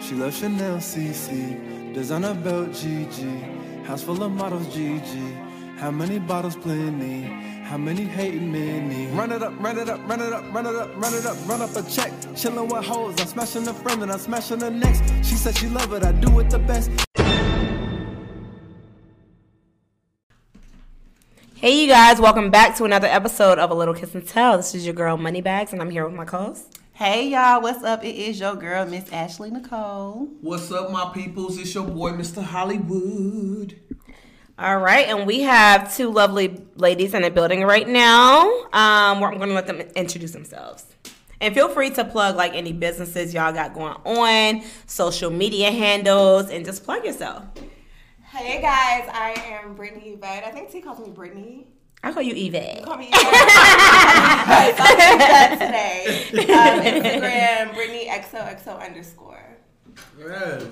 She 0.00 0.14
loves 0.14 0.38
Chanel 0.38 0.78
CC, 0.78 1.92
designer 1.92 2.32
belt 2.32 2.70
GG, 2.70 3.84
house 3.84 4.02
full 4.02 4.22
of 4.22 4.32
models 4.32 4.66
GG. 4.68 5.76
How 5.76 5.90
many 5.90 6.18
bottles 6.18 6.56
plenty? 6.56 7.22
How 7.64 7.76
many 7.76 8.04
hating 8.04 8.50
many? 8.50 9.08
Run 9.12 9.30
it 9.30 9.42
up, 9.42 9.52
run 9.60 9.78
it 9.78 9.90
up, 9.90 10.00
run 10.08 10.20
it 10.20 10.32
up, 10.32 10.54
run 10.54 10.66
it 10.66 10.74
up, 10.74 10.90
run 10.96 11.14
it 11.14 11.26
up, 11.26 11.36
run 11.46 11.60
up 11.60 11.76
a 11.76 11.82
check. 11.82 12.10
Chillin' 12.34 12.72
with 12.72 12.86
hoes, 12.86 13.20
I'm 13.20 13.26
smashing 13.26 13.64
the 13.64 13.74
friend 13.74 14.02
and 14.02 14.10
I'm 14.10 14.18
smashing 14.18 14.58
the 14.58 14.70
next. 14.70 15.02
She 15.22 15.34
said 15.34 15.56
she 15.56 15.68
love 15.68 15.92
it, 15.92 16.02
I 16.02 16.12
do 16.12 16.40
it 16.40 16.48
the 16.48 16.58
best. 16.58 16.90
Hey, 21.56 21.82
you 21.82 21.88
guys, 21.88 22.18
welcome 22.18 22.50
back 22.50 22.74
to 22.78 22.84
another 22.84 23.06
episode 23.06 23.58
of 23.58 23.70
A 23.70 23.74
Little 23.74 23.94
Kiss 23.94 24.14
and 24.14 24.26
Tell. 24.26 24.56
This 24.56 24.74
is 24.74 24.86
your 24.86 24.94
girl 24.94 25.18
Moni 25.18 25.42
Bagz, 25.42 25.72
and 25.72 25.82
I'm 25.82 25.90
here 25.90 26.06
with 26.06 26.14
my 26.14 26.24
co-host. 26.24 26.79
Hey 27.02 27.28
y'all, 27.28 27.62
what's 27.62 27.82
up? 27.82 28.04
It 28.04 28.14
is 28.14 28.38
your 28.38 28.54
girl, 28.56 28.84
Miss 28.84 29.10
Ashley 29.10 29.50
Nicole. 29.50 30.28
What's 30.42 30.70
up, 30.70 30.90
my 30.90 31.10
peoples? 31.14 31.56
It's 31.56 31.74
your 31.74 31.86
boy, 31.86 32.10
Mr. 32.10 32.42
Hollywood. 32.42 33.80
All 34.58 34.76
right, 34.76 35.08
and 35.08 35.26
we 35.26 35.40
have 35.40 35.96
two 35.96 36.10
lovely 36.10 36.62
ladies 36.76 37.14
in 37.14 37.22
the 37.22 37.30
building 37.30 37.64
right 37.64 37.88
now. 37.88 38.42
Um, 38.74 39.18
where 39.18 39.30
I'm 39.30 39.38
going 39.38 39.48
to 39.48 39.54
let 39.54 39.66
them 39.66 39.80
introduce 39.96 40.32
themselves. 40.32 40.84
And 41.40 41.54
feel 41.54 41.70
free 41.70 41.88
to 41.88 42.04
plug 42.04 42.36
like 42.36 42.52
any 42.52 42.74
businesses 42.74 43.32
y'all 43.32 43.54
got 43.54 43.72
going 43.72 43.96
on, 44.04 44.62
social 44.84 45.30
media 45.30 45.70
handles, 45.70 46.50
and 46.50 46.66
just 46.66 46.84
plug 46.84 47.06
yourself. 47.06 47.44
Hey 48.26 48.60
guys, 48.60 49.08
I 49.10 49.40
am 49.46 49.74
Brittany 49.74 50.10
Yvette. 50.10 50.44
I 50.44 50.50
think 50.50 50.70
T 50.70 50.82
calls 50.82 50.98
me 50.98 51.08
Brittany. 51.08 51.66
I 52.02 52.12
call 52.12 52.22
you 52.22 52.34
Yvette. 52.34 52.82
Call 52.84 52.96
me 52.96 53.08
Yvette. 53.12 54.76
so 54.76 54.84
I'll 54.84 55.50
today. 55.52 56.26
Um, 56.50 56.80
Instagram, 56.80 57.74
Brittany 57.74 58.08
XOXO 58.08 58.80
underscore. 58.80 59.56
Yes. 60.18 60.64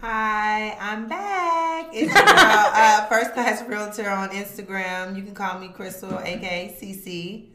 Hi, 0.00 0.76
I'm 0.80 1.06
back. 1.08 1.90
It's 1.92 2.12
your 2.12 2.24
girl, 2.24 2.34
uh, 2.34 3.06
First 3.08 3.34
Class 3.34 3.62
Realtor 3.68 4.08
on 4.08 4.30
Instagram. 4.30 5.14
You 5.16 5.22
can 5.22 5.34
call 5.34 5.58
me 5.58 5.68
Crystal, 5.68 6.18
aka 6.18 6.74
CC. 6.80 7.48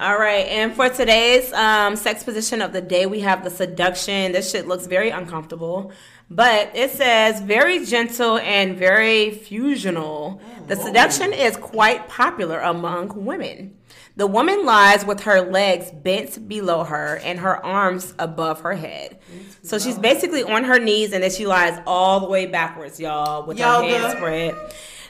All 0.00 0.18
right, 0.18 0.46
and 0.46 0.74
for 0.74 0.88
today's 0.88 1.52
um, 1.52 1.96
sex 1.96 2.24
position 2.24 2.62
of 2.62 2.72
the 2.72 2.80
day, 2.80 3.04
we 3.04 3.20
have 3.20 3.44
the 3.44 3.50
seduction. 3.50 4.32
This 4.32 4.50
shit 4.50 4.66
looks 4.66 4.86
very 4.86 5.10
uncomfortable, 5.10 5.92
but 6.30 6.74
it 6.74 6.90
says 6.90 7.40
very 7.40 7.84
gentle 7.84 8.38
and 8.38 8.76
very 8.76 9.30
fusional. 9.30 10.40
The 10.66 10.76
seduction 10.76 11.32
is 11.32 11.56
quite 11.56 12.08
popular 12.08 12.60
among 12.60 13.24
women. 13.24 13.76
The 14.16 14.26
woman 14.26 14.64
lies 14.64 15.04
with 15.04 15.20
her 15.20 15.42
legs 15.42 15.90
bent 15.90 16.48
below 16.48 16.84
her 16.84 17.18
and 17.18 17.38
her 17.38 17.64
arms 17.64 18.14
above 18.18 18.62
her 18.62 18.74
head. 18.74 19.18
So 19.62 19.78
she's 19.78 19.98
basically 19.98 20.42
on 20.42 20.64
her 20.64 20.78
knees 20.78 21.12
and 21.12 21.22
then 21.22 21.30
she 21.30 21.46
lies 21.46 21.78
all 21.86 22.20
the 22.20 22.26
way 22.26 22.46
backwards, 22.46 22.98
y'all, 22.98 23.46
with 23.46 23.58
her 23.58 23.82
hands 23.82 24.16
spread. 24.16 24.54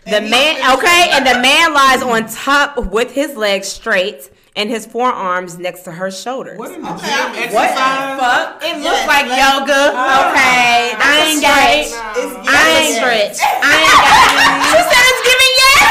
The 0.05 0.21
man, 0.21 0.79
okay, 0.79 1.09
and 1.13 1.27
the 1.27 1.41
man 1.41 1.73
lies 1.73 2.03
on 2.03 2.29
top 2.29 2.93
with 2.93 3.13
his 3.13 3.37
legs 3.37 3.69
straight 3.69 4.31
and 4.57 4.71
his 4.71 4.87
forearms 4.87 5.59
next 5.59 5.83
to 5.83 5.93
her 5.93 6.11
shoulders. 6.11 6.59
What 6.59 6.73
in 6.73 6.81
the 6.83 6.89
Okay, 6.95 7.07
gym 7.07 7.13
I'm- 7.13 7.37
exercise? 7.37 8.17
Fuck. 8.19 8.65
It 8.65 8.75
looks 8.81 8.85
Yes, 8.85 9.07
like 9.07 9.27
let- 9.29 9.39
yoga. 9.39 9.83
Okay, 9.93 10.97
I 10.97 11.15
ain't 11.29 11.43
got 11.45 11.61
it. 11.61 11.93
I 11.93 12.81
ain't 12.81 12.97
yoga. 12.97 13.05
stretch. 13.05 13.37
I 13.45 13.77
ain't 13.77 14.01
got 14.01 14.17
She 14.65 14.81
said 14.81 15.05
it's 15.13 15.23
giving 15.29 15.53
yes. 15.61 15.85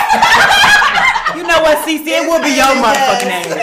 You 1.38 1.44
know 1.46 1.60
what, 1.62 1.78
CC? 1.86 2.08
It 2.10 2.26
will 2.26 2.42
be 2.42 2.58
your 2.58 2.74
motherfucking 2.82 3.30
name. 3.30 3.54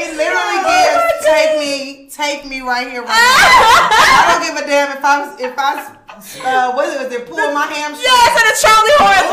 It 0.00 0.14
literally 0.16 0.60
gives 0.68 1.24
take 1.24 1.58
me, 1.58 2.08
take 2.10 2.44
me 2.44 2.60
right 2.60 2.86
here, 2.90 3.00
right 3.02 3.08
now. 3.08 3.16
I 3.16 4.36
don't 4.36 4.42
give 4.44 4.56
a 4.62 4.66
damn 4.68 4.96
if 4.96 5.04
I 5.04 5.20
was, 5.24 5.40
if 5.40 5.54
I, 5.56 5.96
uh, 6.44 6.72
what 6.74 6.88
is 6.88 7.12
it? 7.12 7.26
Pull 7.26 7.36
my 7.52 7.66
hamstring. 7.66 8.04
Yes, 8.04 8.36
and 8.36 8.46
the 8.46 8.54
Charlie 8.60 8.98
horse. 8.98 9.24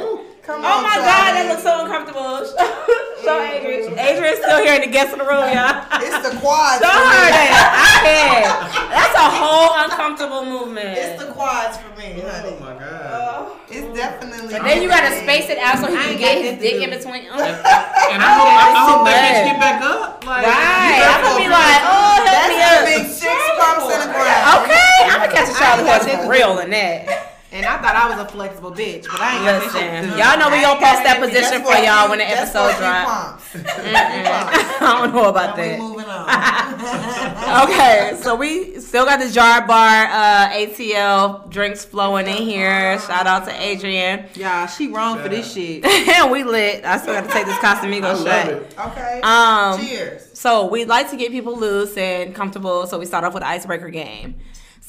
Ooh, 0.00 0.24
Come 0.50 0.64
Oh 0.66 0.78
on, 0.78 0.82
my 0.82 0.98
Charlie. 0.98 1.06
god, 1.06 1.30
that 1.38 1.46
looks 1.46 1.62
so 1.62 1.72
uncomfortable. 1.86 2.42
Show 3.22 3.36
Adrian. 3.38 3.94
Adrian's 3.94 4.40
still 4.42 4.58
here 4.64 4.74
in 4.74 4.82
the 4.82 4.90
guest 4.90 5.12
in 5.14 5.20
the 5.22 5.28
room, 5.28 5.46
y'all. 5.52 5.86
It's 6.02 6.18
the 6.26 6.34
quads. 6.42 6.82
Show 6.82 6.90
for 6.90 7.06
her 7.06 7.22
me. 7.22 7.36
that. 7.38 7.54
I 7.54 7.90
can't. 8.02 8.50
That's 8.90 9.14
a 9.14 9.28
whole 9.30 9.70
uncomfortable 9.86 10.42
movement. 10.42 10.96
It's 10.98 11.22
the 11.22 11.30
quads 11.30 11.78
for 11.78 11.92
me, 11.94 12.18
Oh 12.18 12.26
honey. 12.26 12.56
my 12.58 12.74
god. 12.80 13.06
Uh, 13.14 13.54
it's 13.70 13.86
definitely. 13.94 14.50
But 14.50 14.64
then 14.66 14.82
you 14.82 14.88
gotta 14.90 15.14
space 15.22 15.46
it 15.52 15.58
out 15.62 15.78
so 15.78 15.86
he 15.86 15.94
can 16.00 16.18
get 16.18 16.42
his 16.42 16.58
dick 16.58 16.80
do. 16.80 16.88
in 16.88 16.90
between. 16.90 17.28
Oh. 17.30 18.10
And 18.10 18.18
I 18.18 18.34
hope, 18.34 18.50
I, 18.50 18.74
I 18.74 18.82
hope 18.90 19.06
that 19.06 19.14
Right. 19.22 19.30
bitch 19.30 19.46
get 19.54 19.58
back 19.62 19.78
up. 19.86 20.26
Like, 20.26 20.42
Right. 20.42 20.98
I'm 20.98 21.22
better 21.22 21.30
gonna 21.30 21.38
be 21.38 21.46
go 21.46 21.54
like, 21.54 21.82
oh, 21.86 22.10
help 22.18 22.26
That's 22.26 22.50
me 22.50 22.58
a 22.58 22.74
up. 22.74 22.82
big 22.90 23.04
six 23.06 23.38
pumps 23.54 23.86
in 23.86 23.98
the 24.02 24.10
ground. 24.10 24.42
Okay, 24.66 24.90
I'm 25.06 25.20
gonna 25.22 25.30
catch 25.30 25.46
a 25.46 25.54
Charlie 25.54 25.86
horse 25.86 26.02
I 26.02 26.10
ain't 26.10 26.26
got 26.26 26.32
real 26.34 26.58
in 26.58 26.70
that. 26.74 27.38
And 27.52 27.66
I 27.66 27.82
thought 27.82 27.96
I 27.96 28.08
was 28.14 28.20
a 28.26 28.28
flexible 28.30 28.70
bitch, 28.70 29.06
but 29.10 29.20
I 29.20 29.34
ain't 29.34 29.44
got 29.44 29.58
that 29.60 29.72
shit 29.72 29.82
Listen, 29.82 30.04
to 30.04 30.10
do. 30.14 30.22
y'all 30.22 30.38
know 30.38 30.50
we 30.54 30.60
gonna 30.62 30.78
post 30.78 31.02
that 31.02 31.18
position 31.18 31.62
for 31.64 31.74
for 31.74 31.82
y'all 31.82 32.08
when 32.08 32.18
the 32.18 32.28
episode 32.30 32.70
for 32.70 32.78
you 32.78 32.78
drop. 32.78 33.06
pumps. 33.06 33.56
I 33.56 34.78
don't 34.80 35.12
know 35.14 35.28
about 35.30 35.56
Now 35.56 35.62
we 35.62 35.68
that. 35.70 35.78
moving 35.80 36.06
on. 36.06 36.30
Okay, 37.50 38.16
so 38.22 38.36
we 38.36 38.78
still 38.80 39.04
got 39.04 39.18
the 39.18 39.28
jar 39.28 39.66
bar 39.66 40.04
uh, 40.06 40.50
ATL 40.50 41.50
drinks 41.50 41.84
flowing 41.84 42.28
in 42.28 42.36
here. 42.44 42.98
Shout 43.00 43.26
out 43.26 43.44
to 43.46 43.60
Adrian. 43.62 44.26
Y'all, 44.34 44.66
she 44.68 44.86
wrong 44.88 45.18
for 45.18 45.28
this 45.28 45.52
shit. 45.52 45.84
and 45.84 46.30
we 46.32 46.44
lit. 46.44 46.84
I 46.84 46.98
still 46.98 47.14
got 47.14 47.24
to 47.24 47.30
take 47.30 47.46
this 47.46 47.58
I 47.60 47.74
Casamigo 47.74 48.24
love 48.24 48.72
shot. 48.76 48.88
Okay. 48.92 49.20
Um, 49.22 49.80
Cheers. 49.84 50.38
So 50.38 50.66
we 50.66 50.84
like 50.84 51.10
to 51.10 51.16
get 51.16 51.32
people 51.32 51.56
loose 51.58 51.96
and 51.96 52.32
comfortable. 52.34 52.86
So 52.86 52.98
we 52.98 53.06
start 53.06 53.24
off 53.24 53.34
with 53.34 53.42
icebreaker 53.42 53.90
game. 53.90 54.36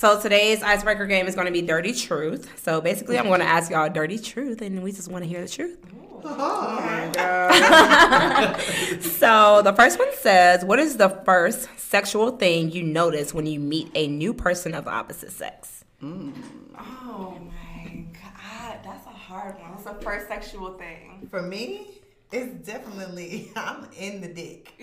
So 0.02 0.20
today's 0.20 0.64
icebreaker 0.64 1.06
game 1.06 1.28
is 1.28 1.36
going 1.36 1.46
to 1.46 1.54
be 1.54 1.62
dirty 1.62 1.94
truth. 1.94 2.60
So 2.60 2.82
basically, 2.82 3.20
I'm 3.20 3.28
going 3.28 3.40
to 3.40 3.46
ask 3.46 3.70
y'all 3.70 3.88
dirty 3.88 4.18
truth, 4.18 4.64
and 4.64 4.82
we 4.82 4.92
just 4.92 5.12
want 5.12 5.24
to 5.24 5.30
hear 5.30 5.44
the 5.44 5.48
truth. 5.48 5.78
so 9.20 9.62
the 9.62 9.74
first 9.74 10.00
one 10.00 10.12
says, 10.16 10.66
"What 10.66 10.80
is 10.80 10.98
the 10.98 11.10
first 11.24 11.70
sexual 11.78 12.36
thing 12.38 12.72
you 12.72 12.82
notice 12.82 13.32
when 13.32 13.46
you 13.46 13.60
meet 13.60 13.92
a 13.94 14.08
new 14.08 14.34
person 14.34 14.74
of 14.74 14.86
the 14.86 14.92
opposite 14.92 15.32
sex?" 15.32 15.86
Oh 16.02 16.08
my 16.10 18.06
god, 18.12 18.80
that's 18.84 19.06
a 19.06 19.12
hard 19.12 19.60
one. 19.60 19.70
What's 19.70 19.84
the 19.84 19.94
first 20.02 20.28
sexual 20.28 20.80
thing? 20.80 21.28
For 21.30 21.44
me, 21.44 22.02
it's 22.32 22.66
definitely 22.66 23.52
I'm 23.56 23.88
in 23.96 24.22
the 24.22 24.30
dick. 24.30 24.74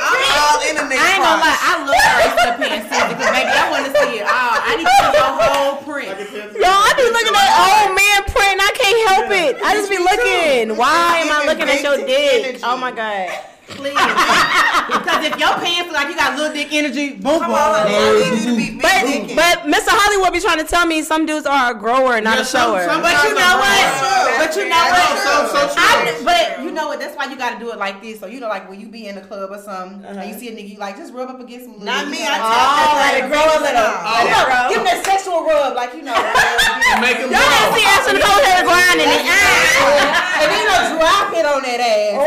I'm 0.00 0.20
all 0.40 0.58
in 0.64 0.74
the 0.80 0.86
nigga 0.88 0.96
I 0.96 1.08
ain't 1.12 1.20
gonna 1.20 1.42
lie. 1.42 1.58
I 1.60 1.72
look 1.84 1.92
right 1.92 2.32
to 2.32 2.44
the 2.48 2.56
pants 2.56 2.88
because 2.88 3.28
baby, 3.28 3.52
I 3.52 3.64
want 3.68 3.84
to 3.84 3.92
see 3.92 4.22
it 4.22 4.26
all. 4.30 4.56
I 4.56 4.72
need 4.80 4.88
to 4.88 4.94
see 4.94 5.12
your 5.20 5.32
whole 5.36 5.74
print. 5.84 6.16
Yo, 6.56 6.70
I 6.70 6.90
be 6.96 7.04
looking 7.12 7.36
at 7.36 7.50
old 7.60 7.92
man 7.92 8.20
print. 8.30 8.56
I 8.56 8.72
can't 8.72 9.00
help 9.12 9.28
it. 9.28 9.52
I 9.60 9.76
just 9.76 9.92
be 9.92 10.00
looking. 10.00 10.80
Why 10.80 11.20
am 11.20 11.28
I 11.28 11.44
looking 11.44 11.68
at 11.68 11.84
your 11.84 12.00
dick? 12.08 12.64
Oh 12.64 12.78
my 12.80 12.92
god. 12.94 13.28
Please. 13.68 13.94
because 13.94 15.24
if 15.24 15.38
your 15.38 15.54
pants 15.62 15.86
look 15.88 15.96
like 15.96 16.08
you 16.08 16.16
got 16.16 16.36
little 16.36 16.52
dick 16.52 16.68
energy, 16.72 17.14
boom, 17.14 17.40
Come 17.40 17.52
on, 17.54 17.86
I 17.86 18.30
need 18.30 18.42
to 18.44 18.56
be 18.56 18.70
big 18.76 18.82
But 18.82 19.02
dicking. 19.06 19.36
but 19.36 19.56
Mr. 19.70 19.94
Hollywood 19.94 20.32
be 20.32 20.40
trying 20.40 20.58
to 20.58 20.64
tell 20.68 20.84
me 20.86 21.02
some 21.02 21.24
dudes 21.26 21.46
are 21.46 21.70
a 21.72 21.74
grower, 21.74 22.20
not 22.20 22.36
Yeah, 22.36 22.42
a 22.42 22.44
shower. 22.44 22.84
some- 22.84 23.00
But 23.02 23.16
you 23.24 23.32
know 23.38 23.54
what? 23.56 23.80
That's 23.80 23.98
true. 24.02 24.36
But 24.42 24.50
you 24.58 24.64
know 24.68 24.84
what? 24.90 25.10
So, 25.22 25.32
so 25.54 25.60
true. 25.72 25.78
I, 25.78 26.20
but 26.26 26.64
you 26.64 26.70
know 26.74 26.88
what? 26.90 26.98
That's 27.00 27.16
why 27.16 27.26
you 27.30 27.36
got 27.38 27.54
to 27.56 27.58
do 27.62 27.70
it 27.70 27.78
like 27.78 28.02
this. 28.02 28.18
So 28.20 28.26
you 28.26 28.40
know, 28.42 28.48
like 28.48 28.68
when 28.68 28.80
you 28.80 28.88
be 28.90 29.06
in 29.06 29.14
the 29.14 29.22
club 29.22 29.50
or 29.54 29.58
something, 29.62 30.04
and 30.04 30.18
you 30.28 30.34
see 30.36 30.48
a 30.50 30.52
nigga, 30.52 30.68
you 30.68 30.78
like 30.78 30.96
just 30.98 31.14
rub 31.14 31.30
up 31.30 31.38
against 31.40 31.66
him. 31.70 31.78
Not 31.84 32.08
me, 32.10 32.18
I 32.26 32.36
Oh, 32.36 32.50
tap 32.50 32.92
let 32.92 32.98
that 32.98 33.14
it 33.22 33.26
grow 33.30 33.46
a 33.46 33.58
little. 33.62 33.88
Oh, 33.88 34.20
You 34.20 34.28
know, 34.34 34.42
give 34.68 34.78
him 34.82 34.86
that 34.90 35.00
sexual 35.06 35.46
rub, 35.46 35.78
like 35.78 35.94
you 35.94 36.02
know. 36.02 36.18
Make 37.00 37.22
him 37.22 37.30
Y'all 37.32 37.40
didn't 37.40 37.70
go. 37.70 37.76
see 37.78 37.86
Ashley 37.86 38.14
Nicole 38.18 38.42
here 38.42 38.62
grinding 38.66 39.08
it. 39.08 39.22
Ah. 39.24 40.42
and 40.42 40.46
then 40.50 40.58
you 40.60 40.66
know, 40.68 40.80
drop 40.98 41.30
it 41.32 41.46
on 41.46 41.60
that 41.62 41.80
ass. 41.80 42.26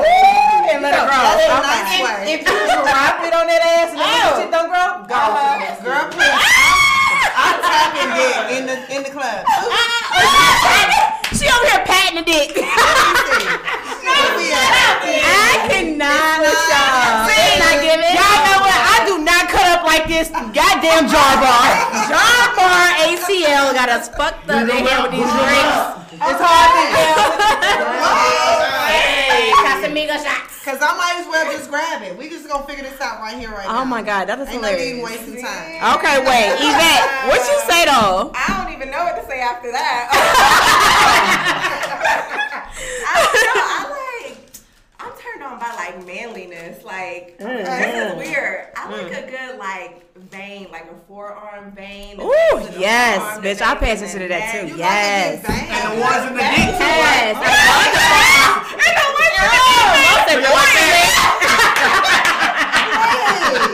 and 0.72 0.80
let 0.82 0.94
it 0.96 1.04
grow. 1.06 1.25
That's 1.26 1.42
a 1.42 1.58
Okay. 1.58 1.66
nice 1.66 2.06
way. 2.06 2.38
If 2.38 2.46
you 2.46 2.54
drop 2.86 3.18
it 3.26 3.34
on 3.34 3.50
that 3.50 3.62
ass 3.66 3.90
and 3.92 4.00
that 4.00 4.30
oh. 4.30 4.38
shit 4.38 4.54
don't 4.54 4.70
grow, 4.70 5.02
go. 5.10 5.18
Uh-huh. 5.18 5.82
Girl, 5.82 6.06
please. 6.14 6.38
I'm 7.36 7.58
tapping 7.66 8.14
dick 8.16 8.38
in 8.56 8.64
the 8.70 8.78
in 8.96 9.02
the 9.04 9.10
club. 9.12 9.44
She 11.36 11.44
over 11.52 11.68
here 11.68 11.84
patting 11.84 12.16
the 12.16 12.24
dick. 12.24 12.56
I 12.56 12.72
cannot 15.68 16.48
y'all. 16.48 17.28
See, 17.28 17.60
I 17.60 17.76
give 17.84 18.00
it? 18.00 18.16
Y'all 18.16 18.40
know 18.48 18.64
what? 18.64 18.72
I 18.72 19.04
do 19.04 19.20
not 19.20 19.35
like 19.96 20.08
this 20.12 20.28
goddamn 20.30 21.08
jar 21.08 21.34
bar. 21.40 21.68
Jar 22.12 22.52
Bar 22.56 22.84
ATL 23.08 23.72
got 23.72 23.88
us 23.88 24.10
fucked 24.10 24.50
up 24.50 24.68
in 24.68 24.84
here 24.84 25.00
with 25.02 25.12
these 25.16 25.32
drinks. 25.32 26.04
It's 26.20 26.42
hard 26.44 26.72
to 26.76 26.84
tell. 26.92 27.32
Hey, 28.92 29.88
Amiga 29.88 30.20
shots. 30.20 30.64
Cause 30.66 30.80
I 30.82 30.98
might 30.98 31.22
as 31.22 31.28
well 31.30 31.46
just 31.54 31.70
grab 31.70 32.02
it. 32.02 32.18
We 32.18 32.28
just 32.28 32.50
gonna 32.50 32.66
figure 32.68 32.84
this 32.84 33.00
out 33.00 33.22
right 33.22 33.38
here, 33.38 33.52
right 33.52 33.68
oh 33.70 33.72
now. 33.72 33.82
Oh 33.84 33.86
my 33.86 34.02
god, 34.02 34.28
that 34.28 34.40
is 34.40 34.50
Ain't 34.50 34.62
no 34.64 34.72
need 34.72 34.98
hilarious. 34.98 35.22
wasting 35.22 35.42
time. 35.42 35.78
Okay, 35.96 36.18
wait, 36.26 36.58
Yvette, 36.58 37.30
what 37.30 37.40
you 37.48 37.58
say 37.70 37.86
though? 37.86 38.34
I 38.34 38.50
don't 38.60 38.74
even 38.74 38.90
know 38.90 39.04
what 39.06 39.16
to 39.22 39.24
say 39.30 39.40
after 39.40 39.72
that. 39.72 40.10
I 43.08 43.14
don't 43.22 43.46
know. 43.46 43.62
I 43.62 43.88
like. 43.94 44.15
I'm 45.66 45.72
turned 45.72 45.82
on 45.82 45.86
by 45.86 45.86
like 45.86 46.06
manliness. 46.06 46.84
Like 46.84 47.38
Mm-hmm. 47.40 47.48
this 47.48 47.96
is 47.96 48.12
mm. 48.14 48.18
weird. 48.18 48.68
I 48.76 48.90
like 48.92 49.08
mm. 49.08 49.28
a 49.28 49.32
good 49.32 49.60
like 49.60 50.16
vein, 50.16 50.68
like 50.72 50.84
a 50.92 50.96
forearm 51.08 51.72
vein. 51.76 52.20
Ooh, 52.22 52.60
yes, 52.80 53.40
bitch, 53.40 53.62
I 53.62 53.76
pay 53.76 53.92
attention 53.92 54.20
to 54.22 54.28
that 54.28 54.52
too. 54.52 54.68
You 54.68 54.78
Yes. 54.78 55.44
Like 55.48 55.64
a 55.64 55.66
good 55.66 55.66
And 55.66 55.96
the 55.96 56.02
bang. 56.02 56.02
ones 56.02 56.26
in 56.30 56.34
the 56.34 56.42
dick 56.42 56.70
too. 56.78 56.86
Yes. 56.86 57.36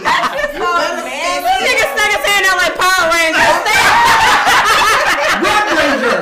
That's 0.01 0.29
just 0.35 0.53
so 0.57 0.71
manly. 1.05 1.57
Nigga 1.61 1.85
stuck 1.93 2.09
his 2.11 2.23
hand 2.25 2.45
out 2.49 2.57
like 2.57 2.75
Power 2.77 3.05
Rangers. 3.11 3.61
Red 5.41 5.65
Ranger. 5.77 6.17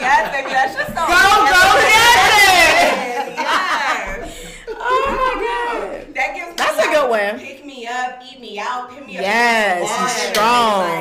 Yes, 0.00 0.22
baby, 0.32 0.50
that's 0.50 0.74
just 0.74 0.90
so. 0.90 1.02
Go, 1.06 1.20
go, 1.50 1.62
yes. 1.90 2.30
Yes. 3.36 4.32
Oh 4.78 5.04
my 5.10 5.34
god. 5.40 6.14
That 6.14 6.28
gives 6.34 6.48
me 6.50 6.54
That's 6.56 6.76
a 6.94 7.00
like, 7.00 7.02
good 7.02 7.10
one. 7.10 7.40
Pick 7.40 7.64
me 7.66 7.86
up, 7.86 8.22
eat 8.30 8.40
me 8.40 8.58
out, 8.58 8.90
pick 8.90 9.06
me 9.06 9.16
up. 9.16 9.22
Yes, 9.22 9.88
Yes. 9.88 10.00
he's 10.00 10.32
strong. 10.32 11.00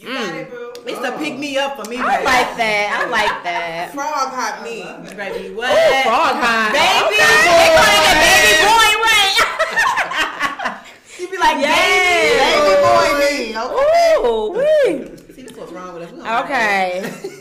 You 0.00 0.08
got 0.08 0.34
it, 0.34 0.48
mm. 0.48 0.50
boo. 0.50 0.72
It's 0.84 0.98
the 0.98 1.12
pick 1.12 1.38
me 1.38 1.56
up 1.58 1.76
for 1.82 1.88
me, 1.88 1.96
I 1.96 2.02
baby. 2.02 2.24
like 2.24 2.56
that. 2.58 2.86
I 2.90 3.08
like 3.08 3.36
that. 3.44 3.94
frog 3.94 4.34
hot 4.34 4.62
me, 4.64 4.82
oh, 4.82 4.98
baby. 5.14 5.54
What? 5.54 5.70
Ooh, 5.70 6.02
frog 6.02 6.34
high. 6.42 6.72
Baby 6.74 7.22
Okay. 7.22 7.46
boy. 7.46 7.62
They 7.62 7.70
call 7.78 7.94
it 7.94 8.10
a 8.10 8.18
baby 8.18 8.54
boy, 8.66 8.90
right? 9.06 9.36
You 11.22 11.28
be 11.30 11.38
like, 11.38 11.58
Yes. 11.62 12.34
baby 12.42 12.74
boy 12.82 13.08
me. 13.22 13.54
Okay. 13.54 14.14
Ooh, 14.26 14.50
wee. 14.58 15.34
See, 15.34 15.42
this 15.42 15.56
what's 15.56 15.70
wrong 15.72 15.94
with 15.94 16.02
us. 16.02 16.10
We 16.10 16.18
don't 16.18 16.44
Okay. 16.44 17.31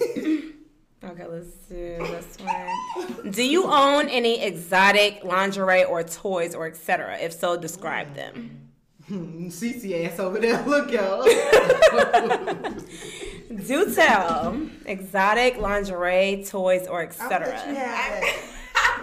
Okay, 1.03 1.25
let's 1.25 1.47
do 1.67 1.97
this 1.99 2.37
one. 2.43 3.31
Do 3.31 3.43
you 3.43 3.65
own 3.65 4.07
any 4.07 4.43
exotic 4.43 5.23
lingerie 5.23 5.83
or 5.83 6.03
toys 6.03 6.53
or 6.53 6.67
etc.? 6.67 7.17
If 7.19 7.33
so, 7.33 7.57
describe 7.57 8.13
them. 8.13 8.69
CC 9.09 10.05
ass 10.07 10.19
over 10.19 10.37
there. 10.39 10.63
Look, 10.65 10.91
y'all. 10.91 11.23
Do 13.65 13.93
tell. 13.93 14.57
Exotic 14.85 15.57
lingerie, 15.57 16.45
toys, 16.47 16.87
or 16.87 17.01
etc. 17.03 17.59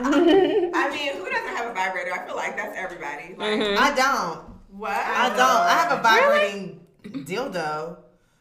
I 0.00 0.88
mean, 0.90 1.12
who 1.16 1.28
doesn't 1.30 1.56
have 1.56 1.70
a 1.70 1.74
vibrator? 1.74 2.12
I 2.14 2.24
feel 2.26 2.36
like 2.36 2.56
that's 2.56 2.76
everybody. 2.78 3.34
Like, 3.36 3.58
Mm-hmm. 3.58 3.82
I 3.82 3.94
don't. 3.94 4.40
what? 4.78 4.90
I 4.92 5.28
don't. 5.30 5.40
I 5.40 5.74
have 5.74 5.98
a 5.98 6.02
vibrating 6.02 6.80
dildo. 7.26 7.96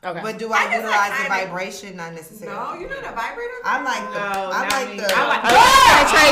Okay. 0.06 0.22
But 0.22 0.38
do 0.38 0.54
I 0.54 0.58
I, 0.58 0.70
guess 0.70 0.86
I 0.86 0.86
utilize 0.86 1.10
the 1.10 1.26
kinda- 1.26 1.48
vibration? 1.50 1.98
Not 1.98 2.14
necessarily. 2.14 2.54
No, 2.56 2.78
you're 2.80 2.90
not 2.90 3.02
a 3.02 3.16
vibrator. 3.18 3.58
I 3.66 3.82
like 3.82 4.06
the. 4.14 4.22
No, 4.22 4.52
I 4.54 4.62
not 4.62 4.72
like 4.72 4.90
me. 4.94 4.98
the. 5.02 5.10
I 5.10 5.24
like- 5.26 5.42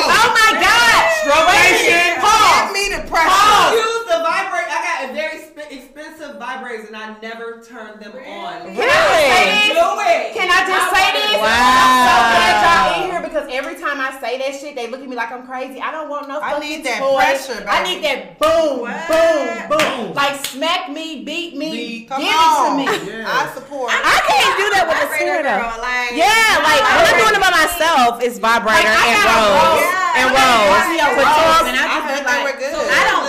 oh 0.06 0.30
my 0.38 0.52
god! 0.62 1.02
Strobation. 1.26 2.14
Give 2.22 2.70
me 2.78 2.84
the 2.94 3.02
pressure. 3.10 3.26
I 3.34 3.74
use 4.06 4.14
the 4.14 4.22
vibrate. 4.22 4.70
I 4.70 4.80
got 4.86 5.10
a 5.10 5.14
very 5.14 5.40
sp- 5.42 5.70
expensive 5.72 6.38
vibrators 6.38 6.88
and 6.88 6.96
I 6.98 7.18
never 7.22 7.62
turn 7.62 8.00
them 8.00 8.14
on. 8.14 8.76
Really? 8.76 9.74
Do 9.74 9.88
it. 10.06 10.34
Can 10.38 10.48
I 10.52 10.62
just 10.68 10.88
say 10.94 11.08
this? 11.16 11.42
Wow. 11.42 11.50
I'm 11.50 11.98
so 12.06 12.16
glad 12.30 12.54
y'all 12.62 13.04
in 13.04 13.12
here 13.12 13.22
because 13.26 13.48
every 13.52 13.76
time 13.82 14.00
I 14.00 14.14
say 14.22 14.38
that 14.40 14.54
shit, 14.60 14.76
they 14.76 14.88
look 14.90 15.02
at 15.02 15.10
me 15.10 15.16
like 15.16 15.32
I'm 15.32 15.46
crazy. 15.46 15.80
I 15.82 15.92
don't 15.92 16.10
want 16.10 16.28
no 16.28 16.40
I 16.40 16.60
need 16.60 16.84
that 16.86 17.00
toy. 17.02 17.18
pressure, 17.18 17.66
I 17.68 17.82
need 17.84 18.04
that 18.04 18.38
boom, 18.40 18.86
What? 18.86 19.10
boom, 19.10 19.44
boom. 19.74 20.14
Like 20.14 20.46
smack 20.46 20.90
me, 20.92 21.24
beat 21.24 21.56
me, 21.58 22.06
Come 22.06 22.22
give 22.22 22.30
on. 22.36 22.80
it 22.80 22.88
to 22.88 23.06
me. 23.10 23.24
I 23.26 23.50
support. 23.54 23.92
I 23.92 24.18
can't 24.30 24.56
do 24.60 24.66
that 24.76 24.84
with 24.88 24.98
a 25.02 25.08
Vibrator 25.10 25.42
toy 25.42 25.50
though. 25.50 25.62
girl, 25.66 25.80
like, 25.82 26.12
Yeah, 26.16 26.62
like 26.64 26.82
when 26.84 27.04
I'm 27.10 27.18
doing 27.20 27.36
it 27.36 27.44
by 27.44 27.52
myself, 27.52 28.22
it's 28.22 28.38
vibrator 28.38 28.86
Like, 28.86 29.16
and 29.16 29.26
rose 29.26 29.56
rose. 29.56 29.86
and 30.16 30.28
rose. 30.32 30.46
I 30.76 30.96
got 30.96 31.12
a 31.12 31.68
and 31.68 31.76
I 31.76 31.86
I 31.86 31.96
just 31.96 32.06
heard 32.06 32.16
be 32.16 32.22
they 32.22 32.24
like. 32.26 32.36
I 32.36 32.44
don't 32.46 32.46
like 32.46 32.62
it. 32.62 32.72
Really? 32.76 33.25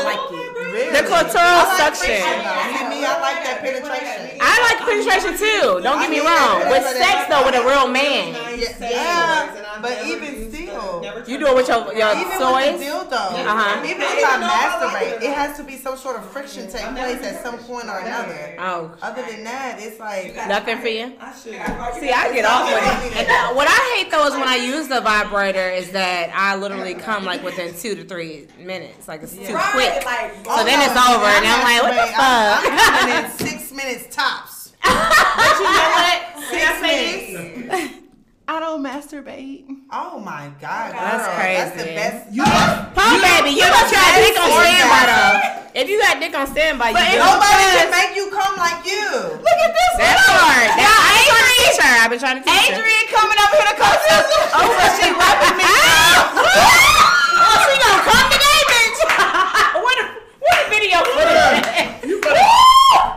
The 0.96 1.02
clitoral 1.02 1.76
suction. 1.76 2.24
See 2.24 2.88
me, 2.88 3.04
I 3.04 3.20
like 3.20 3.44
that 3.44 3.60
penetration. 3.60 4.40
I 4.40 4.56
like 4.64 4.80
penetration 4.80 5.36
too. 5.36 5.84
Don't 5.84 6.00
get 6.00 6.08
me 6.08 6.24
wrong. 6.24 6.72
With 6.72 6.88
sex 6.96 7.28
though, 7.28 7.44
with 7.44 7.52
a 7.52 7.60
real 7.60 7.84
man, 7.84 8.32
Yeah, 8.60 8.90
yeah, 8.90 9.78
but 9.82 10.04
even 10.06 10.50
still. 10.52 11.02
you 11.26 11.38
do 11.38 11.46
it 11.46 11.54
with 11.54 11.68
your 11.68 11.92
your 11.94 12.12
Even 12.16 12.38
toys. 12.38 12.72
with 12.72 12.80
the 12.80 12.86
dildo, 12.86 13.46
Uh-huh. 13.46 13.82
even 13.84 14.02
if 14.02 14.24
I 14.24 14.36
masturbate, 14.42 15.22
it 15.22 15.32
has 15.34 15.56
to 15.58 15.64
be 15.64 15.76
some 15.76 15.96
sort 15.96 16.16
of 16.16 16.24
friction 16.30 16.68
take 16.70 16.86
place 16.94 17.22
at 17.22 17.42
some 17.42 17.58
point 17.58 17.88
or 17.88 17.98
another. 18.00 18.56
Oh, 18.58 18.90
Other 19.02 19.22
than 19.22 19.44
that, 19.44 19.76
it's 19.80 20.00
like 20.00 20.34
nothing 20.48 20.78
for 20.78 20.88
you. 20.88 21.12
I 21.20 21.32
should. 21.32 21.52
See, 22.00 22.10
I 22.10 22.32
get 22.32 22.44
off 22.44 22.66
with 22.72 23.12
it. 23.12 23.16
And 23.18 23.28
uh, 23.28 23.54
what 23.54 23.68
I 23.68 23.96
hate 23.96 24.10
though 24.10 24.26
is 24.26 24.32
when 24.34 24.48
I 24.48 24.56
use 24.56 24.88
the 24.88 25.00
vibrator 25.00 25.68
is 25.70 25.90
that 25.92 26.30
I 26.34 26.56
literally 26.56 26.94
come 26.94 27.24
like 27.24 27.42
within 27.42 27.74
two 27.74 27.94
to 27.94 28.04
three 28.04 28.46
minutes. 28.58 29.08
Like 29.08 29.22
it's 29.22 29.32
too 29.36 29.54
Right, 29.54 29.72
quick. 29.72 30.04
like, 30.04 30.34
So 30.58 30.64
then 30.64 30.80
it's 30.82 30.96
over, 30.96 31.26
and 31.26 31.46
I'm 31.46 31.62
like, 31.64 31.82
what 31.82 31.94
the 31.94 32.12
fuck? 32.12 32.62
I'm 32.66 33.30
six 33.38 33.72
minutes 33.72 34.14
tops. 34.14 34.72
But 34.86 35.58
you 35.58 35.64
know 35.64 35.90
what? 35.98 36.22
Can 36.50 36.62
I 36.62 36.80
Six 36.80 36.80
say 36.80 37.56
minutes. 37.66 38.05
This? 38.46 38.54
I 38.54 38.60
don't 38.60 38.82
masturbate. 38.82 39.66
Oh 39.90 40.18
my 40.22 40.50
god, 40.60 40.92
girl. 40.94 41.02
That's 41.02 41.26
crazy. 41.34 41.56
That's 41.58 41.74
the 41.76 41.82
crazy. 41.82 41.98
best. 41.98 42.94
Paul, 42.94 43.18
baby, 43.18 43.50
you 43.58 43.66
got 43.66 43.86
your 43.90 44.06
dick 44.22 44.34
on 44.38 44.50
standby 44.54 45.02
though. 45.10 45.34
If 45.76 45.86
you 45.90 45.98
got 46.00 46.16
dick 46.22 46.32
on 46.34 46.46
standby, 46.46 46.88
you. 46.94 47.18
Nobody 47.20 47.64
can 47.74 47.90
make 47.90 48.14
you 48.16 48.30
come 48.30 48.54
like 48.56 48.80
you. 48.86 49.02
Look 49.42 49.58
at 49.66 49.72
this 49.74 49.92
That 50.00 50.16
part. 50.30 50.72
That, 50.78 50.88
I 50.88 51.20
ain't 51.20 51.28
trying 51.28 51.46
to 51.46 51.54
teach 51.60 51.78
her. 51.82 51.92
I've 52.00 52.10
been 52.10 52.22
trying 52.22 52.38
to 52.40 52.44
teach 52.46 52.54
her. 52.70 52.80
Adrian 52.80 53.06
coming 53.12 53.36
over 53.36 53.54
here 53.60 53.68
to 53.68 53.76
come 53.76 53.92
to 53.92 54.14
Oh, 54.56 54.72
but 54.72 54.90
she 54.96 55.06
rubbing 55.12 55.56
me. 55.60 55.66
oh, 55.68 57.60
she 57.66 57.74
gonna 57.76 58.02
come 58.08 58.26
today, 58.32 58.60
bitch. 58.72 59.00
what 59.84 59.96
a 60.00 60.04
what 60.40 60.56
a 60.56 60.64
video 60.72 60.98
footage. 61.04 61.68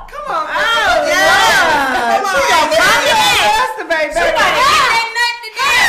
Come 0.09 0.25
on, 0.35 0.43
Oh, 0.51 1.07
yeah. 1.07 1.15
yeah. 1.15 2.19
Come 2.19 2.27
on, 2.27 2.33
She 2.35 2.43
gonna 2.49 2.75
come 2.75 3.01
today. 3.07 3.39
Masturbate, 3.55 4.11
She 4.11 4.19
baby. 4.19 4.35
gonna 4.35 4.51
get 4.51 4.67
that 4.67 5.07
nut 5.15 5.35
today. 5.47 5.79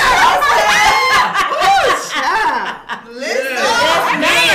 Listen. 3.11 3.59
Man, 4.21 4.55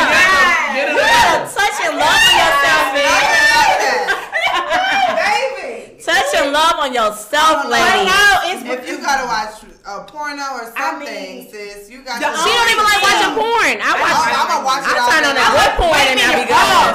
Get 0.75 0.87
you 0.91 0.95
it 0.95 1.07
gotta 1.07 1.47
touch 1.53 1.77
and 1.85 1.95
love 1.97 2.07
on 2.07 2.33
yourself, 2.35 2.85
man. 2.95 3.19
Baby. 5.15 6.01
Touch 6.35 6.43
and 6.43 6.51
love 6.51 6.75
on 6.83 6.91
yourself, 6.91 7.63
lady. 7.71 8.11
If 8.67 8.83
you 8.91 8.99
gotta 8.99 9.23
watch 9.23 9.63
a 9.87 10.03
porno 10.03 10.43
or 10.59 10.67
something, 10.75 11.47
sis, 11.47 11.87
you 11.89 12.03
got 12.03 12.19
to. 12.19 12.27
She 12.43 12.51
don't 12.51 12.69
even 12.75 12.83
like 12.83 12.99
watching 12.99 13.33
porn. 13.39 13.75
I 13.79 13.91
watch. 13.95 14.19
Oh, 14.19 14.35
I'ma 14.35 14.57
watch 14.67 14.83
it 14.83 14.91
I 14.91 14.99
all 14.99 15.07
turn 15.15 15.23
on 15.31 15.35
that 15.39 15.47
long. 15.47 15.63
good 15.63 15.71
porn 15.79 15.95
and 15.95 16.19
I 16.19 16.35
be 16.35 16.43
good. 16.51 16.91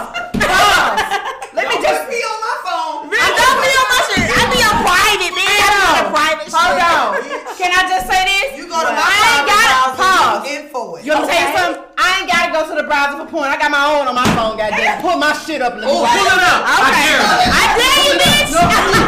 Let 1.56 1.64
me 1.72 1.76
just 1.80 2.04
be 2.12 2.20
on 2.20 2.36
my 2.44 2.56
phone. 2.68 3.08
I 3.16 3.28
don't 3.32 3.58
be 3.64 3.70
on 3.80 3.88
my 3.88 4.00
shit. 4.12 4.28
I 4.28 4.42
be 4.52 4.60
on 4.60 4.76
private, 4.84 5.32
man. 5.32 5.56
I 5.56 5.72
be 5.72 5.88
on 5.88 6.06
private 6.12 6.48
shit. 6.52 6.60
Hold 6.60 6.84
on. 6.84 7.08
Can 7.56 7.70
I 7.72 7.82
just 7.88 8.04
say 8.12 8.20
this? 8.28 8.60
You 8.60 8.68
go 8.68 8.76
to 8.76 8.92
my 8.92 9.08
I 9.08 9.40
ain't 9.40 9.48
got 9.48 9.64
it. 9.64 9.72
Pause. 9.72 9.96
browser, 9.96 10.52
you 10.52 10.52
in 10.52 10.62
for 10.68 11.00
it. 11.00 11.04
You 11.08 11.10
want 11.16 11.24
to 11.24 11.32
tell 11.32 11.40
you 11.40 11.56
something? 11.56 11.80
I 11.96 12.08
ain't 12.20 12.28
got 12.28 12.40
to 12.44 12.50
go 12.52 12.60
to 12.68 12.74
the 12.76 12.86
browser 12.86 13.16
for 13.24 13.28
porn. 13.32 13.48
I 13.48 13.56
got 13.56 13.72
my 13.72 13.84
own 13.88 14.04
on 14.04 14.14
my 14.14 14.28
phone, 14.36 14.60
goddamn. 14.60 15.00
Pull 15.00 15.16
my 15.16 15.32
shit 15.32 15.60
up 15.64 15.74
let 15.80 15.88
me 15.88 15.90
Oh, 15.90 16.04
pull 16.04 16.28
it. 16.28 16.28
it 16.28 16.44
up. 16.44 16.60
I 16.68 16.74
Okay. 16.92 17.16
I 17.48 17.64
dare 17.80 17.98
you, 18.04 18.12
bitch. 18.20 18.99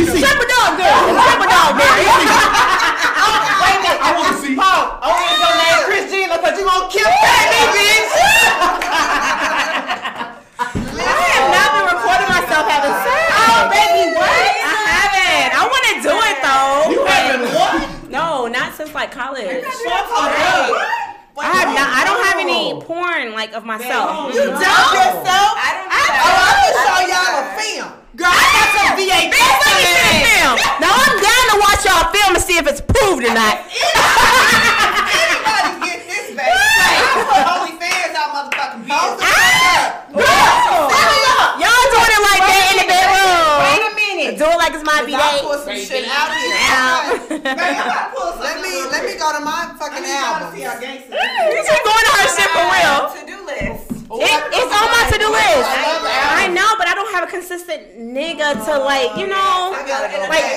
Let 0.00 0.08
me 0.08 0.16
see. 0.16 0.24
Triple 0.24 0.48
dog, 0.48 0.80
girl. 0.80 1.12
Triple 1.12 1.44
dog, 1.52 1.76
girl. 1.76 1.92
Wait 3.60 3.68
a 3.68 3.84
minute. 3.84 4.00
I 4.00 4.16
want 4.16 4.32
to 4.32 4.40
see. 4.40 4.56
Paul, 4.56 4.96
only 5.04 5.28
if 5.28 5.36
your 5.44 5.52
name 5.60 5.76
Chris 5.84 6.08
Gina, 6.08 6.40
because 6.40 6.56
you 6.56 6.64
gonna 6.64 6.88
kill 6.88 7.04
me, 7.04 7.60
bitch. 7.76 8.08
I 11.04 11.20
have 11.36 11.48
not 11.52 11.68
been 11.76 11.84
recording 11.92 12.28
myself 12.32 12.64
having 12.64 12.96
sex. 13.04 13.28
Oh, 13.44 13.68
baby, 13.68 14.16
what? 14.16 14.24
I 14.24 14.72
haven't. 14.88 15.52
I 15.52 15.68
want 15.68 15.84
to 15.92 16.00
do 16.00 16.16
it 16.16 16.36
though. 16.40 16.96
You 16.96 17.04
haven't 17.04 17.44
what? 17.52 18.08
No, 18.08 18.48
not 18.48 18.72
since 18.80 18.96
like 18.96 19.12
college. 19.12 19.44
What? 19.44 21.44
I 21.44 21.52
have 21.60 21.76
not. 21.76 21.88
I 21.92 22.08
don't 22.08 22.24
have 22.24 22.40
any 22.40 22.72
porn 22.88 23.36
like 23.36 23.52
of 23.52 23.68
myself. 23.68 24.32
You 24.32 24.48
dump 24.48 24.96
yourself. 24.96 25.50
I 25.60 25.68
don't 25.76 25.92
do 25.92 26.00
Oh. 26.20 26.40
I 26.40 26.52
can 26.56 26.72
show 26.88 27.00
y'all 27.12 27.36
a 27.36 27.44
film. 27.60 27.99
Girl, 28.20 28.28
I 28.28 28.44
got 28.52 28.68
some 28.76 29.00
VHS. 29.00 29.32
Bitch, 29.32 29.48
let 29.64 29.72
me 29.80 29.82
see 29.88 29.96
the 29.96 30.28
film. 30.28 30.52
Now 30.76 30.92
I'm 30.92 31.16
down 31.24 31.44
to 31.50 31.56
watch 31.56 31.80
y'all 31.88 32.04
film 32.12 32.36
and 32.36 32.44
see 32.44 32.60
if 32.60 32.68
it's 32.68 32.84
proved 32.84 33.24
or 33.24 33.32
not. 33.32 33.64
Anybody 33.64 33.80
get 35.88 36.04
this, 36.04 36.28
baby? 36.36 36.44
I 36.52 37.24
put 37.24 37.40
OnlyFans 37.48 38.12
out, 38.20 38.28
motherfucking 38.36 38.84
bitch. 38.84 39.24
Ah, 40.12 41.56
y'all 41.56 41.86
doing 41.96 42.12
it 42.12 42.22
like 42.28 42.44
that 42.44 42.64
in 42.68 42.76
the 42.84 42.92
bedroom. 42.92 43.56
Wait 43.64 43.88
a 43.88 43.92
minute. 43.96 44.36
Do 44.36 44.52
it 44.52 44.58
like 44.60 44.76
it's 44.76 44.84
my 44.84 45.00
I 45.00 45.08
B-Day. 45.08 45.40
some 45.40 45.80
shit 45.80 46.04
out 46.12 46.28
here. 46.36 46.60
now. 46.60 47.40
Let 48.40 48.56
me 48.60 48.72
let 48.90 49.04
me 49.04 49.14
go 49.16 49.32
to 49.32 49.40
my 49.44 49.72
fucking 49.80 50.04
album. 50.04 50.58
You 50.60 50.68
should 50.68 51.84
go 51.88 51.92
into 51.96 52.12
her 52.20 52.28
shit 52.36 52.50
for 52.52 52.64
real. 52.68 53.08
To 53.16 53.20
do 53.24 53.36
list. 53.48 53.89
It, 54.12 54.42
it's 54.52 54.74
on 54.74 54.90
my 54.90 55.08
to-do 55.12 55.30
list. 55.30 55.70
I 55.70 56.48
know, 56.52 56.66
but 56.78 56.88
I 56.88 56.94
don't 56.94 57.12
have 57.14 57.28
a 57.28 57.30
consistent 57.30 57.96
nigga 57.96 58.54
to 58.64 58.78
like, 58.78 59.16
you 59.16 59.28
know, 59.28 59.70
like 59.70 59.86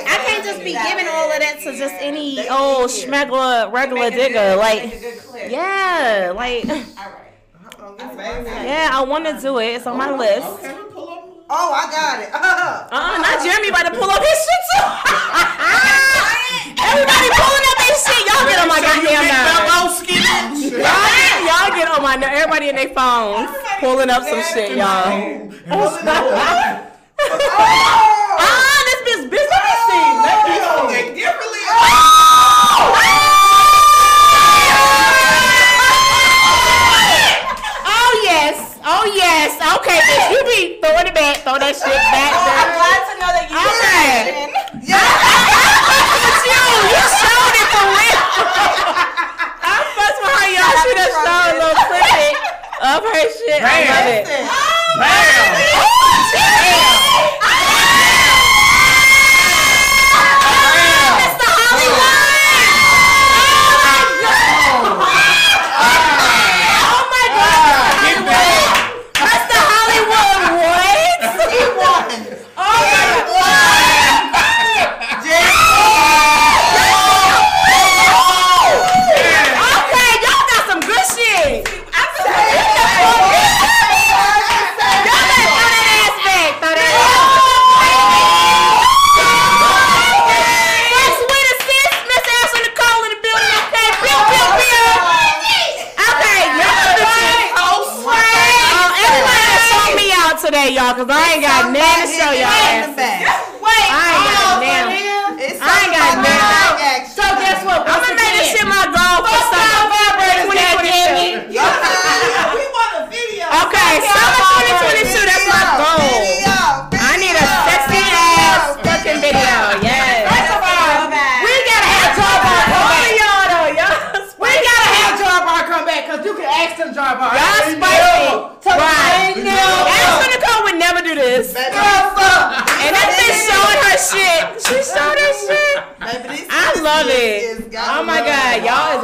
I 0.07 0.17
can't 0.25 0.43
just 0.43 0.57
be 0.59 0.73
giving 0.73 1.07
all 1.07 1.31
of 1.31 1.39
that 1.39 1.59
to 1.63 1.77
just 1.77 1.93
any 1.99 2.49
old 2.49 2.89
schmegler 2.89 3.71
regular 3.71 4.09
digger. 4.09 4.55
Like, 4.55 4.99
yeah, 5.51 6.33
like, 6.35 6.65
yeah, 6.65 6.83
I 8.91 9.03
want 9.07 9.25
to 9.25 9.39
do 9.39 9.59
it. 9.59 9.75
It's 9.75 9.85
on 9.85 9.97
my 9.97 10.17
list. 10.17 10.65
Okay, 11.43 11.43
we 11.43 11.43
pull 11.43 11.43
up. 11.43 11.45
Oh, 11.49 11.73
I 11.73 11.91
got 11.91 12.19
it. 12.21 12.29
Uh 12.33 12.39
huh. 12.43 12.87
Uh 12.91 12.95
huh. 12.95 13.17
not 13.21 13.43
Jeremy 13.43 13.67
about 13.69 13.85
to 13.91 13.99
pull 13.99 14.09
up 14.09 14.21
his 14.23 14.39
shit 14.39 14.61
too. 14.71 14.83
Everybody 16.83 17.27
pulling 17.35 17.65
up 17.67 17.77
their 17.79 17.95
shit. 17.99 18.23
Y'all 18.27 18.45
get 18.47 18.59
on 18.59 18.67
my 18.67 18.79
goddamn 18.81 19.27
nerves. 19.27 20.03
Y'all, 20.73 21.45
y'all 21.45 21.69
get 21.75 21.87
on 21.91 22.01
my 22.01 22.15
nerves. 22.15 22.33
Everybody 22.33 22.69
in 22.69 22.75
their 22.75 22.89
phones 22.89 23.49
pulling 23.79 24.09
up 24.09 24.23
some 24.23 24.41
shit, 24.53 24.75
y'all. 24.77 25.49
Ah, 28.39 28.83
this 28.85 29.01
bitch 29.05 29.29
busy. 29.29 29.47
Let 29.49 29.63
me 29.63 29.73
see. 29.87 30.03
Oh 31.75 32.12
oh 39.03 39.11
yes. 39.11 39.59
Okay, 39.59 39.99
bitch, 40.07 40.31
you 40.31 40.39
be 40.47 40.79
throwing 40.79 41.07
it 41.11 41.15
back, 41.15 41.43
throw 41.43 41.59
that 41.59 41.75
shit 41.75 41.99
back. 42.15 42.31
I'm 42.39 42.71
glad 42.71 43.03
to 43.11 43.13
know 43.19 43.31
that 43.35 43.51
you 43.51 43.59
Okay. 43.59 44.31
listen. 44.31 44.47
But 44.87 46.39
you, 46.47 46.63
you 46.87 47.03
showed 47.19 47.55
it 47.59 47.67
for 47.75 47.83
real. 47.83 48.23
I 49.67 49.75
fussed 49.91 50.19
with 50.23 50.31
her, 50.31 50.47
y'all. 50.55 50.75
She 50.87 50.91
done 50.95 51.11
showed 51.11 51.51
a 51.51 51.55
little 51.59 51.79
clip 51.83 52.07
of 52.79 53.03
her 53.03 53.23
shit. 53.27 53.59
I 53.59 53.83
love 53.91 54.07
it. 54.07 54.23
Bam! 54.95 55.51
Oh, 55.83 56.23
Mr. 56.31 57.42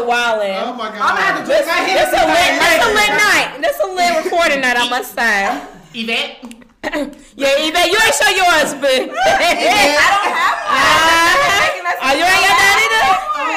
y'all 0.09 0.41
is 0.41 0.49
wildin'. 0.49 0.61
Oh 0.65 0.73
my 0.73 0.89
god. 0.89 1.01
I'm 1.01 1.13
gonna 1.15 1.21
have 1.21 1.37
to 1.39 1.45
drink 1.45 1.65
my 1.69 1.79
This 1.85 2.09
a 2.09 2.23
lit, 2.25 2.51
this 2.59 2.81
a 2.81 2.89
lit 2.97 3.11
night. 3.13 3.47
This 3.61 3.77
a 3.79 3.87
lit 3.93 4.11
recording 4.25 4.61
night, 4.61 4.77
I 4.77 4.89
must 4.89 5.13
say. 5.13 5.61
Yvette. 5.93 6.43
Yeah, 7.39 7.55
Yvette, 7.59 7.87
you 7.91 7.99
ain't 7.99 8.15
show 8.15 8.31
yours, 8.35 8.71
but. 8.79 8.89
I 8.89 10.07
don't 10.11 10.31
have 10.31 10.57
Ah, 11.99 12.11
oh, 12.11 12.13
you 12.15 12.23
ain't 12.23 12.43
got 12.47 12.55
that 12.55 12.77
either? 12.79 13.07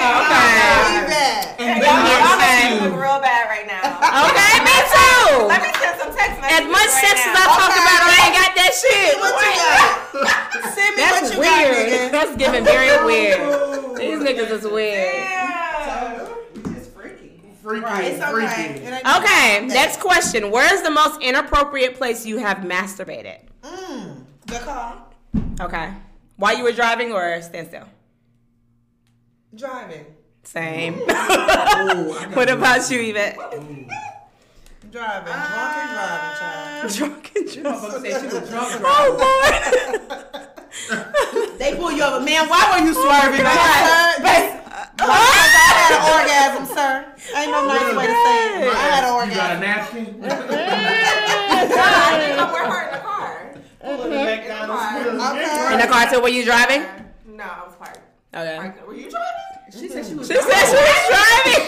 Okay. 0.03 0.43
Leave 0.91 1.07
that. 1.11 1.55
one. 1.59 2.03
Y'all 2.03 2.35
Okay. 2.35 2.51
making 2.51 2.83
me 2.83 2.91
look 2.91 2.99
real 2.99 3.21
bad 3.23 3.47
right 3.47 3.67
now. 3.71 3.83
Okay, 4.27 4.53
me 4.67 4.75
too. 4.91 5.47
Let 5.47 5.63
me 5.63 5.71
send 5.79 5.95
some 6.03 6.11
text 6.15 6.43
messages 6.43 6.59
As 6.59 6.65
much 6.67 6.91
right 6.91 7.03
sex 7.07 7.17
as 7.23 7.31
I 7.31 7.43
now. 7.47 7.55
talk 7.55 7.71
Okay. 7.71 7.83
about, 7.83 8.01
I 8.03 8.15
ain't 8.27 8.35
got 8.35 8.51
that 8.59 8.73
shit. 8.75 9.15
What 9.23 9.35
you 9.39 9.55
got? 9.55 9.87
Send 10.75 10.91
me 10.97 11.03
That's 11.03 11.23
what 11.23 11.33
you 11.33 11.41
weird. 11.41 11.71
got, 11.71 11.87
nigga. 11.87 12.11
That's 12.11 12.33
giving 12.37 12.65
very 12.65 12.95
weird. 13.07 13.39
These 13.99 14.19
niggas 14.27 14.51
is 14.51 14.65
weird. 14.67 15.15
Yeah. 15.15 15.42
Freaky. 17.63 17.87
It's 17.87 18.23
okay. 18.23 18.33
Freaky. 18.75 18.85
It 18.87 19.07
Okay, 19.19 19.67
next 19.67 20.01
question. 20.01 20.51
Where 20.51 20.73
is 20.75 20.83
the 20.83 20.91
most 20.91 21.21
inappropriate 21.23 21.95
place 21.97 22.27
you 22.27 22.39
have 22.39 22.59
masturbated? 22.59 23.39
Mm, 23.63 24.25
the 24.47 24.59
car. 24.59 25.05
Okay. 25.61 25.93
While 26.37 26.57
you 26.59 26.65
were 26.65 26.73
driving 26.73 27.13
or 27.13 27.41
stand 27.43 27.69
still? 27.69 27.87
Driving. 29.55 30.07
Same. 30.43 30.95
Ooh, 30.95 31.05
I 31.07 31.07
got 32.27 32.37
what 32.37 32.49
you. 32.49 32.55
about 32.55 32.91
you, 32.91 33.01
Yvette? 33.01 33.37
Driving. 33.37 33.73
Drunk 34.91 35.77
and 35.79 35.91
driving, 35.93 36.37
child. 36.39 36.93
Drunk 36.93 37.33
and 37.37 37.47
drunk. 37.53 37.77
Motherfucker 37.83 38.11
said 38.11 38.21
she 38.31 38.39
was 38.41 38.49
drunk. 38.51 38.83
Oh, 38.85 39.17
Lord. 40.33 40.39
They 41.59 41.77
pull 41.77 41.93
you 41.93 42.03
over, 42.03 42.25
man. 42.25 42.49
Why 42.49 42.77
were 42.81 42.85
you 42.87 42.93
swerving? 42.93 43.39
Sir, 43.39 44.23
I 44.99 45.63
had 45.73 45.91
an 45.97 46.03
orgasm, 46.13 46.65
sir. 46.75 46.95
Ain't 47.37 47.51
no 47.51 47.67
nice 47.67 47.81
oh 47.83 47.97
way 47.99 48.07
to 48.07 48.13
say 48.13 48.37
it. 48.61 48.75
I 48.75 48.87
had 48.93 49.05
an 49.05 49.13
orgasm. 49.13 49.33
You 49.33 49.37
got 49.37 49.51
a 49.51 49.57
orgasm. 49.57 50.21
napkin? 50.21 50.21
But 52.43 52.53
we're 52.53 52.65
her 52.67 52.83
in 52.89 52.93
the 52.93 52.99
car. 53.01 53.55
Pulling 53.81 54.13
it 54.13 54.25
back 54.25 54.47
down 54.47 54.71
uh-huh. 54.71 55.33
Okay. 55.33 55.75
In 55.75 55.81
the 55.81 55.87
car 55.87 56.11
too, 56.11 56.21
were 56.21 56.29
you 56.29 56.45
driving? 56.45 56.83
No, 57.27 57.45
I 57.45 57.65
was 57.67 57.75
parked. 57.77 58.01
Okay. 58.35 58.57
Parked. 58.57 58.87
Were 58.87 58.95
you 58.95 59.11
driving? 59.11 59.53
She 59.73 59.89
said 59.89 60.05
she 60.07 60.15
was 60.15 60.29
driving. 60.29 60.45
She 60.45 60.53
said 60.53 60.67
she 60.69 60.77
was 60.77 61.09
driving. 61.09 61.63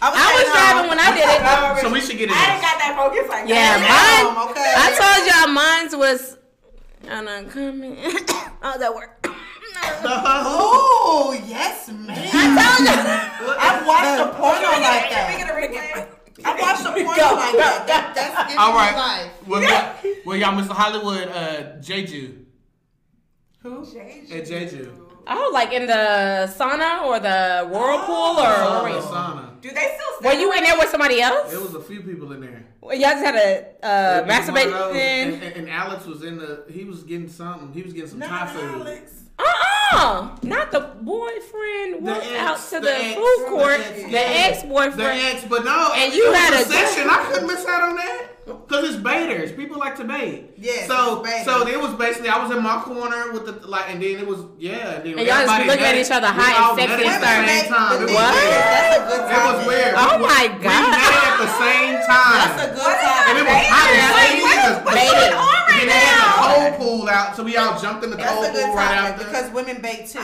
Oh, 0.00 0.14
I 0.14 0.30
was 0.38 0.46
driving 0.54 0.88
when 0.88 1.00
I 1.00 1.10
did 1.10 1.26
it. 1.26 1.82
so 1.82 1.92
we 1.92 2.00
should 2.00 2.16
get 2.18 2.30
it. 2.30 2.36
I 2.36 2.46
didn't 2.46 2.62
got 2.62 2.78
that 2.78 2.94
focus 2.96 3.28
like 3.28 3.48
Yeah, 3.48 3.78
that. 3.78 3.90
mine. 3.90 4.34
Home, 4.34 4.50
okay. 4.50 4.72
I 4.76 4.88
told 4.94 5.20
y'all 5.26 5.52
mine's 5.52 5.94
was. 5.96 6.38
I'm 7.10 7.24
not 7.24 7.50
coming. 7.50 7.96
How's 7.96 8.76
oh, 8.76 8.78
that 8.78 8.94
work? 8.94 9.28
Oh, 10.04 11.40
yes, 11.46 11.88
man. 11.88 12.16
I 12.16 13.36
I 13.60 13.86
watched 13.86 14.20
a 14.20 14.34
porno 14.36 14.68
like 14.70 15.08
We 15.08 15.14
that. 15.14 15.34
get 15.38 15.50
a 15.50 15.52
replay. 15.52 16.06
I 16.44 16.60
watched 16.60 16.82
a 16.82 16.92
porno 16.92 17.36
like 17.36 17.56
that. 17.56 17.84
that 17.86 18.14
that's 18.14 18.42
giving 18.44 18.58
All 18.58 18.72
me 18.72 18.96
life. 18.96 19.30
Well, 19.46 19.62
y'all, 19.62 20.12
well, 20.24 20.36
y'all, 20.36 20.52
Mr. 20.60 20.70
Hollywood, 20.72 21.28
uh, 21.28 21.76
Jeju. 21.80 22.44
Who? 23.62 23.80
At 23.82 24.46
Jeju. 24.46 24.92
Oh, 25.30 25.50
like 25.52 25.72
in 25.72 25.86
the 25.86 26.50
sauna 26.56 27.02
or 27.02 27.20
the 27.20 27.68
whirlpool 27.68 28.40
or 28.40 28.46
Oh, 28.48 28.80
where 28.84 28.94
the 28.94 29.00
sauna. 29.00 29.60
Do 29.60 29.68
they 29.70 29.74
still 29.98 30.30
Were 30.30 30.38
you 30.38 30.52
in 30.54 30.62
there 30.62 30.78
with 30.78 30.88
somebody 30.88 31.20
else? 31.20 31.50
There 31.50 31.60
was 31.60 31.74
a 31.74 31.82
few 31.82 32.02
people 32.02 32.32
in 32.32 32.40
there. 32.40 32.64
Well, 32.80 32.96
Y'all 32.96 33.10
just 33.10 33.24
had 33.24 33.34
a 33.34 33.66
uh, 33.86 34.22
It 34.22 34.26
was 34.26 34.48
one 34.48 34.56
of 34.56 34.72
masturbate 34.72 34.92
thing. 34.92 35.34
And, 35.34 35.42
and, 35.42 35.56
and 35.56 35.70
Alex 35.70 36.06
was 36.06 36.22
in 36.22 36.38
the. 36.38 36.64
He 36.70 36.84
was 36.84 37.02
getting 37.02 37.28
something. 37.28 37.72
He 37.74 37.82
was 37.82 37.92
getting 37.92 38.08
some 38.10 38.20
Thai 38.20 38.46
food. 38.46 39.02
Uh-uh. 39.38 40.36
Not 40.42 40.70
the 40.72 40.80
boyfriend 41.00 41.94
The 41.94 41.98
went 42.02 42.24
ex- 42.24 42.38
out 42.38 42.58
to 42.70 42.80
the 42.80 42.80
the, 42.80 42.94
ex- 42.96 43.14
food 43.14 43.38
the 43.38 43.50
court. 43.50 43.80
The 44.10 44.18
ex-boyfriend. 44.18 44.98
The 45.00 45.24
ex, 45.24 45.44
but 45.48 45.64
no. 45.64 45.92
And 45.94 46.12
you 46.12 46.32
had 46.32 46.54
a 46.54 46.62
a- 46.62 46.64
session. 46.64 47.08
I 47.08 47.24
couldn't 47.30 47.46
miss 47.46 47.64
out 47.66 47.82
on 47.82 47.96
that. 47.96 48.26
Cause 48.66 48.84
it's 48.88 48.96
baiters. 48.96 49.52
People 49.52 49.76
like 49.78 49.96
to 49.96 50.04
bait. 50.04 50.56
Yes, 50.56 50.88
So 50.88 51.20
so 51.44 51.68
it 51.68 51.78
was 51.78 51.92
basically 52.00 52.30
I 52.30 52.40
was 52.42 52.50
in 52.50 52.62
my 52.62 52.80
corner 52.80 53.30
with 53.32 53.44
the 53.44 53.52
like, 53.68 53.90
and 53.92 54.00
then 54.02 54.16
it 54.20 54.26
was 54.26 54.40
yeah. 54.58 55.00
Then 55.04 55.18
And 55.20 55.28
y'all 55.28 55.44
just 55.44 55.66
looking 55.68 55.84
at 55.84 55.94
each 56.00 56.10
other 56.10 56.28
high 56.32 56.56
and 56.56 56.72
sexy 56.80 57.04
at 57.04 57.20
the 57.20 57.28
same 57.28 57.68
time. 57.68 57.92
It 58.00 58.08
was 58.08 58.12
What? 58.16 58.32
weird. 58.32 58.48
That's 58.48 58.96
a 58.96 59.04
good 59.04 59.20
It 59.28 59.44
was 59.52 59.66
weird. 59.68 59.92
Oh 60.00 60.16
We- 60.16 60.24
my 60.32 60.42
We 60.48 60.64
God. 60.64 60.96
at 60.96 61.36
the 61.44 61.50
same 61.60 61.94
time. 62.08 62.36
That's 62.40 62.56
a 62.56 62.68
good 62.72 62.96
time. 63.04 63.24
and 63.28 63.36
it 63.36 63.44
was 63.44 63.60
hot 63.68 63.88
as 63.92 64.16
Wait, 64.16 64.40
hell. 64.40 64.80
what- 64.80 64.96
Niggas 64.96 64.96
what's 64.96 65.12
going 65.12 65.36
on 65.44 65.57
And 65.80 65.88
then 65.88 65.88
they 65.88 65.92
had 65.94 66.34
the 66.34 66.70
now? 66.70 66.76
cold 66.78 67.00
pool 67.00 67.08
out, 67.08 67.36
so 67.36 67.44
we 67.44 67.56
all 67.56 67.78
jumped 67.80 68.04
in 68.04 68.10
the 68.10 68.16
That's 68.16 68.32
cold 68.32 68.46
a 68.46 68.52
good 68.52 68.66
pool 68.66 68.74
right 68.76 68.92
after. 68.96 69.24
because 69.24 69.50
women 69.52 69.80
bake 69.80 70.08
too. 70.08 70.18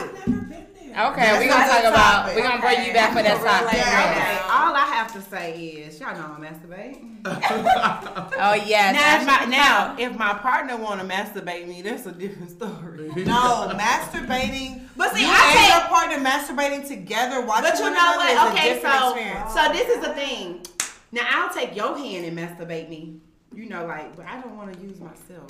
Okay, 0.96 1.32
we're 1.38 1.48
gonna 1.48 1.66
talk 1.66 1.84
about. 1.84 2.34
We're 2.36 2.42
gonna 2.42 2.60
bring 2.60 2.86
you 2.86 2.92
back 2.92 3.10
for 3.16 3.22
that 3.24 3.40
topic. 3.42 3.78
Yeah. 3.78 4.46
All 4.48 4.76
I 4.76 4.86
have 4.94 5.12
to 5.14 5.20
say 5.22 5.58
is, 5.58 5.98
y'all 5.98 6.14
know 6.14 6.36
I 6.38 6.40
masturbate. 6.48 7.10
Oh 8.36 8.54
yes. 8.54 8.94
Now, 8.94 9.20
if 9.20 9.26
my, 9.26 9.44
now, 9.56 9.96
if 9.98 10.16
my 10.18 10.34
partner 10.34 10.76
want 10.76 11.00
to 11.00 11.06
masturbate 11.06 11.66
me, 11.66 11.82
that's 11.82 12.06
a 12.06 12.12
different 12.12 12.50
story. 12.50 13.08
No, 13.24 13.70
masturbating. 13.74 14.82
But 14.96 15.14
see, 15.14 15.22
you 15.22 15.28
I 15.30 15.50
and 15.50 15.58
take- 15.58 15.68
your 15.72 15.88
partner 15.88 16.18
masturbating 16.18 16.86
together. 16.86 17.40
Watching 17.44 17.70
But 17.70 17.78
you 17.78 17.90
know 17.90 18.12
is 18.12 18.16
what? 18.18 18.48
a 18.48 18.50
Okay, 18.52 18.74
different 18.74 18.96
so 18.96 19.14
experience. 19.16 19.54
so 19.54 19.72
this 19.72 19.88
is 19.88 20.04
the 20.06 20.12
thing. 20.14 20.60
Now 21.12 21.22
I'll 21.28 21.52
take 21.54 21.74
your 21.74 21.96
hand 21.98 22.24
and 22.26 22.38
masturbate 22.38 22.88
me. 22.88 23.20
You 23.54 23.68
know, 23.68 23.86
like, 23.86 24.16
but 24.16 24.26
I 24.26 24.40
don't 24.40 24.56
want 24.56 24.72
to 24.74 24.80
use 24.80 24.98
myself. 25.00 25.48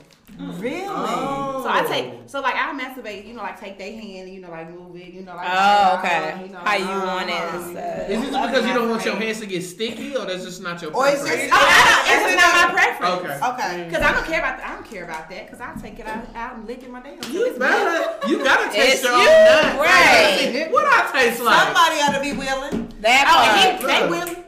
really? 0.60 0.84
So 0.84 1.66
I 1.68 1.84
take, 1.88 2.12
so 2.26 2.40
like 2.40 2.54
I 2.54 2.72
masturbate. 2.78 3.26
You 3.26 3.34
know, 3.34 3.42
like 3.42 3.58
take 3.58 3.78
their 3.78 3.92
hand, 3.92 4.26
and, 4.28 4.34
you 4.34 4.40
know, 4.40 4.50
like 4.50 4.68
move 4.70 4.94
it. 4.96 5.12
You 5.12 5.22
know, 5.22 5.34
like 5.34 5.46
Oh, 5.50 5.98
okay. 5.98 6.42
you 6.44 6.52
know, 6.52 6.58
How 6.58 6.76
you 6.76 6.84
uh, 6.84 7.06
want 7.06 7.28
it? 7.30 7.34
uh, 7.34 7.80
and. 7.80 8.12
Is 8.12 8.20
this 8.20 8.30
because 8.30 8.66
you 8.66 8.74
don't 8.74 8.90
want 8.90 9.04
your 9.04 9.16
hands 9.16 9.40
to 9.40 9.46
get 9.46 9.62
sticky, 9.62 10.16
or 10.16 10.26
that's 10.26 10.44
just 10.44 10.60
not 10.62 10.82
your 10.82 10.92
Or 10.94 11.08
is 11.08 11.20
preference? 11.20 11.42
this- 11.42 11.50
Oh, 11.52 11.56
I 11.56 12.04
don't, 12.06 12.30
it's 12.30 12.42
not 12.42 12.52
my 12.54 12.66
preference. 12.74 13.42
Okay. 13.42 13.74
Okay. 13.80 13.90
Cause 13.90 14.02
I 14.02 14.12
don't 14.12 14.26
care 14.26 14.38
about 14.40 14.60
I 14.60 14.74
don't 14.74 14.86
care 14.86 15.04
about 15.04 15.30
that. 15.30 15.50
Cause 15.50 15.60
I 15.60 15.74
take 15.80 15.98
it 15.98 16.06
out, 16.06 16.24
out 16.34 16.56
and 16.56 16.66
lick 16.66 16.82
it 16.82 16.90
my 16.90 17.00
damn. 17.00 17.18
You 17.32 17.56
better. 17.58 18.28
You 18.28 18.44
gotta 18.44 18.66
It's 18.66 18.74
taste 18.76 19.02
your 19.04 19.12
you, 19.12 19.18
own 19.18 19.24
nut. 19.24 19.78
right. 19.80 20.68
What 20.70 20.84
I 20.86 21.10
taste 21.12 21.40
like? 21.42 21.62
Somebody 21.64 22.00
ought 22.02 22.14
to 22.16 22.20
be 22.20 22.32
willing. 22.36 22.92
That 23.00 23.24
Oh, 23.28 23.36
part. 23.44 23.58
and 23.58 23.80
he, 23.80 23.86
they 23.86 24.08
will. 24.34 24.44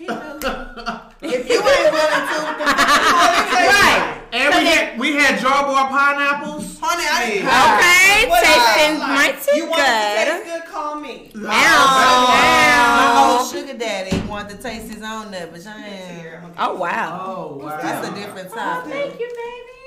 He 0.00 0.06
will. 0.06 0.40
If 1.22 1.46
you 1.50 1.60
ain't 1.60 1.92
willing 1.92 2.24
to, 2.32 2.36
what 2.40 2.56
the 2.56 2.64
fuck 2.64 3.04
you 3.04 3.12
willing 3.20 3.48
to? 3.52 3.60
Right. 3.76 4.02
And 4.32 4.54
we 4.54 4.64
had 4.64 4.98
we 4.98 5.08
had 5.16 5.38
jar 5.38 5.64
bar 5.64 5.88
pineapples. 5.90 6.78
Honey, 6.80 7.04
I 7.04 7.44
Okay, 7.60 8.30
What 8.30 8.40
tasting 8.42 9.02
I- 9.02 9.14
mighty 9.14 9.56
You 9.58 9.68
want 9.68 9.82
it 9.82 9.84
to 9.84 9.90
taste 9.90 10.44
good. 10.44 10.60
good? 10.62 10.64
Call 10.72 10.94
me. 11.00 11.30
My 11.34 11.50
Now, 11.50 13.38
old 13.38 13.50
sugar 13.50 13.76
daddy 13.76 14.16
wanted 14.26 14.56
to 14.56 14.62
taste 14.62 14.88
his 14.90 15.02
own 15.02 15.30
nut, 15.32 15.50
but 15.52 15.66
I 15.66 15.86
ain't. 15.86 16.54
Oh 16.58 16.74
wow. 16.76 17.24
Oh 17.36 17.56
wow. 17.58 17.78
That's 17.82 18.08
a 18.08 18.14
different 18.14 18.48
oh, 18.52 18.54
topic. 18.54 18.92
Thank 18.92 19.20
you, 19.20 19.28
baby. 19.28 19.79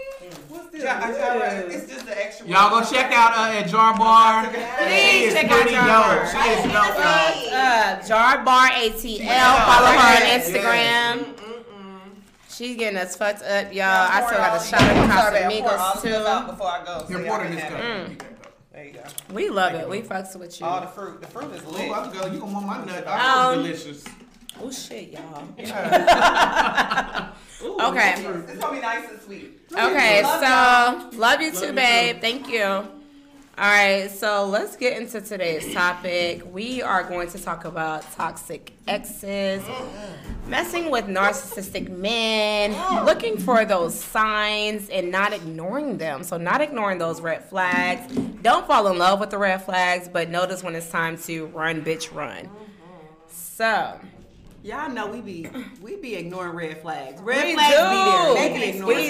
What's 0.53 0.69
this? 0.69 0.83
It's 0.83 1.91
just 1.91 2.05
the 2.05 2.23
extra. 2.25 2.47
Y'all 2.47 2.69
go 2.69 2.87
check 2.87 3.11
out 3.11 3.33
uh, 3.35 3.57
at 3.57 3.67
Jar 3.67 3.97
Bar. 3.97 4.47
Please 4.49 5.33
check 5.33 5.49
out 5.49 5.67
Jar. 5.67 5.87
Bar. 5.87 6.27
She 6.27 6.49
is 6.49 6.63
dope, 6.63 6.73
guys. 6.73 7.47
Uh, 7.51 8.07
Jar 8.07 8.43
Bar 8.45 8.67
ATL. 8.67 9.65
Follow 9.65 9.87
her 9.87 10.13
on 10.13 10.39
Instagram. 10.39 11.39
She's 12.49 12.77
getting 12.77 12.99
us 12.99 13.15
fucked 13.15 13.41
up, 13.41 13.73
y'all. 13.73 13.85
I 13.87 14.23
still 14.27 14.37
got 14.37 14.61
a 14.61 14.63
shot 14.63 14.81
of 14.83 15.09
Casamigos 15.09 16.01
too. 16.03 16.51
Before 16.51 16.67
I 16.67 16.83
go. 16.85 17.05
so 17.07 17.17
y'all 17.19 17.25
pour 17.37 17.47
this 17.47 17.63
cup. 17.63 17.71
it. 17.71 18.09
You 18.11 18.15
can 18.15 18.17
go. 18.17 18.25
There 18.73 18.85
you 18.85 18.93
go. 18.93 19.03
We 19.33 19.49
love 19.49 19.73
it. 19.73 19.89
We 19.89 20.01
fucks 20.01 20.35
with 20.35 20.59
you. 20.59 20.65
All 20.67 20.81
the 20.81 20.87
fruit. 20.87 21.19
The 21.21 21.27
fruit 21.27 21.51
is 21.55 21.63
Oh, 21.65 21.71
lit. 21.71 21.89
I 21.91 22.05
was 22.07 22.15
gonna, 22.15 22.31
you 22.33 22.39
gonna 22.39 22.53
want 22.53 22.67
my 22.67 22.77
nut. 22.85 22.97
Um, 22.97 23.03
That 23.05 23.57
was 23.57 23.65
delicious. 23.83 24.03
Oh 24.61 24.71
shit, 24.71 25.11
y'all. 25.11 25.43
Ooh, 27.63 27.77
Okay. 27.81 28.13
It's 28.17 28.59
gonna 28.59 28.75
be 28.75 28.81
nice 28.81 29.09
and 29.09 29.21
sweet. 29.21 29.59
Okay, 29.71 30.21
Love 30.23 31.11
so 31.13 31.17
love 31.17 31.41
you 31.41 31.51
too, 31.51 31.67
you 31.67 31.73
babe. 31.73 32.15
too. 32.15 32.21
Thank 32.21 32.49
you. 32.49 32.63
All 33.55 33.69
right, 33.69 34.09
so 34.09 34.47
let's 34.47 34.75
get 34.75 34.97
into 34.99 35.21
today's 35.21 35.73
topic. 35.75 36.41
We 36.51 36.81
are 36.81 37.03
going 37.03 37.29
to 37.29 37.37
talk 37.41 37.65
about 37.65 38.01
toxic 38.13 38.73
exes, 38.87 39.61
messing 40.47 40.89
with 40.89 41.05
narcissistic 41.05 41.87
men, 41.89 42.71
looking 43.05 43.37
for 43.37 43.63
those 43.63 43.93
signs 43.93 44.89
and 44.89 45.11
not 45.11 45.33
ignoring 45.33 45.99
them. 45.99 46.23
So, 46.23 46.37
not 46.37 46.61
ignoring 46.61 46.97
those 46.97 47.21
red 47.21 47.45
flags. 47.47 48.11
Don't 48.41 48.65
fall 48.65 48.87
in 48.87 48.97
love 48.97 49.19
with 49.19 49.29
the 49.29 49.37
red 49.37 49.61
flags, 49.63 50.07
but 50.11 50.29
notice 50.31 50.63
when 50.63 50.73
it's 50.75 50.89
time 50.89 51.15
to 51.19 51.45
run, 51.47 51.83
bitch, 51.85 52.11
run. 52.11 52.49
So, 53.27 53.99
Y'all 54.63 54.89
know 54.89 55.07
we 55.07 55.19
be 55.19 55.49
we 55.81 55.97
be 55.97 56.15
ignoring 56.15 56.55
red 56.55 56.81
flags. 56.81 57.21
Red 57.21 57.47
We 57.47 57.53
flags 57.53 57.75
do. 57.75 57.83
be 57.83 57.95
there. 57.95 58.33
They 58.35 58.49
can 58.75 58.85
We 58.87 58.93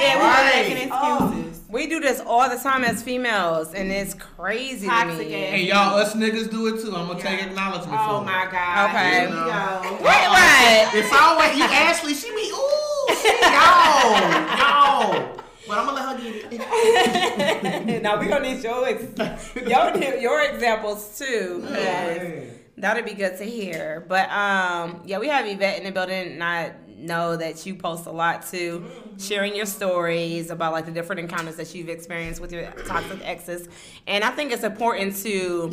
Yeah, 0.00 0.16
we 0.18 0.24
Right. 0.24 0.64
be 0.68 0.74
making 0.74 0.90
oh. 0.92 1.28
excuses. 1.28 1.62
we 1.68 1.86
do 1.86 2.00
this 2.00 2.20
all 2.26 2.50
the 2.50 2.56
time 2.56 2.82
as 2.82 3.00
females, 3.00 3.72
and 3.72 3.92
it's 3.92 4.14
crazy 4.14 4.88
Toxic 4.88 5.18
to 5.18 5.24
me. 5.28 5.44
ass. 5.46 5.52
And 5.52 5.62
y'all, 5.62 5.96
us 5.96 6.14
niggas 6.14 6.50
do 6.50 6.66
it 6.74 6.80
too. 6.82 6.92
I'm 6.96 7.06
gonna 7.06 7.20
take 7.20 7.40
acknowledgement 7.40 8.00
Oh 8.00 8.04
for 8.04 8.14
it. 8.14 8.16
Oh 8.18 8.24
my 8.24 8.42
it. 8.46 8.50
god. 8.50 8.90
Okay. 8.90 9.10
Here 9.20 9.28
we 9.28 9.34
go. 9.36 10.04
Right, 10.04 10.28
right. 10.28 10.90
It's 10.92 11.12
always 11.12 11.56
you, 11.56 11.62
Ashley. 11.64 12.14
She 12.14 12.28
be 12.30 12.50
ooh, 12.50 13.14
she 13.14 13.28
yo, 13.28 14.58
yo. 14.58 15.34
But 15.68 15.78
I'm 15.78 15.86
gonna 15.86 15.92
let 15.94 16.18
her 16.18 16.32
get 16.50 16.52
it. 16.52 18.02
now 18.02 18.18
we 18.18 18.26
gonna 18.26 18.54
need 18.54 18.64
your 18.64 18.88
ex- 18.88 19.54
your 19.54 20.18
your 20.20 20.42
examples 20.50 21.16
too. 21.16 21.62
'cause 21.64 22.57
That'd 22.80 23.04
be 23.04 23.14
good 23.14 23.36
to 23.38 23.44
hear. 23.44 24.04
But 24.08 24.30
um, 24.30 25.02
yeah, 25.04 25.18
we 25.18 25.28
have 25.28 25.46
Yvette 25.46 25.78
in 25.78 25.84
the 25.84 25.92
building, 25.92 26.32
and 26.32 26.44
I 26.44 26.74
know 26.96 27.36
that 27.36 27.64
you 27.64 27.74
post 27.74 28.06
a 28.06 28.10
lot 28.10 28.46
too, 28.46 28.84
sharing 29.18 29.54
your 29.54 29.66
stories 29.66 30.50
about 30.50 30.72
like 30.72 30.86
the 30.86 30.92
different 30.92 31.20
encounters 31.20 31.56
that 31.56 31.74
you've 31.74 31.88
experienced 31.88 32.40
with 32.40 32.52
your 32.52 32.70
toxic 32.86 33.20
exes. 33.26 33.68
And 34.06 34.24
I 34.24 34.30
think 34.30 34.52
it's 34.52 34.64
important 34.64 35.16
to 35.22 35.70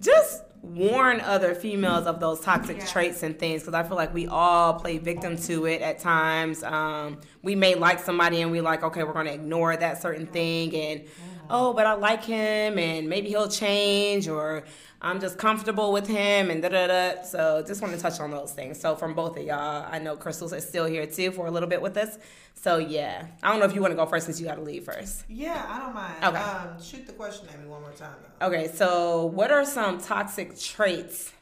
just 0.00 0.42
warn 0.62 1.20
other 1.20 1.54
females 1.54 2.06
of 2.06 2.20
those 2.20 2.40
toxic 2.40 2.86
traits 2.86 3.22
and 3.22 3.38
things 3.38 3.62
because 3.62 3.74
I 3.74 3.82
feel 3.82 3.96
like 3.96 4.12
we 4.12 4.26
all 4.26 4.74
play 4.74 4.98
victim 4.98 5.36
to 5.38 5.66
it 5.66 5.80
at 5.80 5.98
times. 5.98 6.62
Um, 6.62 7.20
we 7.42 7.54
may 7.54 7.74
like 7.74 7.98
somebody 7.98 8.42
and 8.42 8.50
we 8.50 8.60
like, 8.60 8.82
okay, 8.82 9.02
we're 9.02 9.14
gonna 9.14 9.32
ignore 9.32 9.76
that 9.76 10.02
certain 10.02 10.26
thing 10.26 10.74
and 10.76 11.04
oh, 11.48 11.72
but 11.72 11.86
I 11.86 11.94
like 11.94 12.24
him 12.24 12.78
and 12.78 13.08
maybe 13.08 13.28
he'll 13.28 13.48
change 13.48 14.28
or 14.28 14.64
I'm 15.02 15.18
just 15.20 15.38
comfortable 15.38 15.92
with 15.92 16.06
him 16.06 16.50
and 16.50 16.60
da 16.60 16.68
da 16.68 16.86
da. 16.86 17.22
So 17.22 17.64
just 17.66 17.80
want 17.80 17.94
to 17.94 18.00
touch 18.00 18.20
on 18.20 18.30
those 18.30 18.52
things. 18.52 18.78
So 18.78 18.94
from 18.96 19.14
both 19.14 19.36
of 19.38 19.44
y'all, 19.44 19.86
I 19.90 19.98
know 19.98 20.16
Crystal 20.16 20.52
is 20.52 20.66
still 20.66 20.84
here 20.84 21.06
too 21.06 21.30
for 21.30 21.46
a 21.46 21.50
little 21.50 21.68
bit 21.68 21.80
with 21.80 21.96
us. 21.96 22.18
So 22.54 22.76
yeah, 22.76 23.26
I 23.42 23.50
don't 23.50 23.60
know 23.60 23.66
if 23.66 23.74
you 23.74 23.80
want 23.80 23.92
to 23.92 23.96
go 23.96 24.04
first 24.04 24.26
since 24.26 24.38
you 24.38 24.46
got 24.46 24.56
to 24.56 24.62
leave 24.62 24.84
first. 24.84 25.24
Yeah, 25.28 25.64
I 25.66 25.78
don't 25.78 25.94
mind. 25.94 26.24
Okay. 26.24 26.36
Um, 26.36 26.82
shoot 26.82 27.06
the 27.06 27.14
question 27.14 27.48
at 27.48 27.60
me 27.60 27.66
one 27.66 27.80
more 27.80 27.92
time 27.92 28.16
though. 28.40 28.46
Okay, 28.48 28.68
so 28.68 29.26
what 29.26 29.50
are 29.50 29.64
some 29.64 29.98
toxic 29.98 30.58
traits 30.58 31.32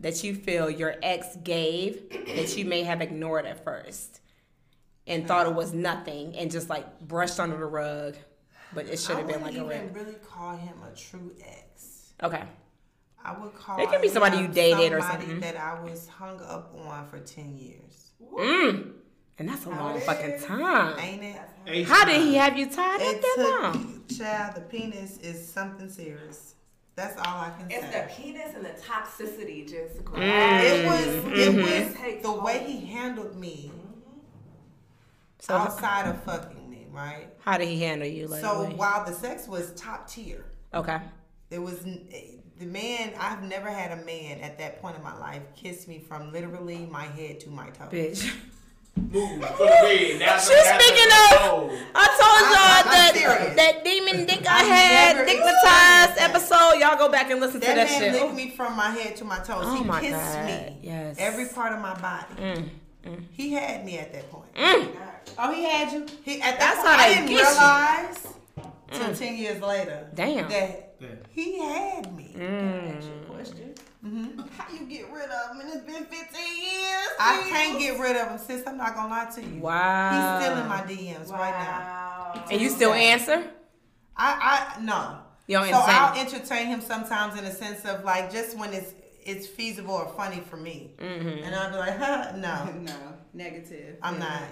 that 0.00 0.24
you 0.24 0.34
feel 0.34 0.68
your 0.68 0.96
ex 1.02 1.36
gave 1.44 2.10
that 2.10 2.56
you 2.56 2.64
may 2.64 2.82
have 2.82 3.00
ignored 3.00 3.46
at 3.46 3.62
first 3.62 4.20
and 5.06 5.28
thought 5.28 5.46
it 5.46 5.54
was 5.54 5.72
nothing 5.72 6.34
and 6.36 6.50
just 6.50 6.68
like 6.68 7.00
brushed 7.00 7.38
under 7.38 7.56
the 7.56 7.64
rug, 7.64 8.16
but 8.74 8.86
it 8.86 8.98
should 8.98 9.16
have 9.16 9.28
been 9.28 9.42
like 9.42 9.56
a 9.56 9.64
red. 9.64 9.94
really 9.94 10.14
call 10.14 10.56
him 10.56 10.74
a 10.82 10.96
true 10.96 11.32
ex. 11.46 12.12
Okay. 12.22 12.42
I 13.26 13.36
would 13.38 13.54
call. 13.54 13.80
It 13.80 13.90
could 13.90 14.00
be 14.02 14.08
somebody 14.08 14.36
you 14.38 14.44
him 14.44 14.52
dated 14.52 14.92
or 14.92 15.00
somebody 15.00 15.22
something. 15.26 15.40
that 15.40 15.56
I 15.56 15.80
was 15.82 16.06
hung 16.08 16.40
up 16.42 16.74
on 16.86 17.06
for 17.08 17.18
ten 17.18 17.56
years. 17.58 18.10
Mm. 18.34 18.92
And 19.38 19.48
that's 19.48 19.66
a 19.66 19.68
long 19.70 20.00
fucking 20.00 20.40
time. 20.40 20.98
Ain't 20.98 21.22
it? 21.22 21.36
H 21.66 21.86
How 21.88 22.04
did 22.06 22.20
he 22.22 22.34
have 22.36 22.56
you 22.56 22.66
tied 22.70 22.94
up 22.94 23.00
It 23.02 23.20
that 23.22 23.58
long? 23.74 24.02
child. 24.16 24.54
The 24.56 24.60
penis 24.62 25.18
is 25.18 25.46
something 25.46 25.90
serious. 25.90 26.54
That's 26.94 27.18
all 27.18 27.40
I 27.42 27.50
can 27.58 27.70
It's 27.70 27.80
say. 27.84 28.04
It's 28.04 28.16
the 28.16 28.22
penis 28.22 28.54
and 28.54 28.64
the 28.64 28.70
toxicity 28.70 29.68
just 29.68 30.02
Mm. 30.04 30.62
It 30.62 30.86
was. 30.86 31.06
It 31.38 31.54
Mm-hmm. 31.54 32.14
was 32.14 32.22
the 32.22 32.32
way 32.42 32.64
he 32.66 32.86
handled 32.86 33.36
me 33.36 33.70
So 35.40 35.54
outside 35.54 36.08
of 36.08 36.22
fucking 36.22 36.70
me, 36.70 36.86
right? 36.90 37.28
how 37.40 37.58
did 37.58 37.68
he 37.68 37.80
handle 37.82 38.08
you? 38.08 38.28
Like, 38.28 38.40
So 38.40 38.64
while 38.76 39.04
the 39.04 39.12
sex 39.12 39.46
was 39.46 39.72
top 39.74 40.08
tier, 40.08 40.44
okay. 40.72 41.00
There 41.50 41.60
was 41.60 41.84
n- 41.84 42.08
the 42.58 42.66
man. 42.66 43.12
I've 43.18 43.42
never 43.42 43.68
had 43.70 43.92
a 43.98 44.04
man 44.04 44.40
at 44.40 44.58
that 44.58 44.80
point 44.80 44.96
in 44.96 45.02
my 45.02 45.16
life 45.18 45.42
kiss 45.54 45.86
me 45.88 45.98
from 45.98 46.32
literally 46.32 46.86
my 46.90 47.04
head 47.04 47.40
to 47.40 47.50
my 47.50 47.68
toes. 47.70 47.90
Bitch. 47.90 48.34
Move 48.96 49.44
for 49.44 49.58
the 49.58 49.66
bed. 49.66 50.20
That's 50.20 50.48
She's 50.48 50.56
that's 50.64 50.82
speaking 50.84 51.12
of- 51.12 51.70
I 51.94 52.06
told 52.16 52.42
y'all 52.48 52.80
I'm 52.80 52.86
that 52.90 53.12
serious. 53.14 53.56
that 53.56 53.84
demon 53.84 54.24
dick 54.26 54.46
I 54.48 54.60
I've 54.60 54.66
had, 54.66 55.16
never 55.16 55.28
dickmatized 55.28 56.22
episode. 56.22 56.80
Y'all 56.80 56.96
go 56.96 57.10
back 57.10 57.30
and 57.30 57.40
listen 57.40 57.60
That, 57.60 57.68
to 57.68 57.74
that 57.74 57.88
man 57.90 58.00
shit. 58.00 58.22
licked 58.22 58.34
me 58.34 58.50
from 58.50 58.74
my 58.74 58.88
head 58.90 59.16
to 59.16 59.24
my 59.26 59.38
toes. 59.40 59.64
Oh 59.66 59.76
he 59.76 59.84
my 59.84 60.00
kissed 60.00 60.12
God. 60.34 60.46
me. 60.46 60.78
Yes. 60.82 61.16
Every 61.18 61.46
part 61.46 61.72
of 61.74 61.80
my 61.80 61.94
body. 62.00 62.34
Mm, 63.04 63.22
He 63.32 63.52
had 63.52 63.84
me 63.84 63.98
at 63.98 64.12
that 64.14 64.30
point. 64.30 64.48
Oh, 65.38 65.52
he 65.52 65.64
had 65.64 65.92
you. 65.92 66.06
He, 66.24 66.40
at 66.40 66.58
that 66.58 66.60
That's 66.60 66.76
point, 66.76 66.88
how 66.88 66.96
I 66.96 67.08
they 67.08 67.14
didn't 67.16 67.28
get 67.28 68.14
you. 68.14 68.36
Realize 68.90 69.18
till 69.18 69.26
ten 69.28 69.36
years 69.36 69.60
later 69.62 70.08
Damn. 70.14 70.48
that 70.48 70.94
Yeah. 71.00 71.08
he 71.30 71.58
had 71.58 72.14
me. 72.16 72.34
Mm. 72.36 73.26
Question. 73.28 73.74
How 74.56 74.72
you 74.72 74.86
get 74.86 75.10
rid 75.12 75.28
of 75.30 75.50
him? 75.56 75.60
And 75.60 75.68
it's 75.74 75.84
been 75.84 76.04
15 76.04 76.12
years. 76.12 77.08
I 77.18 77.44
can't 77.50 77.78
get 77.78 77.98
rid 77.98 78.16
of 78.16 78.28
him, 78.28 78.38
sis. 78.38 78.62
I'm 78.66 78.76
not 78.78 78.94
gonna 78.94 79.08
lie 79.08 79.28
to 79.34 79.42
you. 79.42 79.60
Wow. 79.60 80.38
He's 80.38 80.44
still 80.46 80.58
in 80.62 80.68
my 80.68 80.80
DMs 80.82 81.30
right 81.32 81.50
now. 81.50 82.44
And 82.50 82.60
you 82.60 82.70
still 82.70 82.92
answer? 82.92 83.42
I, 84.16 84.76
I 84.76 84.80
no. 84.82 85.18
You 85.48 85.56
don't 85.58 85.68
so 85.68 85.74
entertain? 85.76 85.94
I'll 85.94 86.18
entertain 86.20 86.66
him 86.68 86.80
sometimes 86.80 87.38
in 87.38 87.44
a 87.46 87.52
sense 87.52 87.84
of 87.84 88.04
like 88.04 88.30
just 88.32 88.56
when 88.56 88.72
it's 88.72 88.92
it's 89.24 89.46
feasible 89.48 89.94
or 89.94 90.08
funny 90.16 90.40
for 90.48 90.56
me, 90.56 90.92
Mm-hmm. 90.98 91.42
and 91.44 91.52
I'll 91.54 91.70
be 91.72 91.76
like, 91.78 91.98
huh, 91.98 92.32
no, 92.36 92.72
No, 92.82 92.94
negative. 93.34 93.96
I'm 94.02 94.18
not. 94.20 94.42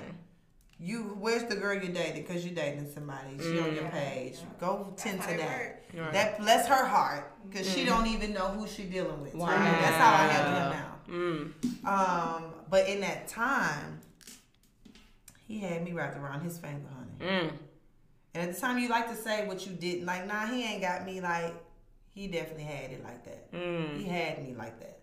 You, 0.78 1.16
where's 1.20 1.44
the 1.44 1.54
girl 1.54 1.74
you 1.74 1.92
dated? 1.92 2.26
Because 2.26 2.44
you're 2.44 2.54
dating 2.54 2.90
somebody. 2.92 3.38
She 3.38 3.58
on 3.60 3.74
your 3.74 3.88
page. 3.90 4.38
Go 4.60 4.92
tend 4.96 5.22
to 5.22 5.28
that. 5.28 5.84
Right. 5.94 6.12
That 6.12 6.38
bless 6.40 6.66
her 6.66 6.84
heart, 6.84 7.32
because 7.48 7.72
she 7.72 7.84
don't 7.84 8.06
even 8.06 8.32
know 8.34 8.48
who 8.48 8.66
she 8.66 8.82
dealing 8.82 9.22
with. 9.22 9.34
Wow. 9.34 9.46
That's 9.46 9.96
how 9.96 10.12
I 10.12 10.26
handle 10.26 10.60
him 10.60 10.70
now. 10.72 10.94
Mm. 11.08 11.86
Um, 11.86 12.54
but 12.68 12.88
in 12.88 13.00
that 13.00 13.28
time, 13.28 14.00
he 15.46 15.60
had 15.60 15.84
me 15.84 15.92
wrapped 15.92 16.18
around 16.18 16.42
his 16.42 16.58
finger, 16.58 16.88
honey. 16.96 17.32
Mm. 17.32 17.52
And 18.34 18.48
at 18.48 18.54
the 18.54 18.60
time, 18.60 18.78
you 18.78 18.88
like 18.88 19.08
to 19.08 19.16
say 19.16 19.46
what 19.46 19.64
you 19.66 19.72
didn't. 19.74 20.06
Like, 20.06 20.26
nah, 20.26 20.46
he 20.46 20.64
ain't 20.64 20.82
got 20.82 21.04
me 21.06 21.20
like. 21.20 21.54
He 22.14 22.26
definitely 22.28 22.64
had 22.64 22.90
it 22.90 23.02
like 23.04 23.24
that. 23.24 23.52
Mm. 23.52 23.98
He 23.98 24.04
had 24.04 24.42
me 24.42 24.54
like 24.54 24.78
that. 24.80 24.98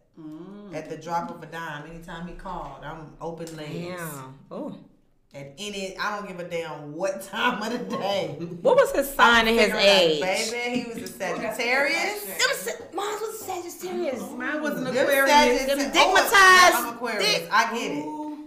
At 0.73 0.89
the 0.89 0.97
drop 0.97 1.31
of 1.31 1.41
a 1.41 1.45
dime, 1.47 1.89
anytime 1.89 2.27
he 2.27 2.34
called, 2.36 2.84
I'm 2.84 3.13
open 3.19 3.55
legs. 3.57 3.73
Damn. 3.73 4.39
Oh. 4.51 4.77
At 5.34 5.54
any, 5.58 5.98
I 5.98 6.17
don't 6.17 6.28
give 6.28 6.39
a 6.41 6.50
damn 6.50 6.94
what 6.94 7.22
time 7.32 7.62
of 7.63 7.72
the 7.89 7.98
day. 7.98 8.36
What 8.62 8.76
was 8.76 8.91
his 8.91 9.10
sign 9.13 9.48
and 9.48 9.58
his 9.58 9.67
Figure 9.72 9.80
it 9.80 9.88
out, 9.88 10.02
age? 10.02 10.52
baby. 10.52 10.82
He 10.82 10.89
was 10.89 10.98
a 11.10 11.13
Sagittarius. 11.17 12.26
Them 12.26 12.38
sa- 12.54 12.72
Mine 12.94 13.06
was 13.22 13.41
a 13.41 13.44
Sagittarius. 13.46 14.20
Mine 14.32 14.62
was 14.62 14.78
an 14.78 14.84
Them 14.84 14.98
Aquarius. 14.98 15.30
Sagittarius- 15.32 15.94
Them 15.94 16.06
oh, 16.06 16.15
dickmatized 16.15 16.86
I'm 16.88 16.94
Aquarius. 16.96 17.48
I 17.50 17.74
get 17.74 17.91
it. 17.91 18.06
Ooh, 18.06 18.46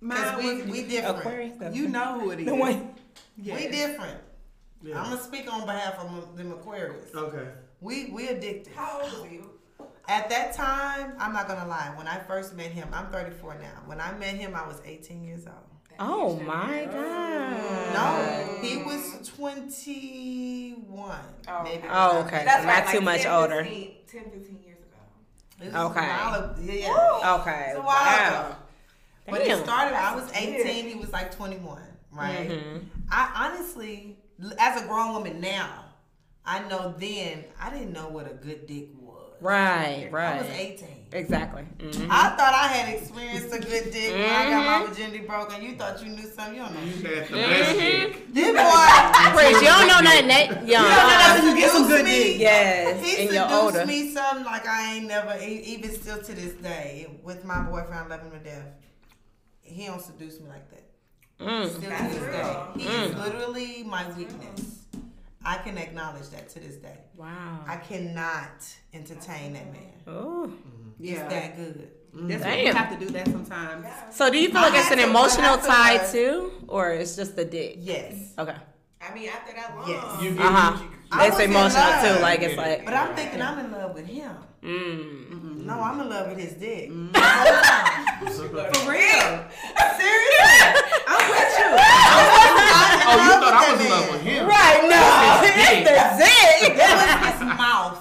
Because 0.00 0.32
Mine 0.34 0.38
we, 0.38 0.54
was 0.62 0.64
we 0.72 0.82
different. 0.82 1.18
Aquarius. 1.18 1.76
You 1.76 1.88
know 1.88 2.18
who 2.20 2.30
it 2.32 2.40
is. 2.40 2.46
The 2.46 2.54
one. 2.54 2.94
Yeah. 3.36 3.54
We 3.54 3.68
different. 3.68 4.18
Yeah. 4.82 5.00
I'm 5.02 5.10
gonna 5.10 5.22
speak 5.22 5.50
on 5.52 5.64
behalf 5.66 5.98
of 6.00 6.36
them 6.36 6.50
Aquarius. 6.52 7.14
Okay. 7.14 7.46
We 7.80 8.10
we 8.10 8.26
addicted. 8.28 8.74
How 8.74 9.00
old 9.02 9.20
were 9.22 9.28
you? 9.32 9.50
At 10.08 10.28
that 10.30 10.52
time, 10.52 11.14
I'm 11.18 11.32
not 11.32 11.46
gonna 11.48 11.66
lie. 11.66 11.92
When 11.96 12.06
I 12.08 12.18
first 12.18 12.54
met 12.56 12.66
him, 12.72 12.88
I'm 12.92 13.06
34 13.10 13.54
now. 13.60 13.82
When 13.86 14.00
I 14.00 14.12
met 14.18 14.34
him, 14.34 14.54
I 14.54 14.66
was 14.66 14.80
18 14.84 15.24
years 15.24 15.46
old. 15.46 15.56
Oh 15.98 16.36
my 16.40 16.88
god. 16.90 17.94
No, 17.94 18.58
he 18.60 18.78
was 18.78 19.28
21. 19.36 21.18
Oh, 21.48 21.62
maybe. 21.62 21.78
okay. 21.78 21.88
Oh, 21.90 22.20
okay. 22.26 22.42
That's 22.44 22.64
Not 22.64 22.72
right, 22.72 22.86
too 22.88 22.96
like 22.98 23.04
much 23.04 23.22
10, 23.22 23.32
older. 23.32 23.62
15, 23.64 23.94
10, 24.10 24.22
15 24.30 24.58
years 24.64 24.78
ago. 24.78 24.96
This 25.58 25.68
is 25.68 25.74
a 25.74 25.80
Okay. 25.82 26.10
of- 26.10 26.64
yeah. 26.64 27.36
Okay. 27.40 27.64
It's 27.68 27.78
a 27.78 27.82
Wow. 27.82 28.46
ago. 28.48 28.56
But 29.28 29.40
it 29.42 29.58
started. 29.64 29.94
I 29.96 30.14
was 30.14 30.30
18. 30.34 30.86
He 30.88 30.94
was 30.96 31.12
like 31.12 31.34
21. 31.34 31.80
Right. 32.12 32.48
Mhm. 32.48 32.84
I 33.10 33.30
honestly, 33.50 34.18
as 34.58 34.82
a 34.82 34.86
grown 34.86 35.12
woman 35.14 35.40
now, 35.40 35.84
I 36.44 36.60
know 36.68 36.94
then 36.98 37.44
I 37.60 37.70
didn't 37.70 37.92
know 37.92 38.08
what 38.08 38.30
a 38.30 38.34
good 38.34 38.66
dick 38.66 38.88
was. 39.00 39.32
Right. 39.40 40.08
Right. 40.12 40.34
I 40.34 40.38
was 40.38 40.48
Right. 40.48 40.78
18. 41.14 41.24
Exactly. 41.24 41.62
Mhm. 41.78 42.08
I 42.10 42.28
thought 42.36 42.54
I 42.54 42.66
had 42.68 42.94
experienced 42.94 43.54
a 43.54 43.58
good 43.60 43.90
dick 43.92 44.12
when 44.12 44.24
I 44.24 44.50
got 44.50 44.64
Mm-hmm. 44.64 44.82
my 44.82 44.86
virginity 44.88 45.18
broken. 45.20 45.62
You 45.62 45.76
thought 45.76 46.02
you 46.04 46.10
knew 46.10 46.22
something. 46.24 46.54
You 46.56 46.62
don't 46.62 46.74
know. 46.74 46.80
You 46.82 46.92
shit. 47.00 47.16
had 47.18 47.28
the 47.28 47.34
best 47.34 47.78
dick. 47.78 48.34
This 48.34 48.46
boy, 48.56 49.36
Chris, 49.36 49.62
you 49.62 49.68
don't 49.68 49.88
know 49.88 50.00
nothing. 50.00 50.28
That 50.28 50.66
young. 50.66 50.84
nothing. 50.84 51.48
You 51.50 51.56
get 51.56 51.70
some 51.70 51.86
good 51.86 52.04
me. 52.04 52.10
dick. 52.10 52.40
Yes. 52.40 53.04
he 53.04 53.10
And 53.22 53.32
you're 53.34 53.42
seduced 53.48 53.62
older. 53.62 53.86
me 53.86 54.10
something 54.12 54.44
like 54.44 54.66
I 54.66 54.94
ain't 54.96 55.06
never, 55.06 55.38
e- 55.40 55.62
even 55.66 55.92
still 55.92 56.20
to 56.22 56.32
this 56.34 56.52
day, 56.54 57.06
with 57.22 57.44
my 57.44 57.62
boyfriend, 57.62 57.94
I 57.94 58.06
love 58.08 58.22
him 58.22 58.30
to 58.32 58.38
death. 58.38 58.66
He 59.62 59.86
don't 59.86 60.00
seduce 60.02 60.40
me 60.40 60.48
like 60.48 60.68
that. 60.70 60.82
Mm. 61.40 61.68
Still 61.68 61.80
to 61.82 61.88
That's 61.88 62.14
this 62.14 62.22
real. 62.22 62.32
day. 62.32 62.82
He 62.82 62.86
is 62.88 63.14
literally 63.16 63.82
my 63.84 64.08
weakness. 64.12 64.80
I 65.46 65.58
can 65.58 65.76
acknowledge 65.76 66.28
that 66.30 66.48
to 66.50 66.60
this 66.60 66.76
day. 66.76 66.96
Wow. 67.16 67.60
I 67.66 67.76
cannot 67.76 68.64
entertain 68.94 69.52
that 69.54 69.70
man. 69.72 69.92
Oh. 70.06 70.50
It's 71.00 71.10
Yeah. 71.18 71.28
that 71.28 71.56
good. 71.56 71.88
That's 72.16 72.44
what 72.44 72.58
you 72.62 72.72
have 72.72 72.90
to 72.98 73.04
do 73.04 73.10
that 73.12 73.26
sometimes. 73.26 73.86
So 74.12 74.30
do 74.30 74.38
you 74.38 74.48
feel 74.48 74.58
I 74.58 74.68
like 74.68 74.74
it's 74.78 74.90
an 74.92 74.98
to, 74.98 75.04
emotional 75.04 75.58
tie 75.58 75.98
that- 75.98 76.12
too, 76.12 76.52
or 76.68 76.90
it's 76.92 77.16
just 77.16 77.34
the 77.34 77.44
dick? 77.44 77.76
Yes. 77.80 78.14
Okay. 78.38 78.54
I 79.02 79.12
mean, 79.14 79.28
after 79.28 79.52
that 79.54 79.74
long. 79.76 79.88
Yes. 79.88 80.22
You 80.22 80.30
get 80.32 80.46
Uh 80.46 80.50
huh. 80.50 80.82
I 81.12 81.26
It's 81.26 81.36
was 81.36 81.44
in 81.44 81.50
emotional 81.50 81.82
love. 81.90 82.16
too. 82.16 82.22
Like 82.22 82.40
it's 82.42 82.56
like. 82.56 82.84
But 82.84 82.94
I'm 82.94 83.14
thinking 83.16 83.42
I'm 83.42 83.58
in 83.58 83.70
love 83.72 83.94
with 83.94 84.06
him. 84.06 84.30
Mm. 84.62 85.64
No, 85.66 85.74
I'm 85.80 86.00
in 86.00 86.08
love 86.08 86.28
with 86.28 86.38
his 86.38 86.52
dick. 86.54 86.88
The 86.88 87.20
whole 87.20 87.62
time. 87.62 88.32
For 88.32 88.90
real. 88.90 89.44
Seriously. 89.98 90.82
I'm 91.06 91.30
with 91.30 91.58
you. 91.58 91.70
Oh, 93.06 93.16
you 93.22 93.30
thought 93.38 93.54
I 93.54 93.72
was 93.72 93.80
in 93.84 93.90
love 93.90 94.10
with 94.12 94.22
him. 94.22 94.46
Right. 94.46 94.80
No. 94.88 95.02
dick. 95.44 95.84
the 95.84 95.94
dick. 96.24 96.72
It 96.72 96.96
was 96.96 97.32
his 97.32 97.40
mouth. 97.58 97.98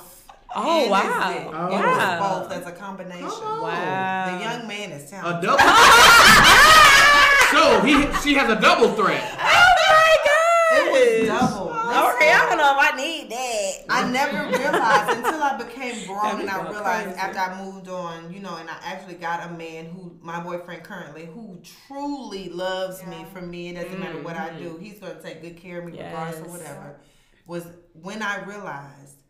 Oh 0.55 0.89
wow. 0.89 1.01
his 1.01 1.37
dick. 1.43 1.47
Oh. 1.53 1.67
It 1.67 1.71
was 1.71 1.97
Wow. 1.97 2.39
both 2.41 2.51
as 2.51 2.67
a 2.67 2.71
combination. 2.71 3.27
Wow. 3.27 4.37
The 4.37 4.43
young 4.43 4.67
man 4.67 4.91
is 4.91 5.09
talented. 5.09 5.43
A 5.43 5.47
double. 5.47 5.59
so 7.51 7.81
he, 7.81 7.93
she 8.21 8.33
has 8.35 8.49
a 8.49 8.59
double 8.59 8.93
threat. 8.93 9.23
Oh 9.33 9.45
my 9.89 10.15
god! 10.25 10.77
It 10.79 10.91
was 10.91 11.27
double. 11.27 11.69
Okay, 11.69 12.31
I 12.31 12.45
don't 12.49 12.57
know 12.57 12.75
if 12.79 12.93
I 12.93 12.95
need 12.97 13.29
that. 13.29 13.71
I 13.89 14.09
never 14.09 14.57
realized 14.57 15.17
until 15.17 15.43
I 15.43 15.57
became 15.57 16.07
grown 16.07 16.41
and 16.41 16.49
I 16.49 16.69
realized 16.69 17.05
crazy. 17.05 17.19
after 17.19 17.39
I 17.39 17.63
moved 17.63 17.87
on, 17.89 18.33
you 18.33 18.39
know, 18.39 18.55
and 18.55 18.67
I 18.69 18.77
actually 18.83 19.15
got 19.15 19.47
a 19.47 19.53
man 19.53 19.85
who, 19.85 20.17
my 20.21 20.41
boyfriend 20.41 20.83
currently, 20.83 21.25
who 21.25 21.59
truly 21.87 22.49
loves 22.49 23.05
me 23.05 23.25
for 23.31 23.41
me. 23.41 23.69
It 23.69 23.75
doesn't 23.75 23.99
matter 23.99 24.21
what 24.23 24.35
I 24.37 24.57
do. 24.57 24.71
Mm-hmm. 24.71 24.83
He's 24.83 24.99
going 24.99 25.15
to 25.15 25.21
take 25.21 25.41
good 25.41 25.57
care 25.57 25.79
of 25.79 25.85
me 25.85 25.91
regardless 25.99 26.41
of 26.41 26.49
whatever. 26.49 26.99
Was 27.45 27.67
when 27.93 28.21
I 28.23 28.43
realized 28.45 29.21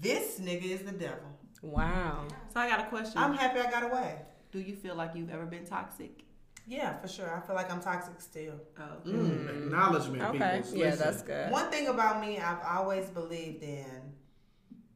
this 0.00 0.40
nigga 0.40 0.64
is 0.64 0.80
the 0.82 0.92
devil. 0.92 1.28
Wow. 1.62 2.26
So 2.52 2.60
I 2.60 2.68
got 2.68 2.80
a 2.80 2.88
question. 2.88 3.18
I'm 3.18 3.34
happy 3.34 3.60
I 3.60 3.70
got 3.70 3.82
away. 3.84 4.16
do 4.52 4.58
you 4.60 4.74
feel 4.74 4.94
like 4.94 5.14
you've 5.14 5.30
ever 5.30 5.46
been 5.46 5.64
toxic? 5.66 6.24
Yeah, 6.66 6.98
for 7.00 7.08
sure. 7.08 7.34
I 7.34 7.40
feel 7.46 7.56
like 7.56 7.70
I'm 7.70 7.80
toxic 7.80 8.20
still. 8.20 8.54
Oh. 8.78 9.08
Mm, 9.08 9.48
acknowledgement, 9.66 10.22
Okay. 10.22 10.60
people. 10.62 10.78
Yeah, 10.78 10.90
Listen. 10.90 10.98
that's 11.04 11.22
good. 11.22 11.50
One 11.50 11.70
thing 11.70 11.88
about 11.88 12.20
me, 12.20 12.38
I've 12.38 12.64
always 12.64 13.08
believed 13.10 13.62
in 13.62 14.12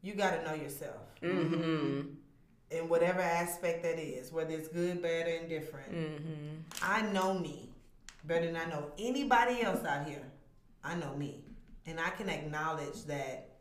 you 0.03 0.15
got 0.15 0.37
to 0.37 0.45
know 0.45 0.55
yourself. 0.55 0.97
Mm-hmm. 1.23 2.09
in 2.71 2.89
whatever 2.89 3.21
aspect 3.21 3.83
that 3.83 3.99
is, 3.99 4.31
whether 4.33 4.53
it's 4.53 4.69
good, 4.69 5.01
bad, 5.01 5.27
or 5.27 5.31
indifferent. 5.31 5.93
Mm-hmm. 5.93 6.55
I 6.83 7.03
know 7.13 7.39
me 7.39 7.71
better 8.25 8.47
than 8.47 8.57
I 8.57 8.67
know 8.67 8.91
anybody 8.99 9.63
else 9.63 9.85
out 9.85 10.07
here. 10.07 10.25
I 10.83 10.95
know 10.97 11.15
me. 11.17 11.45
And 11.87 11.99
I 12.01 12.11
can 12.11 12.29
acknowledge 12.29 13.05
that, 13.05 13.57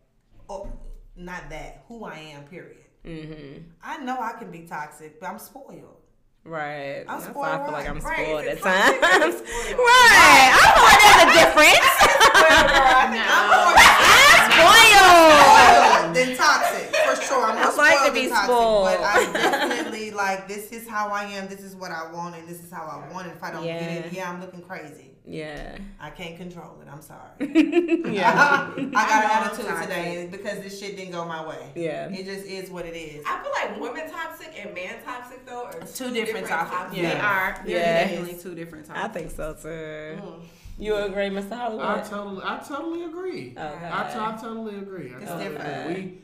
oh, 0.50 0.72
not 1.16 1.50
that, 1.50 1.84
who 1.88 2.04
I 2.06 2.18
am, 2.36 2.44
period. 2.46 2.78
Mm-hmm. 3.06 3.64
I 3.84 3.98
know 3.98 4.18
I 4.20 4.34
can 4.34 4.50
be 4.52 4.62
toxic, 4.64 5.20
but 5.20 5.30
I'm 5.30 5.40
spoiled. 5.40 5.98
Right. 6.46 7.06
I'm 7.08 7.22
That's 7.22 7.34
why 7.36 7.54
I 7.54 7.64
feel 7.64 7.72
like 7.72 7.88
I'm 7.90 8.00
right. 8.00 8.26
spoiled 8.26 8.46
Right, 8.46 8.48
at 8.50 8.62
times. 8.62 9.36
spoiled. 9.38 9.80
right. 9.80 10.50
I 10.52 10.60
feel 10.76 10.84
like 10.84 11.00
there's 11.04 11.24
a 11.24 11.32
difference. 11.40 11.88
I'm 13.24 13.48
more 13.48 13.76
spoiled. 14.52 15.24
spoiled 15.34 16.16
than 16.16 16.36
toxic, 16.38 16.88
for 16.96 17.16
sure. 17.22 17.46
I'm 17.46 17.58
I 17.58 17.76
like 17.76 18.06
to 18.08 18.12
be 18.14 18.28
toxic, 18.30 18.46
spoiled. 18.46 18.86
but 18.86 19.00
I'm 19.04 19.63
like, 20.14 20.48
this 20.48 20.72
is 20.72 20.88
how 20.88 21.10
I 21.10 21.24
am, 21.26 21.48
this 21.48 21.62
is 21.62 21.76
what 21.76 21.92
I 21.92 22.12
want, 22.12 22.36
and 22.36 22.48
this 22.48 22.64
is 22.64 22.72
how 22.72 22.84
I 22.86 23.12
want 23.14 23.28
it. 23.28 23.32
If 23.36 23.44
I 23.44 23.52
don't 23.52 23.64
get 23.64 23.82
it, 23.82 24.14
Yeah. 24.14 24.20
yeah, 24.24 24.30
I'm 24.32 24.40
looking 24.42 24.62
crazy. 24.62 25.10
Yeah. 25.26 25.78
I 26.02 26.10
can't 26.10 26.36
control 26.36 26.82
it. 26.82 26.88
I'm 26.92 27.02
sorry. 27.02 27.22
Yeah. 28.14 28.34
I 28.76 28.76
got 28.76 29.24
an 29.26 29.32
attitude 29.48 29.66
toxic. 29.68 29.88
today 29.88 30.28
because 30.30 30.60
this 30.60 30.78
shit 30.80 30.98
didn't 30.98 31.14
go 31.14 31.24
my 31.26 31.48
way. 31.48 31.72
Yeah. 31.76 32.10
It 32.10 32.26
just 32.26 32.46
is 32.46 32.70
what 32.70 32.86
it 32.86 32.96
is. 32.96 33.24
I 33.26 33.42
feel 33.42 33.52
like 33.54 33.80
women 33.80 34.12
toxic 34.12 34.54
and 34.60 34.74
man 34.76 34.96
toxic 35.06 35.46
though 35.46 35.64
are 35.66 35.74
Two 35.96 36.12
different 36.14 36.48
topics. 36.48 36.94
They 36.94 37.04
Yeah. 37.04 37.26
are. 37.26 37.66
They're 37.66 37.78
Yeah. 37.78 38.04
definitely 38.08 38.38
two 38.42 38.54
different 38.54 38.86
types 38.86 39.00
I 39.00 39.08
think 39.08 39.32
so 39.32 39.54
too. 39.54 39.68
Mm. 39.70 40.42
You 40.78 40.96
agree, 40.96 41.30
Mr. 41.30 41.56
Hollywood? 41.56 41.86
I 41.86 42.02
totally, 42.02 42.42
I 42.44 42.58
totally 42.68 43.04
agree. 43.06 43.52
Okay. 43.58 43.90
I, 43.94 44.10
t- 44.12 44.20
I 44.20 44.38
totally 44.42 44.76
agree. 44.80 45.14
I 45.14 45.20
It's 45.22 45.30
totally 45.32 45.50
different. 45.50 45.90
agree. 45.90 46.02
We, 46.04 46.22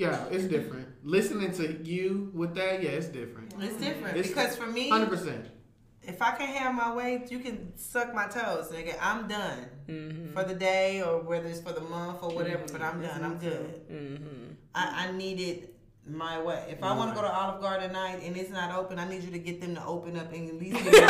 yeah, 0.00 0.24
it's 0.30 0.44
different. 0.44 0.86
Listening 1.04 1.52
to 1.60 1.64
you 1.84 2.30
with 2.34 2.54
that, 2.54 2.82
yeah, 2.82 2.90
it's 2.98 3.06
different. 3.06 3.52
It's 3.60 3.76
different 3.76 4.16
It's 4.16 4.28
because 4.28 4.56
for 4.56 4.66
me, 4.66 4.88
Hundred 4.88 5.10
percent. 5.10 5.46
if 6.02 6.20
I 6.22 6.30
can 6.38 6.48
have 6.48 6.74
my 6.74 6.90
way, 6.94 7.24
you 7.28 7.38
can 7.40 7.76
suck 7.76 8.14
my 8.14 8.26
toes, 8.26 8.68
nigga. 8.74 8.94
I'm 9.00 9.28
done 9.28 9.60
Mm-hmm. 9.88 10.32
for 10.34 10.44
the 10.44 10.54
day 10.54 11.02
or 11.02 11.20
whether 11.20 11.48
it's 11.48 11.60
for 11.60 11.72
the 11.72 11.80
month 11.80 12.22
or 12.22 12.30
whatever. 12.32 12.62
But 12.72 12.80
I'm 12.80 13.02
done. 13.02 13.24
I'm 13.24 13.38
good. 13.38 13.90
Mm-hmm. 13.90 14.44
I, 14.74 14.84
I 15.08 15.12
need 15.12 15.40
it 15.40 15.74
my 16.06 16.40
way. 16.40 16.60
If 16.74 16.82
I 16.84 16.92
want 16.96 17.10
to 17.10 17.14
go 17.20 17.22
to 17.26 17.32
Olive 17.40 17.60
Garden 17.60 17.88
tonight 17.88 18.20
and 18.24 18.36
it's 18.36 18.50
not 18.50 18.72
open, 18.80 18.98
I 19.00 19.06
need 19.08 19.22
you 19.24 19.32
to 19.32 19.38
get 19.38 19.60
them 19.60 19.74
to 19.74 19.84
open 19.84 20.16
up 20.16 20.32
and 20.32 20.48
at 20.48 20.54
least. 20.62 20.76
Give 20.84 20.94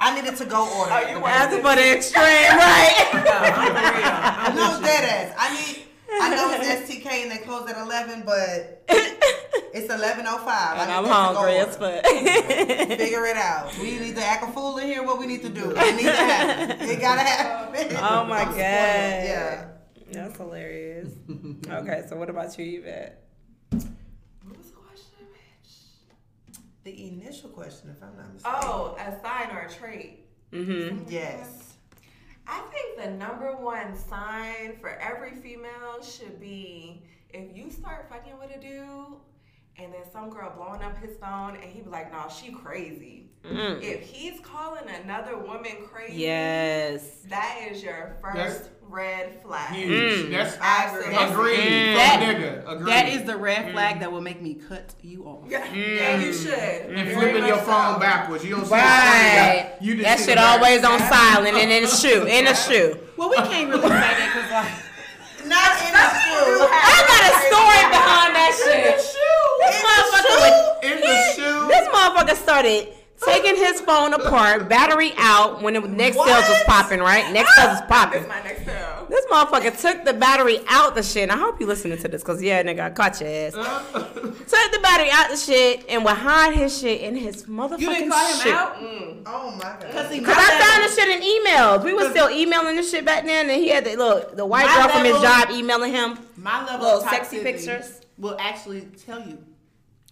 I 0.00 0.14
need 0.14 0.26
it 0.28 0.36
to 0.38 0.46
go 0.46 0.60
order. 0.78 0.92
Oh, 0.92 1.00
you 1.10 1.20
That's 1.20 1.54
for 1.56 1.74
the 1.76 1.96
extreme, 1.96 2.22
right? 2.22 2.96
I 3.12 4.52
know 4.54 4.80
that 4.80 5.04
ass. 5.04 5.34
I 5.38 5.54
need. 5.54 5.84
I 6.20 6.34
know 6.34 6.50
it's 6.60 6.90
STK 6.90 7.06
and 7.22 7.30
they 7.30 7.38
close 7.38 7.68
at 7.70 7.76
eleven, 7.78 8.22
but 8.24 8.82
it's 8.88 9.92
eleven 9.92 10.24
oh 10.28 10.38
five. 10.38 10.78
and 10.78 10.90
I'm 10.90 11.04
hungry 11.04 11.56
as 11.56 11.76
fuck. 11.76 12.04
Figure 12.98 13.26
it 13.26 13.36
out. 13.36 13.72
We 13.80 13.98
need 13.98 14.16
to 14.16 14.24
act 14.24 14.44
a 14.44 14.52
fool 14.52 14.78
in 14.78 14.86
here. 14.86 15.02
What 15.04 15.18
we 15.18 15.26
need 15.26 15.42
to 15.42 15.48
do? 15.48 15.70
It 15.70 15.92
needs 15.96 16.02
to 16.08 16.12
happen. 16.14 16.88
It 16.88 17.00
gotta 17.00 17.20
happen. 17.22 17.96
Oh 17.98 18.24
my 18.24 18.40
I'm 18.40 18.46
god. 18.46 18.52
spoiled. 18.52 18.58
Yeah. 18.58 19.64
That's 20.10 20.36
hilarious. 20.38 21.08
okay, 21.68 22.04
so 22.08 22.16
what 22.16 22.30
about 22.30 22.56
you, 22.58 22.80
Yvette? 22.80 23.22
What 23.70 24.56
was 24.56 24.66
the 24.68 24.72
question, 24.76 25.26
bitch? 25.34 26.54
The 26.84 27.08
initial 27.08 27.50
question, 27.50 27.90
if 27.94 28.02
I'm 28.02 28.16
not 28.16 28.32
mistaken. 28.32 28.58
Oh, 28.62 28.96
a 28.98 29.20
sign 29.20 29.54
or 29.54 29.60
a 29.60 29.70
trait. 29.70 30.20
Mm-hmm. 30.52 31.10
Yes. 31.10 31.67
I 32.48 32.60
think 32.72 33.02
the 33.02 33.10
number 33.10 33.54
one 33.54 33.94
sign 33.94 34.76
for 34.80 34.90
every 34.90 35.32
female 35.32 36.02
should 36.02 36.40
be 36.40 37.02
if 37.30 37.54
you 37.54 37.70
start 37.70 38.08
fucking 38.08 38.38
with 38.38 38.56
a 38.56 38.58
dude 38.58 39.18
and 39.78 39.92
then 39.92 40.00
some 40.12 40.30
girl 40.30 40.52
blowing 40.56 40.82
up 40.82 40.96
his 40.98 41.16
phone 41.18 41.54
and 41.56 41.64
he 41.64 41.80
be 41.80 41.90
like, 41.90 42.10
nah, 42.12 42.28
she 42.28 42.50
crazy. 42.52 43.26
Mm. 43.44 43.80
If 43.82 44.02
he's 44.02 44.40
calling 44.40 44.82
another 45.04 45.38
woman 45.38 45.72
crazy, 45.90 46.22
Yes. 46.22 47.02
that 47.28 47.60
is 47.70 47.82
your 47.82 48.16
first 48.20 48.36
That's- 48.36 48.68
red 48.82 49.40
flag. 49.42 49.72
Huge. 49.74 50.30
That's 50.30 50.56
mm. 50.56 50.60
Absolutely. 50.60 51.14
agreed. 51.14 51.58
Mm. 51.60 51.94
That- 51.94 52.18
From 52.20 52.28
a 52.28 52.34
nigga. 52.34 52.72
Agreed. 52.72 52.88
That 52.92 53.08
is 53.08 53.24
the 53.24 53.36
red 53.36 53.72
flag 53.72 54.00
that 54.00 54.10
will 54.10 54.20
make 54.20 54.42
me 54.42 54.54
cut 54.54 54.92
you 55.02 55.24
off. 55.24 55.44
Yeah, 55.48 55.58
and 55.64 56.22
you 56.22 56.32
should. 56.32 56.52
and 56.58 57.08
Very 57.08 57.14
flipping 57.14 57.46
your 57.46 57.58
phone 57.58 57.94
so. 57.94 58.00
backwards. 58.00 58.44
You 58.44 58.56
don't 58.56 58.66
see 58.66 58.72
Right. 58.74 59.76
You 59.80 60.02
That 60.02 60.18
shit 60.18 60.26
the 60.30 60.34
back. 60.36 60.58
always 60.58 60.82
on 60.84 60.98
silent 60.98 61.56
and 61.56 61.70
in 61.70 61.84
a 61.84 61.88
shoe. 61.88 62.26
In 62.26 62.46
a 62.48 62.56
shoe. 62.56 62.98
Well, 63.16 63.30
we 63.30 63.36
can't 63.36 63.70
really 63.70 63.82
say 63.82 63.88
that 63.88 64.32
because 64.34 64.50
like. 64.50 64.84
Not 65.46 65.78
in 65.80 65.94
a 65.94 66.06
shoe. 66.26 66.66
I 66.66 66.98
got 67.06 67.22
a 67.24 67.32
story 67.46 67.84
behind 67.88 68.34
that 68.34 68.52
shit. 68.52 68.97
This 69.68 69.82
motherfucker 69.82 70.40
was- 70.40 70.84
in 70.84 71.00
the 71.00 71.32
shoe. 71.34 71.68
This 71.68 71.88
motherfucker 71.88 72.36
started 72.36 72.88
taking 73.24 73.56
his 73.56 73.80
phone 73.80 74.14
apart, 74.14 74.68
battery 74.68 75.12
out 75.18 75.60
when 75.60 75.74
it 75.74 75.82
was 75.82 75.90
Nextels 75.90 76.16
was 76.48 76.62
popping, 76.66 77.00
right? 77.00 77.24
Nextels 77.34 77.68
was 77.72 77.80
ah! 77.82 77.86
popping. 77.88 78.22
That's 78.22 78.28
my 78.28 78.48
next 78.48 78.64
tell. 78.64 79.06
This 79.10 79.26
motherfucker 79.26 79.80
took 79.80 80.04
the 80.04 80.12
battery 80.14 80.60
out 80.68 80.94
the 80.94 81.02
shit. 81.02 81.24
And 81.24 81.32
I 81.32 81.36
hope 81.36 81.58
you 81.60 81.66
listening 81.66 81.98
to 81.98 82.08
this, 82.08 82.22
cause 82.22 82.40
yeah, 82.42 82.62
nigga, 82.62 82.80
I 82.80 82.90
caught 82.90 83.20
your 83.20 83.28
ass. 83.28 83.54
took 83.92 84.72
the 84.72 84.78
battery 84.82 85.10
out 85.10 85.30
the 85.30 85.36
shit 85.36 85.84
and 85.88 86.04
would 86.04 86.14
hide 86.14 86.54
his 86.54 86.78
shit 86.78 87.00
in 87.00 87.16
his 87.16 87.44
motherfucking 87.46 87.80
You 87.80 87.88
didn't 87.88 88.10
call 88.10 88.26
him 88.28 88.40
shit. 88.40 88.52
out? 88.54 88.76
Mm. 88.76 89.22
Oh 89.26 89.50
my 89.52 89.62
god. 89.62 89.90
Cause 89.90 90.08
see, 90.10 90.20
Cause 90.20 90.36
my 90.36 90.42
I 90.42 90.46
found 90.46 90.82
level- 90.82 90.88
the 90.88 90.94
shit 90.94 91.08
in 91.08 91.22
emails. 91.46 91.84
We 91.84 91.92
was 91.94 92.10
still 92.10 92.30
emailing 92.30 92.76
this 92.76 92.90
shit 92.90 93.04
back 93.04 93.24
then, 93.24 93.50
and 93.50 93.60
he 93.60 93.68
had 93.68 93.84
the 93.84 93.96
look 93.96 94.36
the 94.36 94.46
white 94.46 94.66
My 94.66 94.76
girl 94.76 94.88
from 94.90 95.04
his 95.04 95.20
job 95.20 95.50
emailing 95.50 95.92
him. 95.92 96.18
my 96.36 96.64
level 96.64 96.86
Little 96.86 97.02
of 97.02 97.10
sexy 97.10 97.42
pictures. 97.42 98.00
will 98.16 98.36
actually 98.38 98.82
tell 99.04 99.20
you, 99.20 99.38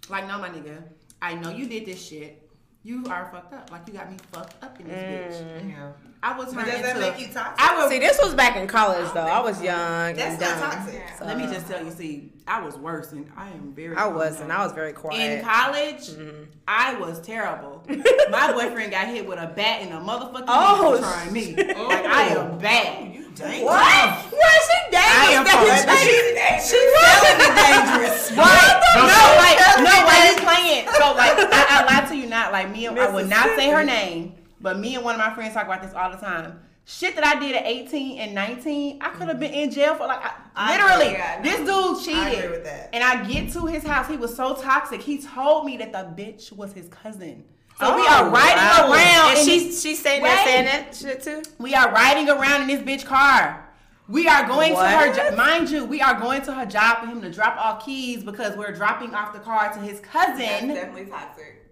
like, 0.08 0.26
no, 0.28 0.38
my 0.38 0.48
nigga, 0.50 0.82
I 1.20 1.34
know 1.34 1.50
you 1.50 1.66
did 1.68 1.86
this 1.86 2.04
shit. 2.04 2.42
You 2.82 3.04
are 3.10 3.28
fucked 3.32 3.52
up. 3.52 3.70
Like 3.72 3.82
you 3.88 3.94
got 3.94 4.08
me 4.10 4.16
fucked 4.32 4.62
up 4.62 4.78
in 4.78 4.86
this 4.86 5.36
bitch. 5.42 5.70
Yeah. 5.70 5.90
I 6.22 6.36
was 6.38 6.54
But 6.54 6.62
turned 6.66 6.72
does 6.72 6.82
that 6.82 6.96
into. 6.96 7.10
make 7.10 7.20
you 7.20 7.32
toxic? 7.32 7.64
I 7.70 7.76
was. 7.76 7.90
See, 7.90 7.98
this 7.98 8.18
was 8.22 8.34
back 8.34 8.56
in 8.56 8.66
college 8.68 9.12
though. 9.12 9.20
I 9.20 9.40
was 9.40 9.60
young 9.60 10.14
That's 10.14 10.20
and 10.20 10.40
not 10.40 10.60
dumb. 10.60 10.70
toxic. 10.70 11.02
So, 11.18 11.24
let 11.24 11.36
me 11.36 11.44
just 11.46 11.66
tell 11.68 11.84
you. 11.84 11.90
See, 11.90 12.32
I 12.46 12.62
was 12.62 12.76
worse, 12.78 13.10
and 13.12 13.28
I 13.36 13.48
am 13.50 13.72
very. 13.74 13.96
I 13.96 14.06
wasn't. 14.06 14.52
I 14.52 14.64
was 14.64 14.72
very 14.72 14.92
quiet 14.92 15.38
In 15.40 15.44
college, 15.44 16.10
Mm-hmm. 16.10 16.44
I 16.68 16.94
was 16.94 17.20
terrible. 17.20 17.82
My 18.30 18.52
boyfriend 18.52 18.92
got 18.92 19.08
hit 19.08 19.26
with 19.26 19.38
a 19.40 19.48
bat 19.48 19.82
in 19.82 19.92
a 19.92 19.98
motherfucking 20.00 20.44
Oh, 20.46 20.94
oh, 20.96 20.98
trying 20.98 21.32
me. 21.32 21.54
Like 21.56 22.06
I 22.06 22.22
am 22.36 22.58
bad. 22.58 23.12
You 23.14 23.30
dangerous. 23.34 23.62
What? 23.64 24.18
What? 24.32 24.62
She 24.96 25.12
I 25.12 25.26
am 25.36 25.44
dangerous. 25.44 25.84
fucking- 25.84 26.60
She 26.66 26.80
was 26.96 27.20
dangerous. 27.56 28.32
Right? 28.36 28.82
Don't 28.94 29.06
No, 29.06 29.14
say- 29.14 29.38
like 29.38 29.58
no, 29.78 29.94
why 30.06 30.30
you 30.30 30.36
playing? 30.44 30.86
So 30.98 31.14
like, 31.14 31.32
I, 31.38 31.66
I 31.70 31.84
lie 32.00 32.08
to 32.08 32.16
you 32.16 32.26
not. 32.26 32.52
Like 32.52 32.70
me, 32.70 32.86
and 32.86 32.98
I 32.98 33.10
would 33.10 33.28
not 33.28 33.46
say 33.56 33.70
her 33.70 33.84
name, 33.84 34.34
but 34.60 34.78
me 34.78 34.94
and 34.94 35.04
one 35.04 35.14
of 35.14 35.18
my 35.18 35.34
friends 35.34 35.54
talk 35.54 35.64
about 35.66 35.82
this 35.82 35.94
all 35.94 36.10
the 36.10 36.16
time. 36.16 36.60
Shit 36.88 37.16
that 37.16 37.26
I 37.26 37.40
did 37.40 37.56
at 37.56 37.66
18 37.66 38.18
and 38.20 38.34
19, 38.34 38.98
I 39.02 39.08
could 39.10 39.26
have 39.28 39.40
been 39.40 39.52
in 39.52 39.70
jail 39.72 39.96
for 39.96 40.06
like 40.06 40.20
I, 40.24 40.32
I 40.54 40.72
literally. 40.76 41.14
agree, 41.14 41.22
I 41.22 41.42
this 41.42 41.56
dude 41.58 42.04
cheated. 42.04 42.22
I 42.22 42.30
agree 42.30 42.50
with 42.56 42.64
that. 42.64 42.90
And 42.92 43.02
I 43.02 43.24
get 43.28 43.52
to 43.54 43.66
his 43.66 43.82
house, 43.82 44.08
he 44.08 44.16
was 44.16 44.34
so 44.36 44.54
toxic. 44.54 45.02
He 45.02 45.18
told 45.18 45.64
me 45.66 45.76
that 45.78 45.92
the 45.92 46.22
bitch 46.22 46.52
was 46.52 46.72
his 46.72 46.88
cousin. 46.88 47.44
So 47.80 47.94
we 47.94 48.06
are 48.06 48.30
riding 48.30 48.56
wow. 48.56 48.90
around, 48.92 49.30
And 49.30 49.38
in 49.40 49.44
she 49.44 49.66
this- 49.68 49.82
she 49.82 49.94
saying 49.96 50.22
that 50.22 50.44
saying 50.46 50.64
that 50.66 50.94
shit 50.94 51.22
too. 51.22 51.42
we 51.58 51.74
are 51.74 51.90
riding 51.92 52.28
around 52.30 52.62
in 52.62 52.68
this 52.68 52.80
bitch 52.80 53.04
car. 53.06 53.65
We 54.08 54.28
are 54.28 54.46
going 54.46 54.72
What? 54.72 54.82
to 54.82 54.96
her 54.96 55.14
job. 55.14 55.36
Mind 55.36 55.68
you, 55.70 55.84
we 55.84 56.00
are 56.00 56.18
going 56.18 56.42
to 56.42 56.54
her 56.54 56.66
job 56.66 57.00
for 57.00 57.06
him 57.06 57.20
to 57.22 57.30
drop 57.30 57.56
off 57.56 57.84
keys 57.84 58.22
because 58.22 58.56
we're 58.56 58.72
dropping 58.72 59.14
off 59.14 59.32
the 59.32 59.40
car 59.40 59.72
to 59.72 59.80
his 59.80 60.00
cousin. 60.00 60.38
That's 60.38 60.66
definitely 60.66 61.06
toxic. 61.06 61.66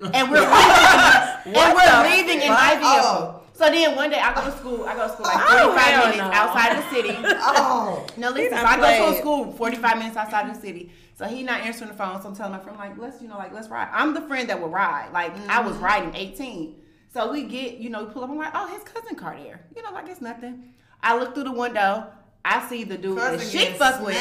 and 0.00 0.30
we're 0.30 0.40
leaving, 0.40 1.54
and 1.56 1.74
we're 1.74 2.10
leaving 2.10 2.42
in 2.42 2.48
my 2.48 2.74
vehicle. 2.74 2.84
Oh. 2.84 3.42
So 3.54 3.68
then 3.68 3.96
one 3.96 4.10
day 4.10 4.20
I 4.20 4.32
go 4.34 4.44
to 4.48 4.56
school. 4.56 4.84
I 4.84 4.94
go 4.94 5.08
to 5.08 5.12
school 5.12 5.24
like 5.26 5.36
Oh, 5.36 5.72
45 5.74 5.82
hell 5.82 6.04
minutes 6.04 6.18
no. 6.18 6.30
outside 6.32 6.76
the 6.76 6.90
city. 6.90 7.18
Oh. 7.40 8.06
No, 8.16 8.30
listen. 8.30 8.56
So 8.56 8.64
I 8.64 8.76
go 8.76 9.12
to 9.12 9.18
school 9.18 9.52
45 9.52 9.98
minutes 9.98 10.16
outside 10.16 10.54
the 10.54 10.60
city. 10.60 10.92
So 11.16 11.24
he 11.24 11.42
not 11.42 11.62
answering 11.62 11.90
the 11.90 11.96
phone. 11.96 12.22
So 12.22 12.28
I'm 12.28 12.36
telling 12.36 12.52
my 12.52 12.60
friend 12.60 12.78
like, 12.78 12.96
let's 12.98 13.20
you 13.20 13.26
know 13.26 13.36
like 13.36 13.52
let's 13.52 13.68
ride. 13.68 13.88
I'm 13.92 14.14
the 14.14 14.20
friend 14.20 14.48
that 14.50 14.60
will 14.60 14.68
ride. 14.68 15.10
Like 15.12 15.32
I 15.48 15.60
was 15.60 15.74
mm-hmm. 15.74 15.84
riding 15.84 16.14
18. 16.14 16.76
So 17.12 17.32
we 17.32 17.44
get 17.44 17.78
you 17.78 17.90
know 17.90 18.04
we 18.04 18.12
pull 18.12 18.22
up. 18.22 18.30
I'm 18.30 18.36
like, 18.36 18.52
oh 18.54 18.68
his 18.68 18.84
cousin 18.84 19.16
car 19.16 19.36
there. 19.36 19.66
You 19.74 19.82
know 19.82 19.90
like 19.90 20.08
it's 20.08 20.20
nothing. 20.20 20.74
I 21.02 21.18
look 21.18 21.34
through 21.34 21.44
the 21.44 21.52
window. 21.52 22.06
I 22.44 22.66
see 22.68 22.84
the 22.84 22.96
dude 22.96 23.18
that 23.18 23.40
she 23.40 23.66
fuck 23.66 24.04
with. 24.04 24.16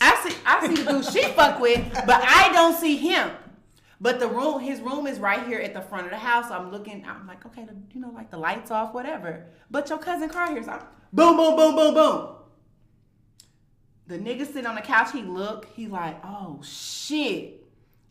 I 0.00 0.28
see 0.28 0.36
I 0.46 0.66
see 0.66 0.82
the 0.82 0.92
dude 0.92 1.04
she 1.04 1.22
fuck 1.32 1.60
with, 1.60 1.92
but 2.06 2.22
I 2.22 2.50
don't 2.52 2.78
see 2.78 2.96
him. 2.96 3.30
But 4.00 4.18
the 4.18 4.26
room, 4.26 4.60
his 4.60 4.80
room 4.80 5.06
is 5.06 5.20
right 5.20 5.46
here 5.46 5.60
at 5.60 5.74
the 5.74 5.80
front 5.80 6.06
of 6.06 6.10
the 6.10 6.18
house. 6.18 6.50
I'm 6.50 6.72
looking, 6.72 7.04
I'm 7.06 7.24
like, 7.24 7.46
okay, 7.46 7.64
the, 7.64 7.74
you 7.94 8.00
know, 8.00 8.10
like 8.10 8.32
the 8.32 8.36
lights 8.36 8.72
off, 8.72 8.92
whatever. 8.92 9.46
But 9.70 9.88
your 9.88 9.98
cousin 9.98 10.28
car 10.28 10.50
here, 10.50 10.60
so 10.64 10.72
I'm, 10.72 10.80
boom, 11.12 11.36
boom, 11.36 11.54
boom, 11.54 11.76
boom, 11.76 11.94
boom. 11.94 12.28
The 14.08 14.18
nigga 14.18 14.44
sitting 14.44 14.66
on 14.66 14.74
the 14.74 14.80
couch, 14.80 15.12
he 15.12 15.22
look, 15.22 15.66
he 15.66 15.86
like, 15.86 16.18
oh 16.24 16.60
shit, 16.64 17.64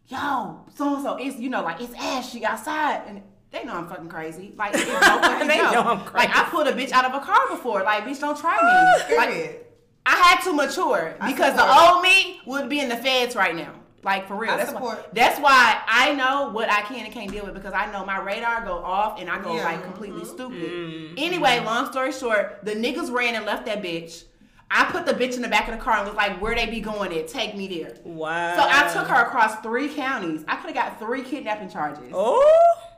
yo, 0.08 0.62
so 0.74 0.96
and 0.96 1.04
so, 1.04 1.18
it's 1.18 1.38
you 1.38 1.50
know, 1.50 1.62
like 1.62 1.82
it's 1.82 1.94
ashy 1.96 2.46
outside, 2.46 3.04
and 3.08 3.22
they 3.52 3.64
know 3.66 3.74
I'm 3.74 3.88
fucking 3.88 4.10
crazy. 4.10 4.54
Like, 4.58 4.74
no 4.74 4.80
fucking 4.82 5.48
They 5.48 5.58
joke. 5.58 5.74
know 5.74 5.82
I'm 5.82 6.14
Like, 6.14 6.36
I 6.36 6.48
pulled 6.50 6.68
a 6.68 6.74
bitch 6.74 6.92
out 6.92 7.06
of 7.06 7.14
a 7.14 7.20
car 7.20 7.50
before. 7.50 7.84
Like, 7.84 8.06
bitch, 8.06 8.20
don't 8.20 8.38
try 8.38 8.54
me. 8.54 8.60
Oh, 8.64 9.16
like, 9.18 9.68
I 10.06 10.16
had 10.16 10.42
to 10.44 10.54
mature 10.54 11.16
because 11.28 11.56
the 11.56 11.64
old 11.64 12.02
me 12.02 12.42
would 12.46 12.70
be 12.70 12.80
in 12.80 12.90
the 12.90 12.98
feds 12.98 13.36
right 13.36 13.56
now. 13.56 13.74
Like 14.04 14.28
for 14.28 14.36
real. 14.36 14.52
I 14.52 14.58
that's 14.58 14.74
why, 14.74 14.98
that's 15.14 15.40
why 15.40 15.80
I 15.88 16.14
know 16.14 16.50
what 16.50 16.72
I 16.72 16.82
can 16.82 17.06
and 17.06 17.14
can't 17.14 17.32
deal 17.32 17.46
with 17.46 17.54
because 17.54 17.74
I 17.74 17.92
know 17.92 18.04
my 18.04 18.20
radar 18.20 18.66
go 18.66 18.78
off 18.78 19.20
and 19.20 19.30
I 19.30 19.40
go 19.42 19.56
Yeah. 19.56 19.64
like 19.64 19.84
completely 19.84 20.22
mm-hmm. 20.22 20.34
stupid. 20.34 20.72
Mm-hmm. 20.72 21.14
Anyway, 21.18 21.60
long 21.60 21.92
story 21.92 22.12
short, 22.12 22.62
the 22.64 22.72
niggas 22.72 23.12
ran 23.12 23.36
and 23.36 23.46
left 23.46 23.68
that 23.68 23.84
bitch. 23.84 24.24
I 24.72 24.86
put 24.86 25.06
the 25.06 25.14
bitch 25.14 25.36
in 25.36 25.42
the 25.42 25.50
back 25.50 25.68
of 25.68 25.78
the 25.78 25.82
car 25.82 25.98
and 25.98 26.08
was 26.08 26.16
like, 26.16 26.42
"Where 26.42 26.56
they 26.56 26.66
be 26.66 26.80
going 26.80 27.14
at? 27.16 27.28
Take 27.28 27.56
me 27.58 27.68
there." 27.68 27.94
Wow. 28.06 28.56
So 28.56 28.64
I 28.66 28.92
took 28.92 29.08
her 29.08 29.26
across 29.26 29.60
three 29.60 29.90
counties. 29.90 30.46
I 30.48 30.56
could 30.56 30.74
have 30.74 30.76
got 30.76 30.98
three 30.98 31.24
kidnapping 31.24 31.70
charges. 31.70 32.10
Oh. 32.14 32.91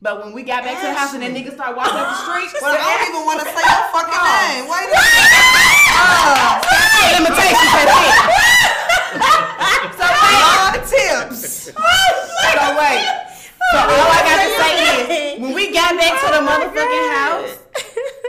But 0.00 0.22
when 0.22 0.32
we 0.32 0.42
got 0.44 0.62
back 0.62 0.78
to 0.80 0.86
the 0.86 0.94
house 0.94 1.12
and 1.12 1.22
the 1.22 1.26
Ashley. 1.26 1.42
niggas 1.42 1.54
started 1.58 1.74
walking 1.76 1.98
up 1.98 2.06
the 2.06 2.22
street, 2.22 2.54
Well, 2.62 2.70
I 2.70 2.78
don't 2.78 3.08
even 3.10 3.26
want 3.26 3.40
to 3.42 3.46
say 3.50 3.58
your 3.66 3.82
fucking 3.90 4.14
Oh. 4.14 4.30
name. 4.46 4.64
Wait 4.70 4.86
a 4.86 4.94
minute. 4.94 5.18
limitations 7.18 7.72
had 7.74 7.88
hit. 7.98 8.14
So 9.98 10.06
wait, 10.06 10.38
Long 10.38 10.78
tips. 10.86 11.74
So 11.74 12.62
wait. 12.78 13.02
So 13.74 13.78
all 13.82 14.10
I 14.14 14.22
got 14.22 14.38
to 14.38 14.48
say 14.54 15.34
is, 15.34 15.42
when 15.42 15.50
we 15.52 15.72
got 15.74 15.98
back 15.98 16.14
to 16.22 16.26
the 16.30 16.42
motherfucking 16.46 17.06
house, 17.18 17.58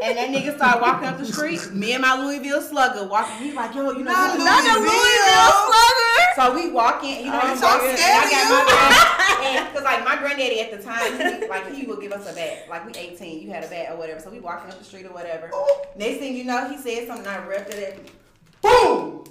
and 0.04 0.18
that 0.18 0.30
nigga 0.30 0.56
started 0.56 0.82
walking 0.82 1.08
up 1.08 1.18
the 1.18 1.26
street, 1.26 1.72
me 1.74 1.94
and 1.94 2.02
my 2.02 2.16
Louisville 2.16 2.62
slugger 2.62 3.06
walking. 3.08 3.38
He's 3.46 3.56
like, 3.56 3.74
yo, 3.76 3.92
you 3.92 4.04
know, 4.04 4.12
Not 4.12 4.38
who- 4.38 4.80
Louisville. 4.80 5.54
Slugger. 5.70 6.06
So 6.36 6.56
we 6.56 6.72
walk 6.72 7.04
in, 7.04 7.26
you 7.26 7.32
know, 7.32 7.40
I'm 7.40 7.58
so 7.58 7.68
and 7.68 7.98
I 8.00 8.30
got 8.32 8.50
my 8.50 9.36
grand, 9.42 9.74
cause 9.74 9.84
like 9.84 10.06
my 10.06 10.16
granddaddy 10.18 10.62
at 10.62 10.72
the 10.72 10.82
time, 10.82 11.42
he, 11.42 11.48
like 11.48 11.74
he 11.74 11.86
would 11.86 12.00
give 12.02 12.12
us 12.14 12.32
a 12.32 12.34
bat. 12.36 12.66
Like 12.70 12.86
we 12.86 12.94
18, 12.94 13.42
you 13.42 13.50
had 13.50 13.64
a 13.64 13.68
bat 13.68 13.92
or 13.92 13.98
whatever. 13.98 14.20
So 14.22 14.30
we 14.30 14.40
walking 14.40 14.72
up 14.72 14.78
the 14.80 14.86
street 14.86 15.06
or 15.06 15.12
whatever. 15.14 15.52
Ooh. 15.54 15.68
Next 15.98 16.20
thing 16.20 16.36
you 16.38 16.46
know, 16.46 16.70
he 16.70 16.78
said 16.78 17.08
something. 17.08 17.28
I 17.28 17.46
ripped 17.46 17.74
it. 17.74 17.94
At, 17.94 18.62
boom. 18.62 19.26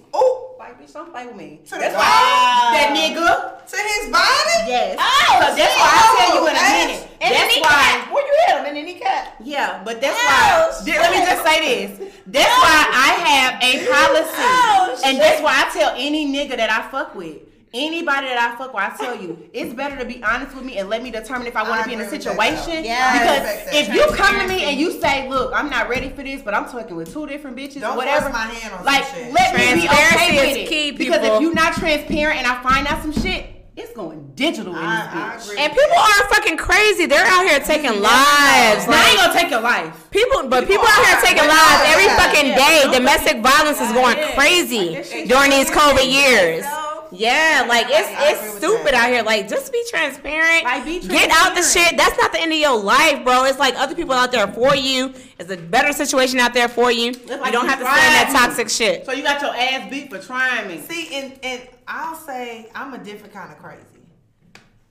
Like 0.68 0.84
bitch, 0.84 0.92
don't 0.92 1.10
play 1.10 1.24
with 1.26 1.34
me. 1.36 1.60
To 1.64 1.70
That's 1.80 1.94
wow. 1.96 2.04
why 2.04 2.76
that 2.76 2.92
nigga. 2.92 3.24
to 3.72 3.76
his 3.80 4.12
body? 4.12 4.68
Yes. 4.68 5.00
Oh, 5.00 5.40
so 5.40 5.56
that's 5.56 5.76
why 5.80 5.88
I'll 5.96 6.12
tell 6.12 6.28
you 6.36 6.44
in 6.44 6.56
a 6.60 6.60
minute. 6.60 7.08
And 7.24 7.32
that's 7.32 7.56
why. 7.56 8.04
Where 8.12 8.20
you 8.26 8.34
hit 8.44 8.56
him 8.60 8.66
in 8.66 8.74
the 8.76 8.82
kneecap? 8.92 9.36
Yeah, 9.42 9.80
but 9.82 10.02
that's 10.02 10.12
Oh, 10.20 10.28
why. 10.28 10.84
Th- 10.84 10.98
Let 11.00 11.10
me 11.10 11.24
just 11.24 11.40
say 11.42 11.56
this. 11.64 12.12
That's 12.26 12.52
why 12.52 12.84
I 12.84 13.10
have 13.24 13.52
a 13.64 13.72
oh, 13.80 13.92
policy, 13.96 14.44
Oh, 14.44 15.00
and 15.08 15.16
that's 15.18 15.40
why 15.40 15.64
I 15.64 15.72
tell 15.72 15.94
any 15.96 16.26
nigga 16.28 16.58
that 16.58 16.68
I 16.68 16.86
fuck 16.90 17.14
with. 17.14 17.47
Anybody 17.74 18.28
that 18.28 18.38
I 18.38 18.56
fuck 18.56 18.72
with, 18.72 18.82
I 18.82 18.96
tell 18.96 19.20
you, 19.20 19.38
it's 19.52 19.74
better 19.74 19.96
to 19.98 20.04
be 20.06 20.22
honest 20.22 20.54
with 20.56 20.64
me 20.64 20.78
and 20.78 20.88
let 20.88 21.02
me 21.02 21.10
determine 21.10 21.46
if 21.46 21.54
I 21.54 21.68
want 21.68 21.82
to 21.82 21.88
be 21.88 21.92
in 21.94 22.00
a 22.00 22.04
agree 22.04 22.16
with 22.16 22.24
that, 22.24 22.34
though. 22.36 22.44
situation. 22.54 22.84
Yes. 22.84 23.04
I 23.12 23.64
Because 23.64 23.88
if 23.88 23.94
you 23.94 24.16
come 24.16 24.40
to 24.40 24.48
me 24.48 24.64
and 24.64 24.80
you 24.80 24.90
say, 25.00 25.28
"Look, 25.28 25.52
I'm 25.54 25.68
not 25.68 25.88
ready 25.90 26.08
for 26.08 26.22
this, 26.22 26.40
but 26.40 26.54
I'm 26.54 26.64
talking 26.64 26.96
with 26.96 27.12
two 27.12 27.26
different 27.26 27.56
bitches 27.58 27.80
Don't 27.82 27.92
or 27.92 27.96
whatever," 27.98 28.30
force 28.30 28.32
my 28.32 28.46
hand 28.46 28.72
on 28.72 28.78
some 28.78 28.86
like 28.86 29.04
shit. 29.04 29.32
let 29.34 29.54
me 29.54 29.82
be 29.82 29.86
okay 29.88 30.36
with 30.48 30.56
it. 30.56 30.68
key, 30.68 30.92
because 30.92 31.18
people. 31.20 31.36
if 31.36 31.42
you're 31.42 31.52
not 31.54 31.74
transparent 31.74 32.38
and 32.38 32.46
I 32.46 32.62
find 32.62 32.86
out 32.86 33.02
some 33.02 33.12
shit, 33.12 33.44
it's 33.76 33.92
going 33.92 34.32
digital 34.34 34.72
in 34.74 34.80
this 34.80 34.88
I, 34.88 35.04
I 35.04 35.36
bitch. 35.36 35.44
agree. 35.44 35.58
And 35.62 35.72
people 35.72 35.88
that. 35.90 36.24
are 36.24 36.34
fucking 36.34 36.56
crazy. 36.56 37.04
They're 37.04 37.26
out 37.26 37.44
here 37.46 37.60
taking 37.60 38.00
lives. 38.00 38.88
Now, 38.88 38.96
I 38.96 39.08
ain't 39.12 39.20
gonna 39.20 39.32
take 39.38 39.50
your 39.50 39.60
life. 39.60 39.92
people, 40.10 40.48
but 40.48 40.66
people 40.66 40.82
People 40.82 40.88
out 40.88 41.04
here 41.04 41.20
taking 41.20 41.46
lives 41.46 41.82
every 41.92 42.08
fucking 42.16 42.48
Yeah, 42.56 42.88
day. 42.88 42.96
Domestic 42.96 43.42
violence 43.42 43.78
is 43.82 43.92
going 43.92 44.16
Yeah. 44.16 44.34
crazy 44.34 44.96
Like, 44.96 45.28
during 45.28 45.50
these 45.50 45.68
COVID 45.70 46.00
Yourself, 46.08 46.08
years. 46.08 46.64
Yeah, 47.12 47.64
like 47.68 47.86
it's 47.88 48.08
I 48.08 48.30
agree 48.32 48.48
it's 48.48 48.56
stupid 48.58 48.94
out 48.94 49.10
here. 49.10 49.22
Like 49.22 49.48
just 49.48 49.72
be 49.72 49.84
transparent. 49.88 50.64
Like, 50.64 50.84
be 50.84 51.00
transparent. 51.00 51.28
Get 51.28 51.30
out 51.30 51.54
the 51.56 51.62
shit. 51.62 51.96
That's 51.96 52.18
not 52.20 52.32
the 52.32 52.40
end 52.40 52.52
of 52.52 52.58
your 52.58 52.78
life, 52.78 53.24
bro. 53.24 53.44
It's 53.44 53.58
like 53.58 53.74
other 53.76 53.94
people 53.94 54.14
out 54.14 54.32
there 54.32 54.46
for 54.48 54.74
you. 54.74 55.14
It's 55.38 55.50
a 55.50 55.56
better 55.56 55.92
situation 55.92 56.38
out 56.38 56.54
there 56.54 56.68
for 56.68 56.90
you. 56.90 57.12
like 57.12 57.20
you 57.28 57.52
don't 57.52 57.64
you 57.64 57.70
have 57.70 57.78
to 57.78 57.84
stay 57.84 58.06
in 58.06 58.12
that 58.14 58.30
toxic 58.32 58.68
shit. 58.68 59.06
So 59.06 59.12
you 59.12 59.22
got 59.22 59.40
your 59.40 59.54
ass 59.54 59.90
beat 59.90 60.10
for 60.10 60.18
trying 60.18 60.68
me. 60.68 60.80
See, 60.80 61.14
and 61.14 61.38
and 61.42 61.68
I'll 61.86 62.16
say 62.16 62.70
I'm 62.74 62.94
a 62.94 62.98
different 62.98 63.32
kind 63.32 63.50
of 63.52 63.58
crazy. 63.58 63.84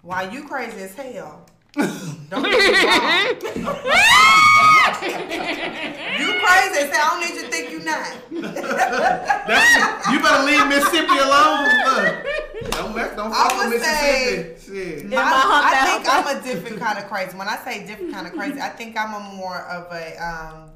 While 0.01 0.31
you 0.31 0.47
crazy 0.47 0.81
as 0.81 0.95
hell, 0.95 1.45
don't 2.29 2.43
get 2.43 2.59
me 2.59 3.67
you 6.17 6.27
crazy 6.41 6.79
as 6.79 6.89
hell. 6.91 7.05
I 7.05 7.09
don't 7.11 7.21
need 7.21 7.35
you 7.35 7.43
to 7.45 7.51
think 7.51 7.71
you 7.71 7.79
not. 7.79 8.11
That's, 9.47 10.07
you 10.11 10.19
better 10.19 10.43
leave 10.45 10.67
Mississippi 10.67 11.17
alone. 11.17 11.69
Look. 11.85 12.71
Don't 12.71 12.95
mess, 12.95 13.15
don't 13.15 13.31
I 13.31 13.49
fuck 13.49 13.57
with 13.59 13.73
would 13.73 13.81
say- 13.81 14.49
Mississippi. 14.53 14.77
Shit. 14.77 15.05
I, 15.05 15.15
my 15.15 15.21
hump 15.21 15.65
I 15.65 15.85
think 15.85 16.05
I'm 16.13 16.27
a 16.37 16.41
different 16.43 16.79
kind 16.79 16.97
of 16.99 17.05
crazy. 17.07 17.37
When 17.37 17.47
I 17.47 17.57
say 17.57 17.85
different 17.85 18.13
kind 18.13 18.27
of 18.27 18.33
crazy, 18.33 18.59
I 18.59 18.69
think 18.69 18.97
I'm 18.97 19.13
a 19.13 19.19
more 19.35 19.59
of 19.61 19.91
a, 19.93 20.15
um, 20.17 20.71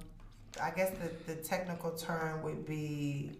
I 0.61 0.69
guess 0.71 0.91
the, 0.91 1.33
the 1.33 1.41
technical 1.41 1.91
term 1.91 2.43
would 2.43 2.65
be, 2.65 3.31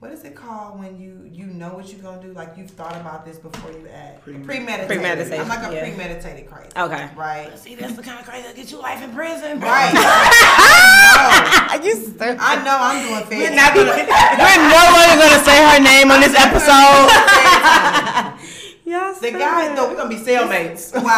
what 0.00 0.10
is 0.10 0.24
it 0.24 0.34
called 0.34 0.80
when 0.80 0.98
you 0.98 1.28
you 1.30 1.44
know 1.44 1.74
what 1.74 1.92
you're 1.92 2.00
gonna 2.00 2.22
do? 2.22 2.32
Like 2.32 2.56
you've 2.56 2.70
thought 2.70 2.96
about 2.96 3.26
this 3.26 3.36
before 3.36 3.70
you 3.70 3.86
act. 3.92 4.24
Premeditated. 4.24 4.88
Premeditated, 4.88 5.40
I'm 5.40 5.48
like 5.48 5.70
a 5.70 5.74
yeah. 5.74 5.84
premeditated 5.84 6.48
crazy. 6.48 6.72
Okay. 6.74 7.10
Right. 7.14 7.52
See, 7.58 7.74
that's 7.74 7.92
the 7.92 8.02
kind 8.02 8.18
of 8.18 8.24
crazy 8.24 8.48
that 8.48 8.56
get 8.56 8.72
you 8.72 8.80
life 8.80 9.04
in 9.04 9.12
prison. 9.12 9.60
Right. 9.60 9.92
I 11.68 11.76
know. 11.76 11.84
you 11.84 11.96
stupid. 11.96 12.40
I 12.40 12.64
know 12.64 12.76
I'm 12.80 12.96
doing 13.04 13.28
fair. 13.28 13.44
We're 13.44 13.56
not 13.60 13.76
gonna. 13.76 13.92
We're 13.92 14.60
no 14.72 14.88
longer 14.88 15.20
gonna 15.20 15.44
say 15.44 15.60
her 15.68 15.80
name 15.84 16.08
on 16.08 16.24
this 16.24 16.32
episode. 16.32 17.12
Y'all 18.88 19.12
The 19.20 19.30
guy, 19.30 19.74
though, 19.76 19.90
We're 19.90 19.96
gonna 19.96 20.08
be 20.08 20.16
cellmates. 20.16 20.96
Wow, 20.96 21.14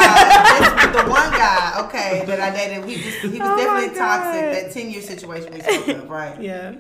this, 0.59 0.69
the 0.93 1.09
one 1.09 1.31
guy, 1.31 1.87
okay, 1.87 2.25
that 2.27 2.39
I 2.39 2.51
dated, 2.51 2.85
he 2.85 2.97
just 2.97 3.19
he 3.21 3.39
was 3.39 3.49
Oh 3.49 3.57
definitely 3.57 3.97
toxic. 3.97 4.43
That 4.43 4.73
ten 4.73 4.91
year 4.91 5.01
situation 5.01 5.55
we 5.55 5.61
spoke 5.61 5.89
of, 5.89 6.11
right? 6.11 6.39
Yeah. 6.43 6.75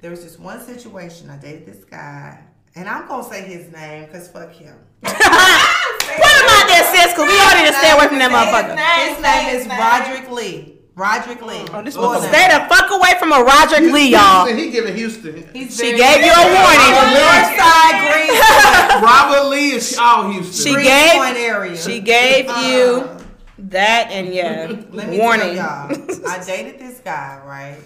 There 0.00 0.10
was 0.10 0.22
just 0.22 0.40
one 0.40 0.60
situation 0.64 1.28
I 1.30 1.36
dated 1.36 1.66
this 1.66 1.84
guy, 1.84 2.38
and 2.74 2.88
I'm 2.88 3.06
gonna 3.06 3.22
say 3.24 3.42
his 3.42 3.70
name 3.70 4.06
because 4.06 4.28
fuck 4.28 4.50
him. 4.52 4.74
Put 5.02 5.12
him 5.12 6.48
out 6.48 6.66
there, 6.68 6.84
sis, 6.92 7.12
because 7.12 7.28
we 7.28 7.36
all 7.38 7.54
need 7.60 7.68
to 7.68 7.76
stay 7.76 7.92
away 7.92 8.08
from 8.08 8.18
that 8.18 8.30
motherfucker. 8.32 8.76
His 9.12 9.20
name 9.22 9.54
is 9.56 9.66
Roderick 9.68 10.30
Lee. 10.30 10.76
Roderick 10.96 11.40
Lee. 11.42 11.64
Oh, 11.72 11.82
this 11.82 11.96
was- 11.96 12.22
name. 12.22 12.32
Stay 12.32 12.48
the 12.48 12.64
fuck 12.68 12.90
away 12.90 13.12
from 13.18 13.32
a 13.32 13.40
Roderick 13.44 13.92
Lee, 13.92 14.08
y'all. 14.12 14.46
Houston, 14.46 14.58
he 14.64 14.70
giving 14.70 14.96
Houston. 14.96 15.48
He's 15.52 15.76
She 15.76 15.92
gave 15.96 16.24
you 16.24 16.32
a 16.32 16.44
warning. 16.48 16.92
Northside 17.14 17.96
Green 18.08 18.40
Robert 19.04 19.48
Lee 19.50 19.72
is 19.72 19.96
all 19.98 20.30
Houston. 20.30 20.52
She 20.66 20.72
Green 20.74 20.86
gave- 20.86 21.12
Point 21.20 21.36
area. 21.36 21.76
She 21.76 22.00
gave 22.00 22.46
you 22.46 23.04
Uh, 23.04 23.22
that 23.58 24.08
and 24.10 24.32
yeah, 24.34 24.66
Let 24.90 25.08
me 25.10 25.18
warning. 25.18 25.56
tell 25.56 25.90
y'all, 25.90 26.26
I 26.28 26.42
dated 26.44 26.78
this 26.80 27.00
guy, 27.00 27.40
right? 27.46 27.76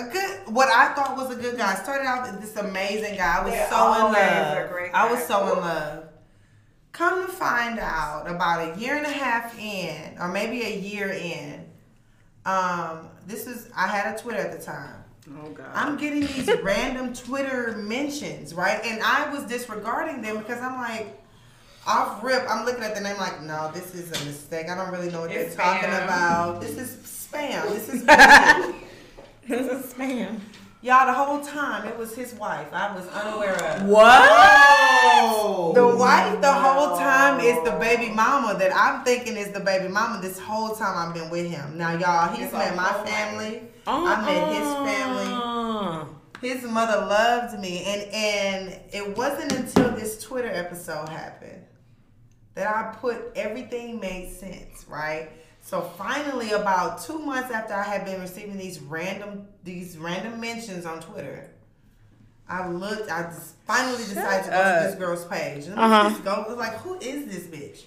A 0.00 0.10
good, 0.10 0.54
what 0.54 0.68
I 0.68 0.94
thought 0.94 1.16
was 1.16 1.30
a 1.30 1.38
good 1.38 1.58
guy. 1.58 1.74
Started 1.74 2.06
out 2.06 2.40
this 2.40 2.56
amazing 2.56 3.16
guy. 3.16 3.38
I 3.38 3.44
was 3.44 3.52
They 3.52 3.66
so 3.68 3.94
in 3.94 4.12
love. 4.12 4.90
I 4.94 5.10
was 5.10 5.26
so 5.26 5.52
in 5.52 5.60
love. 5.60 6.04
Come 6.92 7.26
to 7.26 7.32
find 7.32 7.78
out, 7.78 8.28
about 8.28 8.76
a 8.76 8.80
year 8.80 8.96
and 8.96 9.06
a 9.06 9.10
half 9.10 9.58
in, 9.58 10.16
or 10.18 10.28
maybe 10.28 10.62
a 10.62 10.76
year 10.76 11.10
in, 11.10 11.66
um, 12.46 13.08
this 13.26 13.46
is 13.46 13.70
I 13.76 13.86
had 13.86 14.14
a 14.14 14.18
Twitter 14.18 14.38
at 14.38 14.58
the 14.58 14.64
time. 14.64 15.04
Oh 15.42 15.50
God. 15.50 15.70
I'm 15.74 15.96
getting 15.96 16.20
these 16.20 16.50
random 16.62 17.12
Twitter 17.12 17.76
mentions, 17.76 18.54
right? 18.54 18.80
And 18.84 19.02
I 19.02 19.30
was 19.30 19.44
disregarding 19.44 20.22
them 20.22 20.38
because 20.38 20.60
I'm 20.60 20.76
like, 20.78 21.20
off 21.86 22.22
rip, 22.24 22.44
I'm 22.48 22.64
looking 22.64 22.82
at 22.82 22.94
the 22.94 23.00
name 23.00 23.16
like, 23.18 23.42
no, 23.42 23.70
this 23.72 23.94
is 23.94 24.08
a 24.08 24.24
mistake. 24.24 24.68
I 24.68 24.74
don't 24.74 24.90
really 24.90 25.10
know 25.10 25.22
what 25.22 25.30
It's 25.30 25.54
they're 25.54 25.64
talking 25.64 25.90
about. 25.90 26.60
This 26.60 26.76
is 26.76 26.96
spam. 26.96 27.68
This 27.68 27.88
is. 27.88 28.04
This 29.50 29.66
is 29.66 29.84
a 29.84 29.94
spam. 29.94 30.38
Y'all, 30.80 31.06
the 31.06 31.12
whole 31.12 31.40
time 31.40 31.86
it 31.88 31.98
was 31.98 32.14
his 32.14 32.34
wife. 32.34 32.68
I 32.72 32.94
was 32.94 33.04
unaware 33.08 33.54
of. 33.54 33.82
Oh. 33.88 35.72
The 35.74 35.96
wife 35.96 36.40
the 36.40 36.52
whole 36.52 36.96
time 36.96 37.40
is 37.40 37.56
the 37.64 37.72
baby 37.72 38.14
mama 38.14 38.56
that 38.60 38.70
I'm 38.74 39.04
thinking 39.04 39.36
is 39.36 39.50
the 39.50 39.58
baby 39.58 39.88
mama 39.88 40.22
this 40.22 40.38
whole 40.38 40.76
time 40.76 40.96
I've 40.96 41.14
been 41.14 41.30
with 41.30 41.50
him. 41.50 41.76
Now 41.76 41.98
y'all, 41.98 42.32
he's 42.32 42.44
It's 42.44 42.52
met 42.52 42.74
a 42.74 42.76
my 42.76 42.82
whole 42.84 43.04
family. 43.04 43.62
I 43.88 44.24
met 44.24 44.52
his 44.54 44.72
family. 44.88 45.32
Uh, 45.32 46.04
His 46.40 46.62
mother 46.62 47.04
loved 47.06 47.58
me, 47.58 47.82
and 47.84 48.02
and 48.14 48.80
it 48.92 49.16
wasn't 49.16 49.52
until 49.52 49.90
this 49.90 50.22
Twitter 50.22 50.48
episode 50.48 51.08
happened 51.08 51.64
that 52.54 52.68
I 52.72 52.94
put 52.96 53.32
everything 53.34 53.98
made 53.98 54.30
sense, 54.30 54.86
right? 54.88 55.30
So 55.62 55.80
finally, 55.82 56.50
about 56.52 57.00
two 57.02 57.18
months 57.18 57.50
after 57.52 57.74
I 57.74 57.82
had 57.84 58.04
been 58.04 58.20
receiving 58.20 58.58
these 58.58 58.80
random 58.80 59.46
these 59.62 59.96
random 59.98 60.40
mentions 60.40 60.84
on 60.86 61.00
Twitter, 61.00 61.48
I 62.48 62.68
looked. 62.68 63.10
I 63.10 63.24
just 63.24 63.54
finally 63.66 63.98
decided 63.98 64.44
to 64.46 64.50
go 64.50 64.56
to 64.80 64.86
this 64.88 64.94
girl's 64.96 65.24
page. 65.26 65.66
And 65.66 65.78
Uh-huh. 65.78 66.10
just 66.10 66.24
go. 66.24 66.32
I 66.32 66.48
was 66.48 66.56
like, 66.58 66.74
who 66.78 66.98
is 66.98 67.26
this 67.26 67.46
bitch? 67.46 67.82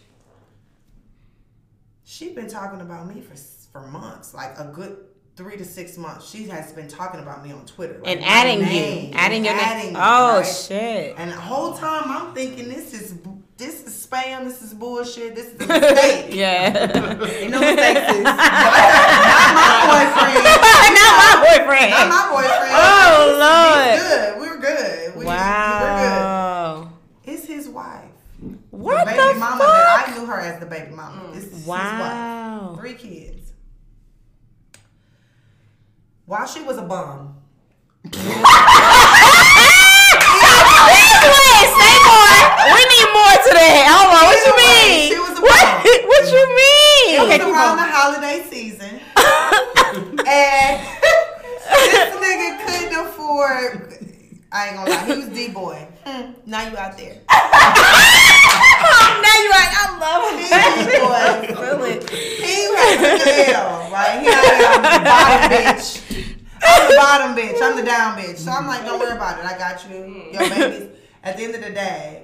She 2.03 2.33
been 2.33 2.47
talking 2.49 2.81
about 2.81 3.07
me 3.13 3.21
for 3.21 3.35
for 3.71 3.87
months, 3.87 4.33
like 4.33 4.57
a 4.59 4.65
good 4.65 4.97
three 5.35 5.57
to 5.57 5.65
six 5.65 5.97
months. 5.97 6.29
She 6.29 6.43
has 6.47 6.71
been 6.73 6.87
talking 6.87 7.19
about 7.19 7.43
me 7.43 7.51
on 7.51 7.65
Twitter 7.65 7.95
like 7.99 8.07
and 8.17 8.23
adding 8.23 8.59
name, 8.61 9.07
you, 9.07 9.13
adding 9.15 9.43
your 9.43 9.55
adding 9.55 9.85
name. 9.85 9.93
me, 9.93 9.99
Oh 10.01 10.37
right? 10.37 10.45
shit. 10.45 11.15
And 11.17 11.31
the 11.31 11.35
whole 11.35 11.73
time 11.73 12.03
I'm 12.05 12.33
thinking 12.35 12.69
this 12.69 12.93
is 12.93 13.13
this 13.65 13.83
is 13.85 14.05
spam, 14.07 14.43
this 14.43 14.61
is 14.61 14.73
bullshit, 14.73 15.35
this 15.35 15.47
is 15.47 15.61
a 15.61 15.67
mistake. 15.67 16.33
Yeah. 16.35 16.91
Ain't 17.39 17.51
no 17.51 17.59
mistakes. 17.59 18.01
sis. 18.11 18.23
not 18.23 18.37
my 18.37 19.79
boyfriend. 19.87 20.43
Not 20.93 21.13
my 21.17 21.33
boyfriend. 21.47 21.91
Not 21.91 22.07
my 22.09 22.23
boyfriend. 22.31 22.73
Oh, 22.75 23.37
Lord. 23.39 23.95
good. 23.99 24.29
We're 24.39 24.59
good. 24.59 25.15
We, 25.17 25.25
Wow. 25.25 25.79
We're 25.85 26.83
good. 26.83 27.33
It's 27.33 27.45
his 27.47 27.69
wife. 27.69 28.01
What 28.71 29.05
the 29.05 29.11
the, 29.11 29.17
baby 29.17 29.39
mama 29.39 29.57
fuck? 29.63 29.67
that 29.73 30.09
I 30.09 30.17
knew 30.17 30.25
her 30.25 30.39
as 30.39 30.59
the 30.59 30.65
baby 30.65 30.91
mama. 30.93 31.31
This 31.33 31.45
is 31.45 31.53
his 31.59 31.65
Wow. 31.65 32.69
wife. 32.71 32.79
Three 32.79 32.93
kids. 32.95 33.53
While 36.25 36.45
she 36.47 36.61
was 36.63 36.77
a 36.77 36.81
bum. 36.83 37.37
Wait, 38.03 38.11
say 41.77 41.95
more. 42.03 42.39
We 42.73 42.81
today. 43.47 43.85
On. 43.87 44.09
What 44.09 44.39
you 44.45 44.55
mean? 44.55 45.11
she 45.11 45.19
was 45.19 45.39
what? 45.39 45.83
What 45.83 46.23
you 46.31 46.43
mean? 46.55 47.15
It 47.15 47.21
was 47.27 47.53
around 47.53 47.77
the 47.77 47.87
holiday 47.87 48.43
season. 48.49 48.99
and 50.27 50.79
this 51.91 52.11
nigga 52.15 52.49
couldn't 52.65 52.95
afford. 53.05 53.93
I 54.51 54.67
ain't 54.67 54.75
gonna 54.75 54.89
lie, 54.89 55.05
he 55.05 55.15
was 55.17 55.29
D 55.29 55.49
boy. 55.49 55.87
Hmm, 56.05 56.31
now 56.45 56.67
you 56.69 56.77
out 56.77 56.97
there. 56.97 57.21
now 57.29 57.41
you 59.41 59.49
like, 59.49 59.71
I 59.73 59.97
love 59.99 60.29
him. 60.29 60.37
D 60.39 60.99
boy. 60.99 61.43
He 62.43 62.67
was 62.69 63.23
the 63.23 63.31
hell, 63.43 63.89
right? 63.91 64.21
He 64.21 64.27
I'm 64.29 64.83
the 64.93 65.03
bottom 65.03 65.49
bitch. 65.51 65.85
I'm 66.63 66.89
the 66.89 66.95
bottom 66.95 67.35
bitch. 67.35 67.61
I'm 67.61 67.75
the 67.75 67.83
down 67.83 68.17
bitch. 68.17 68.37
So 68.37 68.51
I'm 68.51 68.67
like, 68.67 68.85
don't 68.85 68.99
worry 68.99 69.15
about 69.15 69.39
it. 69.39 69.45
I 69.45 69.57
got 69.57 69.89
you. 69.89 70.31
Your 70.31 70.49
babies. 70.49 70.89
At 71.23 71.37
the 71.37 71.43
end 71.43 71.55
of 71.55 71.61
the 71.61 71.71
day, 71.71 72.22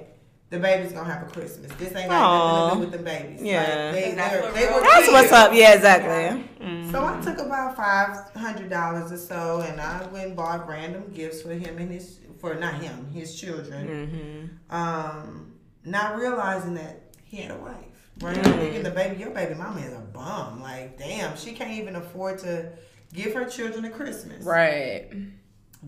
the 0.50 0.58
baby's 0.58 0.92
gonna 0.92 1.12
have 1.12 1.26
a 1.28 1.30
Christmas. 1.30 1.70
This 1.78 1.94
ain't 1.94 2.08
got 2.10 2.72
nothing 2.74 2.80
to 2.80 2.86
do 2.86 2.90
with 2.90 2.98
the 2.98 3.04
babies. 3.04 3.42
Yeah. 3.42 3.60
Like, 3.60 3.94
they, 4.04 4.14
That's 4.14 4.32
they're- 4.32 4.42
what 4.42 4.54
they 4.54 4.64
real- 4.66 4.74
were 4.74 4.80
That's 4.82 5.08
what's 5.12 5.32
up. 5.32 5.52
Yeah, 5.54 5.74
exactly. 5.74 6.90
So 6.90 7.04
I 7.04 7.20
took 7.20 7.38
about 7.38 7.76
five 7.76 8.30
hundred 8.34 8.68
dollars 8.68 9.12
or 9.12 9.16
so, 9.16 9.60
and 9.60 9.80
I 9.80 10.06
went 10.08 10.26
and 10.28 10.36
bought 10.36 10.68
random 10.68 11.10
gifts 11.14 11.40
for 11.42 11.52
him 11.54 11.78
and 11.78 11.90
his 11.90 12.18
for 12.40 12.54
not 12.54 12.74
him, 12.74 13.06
his 13.12 13.38
children. 13.40 14.58
Um, 14.70 15.52
not 15.84 16.16
realizing 16.16 16.74
that 16.74 17.14
he 17.24 17.38
had 17.38 17.52
a 17.52 17.56
wife. 17.56 17.74
Right? 18.20 18.36
I'm 18.36 18.44
thinking 18.58 18.82
the 18.82 18.90
baby, 18.90 19.16
your 19.20 19.30
baby 19.30 19.54
mama 19.54 19.80
is 19.80 19.92
a 19.94 19.98
bum. 20.00 20.60
Like, 20.60 20.98
damn, 20.98 21.36
she 21.36 21.52
can't 21.52 21.70
even 21.72 21.96
afford 21.96 22.38
to 22.40 22.72
give 23.14 23.32
her 23.34 23.44
children 23.46 23.84
a 23.86 23.90
Christmas. 23.90 24.44
Right. 24.44 25.10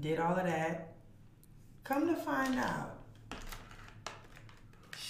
Did 0.01 0.19
all 0.21 0.37
of 0.37 0.45
that. 0.47 0.95
Come 1.85 2.07
to 2.09 2.15
find 2.17 2.59
out, 2.59 2.92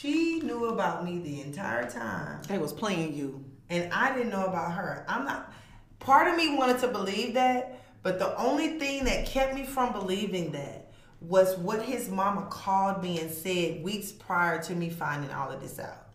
she 0.03 0.41
knew 0.41 0.67
about 0.67 1.05
me 1.05 1.19
the 1.19 1.41
entire 1.43 1.89
time 1.89 2.43
They 2.49 2.59
was 2.59 2.73
playing 2.73 3.15
you. 3.15 3.45
and 3.71 3.93
I 3.93 4.13
didn't 4.13 4.31
know 4.31 4.47
about 4.47 4.73
her. 4.73 5.05
I'm 5.09 5.25
not. 5.25 5.53
Part 6.01 6.27
of 6.27 6.37
me 6.37 6.57
wanted 6.57 6.81
to 6.81 6.89
believe 6.89 7.35
that, 7.35 7.81
but 8.03 8.19
the 8.19 8.37
only 8.37 8.81
thing 8.81 9.05
that 9.05 9.27
kept 9.27 9.55
me 9.55 9.63
from 9.65 9.93
believing 9.93 10.51
that 10.53 10.91
was 11.21 11.57
what 11.57 11.83
his 11.83 12.09
mama 12.11 12.49
called 12.51 13.01
me 13.01 13.21
and 13.21 13.31
said 13.31 13.85
weeks 13.85 14.11
prior 14.11 14.61
to 14.65 14.75
me 14.75 14.91
finding 14.91 15.31
all 15.31 15.53
of 15.53 15.61
this 15.61 15.79
out. 15.79 16.09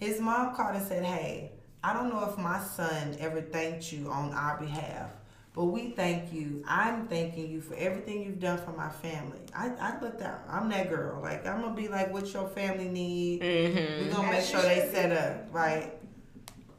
His 0.00 0.20
mom 0.20 0.56
called 0.56 0.74
and 0.74 0.84
said, 0.84 1.04
"Hey, 1.04 1.52
I 1.84 1.92
don't 1.92 2.08
know 2.08 2.28
if 2.28 2.36
my 2.36 2.58
son 2.60 3.16
ever 3.20 3.40
thanked 3.40 3.92
you 3.92 4.10
on 4.10 4.32
our 4.32 4.58
behalf, 4.58 5.10
But 5.54 5.64
we 5.66 5.90
thank 5.90 6.32
you. 6.32 6.64
I'm 6.66 7.06
thanking 7.08 7.50
you 7.50 7.60
for 7.60 7.74
everything 7.74 8.22
you've 8.22 8.40
done 8.40 8.58
for 8.58 8.72
my 8.72 8.88
family. 8.88 9.38
I, 9.54 9.68
I 9.78 10.00
looked 10.00 10.22
out. 10.22 10.40
I'm 10.48 10.70
that 10.70 10.88
girl. 10.88 11.20
Like 11.20 11.46
I'm 11.46 11.60
gonna 11.60 11.74
be 11.74 11.88
like, 11.88 12.10
what 12.12 12.32
your 12.32 12.48
family 12.48 12.88
need. 12.88 13.42
Mm-hmm. 13.42 14.04
We're 14.04 14.14
gonna 14.14 14.30
make 14.30 14.44
sure 14.44 14.62
they 14.62 14.88
set 14.90 15.12
up 15.12 15.52
right. 15.52 15.92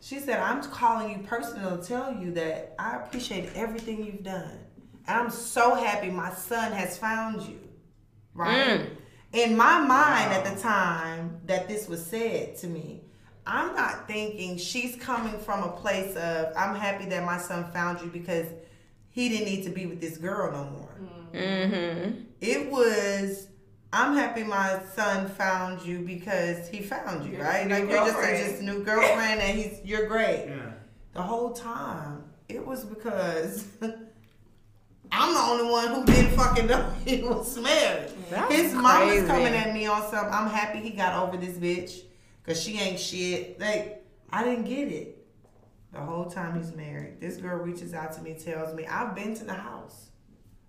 She 0.01 0.19
said, 0.19 0.39
I'm 0.39 0.61
calling 0.63 1.11
you 1.11 1.25
personally 1.25 1.77
to 1.77 1.87
tell 1.87 2.13
you 2.13 2.31
that 2.33 2.75
I 2.79 2.97
appreciate 2.97 3.51
everything 3.55 4.03
you've 4.03 4.23
done. 4.23 4.59
And 5.07 5.19
I'm 5.19 5.29
so 5.29 5.75
happy 5.75 6.09
my 6.09 6.33
son 6.33 6.71
has 6.71 6.97
found 6.97 7.43
you. 7.43 7.59
Right? 8.33 8.81
Mm. 8.81 8.89
In 9.33 9.55
my 9.55 9.79
mind 9.79 10.33
at 10.33 10.43
the 10.43 10.59
time 10.59 11.39
that 11.45 11.67
this 11.67 11.87
was 11.87 12.03
said 12.05 12.57
to 12.57 12.67
me, 12.67 13.03
I'm 13.45 13.75
not 13.75 14.07
thinking 14.07 14.57
she's 14.57 14.95
coming 14.95 15.37
from 15.39 15.63
a 15.63 15.71
place 15.71 16.15
of 16.15 16.53
I'm 16.55 16.75
happy 16.75 17.05
that 17.05 17.25
my 17.25 17.37
son 17.37 17.71
found 17.71 18.01
you 18.01 18.07
because 18.07 18.47
he 19.13 19.29
didn't 19.29 19.45
need 19.45 19.63
to 19.63 19.69
be 19.69 19.85
with 19.85 20.01
this 20.01 20.17
girl 20.17 20.51
no 20.51 20.65
more. 20.69 20.89
Mm-hmm. 21.33 22.21
It 22.41 22.69
was 22.69 23.47
I'm 23.91 24.15
happy 24.15 24.43
my 24.43 24.79
son 24.95 25.29
found 25.29 25.81
you 25.85 25.99
because 25.99 26.67
he 26.67 26.81
found 26.81 27.25
you, 27.25 27.33
Your 27.37 27.43
right? 27.45 27.65
new 27.67 27.73
Like 27.75 27.89
you're 27.89 27.97
just 27.99 28.09
a 28.11 28.13
girlfriend. 28.13 28.49
just 28.49 28.61
new 28.63 28.83
girlfriend 28.83 29.41
and 29.41 29.57
he's 29.57 29.79
you're 29.85 30.07
great. 30.07 30.45
Yeah. 30.49 30.71
The 31.13 31.21
whole 31.21 31.53
time 31.53 32.23
it 32.49 32.65
was 32.65 32.83
because 32.83 33.65
I'm 35.11 35.33
the 35.33 35.39
only 35.39 35.71
one 35.71 35.87
who 35.89 36.05
didn't 36.05 36.31
fucking 36.35 36.67
know 36.67 36.91
he 37.05 37.21
was 37.21 37.55
married. 37.59 38.09
That's 38.31 38.51
His 38.53 38.73
mom 38.73 38.83
was 39.05 39.09
crazy. 39.19 39.27
coming 39.27 39.53
at 39.53 39.73
me 39.73 39.85
on 39.85 40.01
something. 40.09 40.33
I'm 40.33 40.49
happy 40.49 40.79
he 40.79 40.89
got 40.91 41.21
over 41.27 41.37
this 41.37 41.55
bitch 41.57 42.01
because 42.43 42.61
she 42.61 42.79
ain't 42.79 42.99
shit. 42.99 43.59
Like 43.59 44.03
I 44.31 44.43
didn't 44.43 44.65
get 44.65 44.87
it. 44.87 45.12
The 45.93 45.99
whole 46.01 46.25
time 46.25 46.57
he's 46.57 46.73
married, 46.73 47.21
this 47.21 47.37
girl 47.37 47.57
reaches 47.59 47.93
out 47.93 48.13
to 48.13 48.21
me, 48.21 48.33
tells 48.33 48.73
me 48.73 48.85
I've 48.87 49.15
been 49.15 49.35
to 49.35 49.43
the 49.45 49.53
house. 49.53 50.09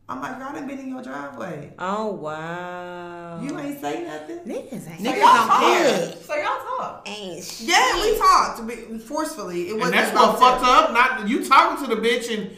I'm 0.06 0.20
like, 0.20 0.36
I 0.36 0.52
done 0.52 0.66
been 0.66 0.78
in 0.78 0.88
your 0.90 1.02
driveway. 1.02 1.72
Oh 1.78 2.12
wow. 2.12 3.40
You 3.42 3.58
ain't 3.58 3.80
say 3.80 4.04
nothing. 4.04 4.40
niggas 4.40 4.72
ain't 4.90 5.00
Niggas 5.00 5.16
y'all 5.18 5.48
don't 5.48 5.60
care. 5.60 6.08
talk. 6.08 6.22
So 6.22 6.34
y'all 6.34 6.78
talk. 6.78 7.08
ain't 7.08 7.42
shit. 7.42 7.68
Yeah, 7.68 8.02
we 8.02 8.18
talked 8.18 8.66
but 8.66 9.00
forcefully. 9.02 9.70
It 9.70 9.76
wasn't 9.78 9.94
that's 9.94 10.14
what 10.14 10.38
fucked 10.38 10.62
to- 10.62 10.68
up. 10.70 10.92
Not 10.92 11.26
you 11.26 11.42
talking 11.48 11.88
to 11.88 11.94
the 11.94 12.00
bitch 12.02 12.36
and 12.36 12.54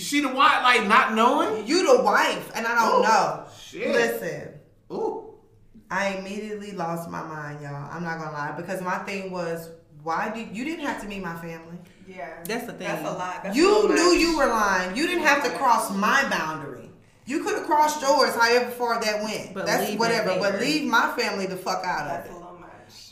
she 0.00 0.20
the 0.20 0.28
wife, 0.28 0.62
like 0.62 0.86
not 0.88 1.14
knowing. 1.14 1.66
You 1.66 1.96
the 1.96 2.02
wife, 2.02 2.50
and 2.54 2.66
I 2.66 2.74
don't 2.74 3.00
Ooh, 3.00 3.02
know. 3.02 3.44
shit. 3.62 3.88
Listen, 3.88 4.48
Ooh. 4.90 5.34
I 5.90 6.14
immediately 6.14 6.72
lost 6.72 7.10
my 7.10 7.22
mind, 7.22 7.60
y'all. 7.60 7.88
I'm 7.92 8.02
not 8.02 8.18
gonna 8.18 8.32
lie 8.32 8.54
because 8.56 8.80
my 8.80 8.98
thing 9.00 9.30
was, 9.30 9.68
why 10.02 10.32
did 10.34 10.56
you 10.56 10.64
didn't 10.64 10.86
have 10.86 11.00
to 11.02 11.06
meet 11.06 11.22
my 11.22 11.36
family? 11.36 11.76
Yeah. 12.06 12.28
That's 12.44 12.66
the 12.66 12.72
thing. 12.72 12.86
That's 12.88 13.02
a 13.08 13.12
lot. 13.12 13.42
That's 13.44 13.56
you 13.56 13.82
so 13.82 13.88
knew 13.88 14.12
you 14.16 14.36
were 14.36 14.46
lying. 14.46 14.96
You 14.96 15.06
didn't 15.06 15.24
have 15.24 15.42
to 15.44 15.50
cross 15.50 15.90
my 15.92 16.28
boundary. 16.28 16.90
You 17.24 17.42
could 17.42 17.56
have 17.56 17.66
crossed 17.66 18.00
yours, 18.02 18.34
however 18.34 18.70
far 18.70 19.00
that 19.02 19.22
went. 19.24 19.52
But 19.54 19.66
That's 19.66 19.92
whatever. 19.98 20.36
But 20.38 20.60
leave 20.60 20.88
my 20.88 21.12
family 21.18 21.46
the 21.46 21.56
fuck 21.56 21.84
out 21.84 22.02
of 22.02 22.08
That's 22.08 22.28
it. 22.28 22.32
a 22.32 22.34
little 22.36 22.58
much. 22.60 22.68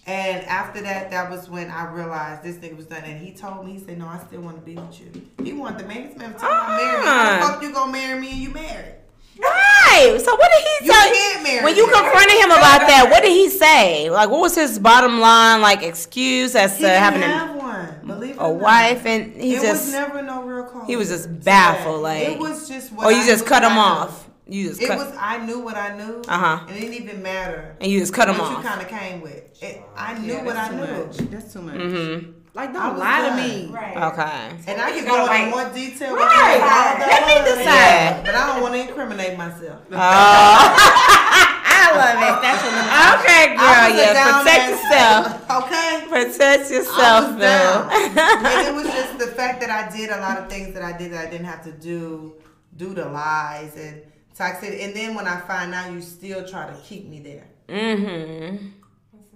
And 0.06 0.44
after 0.46 0.80
that, 0.82 1.10
that 1.10 1.30
was 1.30 1.48
when 1.50 1.70
I 1.70 1.90
realized 1.90 2.44
this 2.44 2.56
nigga 2.56 2.76
was 2.76 2.86
done. 2.86 3.02
And 3.04 3.18
he 3.20 3.32
told 3.32 3.66
me, 3.66 3.72
he 3.72 3.78
said, 3.80 3.98
"No, 3.98 4.06
I 4.06 4.20
still 4.26 4.42
want 4.42 4.56
to 4.56 4.62
be 4.62 4.76
with 4.76 5.00
you." 5.00 5.10
He 5.42 5.52
wanted 5.52 5.80
the 5.80 5.88
marry 5.88 6.06
this 6.06 6.16
man. 6.16 6.34
Tell 6.34 6.48
me 6.48 6.54
I 6.56 6.76
married 6.76 6.98
me. 7.00 7.06
How 7.06 7.24
the 7.24 7.44
Ah. 7.44 7.48
fuck 7.48 7.62
you 7.62 7.72
gonna 7.72 7.90
marry 7.92 8.20
me 8.20 8.28
and 8.30 8.38
you 8.38 8.50
married? 8.50 8.94
Right. 9.36 10.16
So 10.24 10.36
what 10.36 10.50
did 10.52 10.62
he 10.80 10.86
You 10.86 10.92
say? 10.92 11.10
can't 11.12 11.42
marry 11.42 11.64
when 11.64 11.74
you 11.76 11.84
confronted 11.86 12.38
him 12.38 12.50
about 12.52 12.86
that, 12.86 13.08
what 13.10 13.22
did 13.22 13.32
he 13.32 13.48
say? 13.48 14.08
Like, 14.10 14.28
what 14.30 14.40
was 14.40 14.54
his 14.54 14.78
bottom 14.78 15.18
line, 15.20 15.60
like, 15.60 15.82
excuse 15.82 16.54
as 16.54 16.76
He 16.76 16.82
to 16.84 16.88
didn't 16.88 17.02
having 17.02 17.22
a, 17.22 17.26
have 17.26 17.56
one. 17.56 17.63
Believe 18.06 18.38
a 18.38 18.42
or 18.44 18.52
not. 18.54 18.62
wife, 18.62 19.06
and 19.06 19.34
he 19.34 19.54
it 19.54 19.62
just, 19.62 19.84
was 19.86 19.92
never 19.92 20.22
no 20.22 20.42
real 20.42 20.64
cause. 20.64 20.86
he 20.86 20.96
was 20.96 21.08
just 21.08 21.42
baffled, 21.44 21.96
Yeah. 22.00 22.08
like, 22.08 22.28
it 22.28 22.38
was 22.38 22.68
just. 22.68 22.92
What 22.92 23.06
or 23.06 23.12
you 23.12 23.22
I 23.22 23.26
just 23.26 23.44
knew 23.44 23.48
cut 23.48 23.62
him 23.62 23.72
I 23.72 23.74
knew. 23.74 23.80
off. 23.80 24.28
You 24.46 24.68
just 24.68 24.82
It 24.82 24.88
cut, 24.88 24.98
was. 24.98 25.16
I 25.18 25.38
knew 25.46 25.60
what 25.60 25.74
I 25.76 25.96
knew. 25.96 26.20
Uh-huh. 26.28 26.66
And 26.68 26.76
it 26.76 26.80
didn't 26.80 26.94
even 27.02 27.22
matter. 27.22 27.76
and 27.80 27.90
you 27.90 27.98
just 28.00 28.12
cut 28.12 28.28
him 28.28 28.36
what 28.36 28.50
you 28.50 28.62
kind 28.62 28.80
of 28.82 28.88
came 28.88 29.20
with. 29.22 29.42
It, 29.62 29.80
I 29.96 30.18
knew 30.18 30.34
Yeah, 30.34 30.42
what 30.44 30.56
I 30.56 30.68
knew. 30.68 31.04
much. 31.06 31.16
That's 31.30 31.50
too 31.52 31.62
much. 31.62 31.76
Mm-hmm. 31.76 32.30
Like, 32.52 32.72
don't 32.72 32.92
was 32.92 33.00
lie 33.00 33.28
to 33.30 33.34
me. 33.36 33.66
Right. 33.72 33.96
Okay. 33.96 34.70
And 34.70 34.80
I 34.80 34.88
You 34.90 34.96
can 35.02 35.06
go 35.06 35.14
into 35.22 35.26
write. 35.28 35.48
more 35.50 35.64
detail. 35.74 36.14
Right. 36.14 36.54
with 36.54 36.62
all 36.62 37.08
Let 37.08 37.26
me 37.26 37.34
decide. 37.58 38.24
But 38.24 38.34
I 38.34 38.46
don't 38.52 38.62
want 38.62 38.74
to 38.74 38.80
incriminate 38.86 39.36
myself. 39.38 39.80
I 41.84 41.90
love 42.00 42.16
it. 42.16 42.42
That's 42.44 42.62
a 42.64 42.70
little. 42.72 42.94
Okay, 43.14 43.44
girl. 43.56 43.88
Yeah, 43.92 44.42
protect 44.42 44.70
yourself. 44.70 45.40
Okay. 45.54 46.06
Protect 46.08 46.70
yourself, 46.70 47.38
down. 47.38 47.90
and 47.92 48.68
it 48.68 48.74
was 48.74 48.86
just 48.98 49.18
the 49.18 49.28
fact 49.28 49.60
that 49.60 49.70
I 49.70 49.94
did 49.94 50.10
a 50.10 50.18
lot 50.18 50.38
of 50.38 50.48
things 50.48 50.74
that 50.74 50.82
I 50.82 50.96
did 50.96 51.12
that 51.12 51.26
I 51.26 51.30
didn't 51.30 51.46
have 51.46 51.62
to 51.64 51.72
do 51.72 52.34
due 52.76 52.94
to 52.94 53.04
lies 53.06 53.76
and 53.76 54.02
toxic. 54.34 54.80
And 54.80 54.94
then 54.94 55.14
when 55.14 55.26
I 55.28 55.40
find 55.40 55.72
out, 55.74 55.92
you 55.92 56.00
still 56.00 56.46
try 56.46 56.66
to 56.66 56.76
keep 56.82 57.06
me 57.06 57.20
there. 57.20 57.46
mm-hmm. 57.68 58.66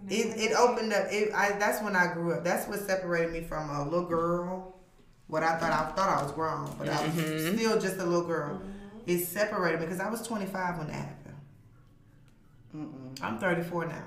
It, 0.09 0.51
it 0.51 0.53
opened 0.57 0.93
up. 0.93 1.07
It, 1.11 1.33
I, 1.35 1.53
that's 1.53 1.83
when 1.83 1.95
I 1.95 2.13
grew 2.13 2.33
up. 2.33 2.43
That's 2.43 2.67
what 2.67 2.81
separated 2.81 3.33
me 3.33 3.43
from 3.43 3.71
a 3.71 3.85
little 3.85 4.07
girl. 4.09 4.75
What 5.29 5.43
I 5.43 5.57
thought 5.59 5.73
I 5.73 5.93
thought 5.95 6.09
I 6.09 6.23
was 6.23 6.33
grown, 6.33 6.75
but 6.79 6.89
I 6.89 7.05
was 7.05 7.15
still 7.55 7.79
just 7.79 7.99
a 7.99 8.05
little 8.05 8.27
girl. 8.27 8.61
It 9.07 9.25
separated 9.25 9.81
me 9.81 9.87
because 9.87 10.01
I 10.01 10.09
was 10.09 10.27
25 10.27 10.79
when 10.79 10.87
that 10.87 10.95
happened. 10.95 11.28
I'm 12.75 13.39
34 13.39 13.87
now. 13.87 14.05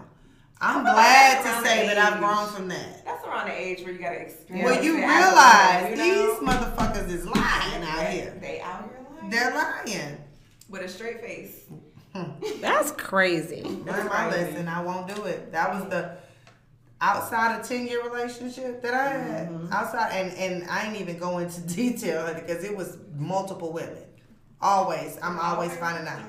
I'm 0.63 0.83
glad 0.83 1.41
to 1.41 1.67
say 1.67 1.87
that 1.87 1.97
I've 1.97 2.19
grown 2.19 2.47
from 2.49 2.67
that. 2.67 3.03
That's 3.03 3.25
around 3.25 3.47
the 3.47 3.59
age 3.59 3.81
where 3.83 3.93
you 3.93 3.99
gotta 3.99 4.21
experience. 4.21 4.69
Well, 4.69 4.83
you 4.83 4.97
realize 4.97 5.83
as 5.83 5.83
a 5.83 5.89
woman, 5.89 6.05
you 6.05 6.39
these 6.39 6.49
motherfuckers 6.49 7.09
is 7.09 7.25
lying 7.25 7.83
out 7.83 8.07
here. 8.07 8.37
They 8.39 8.61
out 8.61 8.83
here 8.83 8.99
lying. 9.15 9.29
They're 9.31 9.55
lying. 9.55 10.17
with 10.69 10.83
a 10.83 10.87
straight 10.87 11.21
face. 11.21 11.65
That's 12.61 12.91
crazy. 12.91 13.63
Learn 13.63 14.07
my 14.07 14.29
lesson. 14.29 14.67
I 14.67 14.83
won't 14.83 15.13
do 15.13 15.23
it. 15.23 15.51
That 15.51 15.73
was 15.73 15.89
the 15.89 16.17
outside 16.99 17.59
a 17.59 17.63
10 17.63 17.87
year 17.87 18.03
relationship 18.03 18.83
that 18.83 18.93
I 18.93 19.09
had. 19.09 19.49
Mm-hmm. 19.49 19.73
Outside, 19.73 20.11
and, 20.11 20.31
and 20.37 20.69
I 20.69 20.85
ain't 20.85 21.01
even 21.01 21.17
go 21.17 21.39
into 21.39 21.61
detail 21.75 22.31
because 22.35 22.63
it 22.63 22.75
was 22.75 22.97
multiple 23.17 23.73
women. 23.73 24.03
Always. 24.61 25.17
I'm 25.23 25.39
always 25.39 25.75
finding 25.77 26.07
out. 26.07 26.21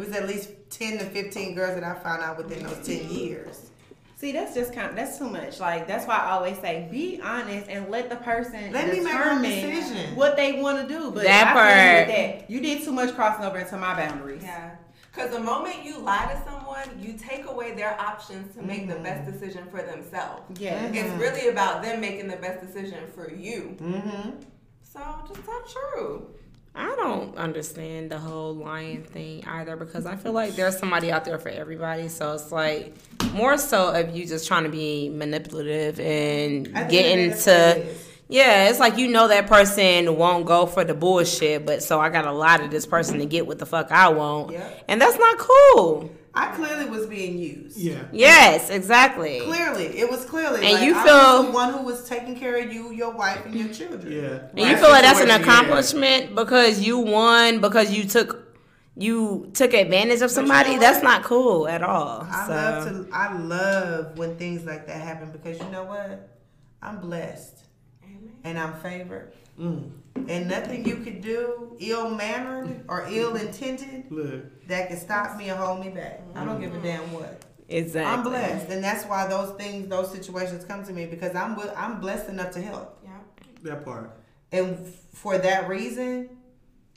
It 0.00 0.08
was 0.08 0.16
at 0.16 0.26
least 0.26 0.50
10 0.70 0.98
to 0.98 1.04
15 1.04 1.54
girls 1.54 1.74
that 1.74 1.84
I 1.84 1.94
found 1.94 2.22
out 2.22 2.38
within 2.38 2.62
those 2.62 2.78
10 2.86 3.10
years. 3.10 3.70
See, 4.16 4.32
that's 4.32 4.54
just 4.54 4.72
kind. 4.74 4.90
Of, 4.90 4.96
that's 4.96 5.18
too 5.18 5.28
much. 5.28 5.60
Like 5.60 5.86
that's 5.86 6.06
why 6.06 6.16
I 6.16 6.30
always 6.32 6.58
say, 6.58 6.88
be 6.90 7.20
honest 7.22 7.68
and 7.68 7.90
let 7.90 8.08
the 8.10 8.16
person 8.16 8.72
Let 8.72 8.88
me 8.88 9.00
make 9.00 9.12
determine 9.12 9.42
decision. 9.42 10.14
what 10.16 10.36
they 10.36 10.60
want 10.60 10.86
to 10.86 10.94
do. 10.94 11.10
But 11.10 11.24
That 11.24 11.54
I 11.56 12.06
feel 12.06 12.20
you 12.20 12.24
part. 12.32 12.38
that 12.38 12.50
you 12.50 12.60
did 12.60 12.82
too 12.84 12.92
much 12.92 13.14
crossing 13.14 13.44
over 13.44 13.58
into 13.58 13.76
my 13.78 13.94
boundaries. 13.94 14.42
Yeah. 14.42 14.76
Because 15.12 15.32
the 15.32 15.40
moment 15.40 15.84
you 15.84 15.98
lie 15.98 16.32
to 16.32 16.50
someone, 16.50 16.86
you 16.98 17.14
take 17.14 17.46
away 17.46 17.74
their 17.74 17.98
options 18.00 18.54
to 18.54 18.62
make 18.62 18.88
the 18.88 18.96
best 18.96 19.30
decision 19.30 19.66
for 19.70 19.82
themselves. 19.82 20.42
Yeah. 20.60 20.82
It's 20.92 21.10
really 21.20 21.48
about 21.48 21.82
them 21.82 22.00
making 22.00 22.28
the 22.28 22.36
best 22.36 22.64
decision 22.64 23.04
for 23.14 23.30
you. 23.30 23.76
Mm-hmm. 23.80 24.30
So 24.82 25.00
just 25.28 25.44
tell 25.44 25.62
the 25.62 25.68
truth. 25.96 26.22
I 26.74 26.94
don't 26.96 27.36
understand 27.36 28.10
the 28.10 28.18
whole 28.18 28.54
lying 28.54 29.02
thing 29.02 29.44
either 29.46 29.76
because 29.76 30.06
I 30.06 30.16
feel 30.16 30.32
like 30.32 30.54
there's 30.54 30.78
somebody 30.78 31.10
out 31.10 31.24
there 31.24 31.38
for 31.38 31.48
everybody. 31.48 32.08
So 32.08 32.32
it's 32.32 32.52
like 32.52 32.94
more 33.32 33.58
so 33.58 33.92
of 33.92 34.14
you 34.14 34.26
just 34.26 34.46
trying 34.46 34.64
to 34.64 34.70
be 34.70 35.08
manipulative 35.08 35.98
and 35.98 36.66
getting 36.66 36.74
think 36.74 36.90
get 36.90 37.30
that's 37.30 37.46
what 37.46 37.54
it 37.54 37.76
into. 37.78 37.90
is. 37.90 38.06
Yeah, 38.28 38.68
it's 38.68 38.78
like 38.78 38.96
you 38.96 39.08
know 39.08 39.26
that 39.26 39.48
person 39.48 40.16
won't 40.16 40.46
go 40.46 40.64
for 40.66 40.84
the 40.84 40.94
bullshit, 40.94 41.66
but 41.66 41.82
so 41.82 41.98
I 41.98 42.10
got 42.10 42.26
a 42.26 42.32
lot 42.32 42.60
of 42.60 42.70
this 42.70 42.86
person 42.86 43.18
to 43.18 43.26
get 43.26 43.44
what 43.44 43.58
the 43.58 43.66
fuck 43.66 43.90
I 43.90 44.08
want. 44.10 44.52
Yep. 44.52 44.84
And 44.86 45.00
that's 45.00 45.18
not 45.18 45.38
cool. 45.38 46.10
I 46.32 46.54
clearly 46.54 46.88
was 46.88 47.06
being 47.06 47.38
used. 47.38 47.76
Yeah. 47.76 48.04
Yes, 48.12 48.70
exactly. 48.70 49.40
Clearly, 49.40 49.86
it 49.98 50.08
was 50.08 50.24
clearly. 50.24 50.64
And 50.64 50.74
like, 50.74 50.84
you 50.84 50.94
I 50.94 51.04
feel- 51.04 51.14
was 51.38 51.46
the 51.46 51.52
one 51.52 51.72
who 51.74 51.82
was 51.82 52.08
taking 52.08 52.36
care 52.36 52.56
of 52.62 52.72
you, 52.72 52.92
your 52.92 53.10
wife, 53.12 53.44
and 53.46 53.54
your 53.54 53.68
children. 53.72 54.12
Yeah. 54.12 54.38
And 54.56 54.70
you 54.70 54.76
feel 54.76 54.90
like 54.90 55.02
that's 55.02 55.20
an 55.20 55.26
Situation, 55.26 55.28
yeah. 55.28 55.36
accomplishment 55.60 56.34
because 56.36 56.80
you 56.80 56.98
won 56.98 57.60
because 57.60 57.90
you 57.92 58.04
took 58.04 58.46
you 58.96 59.50
took 59.54 59.72
advantage 59.74 60.20
of 60.20 60.30
somebody. 60.30 60.74
know 60.74 60.80
That's 60.80 60.98
what? 60.98 61.04
not 61.04 61.22
cool 61.24 61.66
at 61.66 61.82
all. 61.82 62.26
I 62.30 62.46
so. 62.46 62.52
love 62.52 62.84
to. 63.08 63.08
I 63.12 63.36
love 63.38 64.18
when 64.18 64.36
things 64.36 64.64
like 64.64 64.86
that 64.86 65.00
happen 65.00 65.30
because 65.32 65.58
you 65.58 65.68
know 65.70 65.84
what? 65.84 66.28
I'm 66.82 66.98
blessed 67.00 67.56
and 68.44 68.58
I'm 68.58 68.74
favored, 68.80 69.32
Mm. 69.58 69.90
And 70.28 70.48
nothing 70.48 70.86
you 70.86 70.96
could 70.96 71.20
do, 71.20 71.76
ill 71.80 72.10
mannered 72.10 72.84
or 72.88 73.06
ill 73.08 73.36
intended, 73.36 74.04
that 74.68 74.88
can 74.88 74.96
stop 74.98 75.36
me 75.36 75.50
or 75.50 75.54
hold 75.56 75.80
me 75.84 75.90
back. 75.90 76.20
I 76.34 76.44
don't 76.44 76.60
give 76.60 76.74
a 76.74 76.78
damn 76.80 77.12
what. 77.12 77.44
Exactly. 77.68 78.12
I'm 78.12 78.22
blessed, 78.24 78.68
and 78.70 78.82
that's 78.82 79.04
why 79.04 79.28
those 79.28 79.56
things, 79.56 79.88
those 79.88 80.10
situations 80.10 80.64
come 80.64 80.84
to 80.84 80.92
me 80.92 81.06
because 81.06 81.34
I'm 81.36 81.56
I'm 81.76 82.00
blessed 82.00 82.28
enough 82.28 82.50
to 82.52 82.60
help, 82.62 82.98
Yeah. 83.04 83.10
That 83.62 83.84
part. 83.84 84.10
and 84.50 84.86
for 85.14 85.38
that 85.38 85.68
reason, 85.68 86.30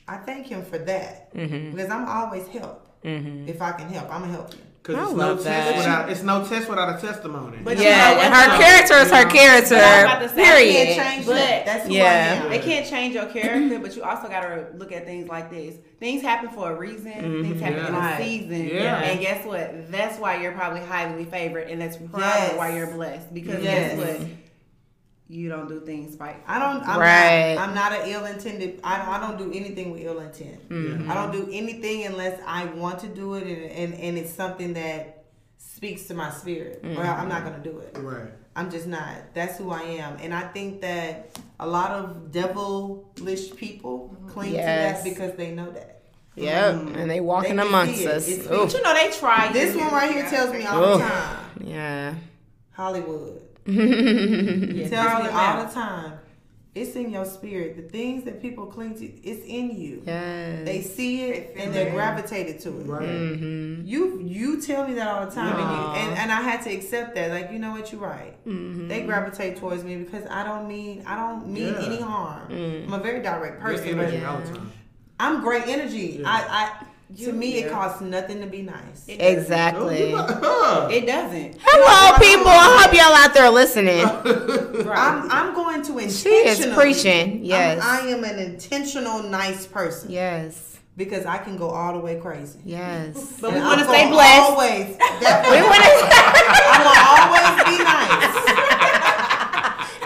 I 0.07 0.17
thank 0.17 0.47
him 0.47 0.63
for 0.65 0.79
that 0.79 1.33
Mm-hmm. 1.35 1.71
because 1.75 1.91
I'm 1.91 2.07
always 2.07 2.47
help. 2.47 2.87
Mm-hmm. 3.03 3.47
If 3.47 3.61
I 3.61 3.73
can 3.73 3.87
help, 3.89 4.11
I'm 4.11 4.21
gonna 4.21 4.33
help 4.33 4.53
you. 4.53 4.61
Cause 4.83 4.95
I 4.95 5.03
it's 5.03 5.11
no 5.11 5.17
love 5.17 5.37
test 5.37 5.45
that. 5.45 5.77
without 5.77 6.09
it's 6.09 6.23
no 6.23 6.45
test 6.45 6.67
without 6.69 6.97
a 6.97 7.01
testimony. 7.01 7.59
But 7.63 7.77
you 7.77 7.83
Yeah, 7.85 8.15
know 8.15 8.19
and 8.21 8.33
her 8.33 8.51
though? 8.51 8.63
character 8.63 8.93
is 8.95 9.11
her 9.11 9.29
character. 9.29 9.75
But 9.75 9.83
I'm 9.83 10.05
about 10.05 10.19
to 10.23 10.29
say, 10.29 10.43
Period. 10.43 10.95
can't 10.97 11.25
But- 11.25 11.35
that. 11.35 11.65
That's 11.65 11.87
who 11.87 11.93
Yeah. 11.93 12.41
I. 12.43 12.49
They 12.49 12.59
can't 12.59 12.85
change 12.89 13.15
your 13.15 13.25
character, 13.27 13.79
but 13.79 13.95
you 13.95 14.03
also 14.03 14.27
gotta 14.27 14.65
look 14.75 14.91
at 14.91 15.05
things 15.05 15.29
like 15.29 15.49
this. 15.49 15.75
Things 16.01 16.21
happen 16.21 16.49
for 16.49 16.69
a 16.71 16.75
reason. 16.75 17.13
Mm-hmm. 17.13 17.43
Things 17.43 17.61
happen 17.61 17.85
in 17.85 17.95
a 17.95 18.17
season. 18.17 18.67
Yeah. 18.67 18.95
And 19.03 19.21
guess 19.21 19.45
what? 19.45 19.89
That's 19.89 20.19
why 20.19 20.41
you're 20.41 20.51
probably 20.51 20.81
highly 20.81 21.23
favored, 21.23 21.69
and 21.69 21.81
that's 21.81 21.95
probably 21.95 22.19
Yes. 22.23 22.57
why 22.57 22.75
you're 22.75 22.87
blessed. 22.91 23.33
Because 23.33 23.63
Yes. 23.63 23.95
guess 23.97 24.19
what? 24.19 24.27
You 25.29 25.49
don't 25.49 25.67
do 25.69 25.79
things 25.79 26.13
spiteful. 26.13 26.43
I 26.47 26.59
don't. 26.59 26.87
I'm 26.87 26.99
Right. 26.99 27.55
Not, 27.55 27.69
I'm 27.69 27.75
not 27.75 27.91
an 27.93 28.09
ill 28.09 28.25
intended. 28.25 28.79
I 28.83 28.97
don't, 28.97 29.07
I 29.07 29.19
don't 29.19 29.37
do 29.37 29.57
anything 29.57 29.91
with 29.91 30.01
ill 30.01 30.19
intent. 30.19 30.69
Mm-hmm. 30.69 31.09
I 31.09 31.13
don't 31.13 31.31
do 31.31 31.49
anything 31.51 32.05
unless 32.05 32.39
I 32.45 32.65
want 32.65 32.99
to 32.99 33.07
do 33.07 33.35
it, 33.35 33.43
and 33.47 33.71
and, 33.71 33.93
and 33.95 34.17
it's 34.17 34.33
something 34.33 34.73
that 34.73 35.23
speaks 35.57 36.03
to 36.07 36.13
my 36.13 36.29
spirit. 36.29 36.81
Or 36.83 37.03
I'm 37.03 37.29
not 37.29 37.43
mm-hmm. 37.43 37.51
gonna 37.51 37.63
do 37.63 37.79
it. 37.79 37.97
Right. 37.99 38.29
I'm 38.55 38.69
just 38.69 38.85
not. 38.85 39.33
That's 39.33 39.57
who 39.57 39.71
I 39.71 39.81
am, 39.81 40.17
and 40.21 40.33
I 40.33 40.47
think 40.49 40.81
that 40.81 41.39
a 41.59 41.67
lot 41.67 41.91
of 41.91 42.31
devilish 42.31 43.55
people 43.55 44.09
mm-hmm. 44.13 44.27
cling 44.29 44.53
Yes. 44.53 45.03
to 45.03 45.09
that 45.09 45.15
because 45.15 45.35
they 45.37 45.51
know 45.51 45.71
that. 45.71 46.01
Yep, 46.35 46.75
mm-hmm. 46.75 46.95
and 46.95 47.09
they 47.09 47.21
walking 47.21 47.55
They 47.55 47.65
amongst 47.65 48.01
it. 48.01 48.07
us. 48.07 48.27
It's- 48.27 48.47
But 48.47 48.73
you 48.73 48.81
know 48.81 48.93
they 48.93 49.11
try. 49.11 49.51
This 49.53 49.75
one 49.75 49.91
right 49.91 50.11
here 50.11 50.27
tells 50.29 50.51
me 50.51 50.65
all 50.65 50.83
Ugh. 50.83 50.99
the 50.99 51.05
time. 51.07 51.45
Yeah. 51.63 52.15
Hollywood 52.71 53.41
Yeah, 53.67 54.89
tells 54.89 55.21
me 55.23 55.27
them 55.27 55.35
all 55.35 55.39
out. 55.39 55.67
the 55.69 55.73
time. 55.73 56.13
It's 56.75 56.95
in 56.95 57.11
your 57.11 57.25
spirit. 57.25 57.75
The 57.75 57.83
things 57.83 58.23
that 58.23 58.41
people 58.41 58.65
cling 58.65 58.95
to, 58.95 59.05
it's 59.05 59.45
in 59.45 59.79
you. 59.79 60.01
Yes. 60.07 60.65
They 60.65 60.81
see 60.81 61.21
it 61.25 61.55
They 61.55 61.61
and 61.63 61.73
they're 61.73 61.89
it. 61.89 61.93
gravitated 61.93 62.61
to 62.61 62.69
it. 62.69 62.87
Right. 62.87 63.03
Mm-hmm. 63.07 63.85
You 63.85 64.19
you 64.23 64.59
tell 64.59 64.87
me 64.87 64.95
that 64.95 65.07
all 65.07 65.25
the 65.27 65.31
time, 65.35 65.55
and, 65.55 65.69
you, 65.69 66.01
and 66.01 66.17
and 66.17 66.31
I 66.31 66.41
had 66.41 66.63
to 66.63 66.73
accept 66.73 67.13
that. 67.13 67.29
Like 67.29 67.51
you 67.51 67.59
know 67.59 67.71
what, 67.71 67.91
you're 67.91 68.01
right. 68.01 68.33
Mm-hmm. 68.47 68.87
They 68.87 69.03
gravitate 69.03 69.57
towards 69.57 69.83
me 69.83 69.97
because 69.97 70.25
I 70.31 70.43
don't 70.43 70.67
mean 70.67 71.03
I 71.05 71.15
don't 71.15 71.45
mean 71.47 71.73
Yeah. 71.75 71.85
any 71.85 72.01
harm. 72.01 72.49
Mm. 72.49 72.87
I'm 72.87 72.93
a 72.93 72.99
very 72.99 73.21
direct 73.21 73.61
Good 73.61 73.77
person, 73.77 73.97
but 73.97 74.07
energy 74.07 74.25
all 74.25 74.39
the 74.39 74.47
time. 74.57 74.71
I'm 75.19 75.41
great 75.41 75.67
energy. 75.67 76.17
Yeah. 76.21 76.27
I 76.27 76.39
I 76.81 76.85
to 77.15 77.21
You- 77.21 77.33
me 77.33 77.55
it 77.63 77.71
costs 77.71 78.01
nothing 78.01 78.39
to 78.41 78.47
be 78.47 78.61
nice. 78.61 79.05
Exactly. 79.07 80.13
Oh, 80.15 80.87
It 80.91 81.05
doesn't. 81.05 81.57
Hello, 81.61 82.17
people. 82.17 82.47
I 82.47 82.81
hope 82.83 82.93
y'all 82.93 83.13
out 83.15 83.33
there 83.33 83.49
listening. 83.49 84.03
I'm 84.89 85.31
I'm 85.31 85.53
going 85.53 85.81
to 85.83 86.09
She 86.09 86.29
is 86.29 86.65
preaching. 86.75 87.43
Yes. 87.45 87.81
I'm, 87.83 88.07
I 88.07 88.09
am 88.09 88.23
an 88.23 88.39
intentional 88.39 89.23
nice 89.23 89.65
person 89.67 90.09
Yes. 90.11 90.79
because 90.97 91.25
I 91.25 91.37
can 91.37 91.57
go 91.57 91.69
all 91.69 91.93
the 91.93 91.99
way 91.99 92.19
crazy. 92.19 92.59
Yes. 92.65 93.37
But 93.41 93.53
we 93.53 93.59
want 93.59 93.79
to 93.79 93.85
stay 93.85 94.09
blessed. 94.09 94.41
Always. 94.49 94.87
We 94.87 95.61
want 95.61 95.83
to. 95.83 95.91
I'm 96.73 96.83
gonna 96.83 97.05
always 97.13 97.51
be 97.69 97.77
nice. 97.83 98.33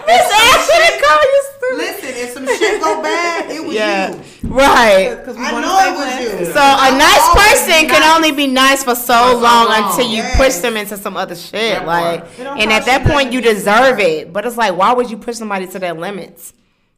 Miss 0.08 0.24
Ashley, 0.32 0.90
call 1.04 1.20
you 1.20 1.40
stupid. 1.52 1.76
Listen, 1.78 2.12
if 2.78 2.84
go 2.84 3.02
bad, 3.02 3.50
it 3.50 3.64
was 3.64 3.74
Yeah. 3.74 4.10
you. 4.14 4.20
Right. 4.44 5.16
Because 5.18 5.36
we 5.36 5.44
I 5.44 5.50
know 5.60 5.78
it 5.80 5.96
was 5.96 6.20
you. 6.40 6.52
So 6.52 6.60
a 6.60 6.76
I'm 6.78 6.98
nice 6.98 7.20
always 7.20 7.44
person 7.62 7.88
can 7.88 8.00
nice. 8.00 8.16
only 8.16 8.32
be 8.32 8.46
nice 8.46 8.82
for 8.84 8.94
so 8.94 9.32
so 9.32 9.38
long 9.38 9.68
long. 9.68 9.90
until 9.90 10.06
you 10.08 10.22
Yes. 10.22 10.36
push 10.36 10.54
them 10.56 10.76
into 10.76 10.96
some 10.96 11.16
other 11.16 11.34
shit. 11.34 11.78
That 11.78 11.86
Like, 11.86 12.20
part. 12.20 12.30
It 12.40 12.44
don't 12.44 12.60
and 12.60 12.72
at 12.72 12.84
that 12.86 13.04
point, 13.04 13.32
you 13.32 13.40
deserve 13.40 13.98
it. 14.00 14.32
But 14.32 14.46
it's 14.46 14.56
like, 14.56 14.76
why 14.76 14.92
would 14.92 15.10
you 15.10 15.16
push 15.18 15.36
somebody 15.36 15.66
to 15.68 15.78
their 15.78 15.94
limits? 15.94 16.52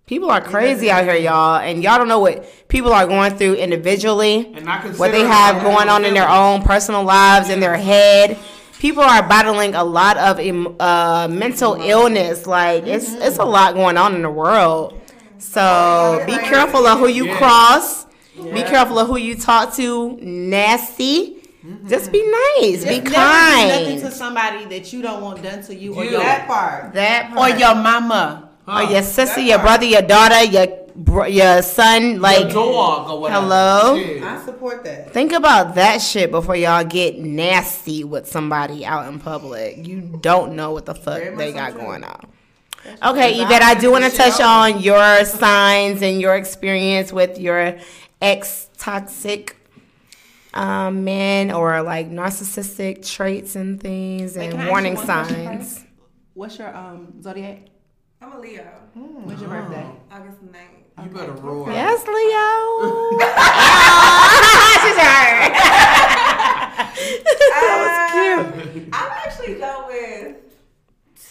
People 0.06 0.30
are 0.30 0.40
crazy 0.40 0.90
out 0.90 1.04
here, 1.04 1.14
y'all, 1.14 1.56
and 1.60 1.84
y'all 1.84 1.96
don't 1.96 2.08
know 2.08 2.18
what 2.18 2.44
people 2.68 2.92
are 2.92 3.06
going 3.06 3.36
through 3.36 3.54
individually, 3.54 4.52
And 4.56 4.66
what 4.98 5.12
they 5.12 5.20
have 5.20 5.62
going 5.62 5.88
on 5.88 6.04
in 6.04 6.14
their 6.14 6.28
own 6.28 6.62
personal 6.62 7.04
lives, 7.04 7.48
in 7.48 7.60
their 7.60 7.76
head. 7.76 8.36
People 8.80 9.04
are 9.04 9.22
battling 9.22 9.74
a 9.76 9.84
lot 9.84 10.16
of 10.16 10.40
uh, 10.80 11.28
mental 11.30 11.74
illness. 11.80 12.46
Like 12.46 12.86
it's 12.86 13.12
it's 13.12 13.38
a 13.38 13.44
lot 13.44 13.74
going 13.74 13.96
on 13.98 14.14
in 14.16 14.22
the 14.22 14.30
world. 14.30 14.99
So 15.40 15.60
oh, 15.60 16.26
be 16.26 16.32
careful 16.38 16.86
of 16.86 16.98
who 16.98 17.08
you 17.08 17.26
Yeah. 17.26 17.38
cross. 17.38 18.06
Be 18.36 18.62
careful 18.62 18.98
of 18.98 19.08
who 19.08 19.16
you 19.18 19.34
talk 19.34 19.74
to. 19.74 20.16
Nasty. 20.20 21.36
Mm-hmm. 21.64 21.88
Just 21.88 22.10
be 22.10 22.22
nice. 22.22 22.84
Be 22.84 23.00
Just 23.00 23.04
never 23.04 23.10
do 23.10 23.12
nothing 23.12 24.00
to 24.00 24.10
somebody 24.10 24.64
that 24.66 24.92
you 24.92 25.02
don't 25.02 25.20
want 25.22 25.42
done 25.42 25.62
to 25.64 25.74
you, 25.74 25.94
or 25.94 26.04
You. 26.04 26.12
your 26.12 26.20
That 26.20 26.46
part. 26.46 26.94
That 26.94 27.36
or 27.36 27.48
your 27.50 27.74
mama. 27.74 28.48
or 28.66 28.82
your 28.84 29.02
sister, 29.02 29.36
That 29.40 29.44
your 29.46 29.58
part. 29.58 29.66
brother, 29.68 29.84
your 29.86 30.02
daughter, 30.02 30.42
your 30.44 30.66
bro- 30.96 31.26
your 31.26 31.60
son. 31.60 32.20
Like, 32.22 32.44
Your 32.52 32.72
dog 32.72 33.10
or 33.10 33.20
whatever. 33.20 33.40
hello? 33.42 33.96
Shit. 33.98 34.22
I 34.22 34.42
support 34.44 34.84
that. 34.84 35.12
think 35.12 35.32
about 35.32 35.74
that 35.74 36.00
shit 36.00 36.30
before 36.30 36.56
y'all 36.56 36.84
get 36.84 37.18
nasty 37.18 38.04
with 38.04 38.26
somebody 38.26 38.86
out 38.86 39.06
in 39.12 39.18
public. 39.18 39.86
You 39.86 40.00
don't 40.00 40.54
know 40.56 40.70
what 40.72 40.86
the 40.86 40.94
fuck 40.94 41.18
Very 41.18 41.36
they 41.36 41.52
got 41.52 41.72
true. 41.72 41.80
going 41.82 42.04
on. 42.04 42.26
Okay, 42.84 43.32
Because 43.32 43.40
Yvette, 43.40 43.62
I 43.62 43.70
I 43.70 43.74
do 43.74 43.90
want 43.90 44.04
to 44.04 44.10
touch 44.16 44.40
on 44.40 44.80
your 44.80 45.24
signs 45.24 46.02
and 46.02 46.20
your 46.20 46.34
experience 46.36 47.12
with 47.12 47.38
your 47.38 47.78
ex 48.20 48.68
toxic 48.78 49.56
um, 50.54 51.04
men 51.04 51.50
or 51.50 51.82
like 51.82 52.10
narcissistic 52.10 53.06
traits 53.08 53.54
and 53.56 53.80
things 53.80 54.36
and 54.36 54.52
can 54.52 54.60
I 54.60 54.64
ask 54.64 54.70
warning 54.70 54.96
you 54.96 55.04
signs. 55.04 55.84
What's 56.34 56.58
your 56.58 56.74
um 56.74 57.22
zodiac? 57.22 57.66
I'm 58.22 58.32
a 58.32 58.38
Leo, 58.38 58.64
When's 58.94 59.40
your 59.40 59.50
birthday? 59.50 59.86
August 60.10 60.44
9th. 60.44 61.04
You 61.04 61.10
better 61.10 61.32
roar. 61.32 61.70
Yes, 61.70 62.06
Leo. 62.06 63.18
She's 64.82 64.98
Um, 67.56 68.90
I'm 68.92 69.12
actually 69.24 69.54
dealt 69.54 69.86
with 69.88 70.36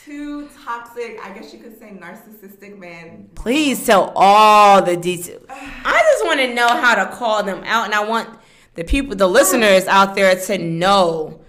two 0.10 0.50
toxic, 0.66 1.20
I 1.24 1.32
guess 1.34 1.54
you 1.54 1.60
could 1.60 1.78
say 1.78 1.92
narcissistic 1.92 2.80
men. 2.80 3.30
Please 3.36 3.86
tell 3.86 4.12
all 4.16 4.82
the 4.82 4.98
details. 4.98 5.46
I 5.50 6.02
just 6.12 6.26
want 6.26 6.40
to 6.40 6.52
know 6.56 6.68
how 6.68 6.96
to 6.96 7.16
call 7.16 7.44
them 7.44 7.64
out, 7.64 7.86
and 7.86 7.94
I 7.94 8.04
want 8.04 8.28
the 8.74 8.84
people, 8.84 9.16
the 9.16 9.28
listeners 9.28 9.86
out 9.86 10.16
there, 10.16 10.36
to 10.36 10.58
know 10.58 11.42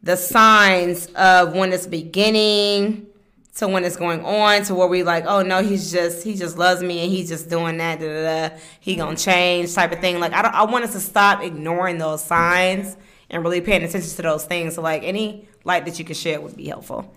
the 0.00 0.16
signs 0.16 1.06
of 1.16 1.54
when 1.54 1.72
it's 1.72 1.88
beginning 1.88 3.08
to 3.56 3.66
when 3.66 3.84
it's 3.84 3.96
going 3.96 4.24
on 4.24 4.62
to 4.64 4.76
where 4.76 4.86
we 4.86 5.02
like, 5.02 5.24
oh 5.26 5.42
no, 5.42 5.62
he's 5.62 5.90
just 5.90 6.22
he 6.22 6.34
just 6.34 6.56
loves 6.56 6.82
me 6.82 7.00
and 7.00 7.10
he's 7.10 7.28
just 7.28 7.48
doing 7.48 7.78
that, 7.78 7.98
da, 7.98 8.06
da, 8.06 8.48
da. 8.48 8.56
he 8.80 8.94
gonna 8.96 9.16
change 9.16 9.74
type 9.74 9.92
of 9.92 10.00
thing. 10.00 10.20
Like 10.20 10.32
I 10.32 10.42
don't, 10.42 10.54
I 10.54 10.64
want 10.64 10.84
us 10.84 10.92
to 10.92 11.00
stop 11.00 11.42
ignoring 11.42 11.98
those 11.98 12.22
signs 12.22 12.96
and 13.30 13.42
really 13.42 13.60
paying 13.60 13.82
attention 13.82 14.10
to 14.10 14.22
those 14.22 14.44
things. 14.44 14.74
So 14.74 14.82
like 14.82 15.02
any 15.02 15.48
light 15.64 15.84
that 15.86 15.98
you 15.98 16.04
could 16.04 16.16
share 16.16 16.40
would 16.40 16.56
be 16.56 16.66
helpful. 16.66 17.12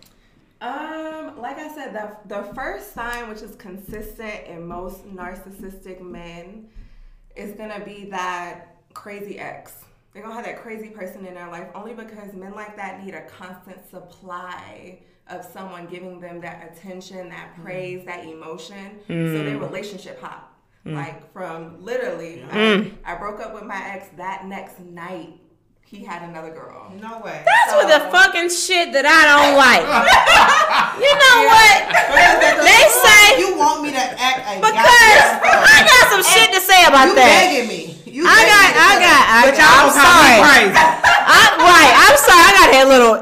Um, 0.60 1.40
like 1.40 1.58
I 1.58 1.74
said, 1.74 1.94
the 1.94 2.18
the 2.26 2.44
first 2.54 2.94
sign, 2.94 3.30
which 3.30 3.42
is 3.42 3.56
consistent 3.56 4.48
in 4.48 4.68
most 4.68 5.06
narcissistic 5.08 6.02
men, 6.02 6.70
is 7.36 7.54
gonna 7.54 7.84
be 7.84 8.06
that 8.10 8.78
crazy 8.94 9.38
ex. 9.40 9.74
They're 10.14 10.24
gonna 10.24 10.36
have 10.36 10.46
that 10.46 10.60
crazy 10.62 10.90
person 10.90 11.26
in 11.26 11.36
their 11.36 11.50
life 11.50 11.68
only 11.76 11.94
because 11.94 12.34
men 12.34 12.54
like 12.54 12.76
that 12.76 13.04
need 13.04 13.14
a 13.14 13.22
constant 13.28 13.88
supply 13.90 15.00
of 15.30 15.46
someone 15.46 15.86
giving 15.88 16.20
them 16.20 16.42
that 16.42 16.72
attention, 16.72 17.30
that 17.30 17.54
hmm. 17.56 17.64
praise, 17.64 18.06
that 18.06 18.26
emotion. 18.26 19.00
So 19.08 19.14
hmm. 19.14 19.46
their 19.46 19.58
relationship 19.60 20.20
hop. 20.20 20.54
Hmm. 20.84 20.96
Like 20.96 21.34
from 21.34 21.84
literally, 21.84 22.44
I, 22.50 22.92
I 23.06 23.16
broke 23.16 23.40
up 23.40 23.54
with 23.54 23.64
my 23.64 23.82
ex 23.90 24.08
that 24.18 24.46
next 24.46 24.80
night. 24.80 25.40
He 25.88 26.04
had 26.04 26.28
another 26.28 26.52
girl. 26.52 26.92
No 27.00 27.24
way. 27.24 27.48
That's 27.48 27.72
what 27.72 27.88
the 27.88 28.12
fucking 28.12 28.52
shit 28.52 28.92
that 28.92 29.08
I 29.08 29.24
don't 29.24 29.56
like. 29.56 29.88
you 31.00 31.14
know 31.16 31.38
what? 31.48 31.80
They 32.60 32.84
say 32.92 33.40
you 33.40 33.56
want 33.56 33.88
me 33.88 33.96
to 33.96 34.04
act 34.20 34.52
a 34.52 34.60
because. 34.60 34.84
I 34.84 35.88
got 35.88 36.04
some 36.12 36.28
shit 36.28 36.52
to 36.52 36.60
say 36.60 36.84
about 36.84 37.08
you 37.08 37.16
that. 37.16 37.32
begging 37.32 37.72
me. 37.72 37.96
You 38.04 38.28
I 38.28 38.36
begging 38.36 38.52
got, 38.52 38.68
me 38.68 38.76
to 38.76 38.84
I 38.84 38.92
say 38.92 39.08
got, 39.08 39.24
I 39.32 39.42
that. 39.48 39.56
got. 39.56 39.72
I'm 39.80 39.92
sorry. 39.96 40.68
I'm 40.76 41.56
right, 41.56 41.94
I'm 42.04 42.18
sorry. 42.20 42.44
I 42.44 42.52
got 42.60 42.72
a 42.76 42.90
little 42.92 43.16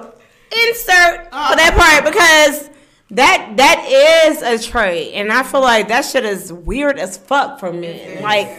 insert 0.49 1.29
for 1.29 1.55
that 1.61 1.73
uh-huh. 1.77 2.01
part 2.01 2.01
because 2.09 2.73
that 3.11 3.53
that 3.57 3.85
is 3.85 4.41
a 4.41 4.57
trait, 4.57 5.13
and 5.13 5.31
I 5.31 5.43
feel 5.43 5.61
like 5.61 5.87
that 5.89 6.01
shit 6.01 6.25
is 6.25 6.51
weird 6.51 6.97
as 6.97 7.15
fuck 7.15 7.59
for 7.59 7.71
me. 7.71 8.19
Like, 8.21 8.49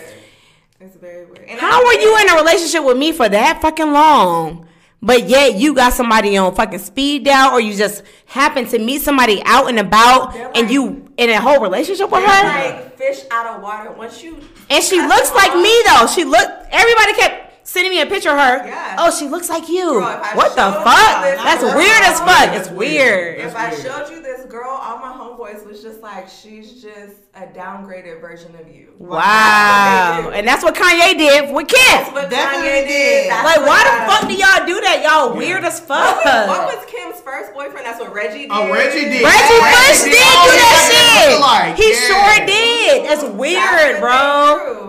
It's 0.87 0.97
very 0.97 1.25
weird. 1.27 1.45
And 1.49 1.59
how 1.59 1.81
I- 1.81 1.85
were 1.85 2.01
you 2.01 2.17
in 2.19 2.29
a 2.31 2.35
relationship 2.37 2.85
with 2.85 2.97
me 2.97 3.13
for 3.13 3.29
that 3.29 3.61
fucking 3.61 3.93
long? 3.93 4.67
But 5.03 5.29
yet 5.29 5.55
you 5.57 5.75
got 5.75 5.93
somebody 5.93 6.37
on 6.37 6.55
fucking 6.55 6.79
speed 6.79 7.25
dial, 7.25 7.53
or 7.53 7.61
you 7.61 7.75
just 7.75 8.03
happen 8.25 8.67
to 8.69 8.79
meet 8.79 9.03
somebody 9.03 9.43
out 9.45 9.69
and 9.69 9.79
about, 9.79 10.33
They're 10.33 10.51
and 10.55 10.71
you 10.71 11.09
in 11.17 11.29
a 11.31 11.41
whole 11.41 11.61
relationship 11.61 12.11
with 12.11 12.25
her. 12.25 12.45
like 12.45 12.97
fish 12.97 13.21
out 13.31 13.47
of 13.57 13.63
water. 13.63 13.91
Once 13.93 14.23
you 14.23 14.39
And 14.71 14.83
she 14.83 15.01
looks 15.01 15.33
like 15.35 15.55
me 15.55 15.73
though. 15.87 16.07
She 16.07 16.25
looked. 16.25 16.51
Everybody 16.73 17.13
kept 17.15 17.46
sending 17.67 17.91
me 17.93 18.01
a 18.01 18.07
picture 18.07 18.31
of 18.31 18.39
her. 18.39 18.67
Yeah. 18.67 18.97
Oh, 18.99 19.11
she 19.11 19.27
looks 19.29 19.49
like 19.51 19.69
you. 19.69 19.91
Girl, 20.01 20.03
what 20.35 20.55
the 20.55 20.71
fuck? 20.87 21.25
this 21.25 21.43
That's 21.43 21.63
girl- 21.63 21.77
weird 21.77 22.03
as 22.07 22.19
fuck. 22.21 22.29
That's 22.55 22.69
It's 22.69 22.71
weird. 22.71 23.41
That's 23.41 23.51
if 23.53 23.57
I 23.57 23.75
showed 23.75 24.09
you 24.11 24.23
this 24.23 24.47
girl, 24.47 24.71
all 24.71 24.99
my 24.99 25.13
homeboys 25.13 25.67
was 25.67 25.83
just 25.83 26.01
like, 26.01 26.29
she's 26.29 26.81
just 26.81 27.17
a 27.35 27.47
downgraded 27.51 28.21
version 28.21 28.55
of 28.55 28.69
you. 28.73 28.95
Wow. 28.99 29.19
That's 29.21 30.25
what 30.25 30.31
they 30.31 30.31
do. 30.31 30.39
And 30.39 30.49
that's 30.49 30.63
what 30.65 30.75
Kanye 30.75 31.19
did 31.19 31.55
with 31.55 31.69
Kim. 31.69 31.77
That's 31.91 32.13
what 32.13 32.31
Definitely 32.31 32.69
Kanye 32.71 32.87
did. 32.87 32.89
did. 32.89 33.31
That's 33.31 33.45
Like, 33.45 33.63
why 33.67 33.81
the 33.85 33.95
fuck 34.09 34.23
do 34.31 34.35
y'all 34.39 34.65
do 34.65 34.81
that? 34.87 35.03
Y'all 35.05 35.37
weird 35.37 35.65
as 35.65 35.81
fuck. 35.81 36.25
What 36.25 36.25
was, 36.25 36.49
what 36.49 36.63
was 36.71 36.81
Kim's 36.87 37.21
first 37.21 37.53
boyfriend? 37.53 37.85
That's 37.85 37.99
what 38.01 38.15
Reggie 38.15 38.47
oh, 38.49 38.63
did. 38.63 38.71
Oh, 38.71 38.73
Reggie 38.73 39.05
did. 39.11 39.21
Reggie 39.27 39.59
Oh, 39.59 39.75
Bush 39.75 40.01
did 40.07 40.15
do 40.15 40.23
Oh, 40.23 40.47
he 40.47 40.57
that 40.57 40.79
shit. 40.87 41.29
look-alike. 41.35 41.75
He 41.77 41.89
Yeah. 41.91 42.07
sure 42.09 42.37
did. 42.47 43.05
That's 43.11 43.23
That's 43.27 43.35
weird, 43.35 44.01
what 44.01 44.01
bro. 44.01 44.17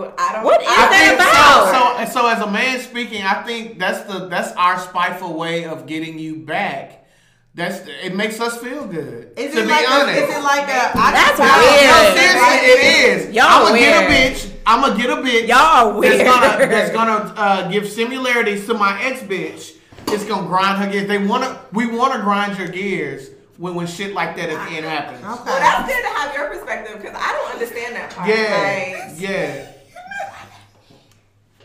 they. 0.08 0.22
I 0.22 0.32
don't. 0.32 0.44
What 0.44 0.62
is 0.62 0.68
I 0.68 0.72
I 0.72 0.86
that 0.88 1.14
about? 1.18 1.60
so, 1.68 2.04
so. 2.06 2.22
So 2.22 2.26
as 2.28 2.40
a 2.40 2.50
man 2.50 2.67
speaking, 2.76 3.22
I 3.22 3.42
think 3.42 3.78
that's 3.78 4.02
the 4.02 4.26
that's 4.28 4.52
our 4.52 4.78
spiteful 4.78 5.34
way 5.34 5.64
of 5.64 5.86
getting 5.86 6.18
you 6.18 6.36
back. 6.36 7.06
That's 7.54 7.80
it 7.88 8.14
makes 8.14 8.40
us 8.40 8.58
feel 8.58 8.86
good. 8.86 9.32
Is 9.36 9.52
to 9.54 9.60
it 9.60 9.64
be 9.64 9.68
like 9.70 9.90
honest. 9.90 10.18
a, 10.20 10.24
is 10.24 10.30
it 10.36 10.42
like 10.42 10.68
a 10.68 10.90
I 10.94 11.12
That's 11.12 11.38
can- 11.38 11.58
weird. 11.58 12.14
No, 12.14 12.22
seriously, 12.22 12.68
it 12.68 13.28
is. 13.28 13.34
Y'all 13.34 13.44
I'm 13.46 13.66
gonna 13.66 13.78
get 13.78 14.04
a 14.04 14.12
bitch. 14.14 14.52
I'm 14.66 14.80
gonna 14.82 14.96
get 14.96 15.10
a 15.10 15.16
bitch. 15.22 15.48
Y'all 15.48 15.58
are 15.58 15.98
weird. 15.98 16.20
That's 16.20 16.30
gonna 16.30 16.66
that's 16.70 16.90
gonna 16.92 17.34
uh, 17.36 17.68
give 17.68 17.88
similarities 17.88 18.66
to 18.66 18.74
my 18.74 19.02
ex 19.02 19.20
bitch. 19.22 19.74
It's 20.08 20.24
gonna 20.24 20.46
grind 20.46 20.78
her 20.84 20.90
gears. 20.90 21.08
They 21.08 21.18
wanna 21.18 21.60
we 21.72 21.86
wanna 21.86 22.22
grind 22.22 22.58
your 22.58 22.68
gears 22.68 23.30
when 23.56 23.74
when 23.74 23.86
shit 23.88 24.14
like 24.14 24.36
that 24.36 24.50
at 24.50 24.68
the 24.68 24.76
end 24.76 24.84
happens. 24.86 25.22
Well, 25.22 25.44
that's 25.44 25.88
good 25.92 26.00
to 26.02 26.08
have 26.20 26.34
your 26.34 26.48
perspective 26.50 27.00
because 27.02 27.16
I 27.18 27.32
don't 27.32 27.52
understand 27.54 27.96
that 27.96 28.10
part. 28.14 28.28
Yeah, 28.28 29.08
Like, 29.10 29.20
yeah, 29.20 29.72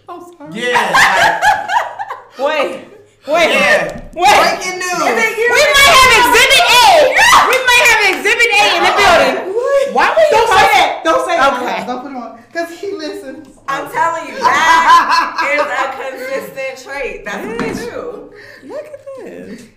I'm 0.10 0.22
sorry. 0.22 0.52
yeah, 0.54 1.40
Wait. 2.40 2.90
Wait. 3.26 3.32
like, 3.34 3.50
yeah. 3.56 4.04
Wait. 4.14 4.36
Breaking 4.36 4.80
news. 4.80 5.00
We 5.00 5.64
might 5.64 5.94
have 5.96 6.12
Exhibit 6.20 6.64
A. 6.68 7.16
We 7.48 7.58
might 7.64 7.86
have 7.88 8.02
Exhibit 8.12 8.50
A 8.52 8.64
in 8.76 8.82
the 8.84 8.94
building. 9.00 9.56
What? 9.56 9.94
Why 9.94 10.08
would 10.12 10.28
you 10.28 10.32
Don't 10.38 10.48
say 10.50 10.58
say 10.58 10.68
that? 10.74 11.00
it. 11.00 11.04
Don't 11.06 11.24
say 11.26 11.36
it. 11.36 11.42
Okay. 11.54 11.86
Don't 11.88 12.02
put 12.02 12.12
it 12.12 12.18
on. 12.18 12.44
Because 12.48 12.80
he 12.80 12.92
listens. 12.92 13.48
I'm 13.68 13.90
telling 13.92 14.28
you, 14.28 14.36
that 14.40 15.40
is 15.56 15.62
a 15.72 16.48
consistent 16.52 16.84
trait. 16.92 17.24
That's 17.24 17.48
what 17.48 17.60
they 17.60 17.74
do. 17.74 18.34
Look 18.68 18.86
at 18.86 19.00
this. 19.24 19.68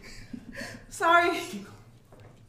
Sorry. 0.91 1.39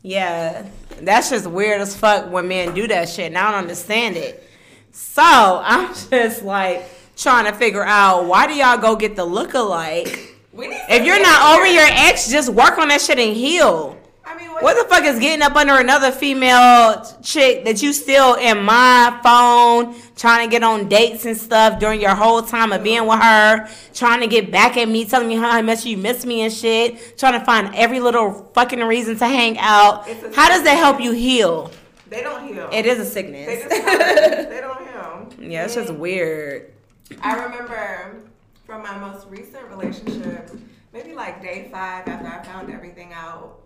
Yeah, 0.01 0.65
that's 1.01 1.29
just 1.29 1.45
weird 1.47 1.81
as 1.81 1.95
fuck 1.95 2.31
when 2.31 2.47
men 2.47 2.73
do 2.73 2.87
that 2.87 3.07
shit, 3.09 3.27
and 3.27 3.37
I 3.37 3.51
don't 3.51 3.59
understand 3.61 4.15
it. 4.17 4.43
So 4.91 5.21
I'm 5.21 5.93
just 6.09 6.43
like 6.43 6.83
trying 7.17 7.45
to 7.45 7.53
figure 7.53 7.83
out 7.83 8.25
why 8.25 8.47
do 8.47 8.53
y'all 8.53 8.77
go 8.77 8.95
get 8.95 9.15
the 9.15 9.25
look-alike? 9.25 10.35
If 10.59 11.05
you're 11.05 11.21
not 11.21 11.55
over 11.55 11.67
your 11.67 11.85
ex, 11.85 12.31
just 12.31 12.49
work 12.49 12.79
on 12.79 12.87
that 12.87 12.99
shit 12.99 13.19
and 13.19 13.35
heal. 13.37 13.95
I 14.25 14.35
mean, 14.35 14.51
what, 14.51 14.63
What 14.63 14.83
the 14.83 14.89
fuck 14.89 15.05
is 15.05 15.19
getting 15.19 15.43
up 15.43 15.55
under 15.55 15.79
another 15.79 16.11
female 16.11 17.05
chick 17.21 17.63
that 17.65 17.83
you 17.83 17.93
still 17.93 18.33
in 18.33 18.63
my 18.63 19.19
phone 19.21 19.95
trying 20.15 20.47
to 20.47 20.51
get 20.51 20.63
on 20.63 20.89
dates 20.89 21.25
and 21.25 21.37
stuff 21.37 21.79
during 21.79 22.01
your 22.01 22.15
whole 22.15 22.41
time 22.41 22.73
of 22.73 22.83
being 22.83 23.05
with 23.05 23.19
her, 23.19 23.69
trying 23.93 24.19
to 24.21 24.27
get 24.27 24.51
back 24.51 24.75
at 24.77 24.89
me, 24.89 25.05
telling 25.05 25.27
me 25.27 25.35
how 25.35 25.61
much 25.61 25.85
you 25.85 25.95
miss 25.95 26.25
me 26.25 26.41
and 26.41 26.51
shit, 26.51 27.17
trying 27.17 27.39
to 27.39 27.45
find 27.45 27.73
every 27.75 27.99
little 27.99 28.51
fucking 28.55 28.79
reason 28.79 29.15
to 29.17 29.27
hang 29.27 29.57
out. 29.59 30.07
How 30.35 30.49
does 30.49 30.63
that 30.63 30.77
help 30.77 30.99
you 30.99 31.11
heal? 31.11 31.71
They 32.09 32.21
don't 32.21 32.47
heal. 32.47 32.67
It 32.73 32.85
is 32.85 32.99
a 32.99 33.03
They 33.03 33.09
sickness. 33.09 33.63
just 33.63 34.49
they 34.49 34.59
don't 34.59 34.79
heal. 34.79 35.29
yeah, 35.51 35.65
it's 35.65 35.75
just 35.75 35.91
mm. 35.91 35.99
weird. 35.99 36.73
I 37.21 37.43
remember 37.43 38.21
from 38.65 38.83
my 38.83 38.97
most 38.97 39.27
recent 39.27 39.67
relationship, 39.69 40.51
maybe 40.93 41.13
like 41.13 41.41
day 41.41 41.69
five 41.71 42.07
after 42.07 42.27
I 42.27 42.43
found 42.43 42.71
everything 42.71 43.13
out, 43.13 43.61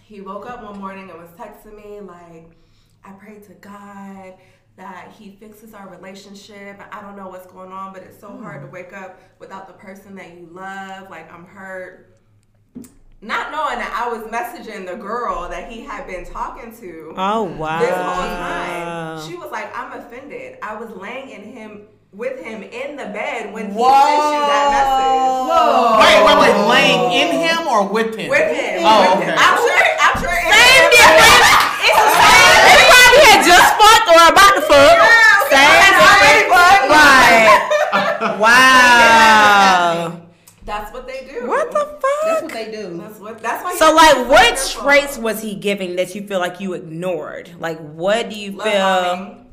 he 0.00 0.20
woke 0.20 0.48
up 0.48 0.62
one 0.62 0.78
morning 0.78 1.10
and 1.10 1.18
was 1.18 1.30
texting 1.30 1.76
me 1.76 2.00
like, 2.00 2.50
I 3.04 3.12
prayed 3.12 3.42
to 3.44 3.54
God 3.54 4.34
that 4.76 5.12
he 5.16 5.36
fixes 5.38 5.72
our 5.72 5.88
relationship. 5.88 6.80
I 6.90 7.00
don't 7.00 7.16
know 7.16 7.28
what's 7.28 7.46
going 7.46 7.70
on, 7.70 7.92
but 7.92 8.02
it's 8.02 8.18
so 8.18 8.36
hard 8.36 8.62
to 8.62 8.66
hmm. 8.66 8.72
wake 8.72 8.92
up 8.92 9.20
without 9.38 9.66
the 9.66 9.74
person 9.74 10.14
that 10.16 10.34
you 10.34 10.48
love. 10.50 11.10
Like 11.10 11.32
I'm 11.32 11.46
hurt. 11.46 12.10
Not 13.20 13.52
knowing 13.52 13.78
that 13.78 13.92
I 13.94 14.12
was 14.12 14.26
messaging 14.30 14.86
the 14.86 14.96
girl 14.96 15.48
that 15.48 15.70
he 15.70 15.80
had 15.80 16.06
been 16.06 16.26
talking 16.26 16.76
to 16.76 17.14
Oh 17.16 17.44
wow. 17.44 17.78
this 17.78 17.90
whole 17.90 18.28
time. 18.28 19.30
She 19.30 19.36
was 19.36 19.50
like, 19.50 19.74
I'm 19.74 19.98
offended. 19.98 20.58
I 20.60 20.76
was 20.76 20.90
laying 20.90 21.30
in 21.30 21.42
him 21.42 21.86
with 22.14 22.38
him 22.40 22.62
in 22.62 22.94
the 22.96 23.10
bed 23.10 23.52
when 23.52 23.66
he 23.66 23.74
sent 23.74 23.82
you 23.82 24.42
that 24.46 24.66
message. 24.70 25.18
Whoa. 25.50 25.98
Wait, 25.98 26.18
wait, 26.22 26.38
wait. 26.38 26.54
Laying 26.70 27.04
in 27.10 27.28
him 27.42 27.66
or 27.66 27.86
with 27.90 28.14
him? 28.14 28.30
With 28.30 28.54
him. 28.54 28.82
Oh, 28.86 29.18
with 29.18 29.26
him. 29.26 29.34
okay. 29.34 29.42
I'm 29.42 29.56
sure 29.58 29.82
I'm 29.98 30.16
sure 30.22 30.30
it- 30.30 30.46
Same 30.54 30.86
difference. 30.94 31.50
It's 31.82 31.98
the 31.98 32.10
same. 32.14 32.62
They 32.70 32.86
probably 32.86 33.22
had 33.34 33.42
just 33.42 33.68
fucked 33.74 34.08
or 34.14 34.22
about 34.30 34.52
to 34.54 34.62
fuck. 34.62 34.98
Same 35.50 35.74
difference. 35.90 36.54
Right. 36.88 37.60
Wow. 38.40 40.20
That's 40.64 40.92
what 40.94 41.06
they 41.06 41.26
do. 41.30 41.46
What 41.46 41.70
the 41.70 41.78
fuck? 42.00 42.00
That's 42.24 42.42
what 42.42 42.52
they 42.52 42.70
do. 42.72 42.96
That's 42.98 43.18
what 43.20 43.38
that's 43.42 43.62
why 43.62 43.76
So 43.76 43.94
like 43.94 44.08
have 44.08 44.16
to 44.16 44.24
be 44.24 44.30
what 44.30 44.56
traits 44.82 45.18
was 45.18 45.42
he 45.42 45.54
giving 45.54 45.96
that 45.96 46.14
you 46.14 46.26
feel 46.26 46.38
like 46.40 46.58
you 46.58 46.72
ignored? 46.72 47.50
Like 47.58 47.78
what 47.78 48.30
do 48.30 48.36
you 48.36 48.52
Love 48.52 48.66
feel 48.66 48.80
bombing. 48.80 49.43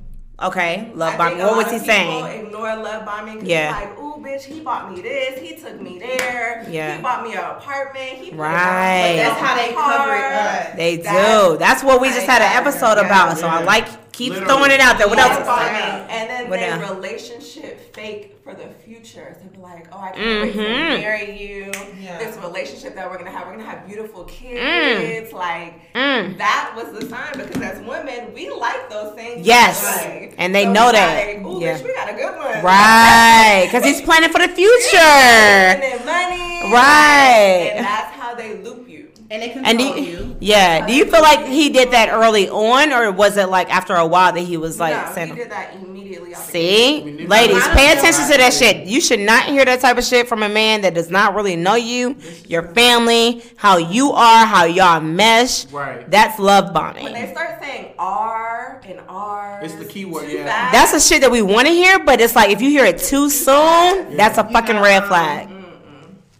Okay, 0.43 0.91
love 0.95 1.17
bombing. 1.17 1.37
What 1.39 1.55
was 1.57 1.71
he 1.71 1.77
saying? 1.79 2.45
Ignore 2.45 2.75
love 2.77 3.05
bombing. 3.05 3.39
'cause 3.39 3.47
Yeah. 3.47 3.71
Like, 3.79 3.99
ooh, 3.99 4.17
bitch, 4.21 4.43
he 4.43 4.59
bought 4.61 4.91
me 4.91 5.01
this. 5.01 5.39
He 5.39 5.55
took 5.55 5.79
me 5.79 5.99
there. 5.99 6.65
Yeah. 6.69 6.95
He 6.95 7.01
bought 7.01 7.23
me 7.23 7.33
an 7.33 7.39
apartment. 7.39 8.09
He 8.09 8.31
put 8.31 8.33
it 8.33 8.33
on- 8.33 8.37
Right. 8.39 9.01
put 9.03 9.11
it 9.11 9.17
That's 9.23 9.39
how 9.41 9.55
they 9.55 9.73
cover 9.73 10.15
it 10.15 10.33
up. 10.33 10.75
They 10.77 10.95
That's- 10.97 11.47
do. 11.51 11.57
That's 11.57 11.83
what 11.83 12.01
we 12.01 12.09
just 12.09 12.25
had 12.25 12.41
an 12.41 12.51
episode 12.57 12.97
about. 12.97 13.37
So 13.37 13.47
I 13.47 13.61
like 13.61 13.85
keep 14.21 14.33
Literally. 14.33 14.53
throwing 14.53 14.71
it 14.71 14.79
out 14.79 14.97
there. 14.99 15.07
What 15.07 15.17
Love 15.17 15.31
else? 15.31 15.39
is 15.39 15.45
there? 15.47 16.07
And 16.09 16.29
then 16.29 16.49
What 16.49 16.59
they 16.59 16.67
else? 16.67 16.91
relationship 16.91 17.95
fake 17.95 18.37
for 18.43 18.53
the 18.53 18.67
future. 18.85 19.35
So 19.41 19.47
they're 19.51 19.61
like, 19.63 19.87
oh, 19.91 19.97
I 19.99 20.11
can't 20.11 20.41
wait 20.43 20.55
Mhm. 20.55 20.95
to 20.95 20.97
marry 21.01 21.31
you. 21.41 21.71
Yeah. 21.99 22.17
This 22.19 22.37
relationship 22.37 22.93
that 22.95 23.09
we're 23.09 23.17
gonna 23.17 23.31
have, 23.31 23.47
we're 23.47 23.53
gonna 23.57 23.69
have 23.69 23.87
beautiful 23.87 24.23
kids. 24.25 25.33
Like 25.33 25.73
Mm. 25.95 26.37
that 26.37 26.73
was 26.75 26.87
the 26.97 27.07
sign 27.09 27.31
because 27.35 27.61
as 27.61 27.79
women, 27.79 28.33
we 28.35 28.49
like 28.51 28.89
those 28.89 29.13
things. 29.15 29.45
Yes. 29.45 29.83
Like, 29.83 30.35
And 30.37 30.53
they 30.53 30.65
so 30.65 30.71
know 30.73 30.91
that. 30.91 31.27
Like, 31.27 31.45
Ooh, 31.45 31.59
Yeah. 31.59 31.77
bitch, 31.77 31.83
we 31.83 31.93
got 31.95 32.09
a 32.09 32.13
good 32.13 32.35
one. 32.37 32.63
Right, 32.63 33.63
because 33.71 33.83
he's 33.83 34.01
planning 34.01 34.29
for 34.31 34.39
the 34.39 34.49
future. 34.49 34.97
And 34.97 35.81
then 35.81 36.05
money. 36.05 36.73
Right. 36.73 37.71
And 37.75 37.85
that's 37.85 38.15
how 38.15 38.35
they 38.35 38.55
loop 38.57 38.87
you. 38.87 39.09
And 39.31 39.41
they 39.41 39.47
control 39.47 39.65
And 39.65 39.77
do 39.79 39.85
you. 39.85 40.17
you, 40.17 40.35
yeah, 40.41 40.85
do 40.85 40.93
you 40.93 41.05
feel 41.05 41.21
like 41.21 41.45
he 41.47 41.69
did 41.69 41.91
that 41.91 42.09
early 42.09 42.49
on, 42.49 42.91
or 42.91 43.11
was 43.13 43.37
it 43.37 43.47
like 43.47 43.73
after 43.73 43.95
a 43.95 44.05
while 44.05 44.33
that 44.33 44.41
he 44.41 44.57
was 44.57 44.77
like 44.77 44.93
no, 45.07 45.13
saying? 45.15 45.29
he 45.29 45.35
did 45.35 45.51
that 45.51 45.73
immediately. 45.75 46.35
off 46.35 46.45
the 46.47 46.51
See, 46.51 47.25
ladies, 47.27 47.65
pay 47.69 47.93
attention 47.93 48.29
to 48.29 48.37
that 48.37 48.53
shit. 48.53 48.85
You 48.87 48.99
should 48.99 49.21
not 49.21 49.45
hear 49.45 49.63
that 49.63 49.79
type 49.79 49.97
of 49.97 50.03
shit 50.03 50.27
from 50.27 50.43
a 50.43 50.49
man 50.49 50.81
that 50.81 50.93
does 50.95 51.09
not 51.09 51.33
really 51.33 51.55
know 51.55 51.75
you, 51.75 52.17
your 52.45 52.63
family, 52.73 53.41
how 53.55 53.77
you 53.77 54.11
are, 54.11 54.45
how 54.45 54.65
y'all 54.65 54.99
mesh. 54.99 55.65
Right. 55.67 56.09
That's 56.11 56.37
love 56.37 56.73
bombing. 56.73 57.05
When 57.05 57.13
they 57.13 57.31
start 57.31 57.61
saying 57.61 57.93
R 57.97 58.81
and 58.85 58.99
R, 59.07 59.61
It's 59.63 59.75
the 59.75 59.85
key 59.85 60.03
word, 60.03 60.29
yeah. 60.29 60.43
fast, 60.43 60.73
That's 60.73 60.91
the 60.91 60.99
shit 60.99 61.21
that 61.21 61.31
we 61.31 61.41
want 61.41 61.67
to 61.67 61.73
hear, 61.73 61.99
but 62.03 62.19
it's 62.19 62.35
like 62.35 62.49
if 62.49 62.61
you 62.61 62.69
hear 62.69 62.83
it 62.83 62.97
too 62.97 63.29
soon, 63.29 64.17
that's 64.17 64.37
a 64.37 64.43
fucking 64.43 64.75
red 64.75 65.05
flag. 65.05 65.47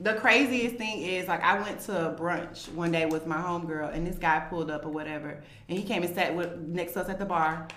The 0.02 0.16
craziest 0.16 0.78
thing 0.78 1.04
is 1.04 1.28
like 1.28 1.43
I 1.43 1.62
went 1.62 1.80
to 1.82 2.10
a 2.10 2.14
brunch 2.14 2.74
one 2.74 2.91
day 2.91 3.06
with 3.06 3.28
my 3.28 3.38
homegirl 3.38 3.93
and 3.93 4.06
this 4.06 4.18
guy 4.18 4.39
pulled 4.49 4.72
up 4.72 4.84
or 4.84 4.89
whatever 4.89 5.43
and 5.70 5.78
he 5.78 5.84
came 5.84 6.02
and 6.02 6.14
sat 6.16 6.36
with, 6.36 6.58
next 6.58 6.93
to 6.93 7.02
us 7.02 7.10
at 7.10 7.20
the 7.20 7.26
bar. 7.26 7.68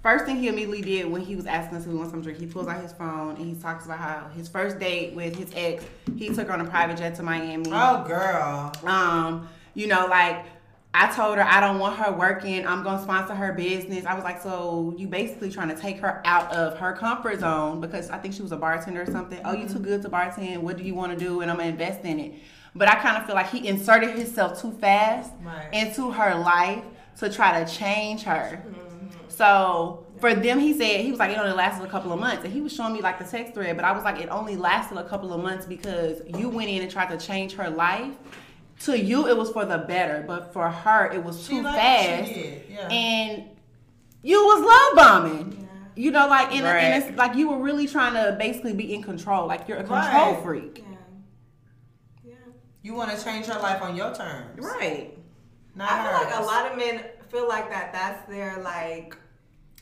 First 0.00 0.26
thing 0.26 0.36
he 0.36 0.46
immediately 0.46 0.80
did 0.80 1.10
when 1.10 1.22
he 1.22 1.34
was 1.34 1.44
asking 1.46 1.78
us 1.78 1.84
if 1.84 1.88
we 1.88 1.98
want 1.98 2.12
some 2.12 2.22
drink, 2.22 2.38
he 2.38 2.46
pulls 2.46 2.68
out 2.68 2.80
his 2.80 2.92
phone 2.92 3.34
and 3.34 3.44
he 3.44 3.60
talks 3.60 3.84
about 3.84 3.98
how 3.98 4.28
his 4.36 4.46
first 4.46 4.78
date 4.78 5.14
with 5.14 5.34
his 5.34 5.50
ex, 5.56 5.84
he 6.16 6.28
took 6.28 6.46
her 6.46 6.52
on 6.52 6.60
a 6.60 6.70
private 6.70 6.98
jet 6.98 7.16
to 7.16 7.24
Miami. 7.24 7.66
Oh, 7.72 8.04
girl. 8.06 8.72
Um, 8.84 9.48
you 9.74 9.88
know, 9.88 10.06
like 10.06 10.46
I 10.94 11.12
told 11.14 11.36
her 11.36 11.44
I 11.44 11.60
don't 11.60 11.78
want 11.78 11.96
her 11.98 12.12
working. 12.12 12.66
I'm 12.66 12.82
gonna 12.82 13.02
sponsor 13.02 13.34
her 13.34 13.52
business. 13.52 14.06
I 14.06 14.14
was 14.14 14.24
like, 14.24 14.40
so 14.40 14.94
you 14.96 15.06
basically 15.06 15.50
trying 15.50 15.68
to 15.68 15.76
take 15.76 15.98
her 15.98 16.22
out 16.24 16.50
of 16.52 16.78
her 16.78 16.94
comfort 16.94 17.40
zone 17.40 17.80
because 17.80 18.08
I 18.08 18.18
think 18.18 18.32
she 18.32 18.42
was 18.42 18.52
a 18.52 18.56
bartender 18.56 19.02
or 19.02 19.06
something. 19.06 19.38
Oh, 19.44 19.52
you 19.52 19.64
mm-hmm. 19.64 19.74
too 19.74 19.80
good 19.80 20.02
to 20.02 20.08
bartend. 20.08 20.58
What 20.58 20.78
do 20.78 20.84
you 20.84 20.94
want 20.94 21.12
to 21.12 21.18
do? 21.22 21.42
And 21.42 21.50
I'm 21.50 21.58
gonna 21.58 21.68
invest 21.68 22.04
in 22.04 22.18
it. 22.18 22.34
But 22.74 22.88
I 22.88 22.94
kind 22.96 23.16
of 23.16 23.26
feel 23.26 23.34
like 23.34 23.50
he 23.50 23.66
inserted 23.68 24.10
himself 24.16 24.60
too 24.60 24.72
fast 24.72 25.32
Right. 25.42 25.68
into 25.72 26.10
her 26.10 26.34
life 26.34 26.84
to 27.18 27.30
try 27.30 27.62
to 27.62 27.70
change 27.70 28.22
her. 28.22 28.62
Mm-hmm. 28.66 29.28
So 29.28 30.06
for 30.18 30.34
them, 30.34 30.58
he 30.58 30.72
said 30.72 31.02
he 31.02 31.10
was 31.10 31.18
like 31.18 31.30
it 31.30 31.38
only 31.38 31.52
lasted 31.52 31.84
a 31.84 31.90
couple 31.90 32.12
of 32.12 32.18
months, 32.18 32.44
and 32.44 32.52
he 32.52 32.60
was 32.60 32.72
showing 32.72 32.94
me 32.94 33.00
like 33.00 33.18
the 33.18 33.24
text 33.24 33.54
thread. 33.54 33.76
But 33.76 33.84
I 33.84 33.92
was 33.92 34.04
like, 34.04 34.20
it 34.20 34.28
only 34.30 34.56
lasted 34.56 34.96
a 34.98 35.08
couple 35.08 35.32
of 35.32 35.42
months 35.42 35.66
because 35.66 36.22
you 36.38 36.48
went 36.48 36.70
in 36.70 36.82
and 36.82 36.90
tried 36.90 37.10
to 37.10 37.18
change 37.18 37.54
her 37.54 37.68
life. 37.68 38.14
To 38.80 38.98
you, 38.98 39.26
it 39.26 39.36
was 39.36 39.50
for 39.50 39.64
the 39.64 39.78
better, 39.78 40.22
but 40.26 40.52
for 40.52 40.68
her, 40.70 41.10
it 41.10 41.24
was 41.24 41.46
too 41.48 41.62
liked 41.62 41.78
fast, 41.78 42.28
she 42.28 42.34
did, 42.34 42.62
yeah. 42.68 42.88
and 42.88 43.44
you 44.22 44.44
was 44.44 44.64
love 44.96 44.96
bombing. 45.24 45.68
You 45.98 46.10
know, 46.10 46.28
like 46.28 46.52
and, 46.54 46.62
Right. 46.62 46.82
and 46.84 47.02
it's 47.04 47.16
like 47.16 47.34
you 47.36 47.48
were 47.48 47.58
really 47.58 47.86
trying 47.86 48.12
to 48.12 48.36
basically 48.38 48.74
be 48.74 48.92
in 48.92 49.02
control. 49.02 49.46
Like 49.46 49.66
you're 49.66 49.78
a 49.78 49.84
control 49.84 50.34
Right. 50.34 50.42
freak. 50.42 50.84
Yeah. 50.86 50.96
Yeah. 52.22 52.34
You 52.82 52.92
want 52.94 53.16
to 53.16 53.24
change 53.24 53.46
her 53.46 53.58
life 53.60 53.80
on 53.80 53.96
your 53.96 54.14
terms, 54.14 54.62
Right. 54.62 55.16
Not 55.74 55.90
I 55.90 56.02
feel 56.04 56.12
like 56.28 56.38
a 56.38 56.42
lot 56.44 56.70
of 56.70 56.76
men 56.76 57.02
feel 57.30 57.48
like 57.48 57.70
that. 57.70 57.94
That's 57.94 58.28
their 58.28 58.60
like, 58.62 59.16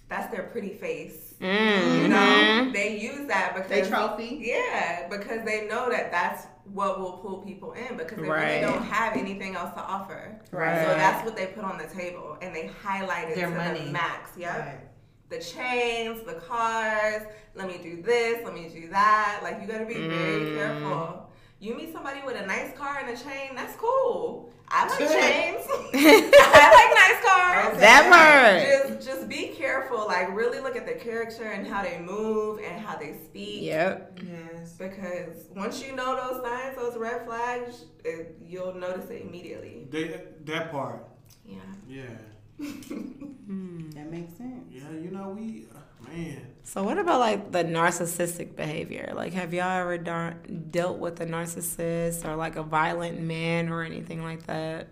that's 0.08 0.32
their 0.32 0.44
pretty 0.44 0.74
face. 0.74 1.34
Mm. 1.40 2.02
You 2.02 2.08
know, 2.08 2.70
they 2.72 2.96
use 3.00 3.26
that 3.26 3.54
because 3.56 3.70
They 3.70 3.82
trophy. 3.82 4.38
Yeah, 4.40 5.08
because 5.08 5.44
they 5.44 5.66
know 5.66 5.90
that 5.90 6.12
that's 6.12 6.46
what 6.72 6.98
will 6.98 7.18
pull 7.18 7.38
people 7.38 7.72
in 7.72 7.96
because 7.96 8.18
they 8.18 8.28
Right. 8.28 8.48
really 8.48 8.60
don't 8.62 8.82
have 8.84 9.16
anything 9.16 9.54
else 9.54 9.72
to 9.74 9.80
offer. 9.80 10.34
Right. 10.50 10.82
So 10.86 10.94
that's 10.94 11.24
what 11.24 11.36
they 11.36 11.46
put 11.48 11.64
on 11.64 11.78
the 11.78 11.86
table, 11.86 12.38
and 12.40 12.54
they 12.54 12.66
highlight 12.82 13.28
it 13.28 13.36
Their 13.36 13.50
to 13.50 13.54
money. 13.56 13.84
the 13.86 13.90
max. 13.92 14.30
Yep. 14.36 14.58
Right. 14.58 14.80
The 15.28 15.38
chains, 15.38 16.22
the 16.24 16.34
cars. 16.34 17.22
Let 17.54 17.68
me 17.68 17.78
do 17.82 18.02
this. 18.02 18.42
Let 18.44 18.54
me 18.54 18.68
do 18.68 18.88
that. 18.88 19.40
Like 19.42 19.60
you 19.60 19.66
got 19.66 19.78
to 19.78 19.86
be 19.86 19.94
Mm. 19.94 20.08
very 20.10 20.56
careful. 20.56 21.30
You 21.60 21.74
meet 21.76 21.92
somebody 21.92 22.20
with 22.26 22.36
a 22.36 22.46
nice 22.46 22.76
car 22.76 22.98
and 23.00 23.08
a 23.10 23.16
chain. 23.16 23.54
That's 23.54 23.76
cool. 23.76 24.50
I 24.68 24.88
like 24.88 24.98
chains. 24.98 25.66
I 25.94 26.70
like 26.72 26.94
nice 26.94 27.20
cars. 27.24 27.80
That 27.80 28.10
part. 28.10 28.98
Just, 28.98 29.08
just 29.08 29.28
be 29.28 29.48
careful. 29.48 30.06
Like, 30.06 30.34
really 30.34 30.60
look 30.60 30.76
at 30.76 30.86
the 30.86 30.94
character 30.94 31.44
and 31.44 31.66
how 31.66 31.82
they 31.82 31.98
move 32.00 32.60
and 32.60 32.84
how 32.84 32.96
they 32.96 33.16
speak. 33.24 33.62
Yep. 33.62 34.20
Yes. 34.26 34.72
Because 34.72 35.46
once 35.54 35.82
you 35.84 35.94
know 35.94 36.16
those 36.16 36.42
signs, 36.42 36.76
those 36.76 36.96
red 36.96 37.24
flags, 37.26 37.84
it, 38.04 38.36
you'll 38.42 38.74
notice 38.74 39.10
it 39.10 39.22
immediately. 39.22 39.86
They, 39.90 40.20
that 40.46 40.70
part. 40.70 41.06
Yeah. 41.46 41.58
Yeah. 41.88 42.04
That 43.94 44.10
makes 44.10 44.34
sense. 44.34 44.64
Yeah, 44.70 44.90
you 44.90 45.10
know, 45.10 45.28
we, 45.36 45.66
uh, 45.74 45.78
man. 46.08 46.46
So 46.62 46.82
what 46.82 46.98
about 46.98 47.20
like 47.20 47.52
the 47.52 47.62
narcissistic 47.64 48.56
behavior? 48.56 49.12
Like, 49.14 49.32
have 49.34 49.52
y'all 49.52 49.70
ever 49.80 49.98
dar- 49.98 50.36
dealt 50.70 50.98
with 50.98 51.20
a 51.20 51.26
narcissist 51.26 52.24
or 52.26 52.36
like 52.36 52.56
a 52.56 52.62
violent 52.62 53.20
man 53.20 53.68
or 53.68 53.82
anything 53.82 54.22
like 54.22 54.46
that? 54.46 54.88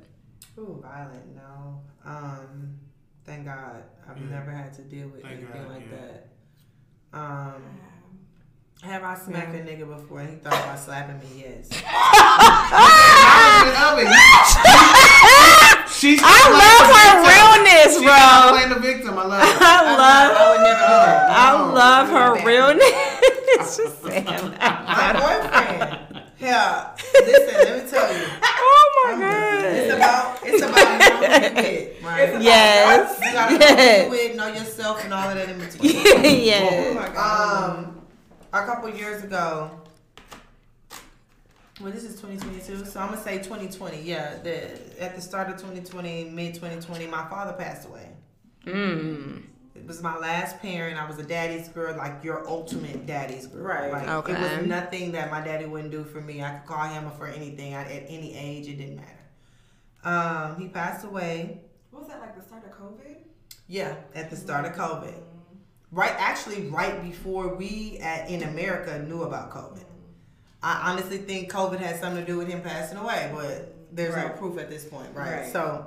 Ooh, 0.58 0.78
violent. 0.82 1.34
No. 1.36 1.80
Um. 2.04 2.78
Thank 3.24 3.44
God, 3.46 3.84
I've 4.08 4.18
Yeah. 4.18 4.26
never 4.30 4.50
had 4.50 4.72
to 4.74 4.82
deal 4.82 5.08
with 5.08 5.22
Thank 5.22 5.36
anything 5.38 5.62
God, 5.62 5.70
like 5.72 5.88
yeah. 5.90 5.96
that. 7.12 7.18
Um. 7.18 7.62
Have 8.82 9.04
I 9.04 9.14
smacked 9.14 9.54
a 9.54 9.58
nigga 9.58 9.86
before 9.88 10.20
and 10.20 10.30
he 10.30 10.36
thought 10.36 10.54
about 10.54 10.78
slapping 10.78 11.18
me? 11.20 11.44
Yes. 11.46 11.70
She's 15.92 16.20
I 16.22 16.40
love 16.50 16.88
her 16.96 17.12
realness, 17.22 17.98
bro. 18.02 18.50
playing 18.50 18.70
the 18.70 18.80
victim. 18.80 19.18
I 19.18 19.24
love 19.26 19.42
it. 19.44 19.56
I 19.60 19.96
love, 19.96 20.36
I 20.36 20.50
would 20.50 20.62
never 20.62 20.80
do 20.80 20.86
that. 20.88 21.30
I 21.30 21.72
love 21.72 22.08
her 22.08 22.38
no. 22.38 22.44
realness. 22.44 23.76
Just 23.76 24.02
saying. 24.02 24.24
My 24.60 25.12
boyfriend. 25.12 26.22
Yeah. 26.40 26.96
Listen, 27.14 27.54
let 27.54 27.84
me 27.84 27.90
tell 27.90 28.12
you. 28.16 28.26
Oh 28.42 29.04
my 29.04 29.20
god. 29.20 29.64
It's 29.64 29.94
about 29.94 30.38
it's 30.42 30.62
about 30.62 31.20
knowing 31.20 31.54
kid, 31.64 32.02
right? 32.02 32.42
Yes. 32.42 33.20
You 33.22 33.32
gotta 33.32 33.52
know 33.58 33.66
Yes. 33.66 34.10
with, 34.10 34.36
know 34.36 34.46
yourself, 34.48 35.04
and 35.04 35.14
all 35.14 35.28
of 35.28 35.36
that 35.36 35.48
in 35.48 35.58
between. 35.58 35.92
yes. 36.44 36.96
Um, 37.16 38.00
a 38.52 38.64
couple 38.66 38.88
years 38.90 39.22
ago. 39.22 39.70
Well, 41.80 41.90
this 41.90 42.04
is 42.04 42.20
2022, 42.20 42.84
so 42.84 43.00
I'm 43.00 43.10
gonna 43.10 43.22
say 43.22 43.38
2020. 43.38 44.02
Yeah, 44.02 44.36
the 44.42 45.02
at 45.02 45.16
the 45.16 45.22
start 45.22 45.48
of 45.48 45.56
2020, 45.56 46.24
mid 46.24 46.54
2020, 46.54 47.06
my 47.06 47.26
father 47.28 47.54
passed 47.54 47.88
away. 47.88 48.08
Mm. 48.66 49.44
It 49.74 49.86
was 49.86 50.02
my 50.02 50.16
last 50.18 50.60
parent. 50.60 51.00
I 51.00 51.06
was 51.06 51.18
a 51.18 51.22
daddy's 51.22 51.68
girl, 51.68 51.96
like 51.96 52.22
your 52.22 52.46
ultimate 52.46 53.06
daddy's 53.06 53.46
girl. 53.46 53.62
Right. 53.62 53.90
Like, 53.90 54.28
It 54.28 54.38
was 54.38 54.66
nothing 54.66 55.12
that 55.12 55.30
my 55.30 55.40
daddy 55.40 55.64
wouldn't 55.64 55.90
do 55.90 56.04
for 56.04 56.20
me. 56.20 56.42
I 56.42 56.58
could 56.58 56.68
call 56.68 56.86
him 56.88 57.10
for 57.12 57.26
anything 57.26 57.74
I, 57.74 57.84
at 57.84 58.04
any 58.06 58.36
age. 58.36 58.68
It 58.68 58.76
didn't 58.76 58.96
matter. 58.96 59.18
Um, 60.04 60.60
he 60.60 60.68
passed 60.68 61.06
away. 61.06 61.62
What 61.90 62.02
was 62.02 62.10
that 62.10 62.20
like 62.20 62.36
the 62.36 62.42
start 62.42 62.64
of 62.64 62.72
COVID? 62.72 63.16
Yeah, 63.66 63.94
at 64.14 64.28
the 64.28 64.36
start 64.36 64.66
of 64.66 64.72
COVID. 64.72 65.14
Right, 65.90 66.14
actually, 66.18 66.68
right 66.68 67.02
before 67.02 67.54
we 67.54 67.98
at, 67.98 68.28
in 68.28 68.42
America 68.42 68.98
knew 69.02 69.22
about 69.22 69.50
COVID. 69.50 69.84
I 70.62 70.90
honestly 70.90 71.18
think 71.18 71.50
COVID 71.50 71.78
had 71.78 71.98
something 72.00 72.24
to 72.24 72.30
do 72.30 72.38
with 72.38 72.48
him 72.48 72.62
passing 72.62 72.98
away, 72.98 73.30
but 73.34 73.74
there's 73.90 74.14
no 74.16 74.28
proof 74.30 74.58
at 74.58 74.70
this 74.70 74.84
point, 74.84 75.08
right? 75.14 75.42
Right. 75.42 75.52
So 75.52 75.86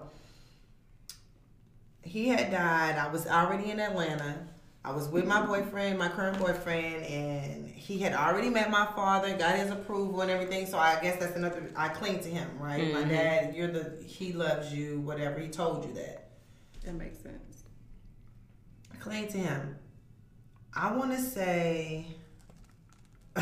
he 2.03 2.27
had 2.27 2.51
died. 2.51 2.97
I 2.97 3.07
was 3.07 3.25
already 3.25 3.71
in 3.71 3.79
Atlanta. 3.79 4.47
I 4.83 4.91
was 4.91 5.07
with 5.07 5.25
my 5.25 5.43
boyfriend, 5.43 5.97
my 5.97 6.09
current 6.09 6.37
boyfriend, 6.37 7.05
and 7.05 7.67
he 7.67 7.97
had 7.97 8.13
already 8.13 8.49
met 8.49 8.69
my 8.69 8.85
father, 8.95 9.35
got 9.35 9.55
his 9.55 9.71
approval 9.71 10.21
and 10.21 10.29
everything. 10.29 10.67
So 10.67 10.77
I 10.77 10.99
guess 11.01 11.19
that's 11.19 11.35
another. 11.35 11.71
I 11.75 11.87
cling 11.87 12.19
to 12.19 12.29
him, 12.29 12.47
right? 12.59 12.93
My 12.93 12.99
mm-hmm. 12.99 13.09
dad, 13.09 13.55
you're 13.55 13.67
the. 13.67 14.03
He 14.05 14.31
loves 14.33 14.71
you, 14.71 14.99
whatever. 14.99 15.39
He 15.39 15.47
told 15.47 15.85
you 15.85 15.93
that. 15.93 16.29
That 16.83 16.93
makes 16.93 17.17
sense. 17.19 17.63
I 18.93 18.97
cling 18.97 19.27
to 19.29 19.37
him. 19.39 19.75
I 20.75 20.95
want 20.95 21.11
to 21.13 21.21
say 21.21 22.05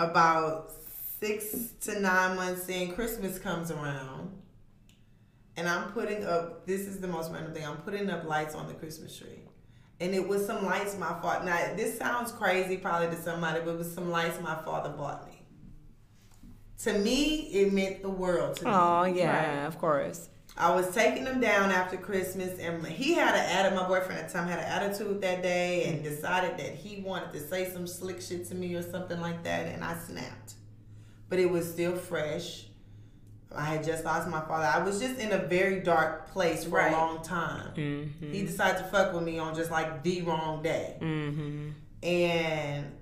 about 0.00 0.72
six 1.20 1.72
to 1.82 2.00
nine 2.00 2.34
months 2.36 2.68
in, 2.68 2.92
Christmas 2.92 3.38
comes 3.38 3.70
around, 3.70 4.32
and 5.56 5.68
I'm 5.68 5.92
putting 5.92 6.24
up. 6.24 6.66
This 6.66 6.82
is 6.82 7.00
the 7.00 7.06
most 7.06 7.30
random 7.30 7.52
thing. 7.52 7.66
I'm 7.66 7.76
putting 7.76 8.08
up 8.10 8.24
lights 8.24 8.54
on 8.54 8.66
the 8.66 8.74
Christmas 8.74 9.16
tree, 9.16 9.42
and 10.00 10.14
it 10.14 10.26
was 10.26 10.46
some 10.46 10.64
lights 10.64 10.96
my 10.98 11.20
father. 11.20 11.44
Now 11.44 11.74
this 11.76 11.98
sounds 11.98 12.32
crazy 12.32 12.78
probably 12.78 13.14
to 13.14 13.22
somebody, 13.22 13.60
but 13.60 13.74
it 13.74 13.78
was 13.78 13.92
some 13.92 14.10
lights 14.10 14.40
my 14.40 14.56
father 14.64 14.90
bought 14.90 15.28
me. 15.28 15.36
To 16.84 16.98
me, 16.98 17.40
it 17.52 17.72
meant 17.74 18.00
the 18.00 18.08
world 18.08 18.56
to 18.56 18.64
me. 18.64 18.70
Oh 18.72 19.04
yeah, 19.04 19.66
of 19.66 19.78
course. 19.78 20.30
I 20.60 20.74
was 20.74 20.94
taking 20.94 21.24
him 21.26 21.40
down 21.40 21.70
after 21.70 21.96
Christmas, 21.96 22.58
and 22.58 22.86
he 22.86 23.14
had 23.14 23.34
an 23.34 23.40
attitude. 23.56 23.78
My 23.80 23.88
boyfriend 23.88 24.20
at 24.20 24.28
the 24.28 24.34
time 24.34 24.46
had 24.46 24.58
an 24.58 24.64
attitude 24.66 25.20
that 25.22 25.42
day, 25.42 25.84
and 25.84 26.02
decided 26.02 26.58
that 26.58 26.74
he 26.74 27.00
wanted 27.00 27.32
to 27.32 27.40
say 27.40 27.70
some 27.70 27.86
slick 27.86 28.20
shit 28.20 28.46
to 28.48 28.54
me 28.54 28.74
or 28.74 28.82
something 28.82 29.20
like 29.20 29.42
that, 29.44 29.66
and 29.66 29.82
I 29.82 29.96
snapped. 29.98 30.54
But 31.28 31.38
it 31.38 31.50
was 31.50 31.68
still 31.70 31.96
fresh. 31.96 32.66
I 33.54 33.64
had 33.64 33.82
just 33.84 34.04
lost 34.04 34.28
my 34.28 34.40
father. 34.42 34.66
I 34.66 34.84
was 34.84 35.00
just 35.00 35.18
in 35.18 35.32
a 35.32 35.38
very 35.38 35.80
dark 35.80 36.30
place 36.30 36.64
for 36.64 36.76
Right. 36.76 36.92
a 36.92 36.96
long 36.96 37.22
time. 37.22 37.72
He 38.20 38.42
decided 38.42 38.78
to 38.78 38.84
fuck 38.84 39.12
with 39.12 39.22
me 39.24 39.38
on 39.38 39.54
just 39.56 39.70
like 39.70 40.02
the 40.04 40.22
wrong 40.22 40.62
day, 40.62 40.96
Mm-hmm. 41.00 41.70
and 42.02 42.92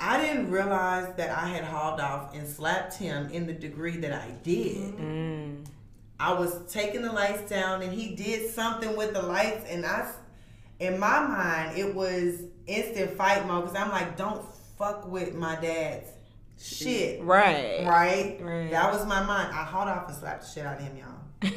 I 0.00 0.20
didn't 0.20 0.50
realize 0.50 1.14
that 1.16 1.30
I 1.30 1.48
had 1.48 1.64
hauled 1.64 2.00
off 2.00 2.34
and 2.34 2.48
slapped 2.48 2.94
him 2.94 3.30
in 3.30 3.46
the 3.46 3.52
degree 3.52 3.96
that 3.98 4.12
I 4.12 4.30
did. 4.42 4.96
Mm. 4.96 5.66
I 6.20 6.32
was 6.32 6.72
taking 6.72 7.02
the 7.02 7.12
lights 7.12 7.48
down 7.50 7.82
and 7.82 7.92
he 7.92 8.14
did 8.14 8.50
something 8.54 8.96
with 8.96 9.12
the 9.14 9.22
lights 9.22 9.64
and 9.68 9.84
I 9.84 10.10
in 10.80 10.98
my 10.98 11.20
mind 11.26 11.78
it 11.78 11.94
was 11.94 12.40
instant 12.66 13.16
fight 13.16 13.46
mode 13.46 13.64
because 13.64 13.76
I'm 13.76 13.90
like 13.90 14.16
don't 14.16 14.44
fuck 14.78 15.06
with 15.10 15.34
my 15.34 15.56
dad's 15.60 16.08
shit 16.60 17.20
Right. 17.22 17.84
right 17.86 18.38
Right. 18.40 18.70
that 18.70 18.92
was 18.92 19.04
my 19.06 19.22
mind 19.24 19.48
I 19.54 19.64
hauled 19.64 19.88
off 19.88 20.08
and 20.08 20.16
slapped 20.16 20.42
the 20.42 20.48
shit 20.48 20.66
out 20.66 20.78
of 20.78 20.82
him 20.84 20.96
y'all 20.96 21.52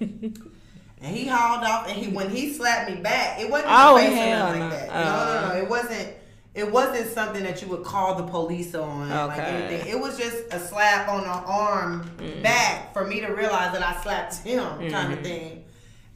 and 0.00 1.16
he 1.16 1.26
hauled 1.26 1.64
off 1.64 1.88
and 1.88 1.96
he 1.96 2.10
when 2.12 2.30
he 2.30 2.52
slapped 2.52 2.90
me 2.90 2.96
back 3.00 3.40
it 3.40 3.48
wasn't 3.50 3.70
Oh, 3.72 3.96
face 3.96 4.10
or 4.10 4.14
nothing 4.14 4.60
no. 4.60 4.66
like 4.68 4.70
that 4.70 4.88
no 4.88 4.94
no 5.04 5.48
no 5.48 5.54
Oh. 5.54 5.58
it 5.62 5.68
wasn't 5.68 6.08
it 6.54 6.70
wasn't 6.70 7.08
something 7.12 7.42
that 7.44 7.62
you 7.62 7.68
would 7.68 7.84
call 7.84 8.14
the 8.16 8.24
police 8.24 8.74
on 8.74 9.08
like 9.08 9.38
anything. 9.38 9.86
It 9.88 9.98
was 10.00 10.18
just 10.18 10.38
a 10.52 10.58
slap 10.58 11.08
on 11.08 11.22
the 11.22 11.28
arm 11.28 12.10
Mm. 12.18 12.42
back 12.42 12.92
for 12.92 13.06
me 13.06 13.20
to 13.20 13.28
realize 13.28 13.72
that 13.72 13.82
I 13.82 14.00
slapped 14.02 14.36
him 14.38 14.62
kind 14.64 14.90
Mm-hmm. 14.92 15.12
of 15.12 15.20
thing. 15.22 15.64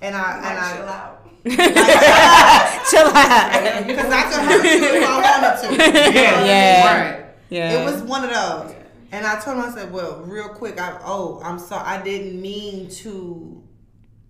And 0.02 0.14
I 0.16 0.20
Like, 0.40 0.44
and 0.44 0.76
chill 0.76 1.54
I 1.54 2.80
out. 2.80 2.86
Chill 2.90 3.06
out. 3.14 3.86
because 3.86 4.12
I 4.12 4.22
could 4.22 4.42
hurt 4.44 4.64
you 4.64 4.84
if 4.84 5.08
I 5.08 5.20
wanted 5.20 5.84
to. 5.84 5.92
Yeah. 6.14 6.44
Yeah. 6.44 7.10
Right. 7.12 7.26
Yeah. 7.50 7.72
It 7.80 7.84
was 7.84 8.02
one 8.02 8.24
of 8.24 8.30
those. 8.30 8.74
And 9.12 9.24
I 9.24 9.38
told 9.40 9.58
him, 9.58 9.64
I 9.64 9.70
said, 9.72 9.92
well, 9.92 10.22
real 10.22 10.48
quick, 10.48 10.80
I 10.80 10.98
oh, 11.04 11.40
I'm 11.44 11.58
sorry. 11.60 11.84
I 11.86 12.02
didn't 12.02 12.40
mean 12.42 12.88
to 12.90 13.62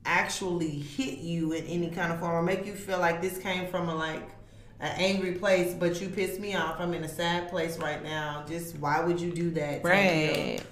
actually 0.05 0.69
hit 0.71 1.19
you 1.21 1.53
in 1.53 1.65
any 1.67 1.89
kind 1.91 2.13
of 2.13 2.21
form 2.21 2.33
or 2.35 2.43
make 2.43 2.67
you 2.67 2.75
feel 2.75 2.99
like 2.99 3.23
this 3.23 3.39
came 3.39 3.67
from 3.69 3.89
a 3.89 3.95
like 3.95 4.23
an 4.81 4.93
angry 4.97 5.33
place, 5.33 5.73
but 5.75 6.01
you 6.01 6.09
pissed 6.09 6.41
me 6.41 6.55
off. 6.55 6.77
I'm 6.81 6.93
in 6.95 7.05
a 7.05 7.09
sad 7.09 7.49
place 7.49 7.79
right 7.79 8.03
now. 8.03 8.45
Just 8.49 8.77
why 8.79 9.01
would 9.01 9.21
you 9.21 9.31
do 9.33 9.51
that? 9.53 9.83
type 9.83 9.85
of 9.85 10.37
deal. 10.37 10.45
right. 10.55 10.63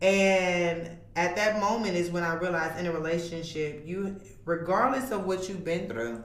And 0.00 0.90
at 1.16 1.34
that 1.36 1.60
moment 1.60 1.96
is 1.96 2.10
when 2.10 2.22
I 2.22 2.34
realized 2.34 2.78
in 2.78 2.86
a 2.86 2.92
relationship, 2.92 3.82
you, 3.84 4.20
regardless 4.44 5.10
of 5.10 5.24
what 5.24 5.48
you've 5.48 5.64
been 5.64 5.88
through, 5.88 6.22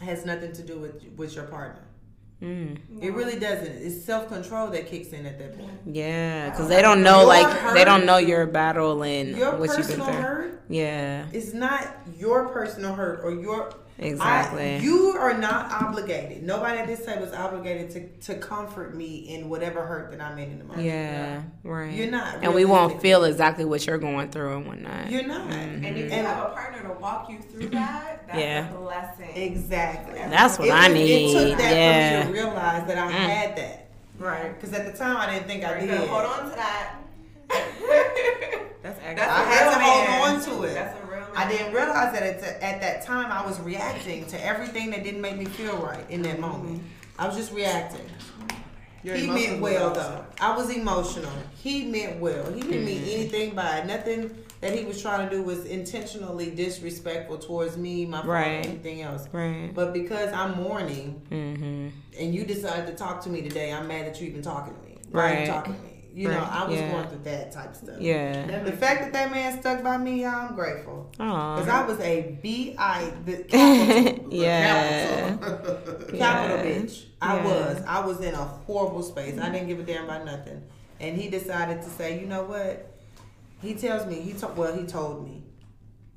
has 0.00 0.24
nothing 0.26 0.52
to 0.52 0.62
do 0.62 0.78
with 0.78 1.02
with 1.16 1.34
your 1.36 1.44
partner. 1.44 1.82
Mm. 2.42 2.78
It 3.00 3.14
really 3.14 3.38
doesn't. 3.38 3.66
It's 3.72 4.04
self 4.04 4.28
control 4.28 4.66
that 4.70 4.86
kicks 4.88 5.08
in 5.12 5.24
at 5.24 5.38
that 5.38 5.56
point. 5.56 5.70
Yeah, 5.86 6.50
because 6.50 6.68
they 6.68 6.82
don't 6.82 7.02
know, 7.02 7.18
Your 7.20 7.26
like 7.28 7.46
hurt- 7.46 7.74
they 7.74 7.84
don't 7.84 8.04
know 8.04 8.16
your 8.18 8.46
battle 8.46 9.02
and 9.04 9.36
Your 9.36 9.56
what 9.56 9.78
you've 9.78 9.86
been 9.86 9.96
through. 9.96 10.04
hurt 10.12 10.62
Yeah. 10.68 11.26
it's 11.32 11.54
not 11.54 11.86
your 12.18 12.48
personal 12.48 12.94
hurt 12.94 13.20
or 13.22 13.30
your. 13.32 13.70
Exactly. 13.98 14.74
I, 14.74 14.78
you 14.78 15.10
are 15.10 15.38
not 15.38 15.70
obligated. 15.70 16.42
Nobody 16.42 16.78
at 16.78 16.86
this 16.86 17.04
table 17.06 17.22
is 17.22 17.32
obligated 17.32 17.90
to, 17.92 18.32
to 18.32 18.40
comfort 18.40 18.94
me 18.96 19.34
in 19.34 19.48
whatever 19.48 19.84
hurt 19.86 20.10
that 20.10 20.20
I'm 20.20 20.36
in 20.38 20.50
in 20.50 20.58
the 20.58 20.64
moment. 20.64 20.84
yeah, 20.84 21.42
right. 21.62 21.94
You're 21.94 22.10
not 22.10 22.42
and 22.42 22.52
we 22.54 22.64
won't 22.64 22.88
realistic. 22.88 23.02
feel 23.02 23.24
exactly 23.24 23.64
what 23.64 23.86
you're 23.86 23.98
going 23.98 24.30
through 24.30 24.56
and 24.56 24.66
whatnot. 24.66 25.10
You're 25.10 25.26
not. 25.26 25.48
Mm-hmm. 25.48 25.84
And 25.84 25.86
if 25.86 25.96
you 25.96 26.02
And- 26.04 26.26
have 26.26 26.50
a 26.50 26.54
partner 26.54 26.82
to 26.88 27.00
walk 27.00 27.30
you 27.30 27.38
through 27.38 27.62
mm-hmm. 27.68 27.74
that, 27.74 28.26
that's 28.26 28.38
Yeah. 28.38 28.70
a 28.70 28.78
blessing. 28.78 29.30
Exactly. 29.36 30.18
That's 30.18 30.58
what 30.58 30.68
It 30.68 30.74
I 30.74 30.88
need. 30.88 31.36
It 31.36 31.48
took 31.50 31.58
that 31.58 31.76
yeah. 31.76 32.22
for 32.22 32.28
me 32.28 32.34
to 32.34 32.42
realize 32.44 32.86
that 32.88 32.98
I 32.98 33.08
mm. 33.08 33.14
had 33.14 33.56
that. 33.56 33.86
Right. 34.18 34.54
Because 34.60 34.76
at 34.76 34.90
the 34.90 34.98
time 34.98 35.16
I 35.16 35.32
didn't 35.32 35.46
think 35.46 35.64
I 35.64 35.68
Very 35.68 35.86
did. 35.86 35.98
good. 36.00 36.08
Hold 36.08 36.24
on 36.24 36.50
to 36.50 36.56
that. 36.56 36.96
That's 37.50 37.78
That's 38.82 39.00
actually. 39.00 39.22
I 39.22 39.42
a 39.42 39.46
had 39.46 39.72
to 39.72 39.78
man. 39.78 40.20
hold 40.20 40.28
on 40.58 40.62
to 40.62 40.70
it. 40.70 40.74
That's 40.74 40.98
a 41.02 41.06
real 41.06 41.20
man. 41.20 41.28
I 41.36 41.48
didn't 41.48 41.72
realize 41.72 42.12
that 42.12 42.22
at, 42.22 42.42
at 42.62 42.80
that 42.80 43.02
time 43.02 43.30
I 43.32 43.44
was 43.46 43.60
reacting 43.60 44.26
to 44.26 44.44
everything 44.44 44.90
that 44.90 45.02
didn't 45.04 45.20
make 45.20 45.36
me 45.36 45.46
feel 45.46 45.76
right 45.78 46.04
in 46.10 46.22
that 46.22 46.38
moment. 46.40 46.82
I 47.18 47.26
was 47.26 47.36
just 47.36 47.52
reacting. 47.52 48.04
Your 49.02 49.16
he 49.16 49.26
meant 49.28 49.60
well 49.60 49.92
though. 49.92 50.24
I 50.40 50.56
was 50.56 50.70
emotional. 50.74 51.30
He 51.54 51.84
meant 51.86 52.20
well. 52.20 52.50
He 52.52 52.60
didn't 52.62 52.84
mean 52.86 53.02
anything 53.02 53.54
by 53.54 53.78
it. 53.78 53.86
Nothing 53.86 54.34
that 54.62 54.72
he 54.76 54.84
was 54.86 55.00
trying 55.02 55.28
to 55.28 55.34
do 55.36 55.42
was 55.42 55.66
intentionally 55.66 56.50
disrespectful 56.50 57.36
towards 57.36 57.76
me, 57.76 58.06
my 58.06 58.24
Right. 58.24 58.46
or 58.64 58.68
anything 58.70 59.02
else. 59.02 59.28
Right. 59.30 59.70
But 59.74 59.92
because 59.92 60.32
I'm 60.32 60.56
mourning 60.62 61.20
Mm-hmm. 61.30 61.88
and 62.18 62.34
you 62.34 62.44
decided 62.44 62.86
to 62.86 62.94
talk 62.94 63.22
to 63.24 63.28
me 63.30 63.42
today, 63.42 63.72
I'm 63.74 63.86
mad 63.88 64.06
that 64.06 64.18
you 64.22 64.26
even 64.28 64.40
talking 64.40 64.74
to 64.74 64.80
me. 64.88 64.96
Why 65.10 65.20
are 65.20 65.24
Right. 65.34 65.40
you 65.40 65.46
talking 65.46 65.74
to 65.74 65.80
me? 65.82 65.93
You 66.14 66.28
know, 66.28 66.48
I 66.48 66.64
was 66.64 66.78
Yeah. 66.78 66.92
going 66.92 67.08
through 67.08 67.24
that 67.24 67.50
type 67.50 67.70
of 67.70 67.76
stuff. 67.76 68.00
Yeah. 68.00 68.62
The 68.62 68.70
fact 68.72 69.00
that 69.02 69.12
that 69.14 69.32
man 69.32 69.60
stuck 69.60 69.82
by 69.82 69.96
me, 69.96 70.22
y'all, 70.22 70.48
I'm 70.48 70.54
grateful. 70.54 71.10
Oh. 71.18 71.56
Because 71.56 71.68
I 71.68 71.84
was 71.84 71.98
a 71.98 72.38
B.I. 72.40 73.12
the 73.24 73.36
capital, 73.38 74.32
Yeah. 74.32 75.36
capital 75.36 76.16
Yeah. 76.16 76.62
bitch. 76.62 77.04
I 77.20 77.36
Yeah. 77.36 77.44
was. 77.44 77.82
I 77.86 78.06
was 78.06 78.20
in 78.20 78.34
a 78.34 78.44
horrible 78.44 79.02
space. 79.02 79.34
I 79.36 79.42
mm-hmm. 79.42 79.52
didn't 79.52 79.68
give 79.68 79.80
a 79.80 79.82
damn 79.82 80.04
about 80.04 80.24
nothing. 80.24 80.62
And 81.00 81.16
he 81.16 81.28
decided 81.28 81.82
to 81.82 81.90
say, 81.90 82.20
you 82.20 82.26
know 82.26 82.44
what? 82.44 82.92
He 83.60 83.74
tells 83.74 84.06
me, 84.06 84.20
he 84.20 84.34
told, 84.34 84.56
well, 84.56 84.72
he 84.76 84.84
told 84.84 85.24
me, 85.24 85.42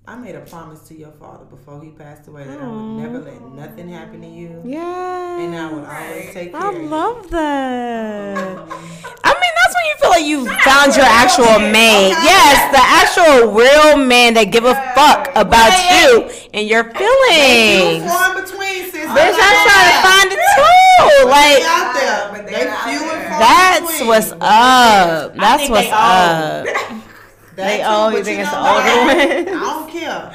I 0.07 0.15
made 0.15 0.35
a 0.35 0.41
promise 0.41 0.79
to 0.87 0.97
your 0.97 1.11
father 1.11 1.43
before 1.45 1.81
he 1.83 1.89
passed 1.89 2.27
away 2.29 2.45
that 2.45 2.61
I 2.61 2.67
would 2.67 3.01
never 3.03 3.19
let 3.19 3.41
nothing 3.41 3.89
happen 3.89 4.21
to 4.21 4.27
you. 4.27 4.61
Yeah. 4.63 5.39
And 5.39 5.55
I 5.55 5.73
would 5.73 5.83
always 5.83 6.33
take 6.33 6.53
care 6.53 6.61
I 6.61 6.69
of 6.69 6.81
you. 6.81 6.87
love 6.87 7.29
that. 7.31 8.57
I 9.25 9.33
mean, 9.33 9.36
that's 9.67 9.75
when 9.75 9.85
you 9.91 9.95
feel 9.99 10.09
like 10.15 10.25
you 10.25 10.39
found 10.63 10.95
your 10.95 11.03
actual 11.05 11.59
mate. 11.59 12.15
Okay. 12.15 12.23
Yes, 12.23 12.55
the 12.71 12.79
actual 12.79 13.51
real 13.51 13.97
man 13.99 14.33
that 14.35 14.45
give 14.51 14.63
a 14.63 14.75
fuck 14.95 15.27
about 15.35 15.75
you 15.91 16.31
and 16.55 16.67
your 16.67 16.85
feelings. 16.95 18.07
far 18.07 18.31
between, 18.39 18.87
sis. 18.87 19.11
Bitch, 19.11 19.35
I'm 19.35 19.59
trying 19.67 19.91
to 19.91 19.99
find 20.07 20.27
it 20.31 20.39
too. 20.39 20.63
They 20.97 21.27
Like, 21.27 21.63
out 21.67 21.91
there. 21.93 22.29
But 22.31 22.45
They 22.47 22.51
they're 22.63 22.71
out 22.71 22.85
there. 22.85 23.39
that's 23.39 23.91
between. 23.91 24.07
what's 24.07 24.31
up. 24.39 25.35
That's 25.35 25.69
what's 25.69 25.87
they 25.87 25.91
up. 25.91 26.65
They 27.57 27.77
too, 27.81 27.83
all- 27.83 28.11
you 28.13 28.23
think 28.23 28.39
it's 28.41 28.51
the 28.51 28.57
older 28.57 28.71
what? 28.71 29.17
ones? 29.17 29.47
I 29.49 29.51
don't 29.51 29.89
care. 29.89 30.33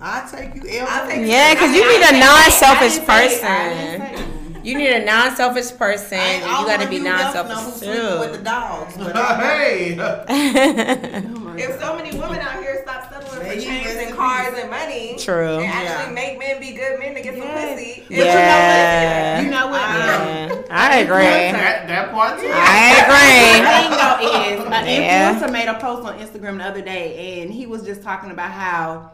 I 0.00 0.28
take 0.30 0.54
you 0.54 0.62
I'll 0.86 1.06
take 1.08 1.26
Yeah, 1.26 1.54
because 1.54 1.72
you 1.74 1.86
need 1.88 2.02
a 2.04 2.18
non-selfish 2.18 2.98
didn't 2.98 3.06
say- 3.06 3.46
I 3.46 3.98
didn't 3.98 4.08
person. 4.18 4.37
Say- 4.62 4.68
You 4.68 4.78
need 4.78 4.90
a 4.90 5.04
non-selfish 5.04 5.76
person, 5.76 6.18
I 6.18 6.22
and 6.22 6.42
you 6.44 6.66
got 6.66 6.80
to 6.80 6.88
be 6.88 6.98
non-selfish 6.98 7.56
who's 7.58 7.74
sleeping 7.74 8.20
with 8.20 8.32
the 8.32 8.44
dogs. 8.44 8.94
But 8.96 9.16
I- 9.16 9.40
hey. 9.40 11.24
If 11.60 11.80
so 11.80 11.96
many 11.96 12.12
women 12.16 12.38
out 12.38 12.62
here 12.62 12.80
stop 12.84 13.10
settling 13.12 13.40
for 13.56 13.60
chains 13.60 13.96
and 13.96 14.14
cars 14.16 14.54
and 14.58 14.70
money, 14.70 15.16
True. 15.18 15.58
and 15.58 15.64
actually 15.66 16.06
Yeah. 16.06 16.10
make 16.12 16.38
men 16.38 16.60
be 16.60 16.72
good 16.72 16.98
men 17.00 17.14
to 17.14 17.20
get 17.20 17.34
some 17.34 17.42
Yes. 17.42 17.74
pussy, 17.78 18.04
But 18.08 18.16
Yeah. 18.16 19.40
You 19.40 19.50
know 19.50 19.66
what? 19.68 19.80
I- 19.80 19.96
Yeah. 19.98 20.46
Yeah, 20.48 20.62
I 20.70 20.96
agree. 20.98 21.22
that, 21.24 21.88
that 21.88 22.12
part 22.12 22.38
too. 22.40 22.48
I 22.52 22.94
agree. 23.02 23.58
The 23.58 23.66
agree. 23.66 23.72
thing 23.74 23.90
though 23.90 24.62
is, 24.62 24.66
an 24.66 25.02
Yeah. 25.02 25.34
influencer 25.34 25.52
made 25.52 25.68
a 25.68 25.74
post 25.74 26.06
on 26.06 26.18
Instagram 26.20 26.58
the 26.58 26.64
other 26.64 26.80
day, 26.82 27.40
and 27.42 27.52
he 27.52 27.66
was 27.66 27.82
just 27.82 28.02
talking 28.04 28.30
about 28.30 28.50
how 28.52 29.10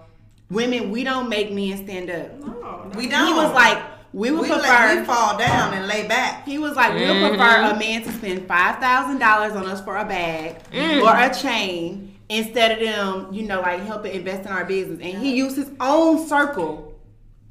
women 0.51 0.91
we 0.91 1.03
don't 1.05 1.29
make 1.31 1.51
men 1.53 1.83
stand 1.83 2.11
up. 2.11 2.39
no, 2.41 2.91
we 2.95 3.09
don't. 3.09 3.27
He 3.27 3.33
was 3.33 3.53
like, 3.55 3.79
we 4.15 4.31
would 4.31 4.43
we, 4.43 4.49
prefer. 4.49 4.63
let, 4.63 4.99
we 5.01 5.05
fall 5.05 5.37
down 5.37 5.75
and 5.75 5.87
lay 5.89 6.07
back. 6.07 6.45
He 6.47 6.57
was 6.59 6.77
like, 6.77 6.95
we'll 6.95 7.15
Mm-hmm. 7.15 7.37
prefer 7.37 7.75
a 7.75 7.79
man 7.79 8.03
to 8.05 8.13
spend 8.13 8.47
five 8.47 8.79
thousand 8.79 9.19
dollars 9.19 9.53
on 9.53 9.67
us 9.67 9.81
for 9.83 9.97
a 9.97 10.05
bag 10.05 10.57
Mm. 10.73 11.03
or 11.03 11.15
a 11.15 11.35
chain 11.35 12.15
instead 12.29 12.71
of 12.73 12.79
them, 12.81 13.33
you 13.35 13.43
know, 13.43 13.61
like 13.61 13.81
helping 13.83 14.15
invest 14.15 14.47
in 14.47 14.53
our 14.53 14.65
business. 14.65 15.01
And 15.03 15.23
he 15.23 15.35
used 15.37 15.57
his 15.57 15.71
own 15.81 16.27
circle 16.27 16.93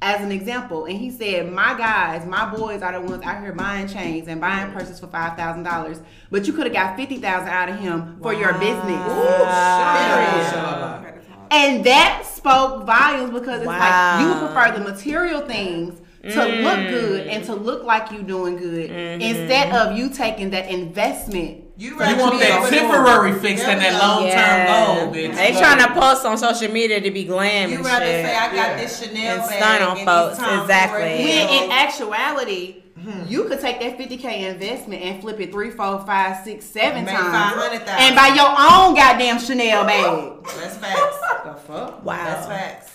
as 0.02 0.20
an 0.20 0.32
example. 0.32 0.86
And 0.86 0.98
he 0.98 1.10
said, 1.10 1.52
My 1.52 1.76
guys, 1.78 2.26
my 2.26 2.46
boys 2.54 2.82
are 2.82 2.92
the 2.92 3.00
ones 3.00 3.22
out 3.22 3.40
here 3.42 3.52
buying 3.52 3.86
chains 3.86 4.26
and 4.28 4.40
buying 4.40 4.72
purses 4.72 4.98
for 5.00 5.06
five 5.08 5.36
thousand 5.36 5.62
dollars. 5.64 6.00
But 6.30 6.46
you 6.46 6.52
could 6.54 6.64
have 6.66 6.74
got 6.74 6.96
fifty 6.96 7.18
thousand 7.18 7.48
out 7.50 7.68
of 7.68 7.78
him 7.78 8.18
for 8.22 8.32
your 8.34 8.52
business. 8.54 9.06
Wow. 9.06 11.04
And 11.50 11.84
that 11.84 12.24
spoke 12.26 12.84
volumes 12.84 13.30
because 13.38 13.58
it's 13.58 13.66
like 13.66 14.20
you 14.20 14.28
would 14.28 14.38
prefer 14.38 14.72
the 14.76 14.80
material 14.84 15.42
things 15.42 16.00
to 16.32 16.44
look 16.46 16.88
good 16.88 17.26
and 17.26 17.42
mm. 17.42 17.46
to 17.46 17.54
look 17.54 17.84
like 17.84 18.10
you're 18.10 18.22
doing 18.22 18.56
good 18.56 18.90
mm-hmm. 18.90 19.20
instead 19.20 19.72
of 19.74 19.96
you 19.96 20.08
taking 20.08 20.50
that 20.50 20.70
investment. 20.70 21.64
You, 21.76 21.90
You 21.90 21.96
want 21.96 22.38
that 22.38 22.58
able 22.60 22.64
to- 22.66 22.70
temporary 22.70 23.32
fix 23.40 23.60
There 23.60 23.70
than 23.70 23.78
that 23.80 24.00
go. 24.00 24.06
long 24.06 24.22
term 24.22 24.30
Yeah. 24.30 24.96
goal, 24.96 25.12
bitch. 25.12 25.34
They 25.34 25.52
trying 25.52 25.78
to 25.80 26.00
post 26.00 26.24
on 26.24 26.38
social 26.38 26.70
media 26.72 27.00
to 27.00 27.10
be 27.10 27.24
glam 27.24 27.70
You 27.70 27.76
and 27.76 27.84
rather 27.84 28.04
shit. 28.06 28.24
say 28.24 28.36
I 28.36 28.46
got 28.46 28.54
Yeah. 28.54 28.76
this 28.76 29.02
Chanel 29.02 29.40
And 29.40 29.50
bag 29.50 29.82
on 29.82 29.96
and 29.98 30.06
folks, 30.06 30.38
these 30.38 30.46
Tom 30.46 30.58
Ford 30.58 30.70
exactly. 30.70 31.00
When 31.24 31.48
in 31.64 31.70
actuality, 31.72 32.82
hmm. 33.00 33.22
you 33.28 33.44
could 33.44 33.60
take 33.60 33.80
that 33.80 33.98
50k 33.98 34.48
investment 34.52 35.02
and 35.02 35.20
flip 35.20 35.40
it 35.40 35.50
three, 35.50 35.72
four, 35.72 35.98
five, 36.06 36.44
six, 36.44 36.64
seven 36.64 37.04
Make 37.04 37.16
times, 37.16 37.54
500,000. 37.54 37.88
and 37.88 38.14
buy 38.14 38.28
your 38.28 38.50
own 38.50 38.94
goddamn 38.94 39.40
Chanel 39.40 39.84
bag. 39.84 40.44
That's 40.60 40.76
facts. 40.76 41.18
the 41.44 41.54
fuck? 41.54 42.04
Wow. 42.04 42.24
That's 42.24 42.46
facts. 42.46 42.90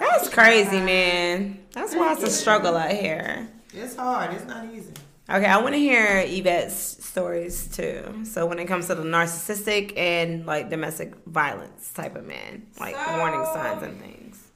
That's 0.00 0.28
crazy, 0.28 0.80
man. 0.80 1.61
That's 1.72 1.94
why 1.94 2.12
it's 2.12 2.22
a 2.22 2.30
struggle 2.30 2.76
out 2.76 2.92
here. 2.92 3.48
It's 3.74 3.96
hard. 3.96 4.34
It's 4.34 4.44
not 4.44 4.66
easy. 4.72 4.92
Okay, 5.30 5.46
I 5.46 5.56
want 5.58 5.74
to 5.74 5.78
hear 5.78 6.20
Yvette's 6.26 6.74
stories 6.74 7.68
too. 7.68 8.24
So 8.24 8.44
when 8.46 8.58
it 8.58 8.66
comes 8.66 8.88
to 8.88 8.94
the 8.94 9.04
narcissistic 9.04 9.96
and 9.96 10.44
like 10.44 10.68
domestic 10.68 11.14
violence 11.26 11.90
type 11.92 12.16
of 12.16 12.26
man, 12.26 12.66
like 12.78 12.94
So- 12.96 13.18
warning 13.18 13.44
signs 13.54 13.82
and 13.82 14.00
things. 14.00 14.48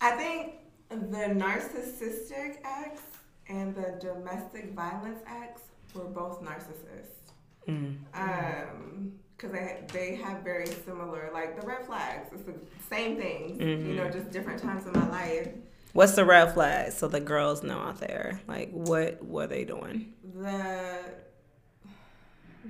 I 0.00 0.10
think 0.12 0.54
the 0.90 0.96
narcissistic 1.34 2.58
ex 2.64 3.00
and 3.48 3.74
the 3.74 3.98
domestic 4.00 4.72
violence 4.74 5.20
ex 5.26 5.62
were 5.94 6.04
both 6.04 6.42
narcissists. 6.42 7.14
Um, 8.14 9.12
because 9.36 9.52
they 9.52 9.84
they 9.92 10.14
have 10.16 10.42
very 10.42 10.66
similar 10.66 11.30
like 11.32 11.60
the 11.60 11.66
red 11.66 11.86
flags. 11.86 12.28
It's 12.32 12.42
the 12.42 12.54
same 12.90 13.16
things, 13.16 13.60
you 13.60 13.94
know, 13.94 14.08
just 14.10 14.30
different 14.30 14.60
times 14.60 14.86
in 14.86 14.92
my 14.92 15.08
life. 15.08 15.48
What's 15.92 16.12
the 16.14 16.24
red 16.24 16.52
flag 16.52 16.92
so 16.92 17.08
the 17.08 17.20
girls 17.20 17.62
know 17.62 17.78
out 17.78 17.98
there? 17.98 18.40
Like 18.46 18.70
what 18.70 19.24
were 19.24 19.46
they 19.46 19.64
doing? 19.64 20.12
The 20.34 21.00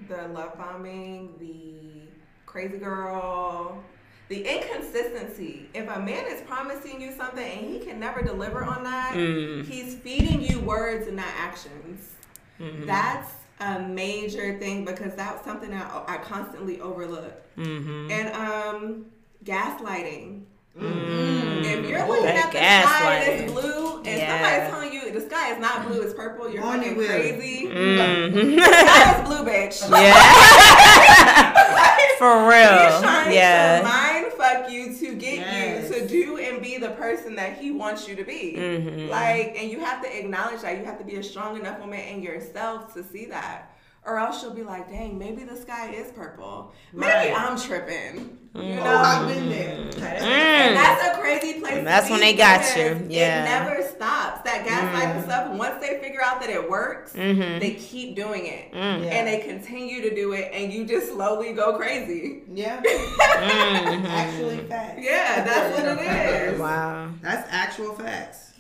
the 0.09 0.29
love 0.29 0.57
bombing, 0.57 1.35
the 1.39 2.09
crazy 2.47 2.79
girl, 2.79 3.83
the 4.29 4.43
inconsistency. 4.43 5.69
If 5.75 5.89
a 5.89 6.01
man 6.01 6.27
is 6.27 6.41
promising 6.43 7.01
you 7.01 7.13
something 7.13 7.59
and 7.59 7.73
he 7.73 7.79
can 7.81 7.99
never 7.99 8.23
deliver 8.23 8.65
on 8.65 8.85
that, 8.85 9.15
mm. 9.15 9.67
he's 9.67 9.95
feeding 9.97 10.41
you 10.41 10.61
words 10.61 11.07
and 11.07 11.17
not 11.17 11.27
actions. 11.37 12.13
Mm-hmm. 12.61 12.87
That's 12.87 13.31
a 13.61 13.81
major 13.81 14.59
thing 14.59 14.85
because 14.85 15.15
that's 15.15 15.45
something 15.45 15.71
that 15.71 15.91
I 16.07 16.19
constantly 16.19 16.81
overlook. 16.81 17.43
Mm-hmm. 17.57 18.11
And 18.11 18.29
um, 18.35 19.07
gaslighting. 19.45 20.45
If 20.81 21.89
you're 21.89 22.07
looking 22.07 22.25
That 22.27 22.47
at 22.47 22.53
the 22.53 22.59
sky 22.89 23.15
and 23.15 23.43
it's 23.45 23.53
blue, 23.53 23.97
and 23.99 24.07
Yeah. 24.07 24.43
somebody's 24.43 24.71
telling 24.71 24.93
you 24.93 25.13
the 25.13 25.21
sky 25.29 25.53
is 25.53 25.59
not 25.61 25.87
blue, 25.87 26.01
it's 26.03 26.15
purple, 26.15 26.49
you're 26.51 26.63
Horny 26.63 26.89
fucking 26.91 27.07
crazy. 27.07 27.67
Mm-hmm. 27.67 28.57
The 28.57 28.63
sky 28.63 29.21
is 29.21 29.29
blue, 29.29 29.39
bitch. 29.45 29.91
Yeah, 29.91 30.15
for 32.19 32.45
He's 32.45 32.49
real. 32.49 33.01
trying 33.03 33.29
to 33.29 33.35
Yeah, 33.35 33.81
mind 33.83 34.33
fuck 34.35 34.71
you 34.71 34.95
to 34.97 35.15
get 35.17 35.39
Yes. 35.39 35.91
you 35.91 35.95
to 36.01 36.07
do 36.09 36.39
and 36.39 36.63
be 36.63 36.79
the 36.79 36.91
person 36.91 37.35
that 37.37 37.59
he 37.59 37.71
wants 37.73 38.09
you 38.09 38.15
to 38.17 38.25
be. 38.25 38.55
Mm-hmm. 38.57 39.09
Like, 39.11 39.57
and 39.59 39.71
you 39.71 39.81
have 39.81 40.01
to 40.03 40.19
acknowledge 40.19 40.63
that. 40.63 40.79
You 40.79 40.85
have 40.85 40.99
to 40.99 41.05
be 41.05 41.17
a 41.17 41.23
strong 41.23 41.57
enough 41.59 41.81
woman 41.81 42.01
in 42.01 42.23
yourself 42.23 42.93
to 42.95 43.03
see 43.03 43.27
that. 43.27 43.73
Or 44.09 44.19
else 44.19 44.43
you'll 44.43 44.55
be 44.55 44.63
like, 44.63 44.89
dang, 44.89 45.19
maybe 45.19 45.45
the 45.45 45.55
sky 45.57 45.91
is 45.91 46.11
purple. 46.13 46.73
Maybe 46.95 47.13
Right. 47.13 47.35
I'm 47.37 47.59
tripping. 47.61 48.39
You 48.55 48.61
Mm-hmm. 48.63 48.77
know? 48.83 48.97
I've 48.97 49.29
been 49.29 49.49
there. 49.51 49.75
And 49.83 49.93
Mm. 49.93 50.75
that's 50.75 51.17
a 51.19 51.21
crazy 51.21 51.61
place. 51.61 51.75
And 51.75 51.87
that's 51.87 52.07
to 52.07 52.13
when 52.13 52.21
they 52.23 52.33
got 52.33 52.63
you. 52.75 53.07
Yeah. 53.11 53.43
It 53.43 53.45
never 53.69 53.83
stops. 53.87 54.41
That 54.45 54.65
gaslighting 54.67 55.21
Mm. 55.21 55.25
stuff, 55.25 55.51
once 55.59 55.81
they 55.87 55.99
figure 56.01 56.23
out 56.23 56.41
that 56.41 56.49
it 56.49 56.71
works, 56.71 57.13
Mm-hmm. 57.13 57.59
they 57.59 57.73
keep 57.75 58.17
doing 58.17 58.47
it. 58.47 58.73
Mm. 58.73 59.05
Yeah. 59.05 59.11
And 59.11 59.29
they 59.29 59.41
continue 59.41 60.01
to 60.09 60.15
do 60.15 60.33
it, 60.33 60.51
and 60.55 60.73
you 60.73 60.87
just 60.87 61.13
slowly 61.13 61.53
go 61.53 61.77
crazy. 61.77 62.45
Yeah. 62.53 62.81
Mhm. 63.39 64.05
Actually, 64.09 64.59
facts. 64.69 65.01
Yeah, 65.03 65.45
that's 65.45 65.79
what 65.79 65.99
it 65.99 66.53
is. 66.55 66.59
Wow. 66.59 67.11
That's 67.21 67.47
actual 67.53 67.93
facts. 67.95 68.53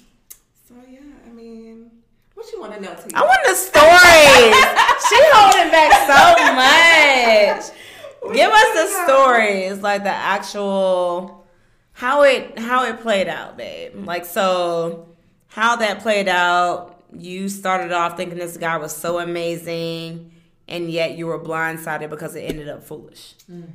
So 0.68 0.74
yeah, 0.88 1.00
I 1.26 1.30
mean, 1.30 1.90
what 2.38 2.52
you 2.52 2.60
want 2.60 2.72
to 2.74 2.80
know? 2.80 2.94
To 2.94 3.16
I 3.16 3.22
want 3.22 3.40
the 3.46 3.54
stories. 3.54 4.54
she 5.08 5.18
holding 5.34 5.72
back 5.72 5.90
so 6.06 6.22
much. 6.54 8.34
Give 8.34 8.50
us 8.50 8.74
the 8.74 9.04
stories, 9.04 9.82
like 9.82 10.04
the 10.04 10.10
actual 10.10 11.46
how 11.92 12.22
it 12.22 12.56
how 12.58 12.84
it 12.84 13.00
played 13.00 13.26
out, 13.26 13.56
babe. 13.56 14.06
Like 14.06 14.24
so, 14.24 15.08
how 15.48 15.76
that 15.76 16.00
played 16.00 16.28
out. 16.28 17.02
You 17.12 17.48
started 17.48 17.90
off 17.90 18.16
thinking 18.16 18.38
this 18.38 18.56
guy 18.56 18.76
was 18.76 18.94
so 18.94 19.18
amazing, 19.18 20.30
and 20.68 20.90
yet 20.90 21.16
you 21.18 21.26
were 21.26 21.40
blindsided 21.40 22.08
because 22.08 22.36
it 22.36 22.42
ended 22.42 22.68
up 22.68 22.84
foolish. 22.84 23.34
Mm. 23.50 23.68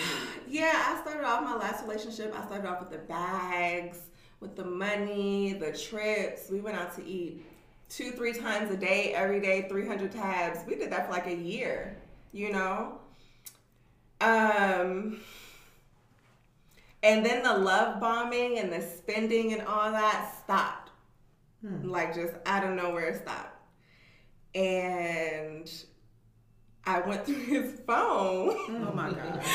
Yeah, 0.51 0.71
I 0.73 0.99
started 1.03 1.23
off 1.23 1.43
my 1.43 1.57
last 1.57 1.83
relationship. 1.83 2.33
I 2.35 2.43
started 2.43 2.67
off 2.67 2.79
with 2.79 2.89
the 2.89 2.97
bags, 2.97 3.99
with 4.39 4.55
the 4.55 4.65
money, 4.65 5.53
the 5.53 5.77
trips. 5.77 6.49
We 6.49 6.59
went 6.59 6.75
out 6.75 6.95
to 6.95 7.05
eat 7.05 7.45
two, 7.89 8.11
three 8.11 8.33
times 8.33 8.71
a 8.71 8.77
day, 8.77 9.13
every 9.13 9.41
day, 9.41 9.67
300 9.67 10.11
tabs. 10.11 10.59
We 10.67 10.75
did 10.75 10.91
that 10.91 11.07
for 11.07 11.11
like 11.11 11.27
a 11.27 11.35
year, 11.35 11.97
you 12.31 12.51
know? 12.51 12.99
Um, 14.21 15.19
and 17.01 17.25
then 17.25 17.43
the 17.43 17.57
love 17.57 17.99
bombing 17.99 18.59
and 18.59 18.71
the 18.71 18.81
spending 18.81 19.53
and 19.53 19.63
all 19.63 19.91
that 19.91 20.33
stopped. 20.43 20.91
Like 21.83 22.15
just 22.15 22.33
out 22.45 22.63
of 22.63 22.71
nowhere 22.71 23.09
it 23.09 23.21
stopped. 23.21 23.55
And 24.55 25.69
I 26.85 27.01
went 27.01 27.25
through 27.27 27.35
his 27.35 27.79
phone. 27.85 28.55
Oh 28.69 28.91
my 28.93 29.11
god. 29.11 29.41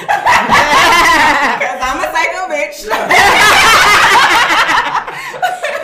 Because 1.55 1.80
I'm 1.82 1.99
a 1.99 2.09
psycho 2.12 2.49
bitch. 2.53 2.89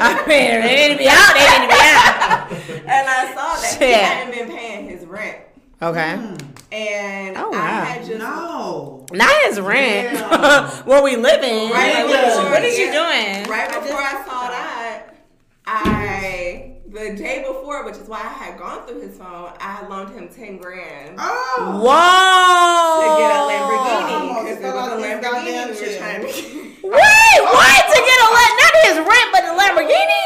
I 0.03 0.25
mean, 0.27 0.61
they 0.63 0.89
need 0.89 0.95
to 0.95 0.99
be 0.99 1.09
out. 1.09 1.35
They 1.35 1.45
need 1.47 1.63
to 1.63 1.69
be 1.69 1.79
out. 1.79 2.10
and 2.87 3.09
I 3.09 3.35
saw 3.35 3.61
that 3.61 3.77
he 3.79 3.87
Shit. 3.87 3.95
hadn't 4.01 4.35
been 4.49 4.57
paying 4.57 4.89
his 4.89 5.05
rent. 5.07 5.39
Okay. 5.83 6.01
Mm. 6.19 6.43
And 6.73 7.37
Oh, 7.39 7.51
I 7.53 7.57
wow. 7.57 7.85
had 7.85 8.05
just 8.07 8.19
No. 8.19 9.07
Not 9.13 9.35
his 9.47 9.59
rent. 9.61 10.19
Where 10.87 11.03
we 11.03 11.17
living? 11.17 11.71
Right 11.71 11.95
Like, 11.95 12.07
what, 12.07 12.25
is, 12.29 12.37
before- 12.37 12.51
what 12.51 12.65
is 12.65 12.79
you 12.79 12.87
yeah. 12.87 12.93
doing? 13.41 13.51
right 13.51 13.69
before 13.69 13.99
I 13.99 14.23
saw 14.25 14.49
that, 14.49 15.03
I 15.67 16.67
the 16.91 17.15
day 17.15 17.45
before, 17.47 17.85
which 17.87 17.95
is 17.95 18.09
why 18.09 18.19
I 18.19 18.29
had 18.51 18.59
gone 18.59 18.85
through 18.87 19.01
his 19.01 19.17
phone, 19.17 19.53
I 19.61 19.79
had 19.79 19.89
loaned 19.89 20.11
him 20.13 20.29
ten 20.29 20.59
grand 20.59 21.15
Oh. 21.19 21.81
Whoa! 21.87 22.99
to 22.99 23.09
get 23.23 23.31
a 23.31 23.43
Lamborghini 23.47 24.27
because 24.43 24.59
it 24.59 24.75
was 24.75 24.91
a 24.91 24.99
Lamborghini 24.99 25.71
we 25.71 25.87
were 25.87 25.99
trying 25.99 26.21
to 26.21 26.27
Wait, 26.27 27.39
what? 27.47 27.83
To 27.87 27.99
get 28.03 28.19
a 28.19 28.29
la- 28.35 28.55
not 28.59 28.75
his 28.91 28.97
rent, 29.07 29.29
but 29.31 29.43
the 29.47 29.55
Lamborghini? 29.55 30.23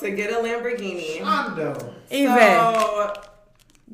To 0.00 0.10
get 0.10 0.30
a 0.30 0.36
Lamborghini. 0.36 1.20
Hondo. 1.20 1.94
Even. 2.10 2.36
So 2.36 3.12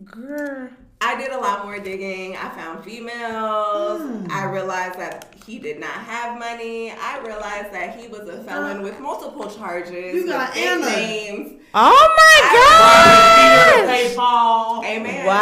Girl. 0.05 0.70
I 1.05 1.16
did 1.20 1.32
a 1.32 1.38
lot 1.38 1.64
more 1.64 1.80
digging. 1.80 2.36
I 2.36 2.48
found 2.50 2.84
females. 2.84 4.03
Hmm. 4.03 4.26
I 4.30 4.44
realized 4.44 5.00
that 5.00 5.34
he 5.44 5.59
did 5.59 5.80
not 5.80 5.90
have 5.90 6.38
money. 6.38 6.92
I 6.92 7.18
realized 7.26 7.72
that 7.72 7.98
he 7.98 8.07
was 8.07 8.28
a 8.28 8.42
felon 8.44 8.82
with 8.82 9.00
multiple 9.00 9.50
charges. 9.50 10.14
You 10.14 10.26
got 10.28 10.57
Anna. 10.57 10.86
names. 10.86 11.61
Oh 11.74 12.14
my 12.16 12.40
god! 12.55 13.88
PayPal. 13.88 14.84
Amen. 14.84 15.26
Wow. 15.26 15.34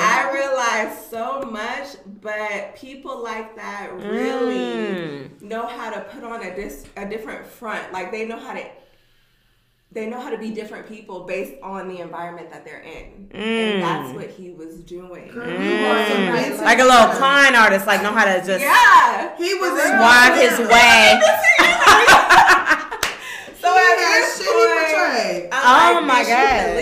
I 0.00 0.30
realized 0.32 1.08
so 1.08 1.42
much, 1.42 1.97
but 2.20 2.74
people 2.76 3.22
like 3.22 3.54
that 3.56 3.92
really 3.94 4.56
Mm. 4.58 5.42
know 5.42 5.66
how 5.66 5.90
to 5.90 6.00
put 6.02 6.24
on 6.24 6.42
a 6.42 6.54
dis- 6.54 6.86
a 6.96 7.06
different 7.06 7.46
front. 7.46 7.92
Like 7.92 8.10
they 8.12 8.24
know 8.26 8.38
how 8.38 8.52
to 8.54 8.64
they 9.90 10.06
know 10.06 10.20
how 10.20 10.28
to 10.28 10.36
be 10.36 10.50
different 10.50 10.86
people 10.86 11.20
based 11.20 11.54
on 11.62 11.88
the 11.88 12.00
environment 12.00 12.50
that 12.50 12.62
they're 12.64 12.80
in. 12.82 13.30
And 13.32 13.82
that's 13.82 14.12
what 14.14 14.28
he 14.28 14.50
was 14.50 14.76
doing. 14.82 15.30
Mm. 15.30 16.60
Like 16.62 16.78
a 16.78 16.84
little 16.84 17.08
con 17.18 17.54
artist, 17.56 17.86
like 17.86 18.02
know 18.02 18.12
how 18.12 18.24
to 18.26 18.44
just 18.44 18.60
Yeah. 18.62 19.34
He 19.38 19.54
was 19.54 19.72
in 19.86 19.98
walk 19.98 20.34
his 20.34 20.58
way. 20.58 21.20
So 23.60 23.72
He 23.72 23.78
at 23.78 23.98
had 23.98 24.22
this 24.22 24.38
point, 24.38 24.48
portrayed. 24.48 25.48
I'm 25.52 25.96
Oh 25.96 26.00
like, 26.00 26.06
my 26.06 26.22
bitch, 26.22 26.28
God. 26.28 26.76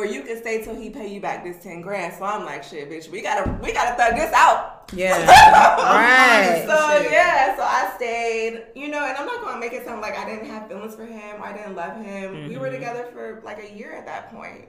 You 0.00 0.02
can 0.02 0.06
leave, 0.06 0.06
or 0.06 0.06
you 0.06 0.22
can 0.22 0.36
stay 0.40 0.62
till 0.64 0.74
he 0.74 0.90
pay 0.90 1.06
you 1.12 1.20
back 1.20 1.44
this 1.44 1.62
ten 1.62 1.80
grand. 1.80 2.14
So 2.14 2.24
I'm 2.24 2.44
like, 2.44 2.62
shit, 2.64 2.90
bitch, 2.90 3.10
we 3.10 3.22
gotta 3.22 3.50
we 3.62 3.72
gotta 3.72 3.94
thug 3.96 4.14
this 4.16 4.32
out. 4.32 4.84
Yeah. 4.94 5.16
right. 5.26 6.64
So 6.66 7.08
yeah, 7.10 7.56
so 7.56 7.62
I 7.62 7.92
stayed, 7.96 8.64
you 8.74 8.88
know, 8.88 9.04
and 9.04 9.16
I'm 9.16 9.26
not 9.26 9.42
gonna 9.42 9.60
make 9.60 9.72
it 9.72 9.84
sound 9.84 10.00
like 10.00 10.18
I 10.18 10.24
didn't 10.28 10.46
have 10.50 10.68
feelings 10.68 10.94
for 10.94 11.06
him, 11.06 11.36
or 11.40 11.46
I 11.46 11.52
didn't 11.56 11.76
love 11.76 11.96
him. 12.04 12.48
We 12.48 12.56
were 12.58 12.66
Mm-hmm. 12.66 12.74
together 12.74 13.08
for 13.12 13.40
like 13.44 13.62
a 13.62 13.72
year 13.76 13.92
at 13.92 14.06
that 14.06 14.32
point. 14.34 14.66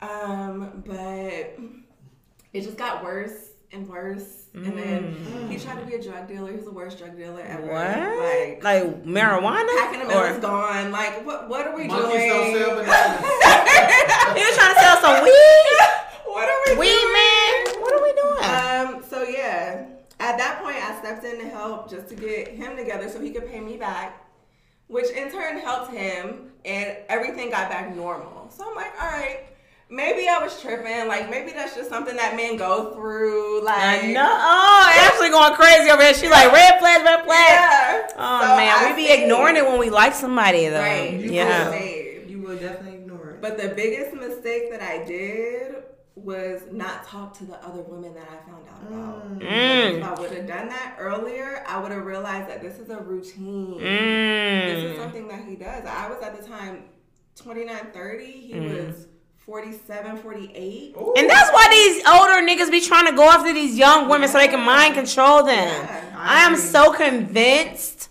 Um, 0.00 0.82
but 0.86 1.58
it 2.52 2.62
just 2.62 2.76
got 2.78 3.02
worse 3.04 3.49
and 3.72 3.88
worse, 3.88 4.46
and 4.54 4.76
then 4.76 5.48
he 5.48 5.56
tried 5.58 5.78
to 5.80 5.86
be 5.86 5.94
a 5.94 6.02
drug 6.02 6.26
dealer. 6.28 6.52
He's 6.52 6.64
the 6.64 6.72
worst 6.72 6.98
drug 6.98 7.16
dealer 7.16 7.40
ever. 7.42 7.62
Mm. 7.68 7.70
What? 7.70 8.62
Like. 8.64 8.84
Like 8.84 9.04
marijuana? 9.04 9.68
Packing 9.78 10.00
him 10.00 10.10
in 10.10 10.16
was 10.16 10.36
Or 10.36 10.40
gone. 10.40 10.90
Like, 10.90 11.24
what? 11.24 11.48
What 11.48 11.66
are 11.66 11.76
we 11.76 11.86
Monkeys 11.86 12.10
doing? 12.10 12.56
sell 12.56 12.76
bananas. 12.76 13.20
he 14.34 14.42
was 14.44 14.56
trying 14.56 14.74
to 14.74 14.80
sell 14.80 15.00
some 15.00 15.22
weed? 15.24 15.78
what 16.26 16.48
are 16.48 16.58
we 16.66 16.78
Weed 16.80 16.88
doing? 16.88 17.12
man? 17.12 17.80
What 17.80 17.92
are 17.94 18.02
we 18.02 18.12
doing? 18.12 18.96
Um. 18.98 19.04
So 19.08 19.22
yeah, 19.22 19.86
at 20.18 20.36
that 20.38 20.60
point, 20.62 20.76
I 20.76 20.98
stepped 21.00 21.24
in 21.24 21.38
to 21.40 21.48
help 21.48 21.88
just 21.90 22.08
to 22.08 22.14
get 22.16 22.48
him 22.48 22.76
together 22.76 23.08
so 23.08 23.20
he 23.20 23.30
could 23.30 23.48
pay 23.48 23.60
me 23.60 23.76
back, 23.76 24.26
which 24.88 25.10
in 25.10 25.30
turn 25.30 25.58
helped 25.58 25.92
him, 25.92 26.50
and 26.64 26.96
everything 27.08 27.50
got 27.50 27.68
back 27.70 27.94
normal. 27.94 28.50
So 28.50 28.68
I'm 28.68 28.74
like, 28.74 28.92
all 29.00 29.08
right. 29.08 29.46
Maybe 29.92 30.28
I 30.28 30.38
was 30.42 30.60
tripping. 30.60 31.08
Like 31.08 31.28
maybe 31.30 31.50
that's 31.52 31.74
just 31.74 31.88
something 31.90 32.14
that 32.16 32.36
men 32.36 32.56
go 32.56 32.94
through. 32.94 33.62
Like 33.64 33.82
I 33.82 34.12
know. 34.12 34.24
Oh, 34.24 34.92
Ashley 34.94 35.30
going 35.30 35.54
crazy 35.54 35.90
over 35.90 36.02
here. 36.02 36.14
She 36.14 36.28
like 36.28 36.52
red 36.52 36.78
flag, 36.78 37.04
red 37.04 37.24
flag. 37.24 37.26
Yeah. 37.26 38.06
Oh 38.16 38.40
So 38.40 38.56
man, 38.56 38.74
I 38.78 38.90
we 38.90 38.96
be 39.02 39.08
stayed. 39.08 39.22
ignoring 39.24 39.56
it 39.56 39.64
when 39.66 39.78
we 39.80 39.90
like 39.90 40.14
somebody 40.14 40.68
though. 40.68 40.78
Right. 40.80 41.12
You 41.20 41.32
Yeah. 41.32 41.68
stayed. 41.70 42.30
You 42.30 42.40
will 42.40 42.56
definitely 42.56 43.00
ignore 43.00 43.30
it. 43.32 43.40
But 43.42 43.58
the 43.58 43.70
biggest 43.70 44.14
mistake 44.14 44.70
that 44.70 44.80
I 44.80 45.04
did 45.04 45.74
was 46.14 46.62
not 46.70 47.04
talk 47.06 47.36
to 47.38 47.44
the 47.46 47.56
other 47.64 47.82
women 47.82 48.14
that 48.14 48.28
I 48.30 48.48
found 48.48 48.66
out 48.68 48.82
about. 48.86 49.38
Mm. 49.40 49.98
If 49.98 50.04
I 50.04 50.20
would 50.20 50.30
have 50.32 50.46
done 50.46 50.68
that 50.68 50.96
earlier, 50.98 51.64
I 51.66 51.78
would 51.80 51.90
have 51.90 52.04
realized 52.04 52.48
that 52.48 52.60
this 52.62 52.78
is 52.78 52.90
a 52.90 52.98
routine. 52.98 53.78
This 53.78 54.84
is 54.84 54.92
Mm. 54.92 54.96
something 55.02 55.28
that 55.28 55.40
he 55.48 55.56
does. 55.56 55.84
I 55.86 56.08
was 56.08 56.22
at 56.22 56.38
the 56.40 56.46
time 56.46 56.84
29, 57.36 57.86
30. 57.92 58.26
He 58.26 58.52
Mm. 58.54 58.68
was 58.86 59.06
47, 59.50 60.18
48. 60.18 60.94
And 61.16 61.28
that's 61.28 61.50
why 61.50 61.66
these 61.72 62.06
older 62.06 62.40
niggas 62.40 62.70
be 62.70 62.80
trying 62.80 63.06
to 63.06 63.12
go 63.12 63.28
after 63.28 63.52
these 63.52 63.76
young 63.76 64.08
women 64.08 64.28
so 64.28 64.38
they 64.38 64.46
can 64.46 64.64
mind 64.64 64.94
control 64.94 65.38
them. 65.42 65.66
Yeah, 65.66 66.14
I 66.16 66.44
am 66.44 66.54
so 66.56 66.92
convinced. 66.92 68.10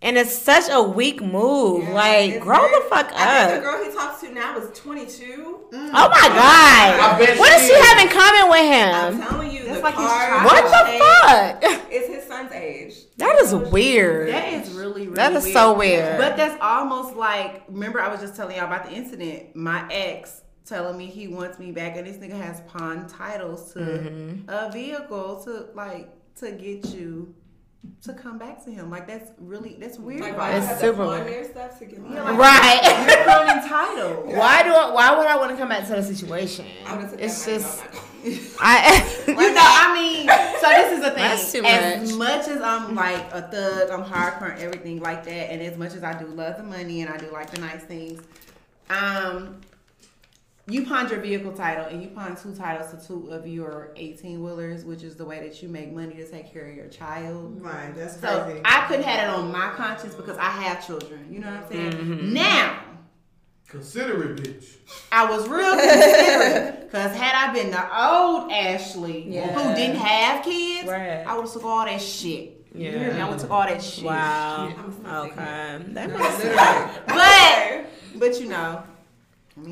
And 0.00 0.16
it's 0.16 0.32
such 0.32 0.70
a 0.70 0.80
weak 0.80 1.20
move. 1.20 1.82
Yeah, 1.82 1.92
like, 1.92 2.40
grow 2.40 2.60
very- 2.60 2.70
the 2.74 2.80
fuck 2.88 3.10
I 3.16 3.48
think 3.48 3.64
the 3.64 3.68
girl 3.68 3.84
he 3.84 3.90
talks 3.92 4.20
to 4.20 4.32
now 4.32 4.56
is 4.58 4.78
22. 4.78 5.24
Mm. 5.72 5.90
Oh 5.92 6.08
my 6.08 6.28
god. 6.28 7.00
I 7.00 7.16
bet 7.18 7.36
What 7.36 7.48
she 7.60 7.66
does 7.66 7.68
she 7.68 7.74
have 7.74 8.06
in 8.06 8.08
common 8.08 8.50
with 8.50 8.60
him? 8.60 9.22
I'm 9.22 9.28
telling 9.28 9.50
you, 9.50 9.64
That's 9.64 9.76
the 9.78 9.82
like 9.82 9.94
his 9.96 10.06
car. 10.06 10.28
child. 10.28 10.44
What 10.44 11.60
the 11.60 11.64
fuck? 11.66 11.80
It's 11.90 12.06
his 12.14 12.24
son's 12.28 12.52
age. 12.52 12.94
That 13.16 13.40
is 13.42 13.52
weird. 13.52 14.28
That 14.32 14.52
is 14.52 14.70
really, 14.70 15.02
really 15.08 15.14
That 15.16 15.32
is 15.32 15.42
weird. 15.46 15.52
so 15.54 15.72
weird. 15.76 16.18
But 16.18 16.36
that's 16.36 16.56
almost 16.62 17.16
like 17.16 17.64
remember 17.68 18.00
I 18.00 18.06
was 18.08 18.20
just 18.20 18.36
telling 18.36 18.56
y'all 18.56 18.66
about 18.66 18.84
the 18.88 18.92
incident. 18.92 19.56
My 19.56 19.84
ex 19.90 20.42
telling 20.64 20.96
me 20.96 21.06
he 21.06 21.26
wants 21.28 21.58
me 21.58 21.72
back 21.72 21.96
and 21.96 22.06
this 22.06 22.16
nigga 22.18 22.40
has 22.40 22.60
pawn 22.62 23.08
titles 23.08 23.72
to 23.72 23.78
Mm-hmm. 23.80 24.48
a 24.48 24.70
vehicle 24.72 25.42
to 25.44 25.66
like 25.74 26.08
to 26.36 26.52
get 26.52 26.86
you 26.94 27.34
to 28.02 28.12
come 28.12 28.38
back 28.38 28.62
to 28.64 28.70
him. 28.70 28.90
Like 28.90 29.06
that's 29.06 29.30
really 29.38 29.76
that's 29.80 29.98
weird. 29.98 30.20
Like, 30.20 30.32
Like, 30.32 30.38
why 30.38 30.50
you 30.52 30.56
It's 30.58 30.66
have 30.66 30.78
super 30.80 30.98
to 30.98 31.04
pawn 31.16 31.24
weird. 31.24 31.50
stuff 31.50 31.78
to 31.78 31.84
get 31.86 31.98
Yeah, 32.10 32.22
like- 32.22 32.38
Right. 32.38 33.06
You're 33.08 33.24
feeling 33.24 33.48
entitled. 33.62 34.26
Why 34.36 34.62
do 34.62 34.68
I, 34.70 34.92
why 34.92 35.16
would 35.18 35.26
I 35.26 35.36
want 35.36 35.50
to 35.52 35.56
come 35.56 35.70
back 35.70 35.86
to 35.88 35.94
the 35.94 36.02
situation? 36.02 36.66
I 36.86 36.94
would've 36.96 37.10
took 37.12 37.20
It's 37.20 37.44
just 37.46 37.80
I'm 37.82 37.86
not 37.86 37.92
going. 37.94 38.04
I 38.60 39.24
You 39.28 39.34
know, 39.54 39.64
I 39.64 39.94
mean, 39.94 40.28
so 40.60 40.68
this 40.68 40.92
is 40.92 41.00
the 41.00 41.10
thing. 41.10 41.22
That's 41.22 41.52
too 41.52 41.62
as 41.64 42.12
much 42.16 42.48
as 42.48 42.60
I'm 42.60 42.94
like 42.94 43.32
a 43.32 43.42
thug, 43.50 43.88
I'm 43.90 44.04
hardcore 44.04 44.52
and 44.52 44.60
everything 44.60 45.00
like 45.00 45.24
that, 45.24 45.50
and 45.50 45.62
as 45.62 45.78
much 45.78 45.94
as 45.94 46.04
I 46.04 46.18
do 46.18 46.26
love 46.26 46.58
the 46.58 46.62
money 46.62 47.00
and 47.00 47.10
I 47.10 47.16
do 47.16 47.30
like 47.32 47.50
the 47.50 47.60
nice 47.62 47.82
things, 47.82 48.20
um, 48.90 49.60
you 50.70 50.86
pawned 50.86 51.10
your 51.10 51.20
vehicle 51.20 51.52
title 51.52 51.84
and 51.86 52.02
you 52.02 52.08
pawned 52.08 52.36
two 52.38 52.54
titles 52.54 52.90
to 52.92 53.06
two 53.06 53.28
of 53.30 53.46
your 53.46 53.92
18 53.96 54.42
wheelers, 54.42 54.84
which 54.84 55.02
is 55.02 55.16
the 55.16 55.24
way 55.24 55.40
that 55.46 55.62
you 55.62 55.68
make 55.68 55.92
money 55.92 56.14
to 56.16 56.30
take 56.30 56.52
care 56.52 56.68
of 56.68 56.76
your 56.76 56.88
child. 56.88 57.60
Right, 57.60 57.94
that's 57.94 58.20
So 58.20 58.44
crazy. 58.44 58.60
I 58.64 58.84
couldn't 58.86 59.04
have 59.04 59.28
it 59.28 59.34
on 59.38 59.50
my 59.52 59.70
conscience 59.76 60.14
because 60.14 60.38
I 60.38 60.50
have 60.50 60.86
children. 60.86 61.26
You 61.30 61.40
know 61.40 61.50
what 61.50 61.64
I'm 61.64 61.68
saying? 61.70 61.92
Mm-hmm. 61.92 62.32
Now. 62.34 62.82
Consider 63.68 64.32
it, 64.32 64.36
bitch. 64.42 64.76
I 65.12 65.30
was 65.30 65.48
real 65.48 65.70
considerate 65.78 66.80
because 66.90 67.14
had 67.16 67.34
I 67.48 67.52
been 67.52 67.70
the 67.70 67.82
old 68.04 68.50
Ashley 68.50 69.28
Yeah. 69.32 69.52
who 69.52 69.74
didn't 69.76 69.96
have 69.98 70.44
kids, 70.44 70.88
Right. 70.88 71.24
I 71.24 71.34
would 71.36 71.42
have 71.42 71.52
took 71.52 71.64
all 71.64 71.84
that 71.84 72.00
shit. 72.00 72.56
You 72.74 72.90
hear 72.90 73.12
me? 73.14 73.20
I 73.20 73.28
went 73.28 73.40
to 73.42 73.48
all 73.50 73.62
that 73.62 73.82
shit. 73.82 74.04
Wow. 74.04 74.72
I'm 74.76 75.06
Okay. 75.30 75.34
That 75.92 76.08
No, 76.10 76.18
makes 76.18 76.38
literally. 76.38 76.90
But 77.06 77.84
but 78.18 78.40
you 78.40 78.48
know. 78.48 78.82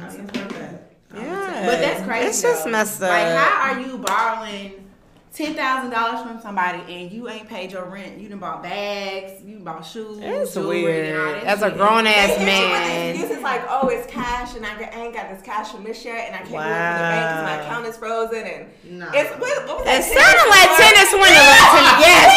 I 0.02 0.08
support 0.10 0.48
that. 0.50 0.87
Yeah. 1.14 1.66
But 1.66 1.80
that's 1.80 2.02
crazy. 2.04 2.26
It's 2.28 2.42
just 2.42 2.64
though. 2.64 2.70
messed 2.70 3.02
up. 3.02 3.08
Like, 3.10 3.26
how 3.36 3.72
are 3.72 3.80
you 3.80 3.98
borrowing 3.98 4.84
ten 5.32 5.54
thousand 5.54 5.90
dollars 5.90 6.20
from 6.26 6.40
somebody 6.40 6.80
and 6.92 7.12
you 7.12 7.28
ain't 7.28 7.48
paid 7.48 7.72
your 7.72 7.84
rent? 7.86 8.18
You 8.18 8.28
done 8.28 8.38
bought 8.40 8.62
bags, 8.62 9.42
you 9.42 9.58
bought 9.60 9.86
shoes. 9.86 10.18
It's 10.20 10.52
jewelry, 10.54 11.08
and 11.08 11.16
all 11.18 11.24
weird. 11.32 11.42
that 11.42 11.46
As 11.46 11.62
a 11.62 11.70
grown 11.70 12.06
ass 12.06 12.28
hit 12.36 12.40
you 12.40 12.44
with 12.44 12.46
the 12.46 12.68
man. 12.68 13.14
excuses 13.14 13.42
like, 13.42 13.62
oh, 13.68 13.88
it's 13.88 14.06
cash, 14.10 14.54
and 14.56 14.66
I 14.66 14.76
ain't 15.00 15.14
got 15.14 15.30
this 15.32 15.42
cash 15.42 15.70
from 15.72 15.84
this 15.84 16.04
yet, 16.04 16.28
and 16.28 16.34
I 16.36 16.38
can't 16.44 16.50
go 16.52 16.58
to 16.58 16.68
the 16.68 17.08
bank 17.08 17.24
because 17.24 17.44
my 17.44 17.56
account 17.64 17.86
is 17.86 17.96
frozen, 17.96 18.44
and 18.44 18.62
No. 19.00 19.08
it's 19.14 19.30
what, 19.40 19.54
what 19.66 19.78
was 19.80 19.88
It 19.88 20.02
sounded 20.12 20.48
like 20.52 20.68
Tinder 20.76 21.06
swindler 21.08 21.56
to 21.56 21.78
me. 21.88 21.92
Yes. 22.04 22.28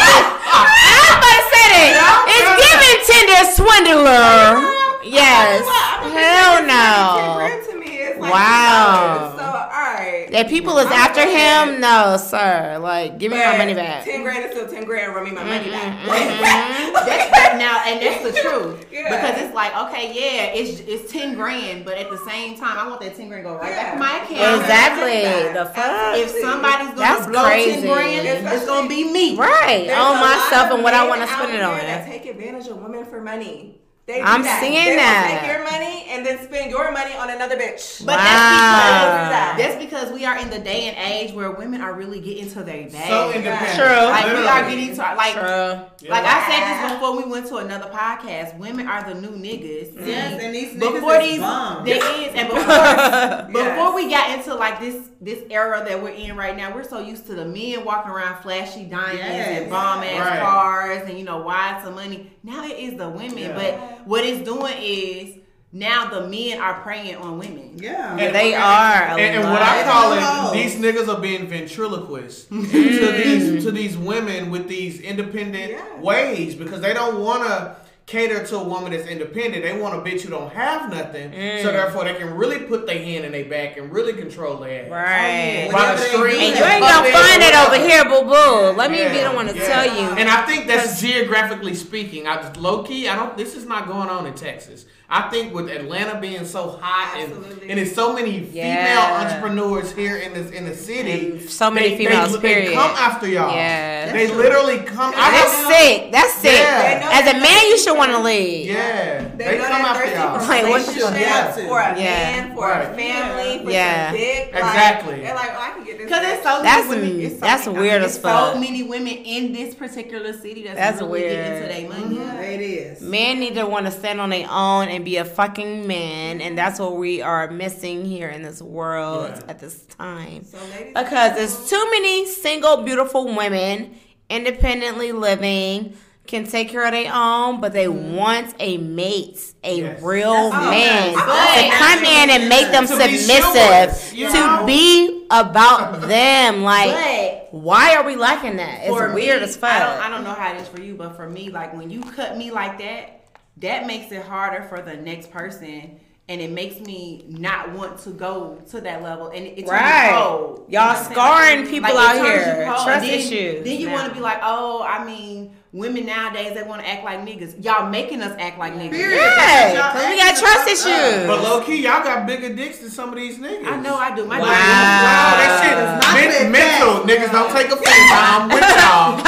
I 0.47 0.95
was 0.95 1.11
about 1.19 1.36
to 1.36 1.43
say 1.51 1.65
that. 1.76 1.91
It's 2.32 2.51
giving 2.63 2.99
Tinder 3.03 3.43
swindler. 3.51 4.80
Yes. 5.03 5.65
Hell 6.13 6.61
no. 6.69 7.41
To 7.72 7.80
me, 7.80 7.97
it's 7.97 8.19
like 8.19 8.20
Wow. 8.32 9.36
So 9.38 9.43
all 9.43 9.93
right. 9.93 10.27
That 10.32 10.47
people 10.49 10.77
is 10.77 10.88
after 10.88 11.21
him? 11.21 11.82
No, 11.82 12.17
sir. 12.17 12.77
Like, 12.79 13.17
give 13.19 13.32
me 13.32 13.38
my 13.38 13.57
money 13.57 13.73
back. 13.73 14.03
Ten 14.05 14.23
grand 14.23 14.45
is 14.45 14.51
still 14.51 14.67
ten 14.67 14.86
grand. 14.86 15.13
Run 15.13 15.25
me 15.25 15.32
my 15.32 15.43
money 15.43 15.69
back. 15.69 15.99
Mm-hmm, 15.99 16.09
mm-hmm. 16.09 16.93
that's 16.93 17.32
that 17.32 17.55
now, 17.57 17.84
and 17.86 18.01
that's 18.01 18.23
the 18.23 18.32
truth. 18.41 18.86
Yeah. 18.91 19.09
Because 19.09 19.43
it's 19.43 19.55
like, 19.55 19.75
okay, 19.88 20.13
yeah, 20.13 20.53
it's 20.53 20.79
it's 20.82 21.11
ten 21.11 21.36
grand, 21.36 21.86
but 21.86 21.97
at 21.97 22.09
the 22.09 22.17
same 22.25 22.57
time, 22.57 22.77
I 22.77 22.88
want 22.88 23.01
that 23.01 23.15
ten 23.15 23.27
grand 23.27 23.43
to 23.43 23.49
go 23.49 23.55
right 23.57 23.71
back 23.71 23.93
to 23.93 23.99
my 23.99 24.17
account. 24.23 24.61
Exactly. 24.61 25.53
The 25.53 25.65
fuck? 25.73 26.17
If 26.17 26.29
somebody's 26.41 26.89
gonna 26.89 26.99
That's 26.99 27.27
blow 27.27 27.43
crazy. 27.43 27.82
ten 27.82 27.93
grand, 27.93 28.27
it's 28.27 28.65
gonna 28.65 28.88
be 28.88 29.11
me. 29.11 29.36
Right. 29.36 29.88
There's 29.88 29.99
On 29.99 30.19
myself 30.19 30.71
and 30.71 30.84
what 30.84 30.93
I 30.93 31.07
want 31.07 31.21
to 31.21 31.27
spend 31.27 31.53
it 31.53 31.61
on. 31.61 31.77
That 31.77 32.05
take 32.07 32.25
advantage 32.25 32.67
of 32.67 32.77
women 32.77 33.05
for 33.05 33.21
money. 33.21 33.80
They 34.07 34.17
do 34.17 34.23
I'm 34.23 34.41
that. 34.43 34.59
seeing 34.61 34.73
they 34.73 34.95
that. 34.95 35.41
Take 35.41 35.51
your 35.51 35.63
money 35.63 36.05
and 36.09 36.25
then 36.25 36.43
spend 36.43 36.71
your 36.71 36.91
money 36.91 37.13
on 37.13 37.29
another 37.29 37.55
bitch. 37.55 38.03
But 38.05 38.17
Wow. 38.17 38.25
that's 38.25 39.55
because 39.55 39.57
that's 39.57 39.85
because 39.85 40.11
we 40.11 40.25
are 40.25 40.37
in 40.37 40.49
the 40.49 40.59
day 40.59 40.89
and 40.89 40.97
age 40.97 41.33
where 41.33 41.51
women 41.51 41.81
are 41.81 41.93
really 41.93 42.19
getting 42.19 42.49
to 42.51 42.63
their 42.63 42.89
bag. 42.89 43.09
So 43.09 43.31
independent. 43.31 43.75
True. 43.77 44.09
Like 44.09 44.25
we 44.25 44.47
are 44.47 44.69
getting 44.69 44.95
to 44.95 45.01
like 45.15 45.33
True. 45.33 46.09
like 46.09 46.25
I 46.25 46.49
said 46.49 46.61
this 46.89 46.93
before 46.93 47.15
we 47.15 47.23
went 47.31 47.45
to 47.47 47.57
another 47.57 47.89
podcast. 47.89 48.57
Women 48.57 48.87
are 48.87 49.03
the 49.13 49.19
new 49.21 49.29
niggas. 49.29 49.95
Yes, 50.05 50.41
and 50.41 50.53
these 50.53 50.73
niggas 50.73 50.93
before 50.95 51.15
is 51.21 51.29
these 51.29 51.39
bums. 51.39 51.85
there 51.85 51.97
is 52.21 52.33
and 52.35 52.49
before 52.49 53.63
before 53.63 53.95
we 53.95 54.09
got 54.09 54.35
into 54.37 54.55
like 54.55 54.79
this 54.79 54.97
this 55.21 55.43
era 55.51 55.85
that 55.87 56.01
we're 56.01 56.09
in 56.09 56.35
right 56.35 56.57
now, 56.57 56.73
we're 56.73 56.83
so 56.83 56.99
used 56.99 57.27
to 57.27 57.35
the 57.35 57.45
men 57.45 57.85
walking 57.85 58.11
around 58.11 58.41
flashy 58.41 58.85
diamonds 58.85 59.21
Yes. 59.21 59.61
and 59.61 59.69
bomb 59.69 60.03
ass 60.03 60.19
Right. 60.19 60.39
cars 60.39 61.07
and 61.07 61.17
you 61.19 61.23
know 61.23 61.41
wads 61.43 61.87
of 61.87 61.93
money. 61.93 62.31
Now 62.43 62.65
it 62.65 62.79
is 62.79 62.97
the 62.97 63.07
women, 63.07 63.37
Yeah. 63.37 63.53
but 63.53 64.00
what 64.05 64.23
it's 64.25 64.47
doing 64.47 64.75
is 64.79 65.37
now 65.73 66.09
the 66.09 66.27
men 66.27 66.59
are 66.59 66.81
preying 66.81 67.15
on 67.15 67.39
women. 67.39 67.77
Yeah. 67.77 68.17
Yeah, 68.17 68.31
they 68.31 68.53
are. 68.53 69.17
And, 69.17 69.19
and 69.37 69.43
what. 69.49 69.61
I 69.61 69.83
call 69.83 70.53
it, 70.53 70.53
these 70.53 70.75
niggas 70.75 71.07
are 71.07 71.21
being 71.21 71.47
ventriloquists 71.47 72.45
to 72.49 72.57
these 72.61 73.63
to 73.63 73.71
mm. 73.71 73.73
these 73.73 73.97
women 73.97 74.51
with 74.51 74.67
these 74.67 74.99
independent 74.99 75.71
Yeah. 75.71 75.99
ways 76.01 76.55
because 76.55 76.81
they 76.81 76.93
don't 76.93 77.21
want 77.21 77.43
to 77.43 77.75
cater 78.05 78.45
to 78.45 78.57
a 78.57 78.63
woman 78.63 78.91
that's 78.91 79.07
independent. 79.07 79.63
They 79.63 79.79
want 79.79 79.95
a 79.95 79.97
bitch 80.09 80.21
who 80.21 80.29
don't 80.29 80.51
have 80.51 80.89
nothing, 80.89 81.31
so 81.31 81.37
mm. 81.37 81.63
therefore 81.63 82.03
they 82.03 82.15
can 82.15 82.33
really 82.35 82.59
put 82.59 82.85
their 82.85 82.97
hand 83.01 83.25
in 83.25 83.31
their 83.31 83.45
back 83.45 83.77
and 83.77 83.91
really 83.91 84.13
control 84.13 84.57
their 84.57 84.85
ass. 84.85 84.91
Right. 84.91 85.67
Oh, 85.69 85.73
Whatever 85.73 85.99
the 85.99 86.05
street, 86.05 86.39
And 86.39 86.57
you 86.57 86.63
ain't 86.63 86.81
gonna 86.81 87.11
find 87.11 87.41
it 87.41 87.55
over 87.55 87.77
here, 87.77 88.03
boo 88.03 88.23
boo. 88.27 88.77
Let 88.77 88.91
me 88.91 88.97
be 88.97 89.03
Yeah, 89.03 89.29
the 89.29 89.35
one 89.35 89.47
to 89.47 89.55
yeah. 89.55 89.65
tell 89.65 89.85
you. 89.85 90.09
And 90.17 90.29
I 90.29 90.45
think 90.45 90.67
that's 90.67 90.99
geographically 91.01 91.75
speaking. 91.75 92.27
I 92.27 92.41
just 92.41 92.57
low 92.57 92.83
key. 92.83 93.07
I 93.07 93.15
don't. 93.15 93.37
This 93.37 93.55
is 93.55 93.65
not 93.65 93.87
going 93.87 94.09
on 94.09 94.25
in 94.25 94.33
Texas. 94.33 94.85
I 95.13 95.29
think 95.29 95.53
with 95.53 95.67
Atlanta 95.67 96.21
being 96.21 96.45
so 96.45 96.79
hot 96.81 97.17
and 97.19 97.33
Absolutely. 97.33 97.69
and 97.69 97.77
it's 97.77 97.93
so 97.93 98.13
many 98.13 98.45
female 98.45 98.53
Yeah. 98.53 99.25
entrepreneurs 99.25 99.91
here 99.91 100.15
in 100.15 100.33
this 100.33 100.51
in 100.51 100.63
the 100.65 100.73
city. 100.73 101.31
And 101.31 101.49
so 101.49 101.69
many 101.69 101.89
they, 101.89 101.97
females, 101.97 102.39
They, 102.39 102.67
they 102.67 102.73
come 102.73 102.91
after 102.91 103.27
y'all. 103.27 103.53
Yeah. 103.53 104.13
They 104.13 104.31
literally 104.31 104.77
come. 104.77 105.13
I 105.13 105.31
That's 105.31 105.53
have- 105.53 105.73
sick. 105.73 106.11
That's 106.13 106.33
sick. 106.35 106.53
Yeah. 106.53 107.09
As 107.11 107.27
a 107.27 107.37
man, 107.37 107.65
you 107.67 107.77
should 107.77 107.90
want 107.97 108.11
to 108.11 108.19
leave. 108.19 108.67
Yeah. 108.67 109.27
They, 109.35 109.45
They, 109.45 109.57
know 109.57 109.63
come 109.67 109.81
they're 109.81 109.91
after 110.05 110.05
y'all. 110.15 110.33
Like, 110.47 110.63
what 110.63 110.63
relationship, 110.87 111.19
you 111.19 111.25
have 111.25 111.55
to. 111.55 111.67
for 111.67 111.79
a 111.79 111.99
Yeah. 111.99 112.03
man, 112.03 112.55
for 112.55 112.67
Right. 112.67 112.85
a 112.89 112.93
family, 112.93 113.63
for 113.65 113.71
Yeah. 113.71 114.07
some 114.09 114.17
dick. 114.17 114.49
Like, 114.53 114.63
Exactly. 114.63 115.15
They're 115.21 115.35
like, 115.35 115.49
oh, 115.55 115.61
I 115.61 115.69
can 115.71 115.83
get 115.83 115.97
this. 115.97 116.05
Because 116.05 116.25
it's 116.33 116.43
so 116.43 116.61
That's- 116.63 116.89
many 116.89 117.01
women. 117.01 117.21
It's 117.21 117.33
so 117.35 117.39
that's 117.41 117.65
many, 117.67 117.79
weird 117.79 118.01
it's 118.03 118.15
as 118.15 118.21
fuck. 118.21 118.53
So 118.53 118.59
many 118.59 118.83
women 118.83 119.07
in 119.13 119.53
this 119.53 119.73
particular 119.75 120.33
city 120.33 120.63
that's, 120.63 120.75
That's 120.77 121.01
really 121.01 121.21
getting 121.21 121.37
weird. 121.37 121.55
into 121.63 121.67
their 121.67 121.89
money. 121.89 122.15
Mm-hmm. 122.17 122.43
It 122.43 122.61
is. 122.61 123.01
Men 123.01 123.39
need 123.39 123.55
to 123.55 123.65
want 123.65 123.85
to 123.85 123.91
stand 123.91 124.19
on 124.21 124.29
their 124.29 124.47
own 124.49 124.87
and 124.89 125.05
be 125.05 125.17
a 125.17 125.25
fucking 125.25 125.87
man, 125.87 126.41
and 126.41 126.57
that's 126.57 126.79
what 126.79 126.95
we 126.97 127.21
are 127.21 127.49
missing 127.49 128.05
here 128.05 128.27
in 128.29 128.41
this 128.41 128.61
world 128.61 129.29
Right. 129.31 129.43
at 129.49 129.59
this 129.59 129.81
time. 129.97 130.45
So 130.45 130.57
ladies, 130.77 130.93
Because 130.93 131.35
there's 131.35 131.69
too 131.69 131.83
many 131.91 132.25
single, 132.25 132.77
beautiful 132.83 133.33
women 133.35 133.95
independently 134.29 135.11
living, 135.11 135.93
can 136.28 136.45
take 136.45 136.69
care 136.69 136.86
of 136.86 136.91
their 136.91 137.11
own, 137.13 137.59
but 137.59 137.74
they 137.74 137.86
mm. 137.86 138.15
want 138.15 138.53
a 138.59 138.78
mate, 138.78 139.53
a 139.63 139.76
Yes. 139.82 140.01
real 140.01 140.49
That's- 140.51 140.69
man, 140.69 141.13
to 141.13 141.76
come 141.78 142.03
in 142.05 142.30
and 142.30 142.47
make 142.49 142.67
them 142.72 142.84
To 142.88 142.93
submissive, 142.93 143.43
chivalrous, 143.43 144.13
you 144.13 144.28
to 144.28 144.34
know? 144.34 144.63
be 144.65 145.26
about 145.32 146.01
them. 146.07 146.63
Like, 146.63 146.91
But 146.91 147.47
why 147.51 147.95
are 147.95 148.03
we 148.05 148.15
lacking 148.15 148.57
that? 148.57 148.82
It's 148.82 148.88
for 148.88 149.13
weird 149.13 149.41
me, 149.41 149.47
as 149.47 149.57
fuck. 149.57 149.72
I 149.72 149.80
don't, 149.80 150.05
I 150.05 150.09
don't 150.09 150.24
know 150.24 150.34
how 150.34 150.53
it 150.53 150.61
is 150.61 150.67
for 150.67 150.80
you, 150.80 150.93
but 150.95 151.15
for 151.15 151.28
me, 151.30 151.49
like 151.49 151.74
when 151.76 151.89
you 151.89 152.01
cut 152.01 152.38
me 152.38 152.51
like 152.51 152.78
that, 152.80 153.26
that 153.57 153.86
makes 153.86 154.11
it 154.11 154.22
harder 154.22 154.63
for 154.69 154.82
the 154.82 154.95
next 154.95 155.32
person. 155.32 155.99
And 156.30 156.39
it 156.39 156.51
makes 156.51 156.80
me 156.80 157.26
not 157.28 157.74
want 157.74 157.99
to 158.03 158.11
go 158.11 158.57
to 158.69 158.80
that 158.82 159.01
level, 159.03 159.28
and 159.30 159.45
it, 159.45 159.57
it 159.59 159.67
Right. 159.67 160.05
you 160.07 160.13
cold. 160.15 160.65
Y'all 160.69 160.69
You 160.69 160.78
know 160.78 160.86
what 160.86 160.95
I'm 160.95 161.03
saying? 161.03 161.13
scarring 161.13 161.67
people 161.67 161.89
it 161.89 161.95
out 161.97 162.15
here. 162.26 162.63
cold. 162.74 162.86
Trust 162.88 163.01
then, 163.05 163.19
issues 163.19 163.65
Then 163.65 163.78
you 163.82 163.88
now. 163.88 163.93
want 163.95 164.07
to 164.09 164.13
be 164.15 164.22
like, 164.22 164.39
oh, 164.41 164.82
I 164.82 165.03
mean, 165.03 165.57
women 165.74 166.05
nowadays 166.05 166.53
they 166.53 166.63
want 166.63 166.82
to 166.82 166.88
act 166.89 167.01
like 167.03 167.19
niggas. 167.22 167.55
Y'all 167.63 167.89
making 167.89 168.22
us 168.22 168.36
act 168.39 168.57
like 168.59 168.74
niggas. 168.74 168.91
Period. 168.91 169.17
Yeah, 169.22 169.74
Y'all 169.74 169.91
'cause 169.93 170.05
we 170.09 170.17
got 170.17 170.36
trust 170.38 170.67
issues. 170.67 171.26
But 171.28 171.41
low 171.41 171.61
key, 171.63 171.82
y'all 171.82 172.03
got 172.03 172.26
bigger 172.28 172.53
dicks 172.53 172.80
than 172.80 172.89
some 172.89 173.09
of 173.09 173.15
these 173.15 173.38
niggas. 173.39 173.65
I 173.65 173.78
know 173.78 173.95
I 173.95 174.13
do. 174.15 174.26
My 174.26 174.39
Wow. 174.39 174.45
dick 174.45 174.53
is- 174.53 174.59
Wow, 174.61 175.36
that 175.39 175.51
shit 175.63 175.78
is 175.78 175.84
Not 176.05 176.13
men- 176.15 176.28
with 176.28 176.49
mental. 176.51 176.93
that. 177.03 177.07
Niggas 177.07 177.32
don't 177.32 177.51
take 177.55 177.72
offense. 177.72 178.11
I'm 178.22 178.49
with 178.49 178.65
y'all. 178.78 179.22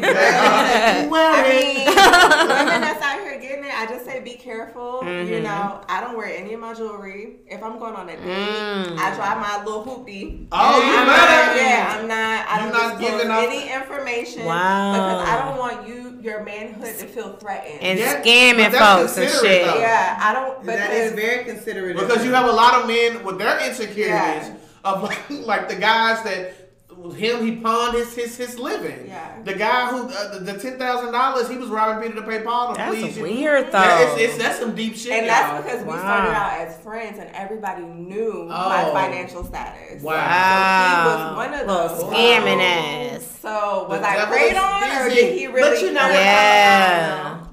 mean, 1.03 1.85
women 2.49 2.81
that's 2.81 3.01
out 3.01 3.19
here 3.21 3.39
getting 3.39 3.65
it, 3.65 3.73
I 3.73 3.85
just 3.87 4.05
say 4.05 4.19
be 4.21 4.35
careful. 4.35 5.01
Mm-hmm. 5.03 5.31
You 5.33 5.39
know, 5.41 5.81
I 5.87 6.01
don't 6.01 6.17
wear 6.17 6.27
any 6.27 6.53
of 6.53 6.59
my 6.59 6.73
jewelry. 6.73 7.37
If 7.47 7.63
I'm 7.63 7.79
going 7.79 7.95
on 7.95 8.09
a 8.09 8.15
date, 8.15 8.19
Mm. 8.29 8.97
I 8.97 9.15
drive 9.15 9.37
my 9.39 9.63
little 9.63 9.83
hoopy. 9.83 10.47
Oh, 10.51 10.81
you 10.81 10.97
I'm 10.97 11.05
better. 11.05 11.47
not, 11.47 11.55
yeah, 11.55 11.97
I'm 11.99 12.07
not. 12.07 12.47
I 12.47 12.63
You're 12.63 12.71
don't 12.71 12.81
not 12.81 12.99
disclose 12.99 13.11
giving 13.21 13.31
up- 13.31 13.43
any 13.43 13.71
information. 13.73 14.45
Wow. 14.45 14.93
Because 14.93 15.27
I 15.29 15.45
don't 15.45 15.57
want 15.57 15.87
you, 15.87 16.19
your 16.21 16.43
manhood, 16.43 16.97
to 16.99 17.05
feel 17.07 17.33
threatened. 17.37 17.81
and 17.81 17.97
Yeah, 17.99 18.21
scamming 18.21 18.71
folks 18.71 19.17
and 19.17 19.29
shit. 19.29 19.65
though. 19.65 19.79
yeah, 19.79 20.17
I 20.21 20.33
don't. 20.33 20.63
That 20.65 20.91
is 20.91 21.11
Because 21.13 21.25
very 21.25 21.43
considerate. 21.45 21.97
Because 21.97 22.25
you 22.25 22.33
have 22.33 22.45
a 22.45 22.51
lot 22.51 22.75
of 22.75 22.87
men 22.87 23.23
with 23.23 23.37
their 23.39 23.57
insecurities 23.67 24.07
Yeah. 24.07 24.55
of 24.83 25.03
like, 25.03 25.19
like 25.29 25.69
the 25.69 25.75
guys 25.75 26.23
that 26.23 26.68
him 27.15 27.45
he 27.45 27.55
pawned 27.57 27.95
his 27.97 28.13
his, 28.13 28.35
his 28.37 28.59
living. 28.59 29.05
Yeah. 29.07 29.41
The 29.43 29.53
guy 29.53 29.89
who 29.89 30.09
uh, 30.09 30.37
the, 30.37 30.51
the 30.53 30.59
ten 30.59 30.77
thousand 30.77 31.11
dollars 31.13 31.49
he 31.49 31.57
was 31.57 31.69
robbing 31.69 32.01
Peter 32.09 32.21
to 32.21 32.27
pay 32.27 32.41
Paul 32.43 32.73
to 32.73 32.77
That's 32.77 32.89
please 32.95 33.17
weird 33.17 33.67
though. 33.67 33.71
That- 33.71 34.17
it's, 34.19 34.33
it's, 34.33 34.37
that's 34.43 34.59
some 34.59 34.75
deep 34.75 34.95
shit. 34.95 35.11
and 35.13 35.25
y'all. 35.25 35.35
that's 35.35 35.63
because 35.63 35.81
we 35.85 35.93
started 35.97 36.31
out 36.31 36.59
as 36.59 36.77
friends, 36.81 37.17
and 37.19 37.29
everybody 37.33 37.83
knew 37.83 38.47
Oh. 38.51 38.69
my 38.69 38.83
financial 38.91 39.43
status. 39.43 40.03
Wow. 40.03 40.13
wow. 40.13 41.03
So 41.05 41.09
he 41.09 41.15
was 41.15 41.35
one 41.37 41.53
of 41.61 41.67
Little 41.67 41.87
those. 42.09 42.13
scamming 42.13 42.61
ass. 42.61 43.39
So 43.41 43.87
was 43.89 44.01
The 44.01 44.07
I 44.07 44.25
great 44.27 44.29
preyed 44.29 44.51
is 44.51 44.57
on, 44.57 44.83
or 45.05 45.09
did 45.09 45.37
he 45.37 45.47
really? 45.47 45.61
But 45.69 45.81
you 45.81 45.91
know 45.93 46.01
what? 46.01 46.13
Yeah. 46.13 47.45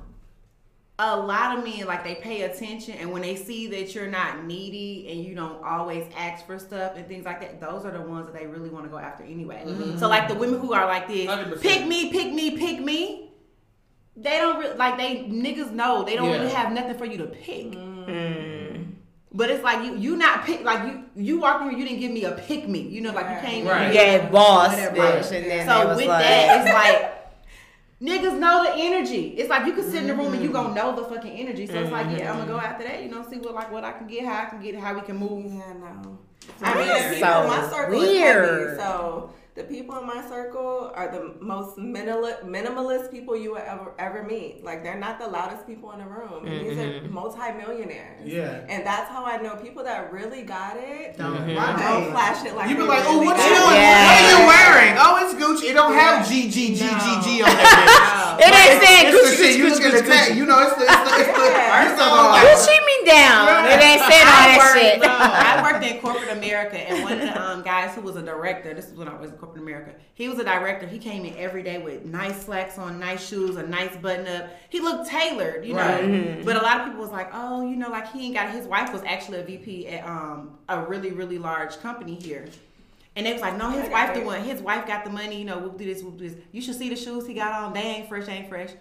A 0.99 1.15
lot 1.15 1.59
of 1.59 1.63
men 1.63 1.87
like 1.87 2.03
they 2.05 2.15
pay 2.15 2.43
attention 2.43 2.95
and 2.95 3.13
when 3.13 3.21
they 3.21 3.37
see 3.37 3.67
that 3.67 3.95
you're 3.95 4.07
not 4.07 4.45
needy 4.45 5.07
and 5.11 5.23
you 5.23 5.35
don't 5.35 5.63
always 5.63 6.07
ask 6.17 6.47
for 6.47 6.59
stuff 6.59 6.93
and 6.97 7.07
things 7.07 7.27
like 7.27 7.39
that 7.41 7.61
those 7.61 7.85
are 7.85 7.91
the 7.91 8.01
ones 8.01 8.25
that 8.25 8.35
they 8.35 8.47
really 8.47 8.71
want 8.71 8.83
to 8.85 8.89
go 8.91 8.97
after 8.97 9.23
anyway 9.23 9.63
so 9.99 10.09
like 10.09 10.27
the 10.27 10.35
women 10.35 10.59
who 10.59 10.73
are 10.73 10.87
like 10.87 11.07
this 11.07 11.27
100%. 11.29 11.61
pick 11.61 11.87
me 11.87 12.11
pick 12.11 12.33
me 12.33 12.57
pick 12.57 12.81
me 12.81 13.31
they 14.17 14.39
don't 14.39 14.59
really 14.59 14.75
like 14.79 14.97
they 14.97 15.25
niggas 15.25 15.71
know 15.73 16.03
they 16.03 16.17
don't 16.17 16.31
Yeah. 16.31 16.37
really 16.39 16.53
have 16.53 16.73
nothing 16.73 16.97
for 16.97 17.05
you 17.05 17.19
to 17.19 17.27
pick 17.27 17.73
Mm. 17.73 18.93
but 19.33 19.51
it's 19.51 19.63
like 19.65 19.85
you 19.85 19.97
you 19.97 20.17
not 20.17 20.45
pick 20.45 20.63
like 20.65 20.87
you 20.87 21.05
you 21.17 21.41
walk 21.41 21.61
in 21.61 21.71
here 21.71 21.79
you 21.79 21.85
didn't 21.85 22.01
give 22.01 22.13
me 22.13 22.25
a 22.25 22.33
pick 22.33 22.69
me 22.69 22.81
you 22.81 23.01
know 23.03 23.13
like 23.13 23.29
you 23.29 23.47
came 23.47 23.63
in 23.63 23.69
Right. 23.69 23.93
Yeah, 23.93 24.31
boss 24.31 24.71
Whatever. 24.71 24.97
bitch. 24.97 25.33
And 25.33 25.45
then 25.51 25.67
they 25.67 25.73
so 25.73 25.89
was 25.89 25.97
with 25.99 26.07
like, 26.07 26.23
that 26.25 26.61
it's 26.67 26.73
like 26.73 27.13
Niggas 28.01 28.39
know 28.39 28.63
the 28.63 28.75
energy. 28.75 29.29
It's 29.39 29.49
like 29.49 29.67
you 29.67 29.73
can 29.73 29.85
sit 29.85 30.03
in 30.03 30.07
the 30.07 30.15
room 30.15 30.35
and 30.35 30.43
you 30.43 30.51
gonna 30.51 30.69
mm. 30.69 30.75
know 30.75 30.95
the 30.95 31.05
fucking 31.05 31.33
energy. 31.33 31.67
So 31.67 31.81
it's 31.81 31.91
like, 31.91 32.07
yeah, 32.19 32.31
I'm 32.31 32.39
gonna 32.39 32.53
go 32.53 32.59
mm-hmm. 32.59 32.67
after 32.67 32.85
that. 32.85 33.03
You 33.03 33.09
know, 33.09 33.27
see 33.29 33.39
what 33.39 33.55
like 33.55 33.73
what 33.73 33.85
I 33.85 33.93
can 33.93 34.07
get, 34.07 34.27
how 34.27 34.43
I 34.43 34.45
can 34.47 34.61
get, 34.61 34.75
it, 34.75 34.81
how 34.81 34.95
we 34.95 35.01
can 35.01 35.17
move. 35.17 35.47
Yeah, 35.47 35.73
no. 35.73 36.19
I 36.63 36.73
I 36.73 36.75
mean, 36.75 36.89
mean, 36.89 37.15
people 37.15 37.29
so 37.29 37.43
in 37.43 37.49
my 37.49 37.71
circle 37.71 37.99
weird. 37.99 38.45
is 38.45 38.79
heavy. 38.79 38.81
So 38.81 39.31
the 39.57 39.65
people 39.65 39.99
in 39.99 40.07
my 40.07 40.21
circle 40.29 40.93
are 40.95 41.11
the 41.11 41.35
most 41.41 41.79
minimal, 41.79 42.31
minimalist 42.45 43.11
people 43.11 43.35
you 43.37 43.53
will 43.53 43.63
ever 43.65 43.95
ever 43.99 44.23
meet. 44.23 44.63
Like 44.63 44.83
they're 44.83 44.99
not 44.99 45.19
the 45.19 45.27
loudest 45.27 45.67
people 45.67 45.93
in 45.93 45.99
the 46.01 46.05
room. 46.07 46.45
These 46.45 46.77
Mm-hmm. 46.77 47.07
are 47.07 47.09
multimillionaires. 47.09 48.29
Yeah. 48.29 48.67
And 48.69 48.85
that's 48.87 49.09
how 49.09 49.25
I 49.25 49.39
know 49.39 49.57
people 49.57 49.83
that 49.85 50.13
really 50.13 50.43
got 50.43 50.77
it. 50.77 51.17
Don't 51.17 51.35
Don't 51.37 51.57
Right. 51.57 52.11
flash 52.11 52.45
it 52.45 52.55
like 52.55 52.69
You 52.69 52.77
be 52.77 52.83
they 52.83 52.89
like, 52.89 53.05
oh, 53.07 53.15
really 53.15 53.27
what 53.27 53.37
got 53.37 53.49
you 53.49 53.57
doing? 53.57 53.77
Yeah. 53.81 54.05
What 54.05 54.21
are 54.21 54.29
you 54.31 54.47
wearing? 54.47 54.95
Oh, 54.99 55.25
it's 55.25 55.35
Gucci. 55.35 55.71
It 55.71 55.75
don't 55.75 55.95
have 55.95 56.29
G 56.29 56.51
G 56.51 56.75
G 56.75 56.85
G 56.85 57.07
G 57.25 57.43
on 57.43 57.49
that. 57.49 58.13
It 58.37 58.53
ain't 58.53 58.85
saying 58.85 59.15
Gucci. 59.17 59.57
You 59.57 59.65
Gucci, 59.65 59.71
look 59.73 59.83
at 59.83 59.93
the 59.93 60.01
Gucci, 60.03 60.13
tag. 60.13 60.33
Gucci. 60.33 60.37
You 60.37 60.45
know, 60.45 60.59
it's 60.61 60.77
the 60.77 60.83
it's 60.85 60.93
the 60.93 61.21
it's 61.25 61.39
the. 61.39 61.45
Yeah. 61.57 61.89
it's 61.89 61.97
the 61.99 62.05
all 62.05 62.29
like- 62.37 62.45
Gucci 62.45 62.77
me 62.85 62.97
down. 63.09 63.65
It 63.65 63.81
ain't 63.81 64.03
saying 64.05 64.27
all 64.29 64.45
that 64.45 64.73
shit. 64.77 65.01
I 65.07 65.63
worked 65.65 65.83
in 65.85 65.99
corporate 66.03 66.29
America, 66.37 66.77
and 66.77 67.03
one 67.03 67.13
of 67.15 67.21
the 67.21 67.33
um, 67.43 67.63
guys 67.63 67.95
who 67.95 68.03
was 68.03 68.17
a 68.17 68.23
director. 68.23 68.75
This 68.75 68.89
is 68.89 68.95
when 68.95 69.09
I 69.09 69.19
was 69.19 69.31
in 69.31 69.39
corporate 69.47 69.63
America. 69.63 69.95
He 70.15 70.29
was 70.29 70.39
a 70.39 70.45
director. 70.45 70.87
He 70.87 70.99
came 70.99 71.25
in 71.25 71.37
every 71.37 71.63
day 71.63 71.79
with 71.79 72.05
nice 72.05 72.45
slacks 72.45 72.79
on, 72.79 72.99
nice 72.99 73.27
shoes, 73.27 73.57
a 73.57 73.63
nice 73.63 73.97
button 73.97 74.27
up. 74.27 74.51
He 74.69 74.81
looked 74.81 75.09
tailored, 75.09 75.65
you 75.65 75.75
know. 75.75 75.81
Right. 75.81 76.45
But 76.45 76.57
a 76.57 76.63
lot 76.63 76.81
of 76.81 76.87
people 76.87 77.01
was 77.01 77.11
like, 77.11 77.31
"Oh, 77.33 77.69
you 77.69 77.77
know, 77.77 77.89
like 77.89 78.11
he 78.13 78.27
ain't 78.27 78.35
got." 78.35 78.51
His 78.51 78.67
wife 78.67 78.93
was 78.93 79.03
actually 79.05 79.41
a 79.41 79.45
VP 79.45 79.89
at 79.89 80.07
um, 80.07 80.59
a 80.69 80.83
really, 80.83 81.13
really 81.13 81.39
large 81.39 81.79
company 81.81 82.15
here. 82.15 82.47
And 83.15 83.25
they 83.25 83.33
was 83.33 83.41
like, 83.41 83.57
no, 83.57 83.71
his 83.71 83.89
wife 83.89 84.13
the 84.13 84.21
one. 84.21 84.43
His 84.43 84.61
wife 84.61 84.87
got 84.87 85.03
the 85.03 85.11
money. 85.11 85.39
You 85.39 85.47
know, 85.47 85.59
we'll 85.59 85.71
do 85.71 85.87
this, 85.87 86.03
we'll 86.03 86.13
do 86.13 86.29
this. 86.29 86.39
You 86.53 86.61
should 86.61 86.75
see 86.75 86.91
the 86.91 86.97
shoes 86.97 87.27
he 87.27 87.33
got 87.33 87.53
on. 87.53 87.73
They 87.73 87.81
ain't 87.81 88.09
fresh, 88.11 88.29
ain't 88.29 88.49
fresh. 88.49 88.73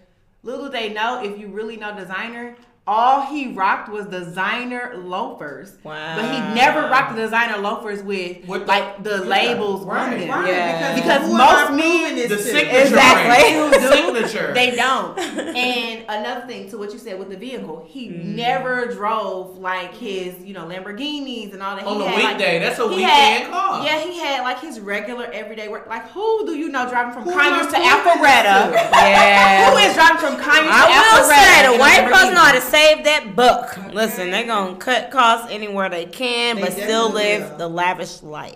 Little 0.44 0.70
they 0.70 0.94
know, 0.94 1.24
if 1.24 1.40
you 1.40 1.48
really 1.48 1.78
know 1.78 1.98
designer, 1.98 2.56
all 2.88 3.22
he 3.22 3.48
rocked 3.48 3.90
was 3.90 4.06
designer 4.06 4.94
loafers. 4.96 5.74
Wow. 5.84 6.18
But 6.18 6.26
he 6.32 6.40
never 6.54 6.82
rocked 6.82 7.16
the 7.16 7.22
designer 7.24 7.58
loafers 7.58 8.04
with, 8.04 8.46
With 8.48 8.62
the- 8.62 8.68
like 8.68 9.04
the 9.04 9.18
yeah, 9.24 9.30
labels 9.30 9.82
on 9.88 10.12
them. 10.12 10.30
Right, 10.30 10.48
Yeah. 10.54 10.94
Because 10.96 11.22
who 11.28 11.32
am 11.36 11.38
most 11.38 11.72
men- 11.82 12.16
this 12.16 12.30
The 12.30 12.36
to? 12.38 12.44
signature. 12.44 12.78
Exactly. 12.82 13.60
ring. 13.60 13.72
The 13.76 13.92
signature. 13.92 14.54
They 14.54 14.76
don't. 14.76 15.18
and 15.20 16.06
another 16.08 16.46
thing 16.46 16.70
to 16.70 16.78
what 16.78 16.94
you 16.94 17.00
said 17.00 17.18
with 17.18 17.30
the 17.30 17.38
vehicle, 17.38 17.88
he 17.90 18.10
mm-hmm. 18.10 18.36
never 18.36 18.86
drove 18.94 19.58
like 19.58 19.96
his, 19.96 20.38
you 20.44 20.54
know, 20.54 20.66
Lamborghinis 20.66 21.54
and 21.54 21.64
all 21.64 21.76
that. 21.76 21.86
On 21.86 21.94
he 21.98 22.04
the 22.04 22.10
had, 22.10 22.24
like- 22.24 22.38
weekday. 22.38 22.60
That's 22.60 22.78
a 22.78 22.84
he 22.88 22.96
weekend 22.98 23.10
had- 23.12 23.50
car. 23.52 23.84
Yeah, 23.84 24.00
he 24.02 24.20
had 24.20 24.42
like 24.44 24.60
his 24.62 24.80
regular 24.80 25.26
everyday 25.34 25.70
work. 25.70 25.88
Like 25.88 26.08
who 26.12 26.46
do 26.46 26.56
you 26.56 26.70
know 26.70 26.88
driving 26.88 27.14
from 27.14 27.24
Who 27.24 27.32
Conyers 27.32 27.66
to 27.74 27.78
I 27.80 28.00
proving 28.02 28.22
Alpharetta? 28.22 28.74
Yeah. 28.94 29.72
Who 29.72 29.78
is 29.78 29.94
driving 29.96 30.18
from 30.18 30.36
Conyers 30.38 30.70
I 30.72 30.86
to 30.86 30.92
will 30.94 31.26
Alpharetta? 31.26 31.34
say 31.34 31.68
the 31.68 31.74
a 31.76 31.80
white 31.80 32.06
folks 32.06 32.18
Lamborghini? 32.30 32.34
know 32.36 32.42
how 32.42 32.52
to 32.54 32.62
save 32.76 33.04
that 33.06 33.36
buck. 33.36 33.78
Listen, 33.94 34.32
they're 34.32 34.46
gonna 34.46 34.76
cut 34.76 35.12
costs 35.12 35.48
anywhere 35.52 35.90
they 35.90 36.06
can, 36.06 36.56
They 36.58 36.62
but 36.64 36.74
still 36.74 37.10
live 37.12 37.52
are. 37.54 37.58
the 37.58 37.68
lavish 37.68 38.22
life. 38.22 38.56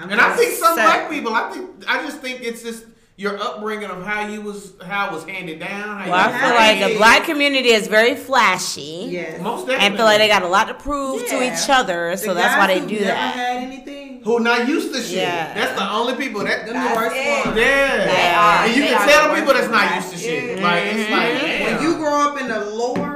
I'm 0.00 0.10
And 0.10 0.20
I 0.20 0.28
just 0.28 0.40
think 0.40 0.54
some 0.54 0.76
So- 0.76 0.82
black 0.82 1.10
people. 1.10 1.34
I 1.34 1.50
think 1.50 1.68
I 1.88 2.02
just 2.02 2.18
think 2.18 2.40
it's 2.42 2.62
just 2.62 2.84
your 3.16 3.38
upbringing 3.38 3.90
of 3.90 4.02
how 4.06 4.26
you 4.26 4.40
was 4.40 4.72
how 4.86 5.08
it 5.08 5.12
was 5.12 5.24
handed 5.24 5.60
down. 5.60 5.98
How 6.00 6.10
Well, 6.10 6.14
I 6.28 6.38
feel 6.38 6.48
was 6.50 6.58
like 6.58 6.92
the 6.92 6.96
black 6.96 7.24
community 7.24 7.68
is 7.70 7.86
very 7.86 8.14
flashy. 8.16 9.08
Yes. 9.10 9.40
most 9.42 9.66
definitely 9.66 9.86
And 9.86 9.96
feel 9.96 10.06
like 10.06 10.18
they 10.18 10.28
got 10.28 10.42
a 10.42 10.48
lot 10.48 10.68
to 10.68 10.74
prove 10.74 11.26
to 11.28 11.42
each 11.42 11.68
other, 11.68 12.16
so 12.16 12.28
The 12.28 12.40
that's 12.40 12.56
why 12.56 12.66
they 12.68 12.80
do 12.80 12.94
never 12.94 13.04
that. 13.04 13.34
had 13.34 13.56
anything. 13.62 14.22
who 14.24 14.38
not 14.40 14.68
used 14.68 14.92
to 14.94 15.00
shit. 15.02 15.18
Yeah. 15.18 15.52
That's 15.54 15.78
the 15.78 15.90
only 15.92 16.14
people 16.14 16.44
that. 16.44 16.66
Them 16.66 16.74
the 16.74 16.94
worst 16.94 17.16
ones. 17.16 17.56
yeah. 17.58 18.04
They 18.04 18.34
are. 18.34 18.64
And 18.66 18.76
you 18.76 18.82
They 18.82 18.88
can 18.88 18.96
are 19.02 19.06
tell 19.08 19.22
the 19.28 19.34
the 19.34 19.40
people 19.40 19.54
that's 19.54 19.70
not 19.70 19.94
used 19.96 20.10
to 20.12 20.18
shit. 20.18 20.58
Yeah. 20.58 20.64
Like 20.66 20.84
it's 20.94 21.10
like 21.10 21.32
Mhm. 21.32 21.40
damn. 21.40 21.74
When 21.74 21.82
you 21.82 21.96
grow 21.96 22.20
up 22.28 22.40
in 22.40 22.48
the 22.48 22.60
lower, 22.60 22.96
Yeah. 22.98 23.09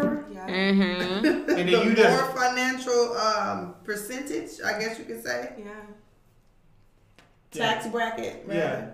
Mm-hmm. 0.54 1.24
And 1.24 1.48
then 1.48 1.66
the 1.66 1.70
you 1.72 1.84
more 1.84 1.94
just- 1.94 2.36
financial 2.36 3.16
um, 3.16 3.74
percentage, 3.84 4.50
I 4.64 4.78
guess 4.78 4.98
you 4.98 5.04
could 5.04 5.22
say, 5.22 5.52
Yeah. 5.58 5.64
tax 7.50 7.86
bracket. 7.88 8.44
rather, 8.46 8.58
Yeah. 8.60 8.86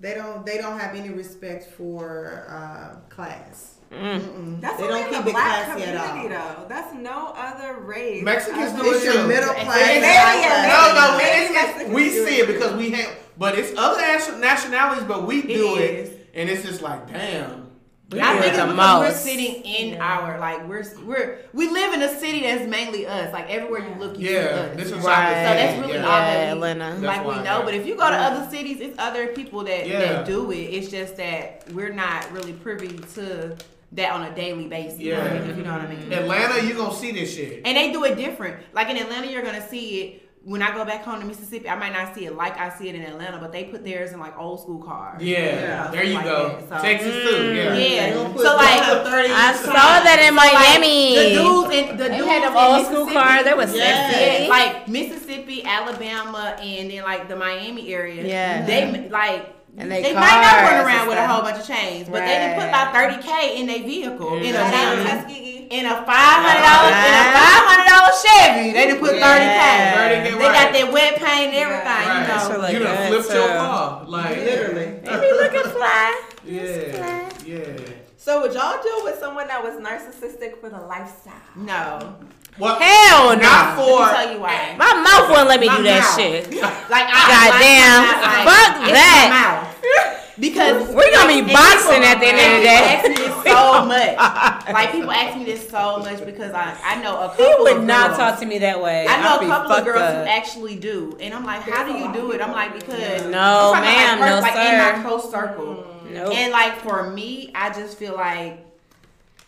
They 0.00 0.14
don't. 0.14 0.44
They 0.44 0.58
don't 0.58 0.78
have 0.78 0.94
any 0.96 1.10
respect 1.10 1.70
for 1.76 2.46
uh, 2.50 2.96
class. 3.08 3.76
Mm. 3.92 4.20
Mm-mm. 4.20 4.60
That's 4.60 4.76
they 4.78 4.84
only 4.88 5.00
don't 5.02 5.10
the 5.12 5.18
keep 5.18 5.26
it 5.28 5.32
black 5.32 5.64
classy 5.66 5.84
at 5.84 5.96
all. 5.96 6.08
community 6.08 6.34
though. 6.34 6.66
That's 6.68 6.94
no 6.94 7.32
other 7.36 7.78
race. 7.80 8.22
Mexicans 8.24 8.72
other 8.72 8.82
do 8.82 8.90
it 8.90 8.96
It's 8.96 9.04
your 9.04 9.14
too. 9.14 9.28
middle 9.28 9.54
class. 9.54 9.78
very- 9.78 9.94
and 9.94 10.02
very- 10.02 10.42
class. 10.42 10.66
No, 10.66 10.80
no, 11.00 11.18
it's, 11.22 11.50
it's, 11.50 11.54
Mexicans 11.54 11.94
we 11.94 12.10
see 12.10 12.36
it 12.40 12.46
because 12.48 12.72
we 12.74 12.90
have, 12.90 13.16
but 13.38 13.56
it's 13.56 13.72
other 13.78 14.00
nationalities, 14.40 15.04
but 15.04 15.26
we 15.26 15.42
do 15.42 15.76
It 15.76 15.80
it, 15.82 15.94
is. 16.08 16.10
and 16.34 16.50
it's 16.50 16.64
just 16.64 16.82
like, 16.82 17.06
damn. 17.06 17.63
We 18.10 18.20
I 18.20 18.34
do 18.34 18.40
think 18.42 18.54
it 18.54 18.58
it's 18.58 18.64
the 18.66 18.70
because 18.72 19.00
we're 19.00 19.18
sitting 19.18 19.54
in 19.64 20.00
our 20.00 20.38
like 20.38 20.68
we're 20.68 20.84
we're 21.04 21.38
we 21.54 21.68
live 21.70 21.94
in 21.94 22.02
a 22.02 22.18
city 22.20 22.42
that's 22.42 22.68
mainly 22.68 23.06
us. 23.06 23.32
Like 23.32 23.48
everywhere 23.50 23.80
you 23.88 23.94
look, 23.98 24.18
you 24.18 24.26
see 24.28 24.34
Yeah, 24.34 24.40
us. 24.40 24.76
this 24.76 24.86
is 24.88 24.92
Right. 24.92 25.02
So 25.02 25.04
that's 25.04 25.80
really 25.80 25.94
yeah. 25.94 26.04
all 26.06 26.18
Yeah, 26.18 26.34
that 26.34 26.46
we, 26.46 26.52
Atlanta. 26.52 26.90
like 26.90 27.00
That's 27.00 27.26
we 27.28 27.34
know. 27.36 27.42
yeah. 27.42 27.62
But 27.64 27.74
if 27.74 27.86
you 27.86 27.96
go 27.96 28.08
to 28.10 28.16
other 28.16 28.50
cities, 28.50 28.80
it's 28.80 28.96
other 28.98 29.28
people 29.28 29.64
that, 29.64 29.88
Yeah. 29.88 29.98
that 30.00 30.26
do 30.26 30.50
it. 30.52 30.56
It's 30.56 30.90
just 30.90 31.16
that 31.16 31.64
we're 31.72 31.92
not 31.94 32.30
really 32.30 32.52
privy 32.52 32.98
to 33.14 33.56
that 33.92 34.12
on 34.12 34.24
a 34.24 34.34
daily 34.34 34.68
basis. 34.68 34.98
Yeah. 35.00 35.24
if 35.24 35.56
you 35.56 35.62
know 35.62 35.72
what 35.72 35.80
I 35.82 35.86
mean. 35.86 36.12
Atlanta, 36.12 36.62
you 36.66 36.74
are 36.74 36.76
gonna 36.76 36.94
see 36.94 37.10
this 37.12 37.34
shit. 37.34 37.62
And 37.64 37.76
they 37.76 37.90
do 37.90 38.04
it 38.04 38.16
different. 38.16 38.56
Like 38.74 38.90
in 38.90 38.98
Atlanta, 38.98 39.28
you're 39.30 39.42
gonna 39.42 39.66
see 39.66 40.00
it. 40.02 40.23
When 40.46 40.60
I 40.60 40.74
go 40.74 40.84
back 40.84 41.02
home 41.04 41.20
to 41.20 41.26
Mississippi, 41.26 41.70
I 41.70 41.74
might 41.74 41.94
not 41.94 42.14
see 42.14 42.26
it 42.26 42.36
like 42.36 42.58
I 42.58 42.68
see 42.68 42.90
it 42.90 42.94
in 42.94 43.00
Atlanta, 43.00 43.38
but 43.38 43.50
they 43.50 43.64
put 43.64 43.82
theirs 43.82 44.12
in 44.12 44.20
like 44.20 44.38
old 44.38 44.60
school 44.60 44.78
cars. 44.78 45.22
Yeah, 45.22 45.38
Yeah. 45.38 45.88
there 45.90 46.04
you 46.04 46.14
Like 46.16 46.24
go. 46.24 46.62
so- 46.68 46.82
Texas 46.82 47.14
too. 47.14 47.34
Mm. 47.36 47.56
Yeah. 47.56 47.74
Yeah. 47.74 48.06
They 48.08 48.14
gonna 48.14 48.28
put 48.34 48.42
So, 48.42 48.56
like, 48.56 48.80
the 49.04 49.10
30 49.10 49.28
I 49.32 49.52
saw 49.54 49.72
that 49.72 50.20
in 50.28 50.34
Miami. 50.34 51.14
the 51.16 51.28
dudes 51.40 51.74
in 51.74 51.96
the 51.96 52.04
They 52.10 52.16
dudes 52.18 52.28
had 52.28 52.42
them 52.42 52.52
in 52.52 52.58
old 52.58 52.86
school 52.86 53.06
Mississippi- 53.06 53.26
cars. 53.26 53.44
They 53.44 53.54
was 53.54 53.74
Yeah. 53.74 54.10
sexy. 54.10 54.48
Like 54.48 54.88
Mississippi, 54.88 55.64
Alabama, 55.64 56.56
and 56.60 56.90
then 56.90 57.02
like 57.04 57.26
the 57.28 57.36
Miami 57.36 57.94
area. 57.94 58.22
Yeah. 58.26 58.66
they 58.66 59.08
like. 59.10 59.50
And 59.76 59.90
they 59.90 60.02
they 60.02 60.14
might 60.14 60.40
not 60.40 60.70
run 60.70 60.86
around 60.86 61.08
with 61.08 61.18
a 61.18 61.26
whole 61.26 61.42
bunch 61.42 61.58
of 61.58 61.66
chains, 61.66 62.06
but 62.08 62.20
they 62.20 62.26
didn't 62.38 62.54
put 62.54 62.60
Right. 62.62 62.68
about 62.68 62.94
thirty 62.94 63.20
k 63.20 63.58
in 63.60 63.66
their 63.66 63.80
vehicle 63.82 64.36
in 64.38 64.54
a 64.54 64.58
mm-hmm. 64.58 64.70
Shout 64.70 64.98
out 64.98 65.04
damn 65.04 65.24
Tuskegee. 65.24 65.53
In 65.74 65.86
a 65.86 65.96
five 66.06 66.38
hundred 66.46 66.62
dollars 66.62 66.94
in 66.94 67.14
a 67.18 67.24
five 67.34 67.62
hundred 67.66 67.86
dollar 67.90 68.12
Chevy. 68.22 68.70
They 68.72 68.86
didn't 68.86 69.00
put 69.00 69.10
thirty 69.18 69.44
Yeah. 69.44 69.58
k. 69.58 70.22
30K, 70.22 70.24
They 70.24 70.38
got 70.38 70.54
right. 70.54 70.72
that 70.72 70.92
wet 70.92 71.14
paint 71.16 71.48
and 71.50 71.56
everything. 71.58 72.06
Right. 72.06 72.22
You 72.22 72.54
know. 72.54 72.62
Like 72.62 72.72
you 72.72 72.78
done 72.78 72.94
that, 72.94 73.08
flipped 73.10 73.30
your 73.34 73.48
car. 73.48 74.04
Like 74.06 74.36
Literally. 74.38 74.86
They 75.04 75.16
be 75.20 75.32
looking 75.34 75.70
fly. 75.74 76.06
Yeah. 76.44 77.30
Yeah. 77.44 77.94
So 78.16 78.40
would 78.40 78.54
y'all 78.54 78.80
deal 78.82 79.04
with 79.04 79.18
someone 79.18 79.48
that 79.48 79.62
was 79.62 79.74
narcissistic 79.82 80.58
for 80.60 80.70
the 80.70 80.80
lifestyle? 80.80 81.34
No. 81.56 82.16
Well, 82.56 82.78
Hell 82.78 83.34
no. 83.36 83.42
not 83.42 83.76
Let 83.76 83.76
for. 83.76 83.98
me 84.06 84.12
tell 84.14 84.32
you 84.32 84.40
why. 84.40 84.74
My 84.78 84.94
mouth 85.02 85.28
wouldn't 85.28 85.48
let 85.48 85.60
me 85.60 85.66
My 85.66 85.76
do 85.78 85.82
that 85.82 86.00
mouth. 86.06 86.16
shit. 86.16 86.46
Like 86.94 87.08
I 87.10 87.20
Goddamn. 87.26 88.00
like, 88.06 88.22
I'm 88.22 88.44
not, 88.44 88.54
Fuck 88.54 88.72
it's 88.84 88.92
that. 88.94 90.23
Because 90.38 90.88
We're 90.92 91.12
gonna 91.12 91.44
be 91.44 91.52
boxing 91.52 92.02
people- 92.02 92.04
at 92.06 92.20
the 92.20 92.26
end 92.26 92.38
of 92.40 92.58
the 92.58 92.64
day. 92.64 92.84
Ask 92.98 93.08
me 93.08 93.14
this 93.14 93.44
so 93.44 93.84
much. 93.86 94.60
Like 94.74 94.92
people 94.92 95.10
ask 95.12 95.36
me 95.38 95.44
this 95.44 95.68
so 95.68 95.98
much 95.98 96.24
because 96.24 96.52
I 96.52 96.74
I 96.82 97.00
know 97.02 97.16
a 97.20 97.28
couple 97.28 97.44
He 97.44 97.54
would 97.62 97.76
of 97.78 97.84
not 97.84 98.06
girls. 98.08 98.18
talk 98.18 98.40
to 98.40 98.46
me 98.46 98.58
that 98.58 98.80
way. 98.82 99.06
I 99.06 99.22
know 99.22 99.36
I'd 99.38 99.44
a 99.44 99.46
couple 99.46 99.72
of 99.72 99.84
girls 99.84 100.00
up. 100.00 100.14
who 100.24 100.30
actually 100.30 100.76
do, 100.76 101.16
and 101.20 101.32
I'm 101.34 101.44
like, 101.44 101.60
how 101.62 101.84
do 101.84 101.92
you 101.98 102.12
do 102.12 102.32
it? 102.32 102.40
I'm 102.40 102.50
like, 102.52 102.74
because 102.74 103.22
No, 103.26 103.72
I'm 103.74 103.82
talking 103.82 103.82
ma'am, 103.82 104.18
no, 104.20 104.40
like 104.40 104.54
sir. 104.54 104.72
in 104.72 104.78
my 105.02 105.02
close 105.08 105.30
circle, 105.30 105.84
mm, 106.06 106.10
Nope. 106.12 106.34
and 106.34 106.50
like 106.52 106.76
for 106.80 107.10
me, 107.10 107.52
I 107.54 107.70
just 107.70 107.98
feel 107.98 108.14
like 108.14 108.58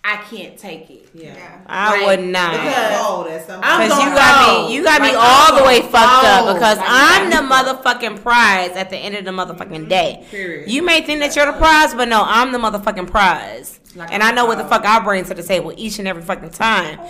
I 0.09 0.19
can't 0.19 0.57
take 0.57 0.89
it. 0.89 1.09
Yeah. 1.13 1.35
I 1.67 1.97
Like, 1.97 2.07
would 2.07 2.29
not. 2.29 2.53
because- 2.53 3.01
Cold 3.01 3.27
at 3.27 3.51
I'm. 3.51 3.91
Cause 3.91 3.99
you 3.99 4.11
got 4.15 4.69
me, 4.69 4.75
you 4.75 4.85
got 4.85 5.03
me 5.03 5.09
all 5.09 5.53
I'm 5.53 5.57
the 5.57 5.65
way 5.65 5.81
gonna 5.81 5.91
fucked 5.91 6.25
up 6.25 6.55
because 6.55 6.79
Like, 6.79 6.87
I'm 6.89 7.31
the 7.31 7.55
motherfucking 7.55 8.23
prize 8.23 8.71
at 8.77 8.89
the 8.91 8.97
end 8.97 9.17
of 9.17 9.25
the 9.25 9.33
motherfucking 9.33 9.81
mm-hmm. 9.81 9.89
day. 9.89 10.25
Period. 10.31 10.71
You 10.71 10.83
may 10.83 11.03
think 11.03 11.19
that 11.21 11.35
you're 11.35 11.47
the 11.47 11.59
prize, 11.59 11.93
but 11.93 12.07
no, 12.07 12.23
I'm 12.25 12.53
the 12.53 12.59
motherfucking 12.59 13.11
prize. 13.11 13.81
Like 13.97 14.13
And 14.13 14.23
I 14.23 14.31
know 14.31 14.47
what 14.47 14.59
the 14.59 14.65
fuck 14.65 14.85
I 14.85 15.01
bring 15.01 15.25
to 15.25 15.35
the 15.35 15.43
table 15.43 15.73
each 15.77 15.99
and 15.99 16.07
every 16.07 16.23
fucking 16.23 16.51
time. 16.51 17.01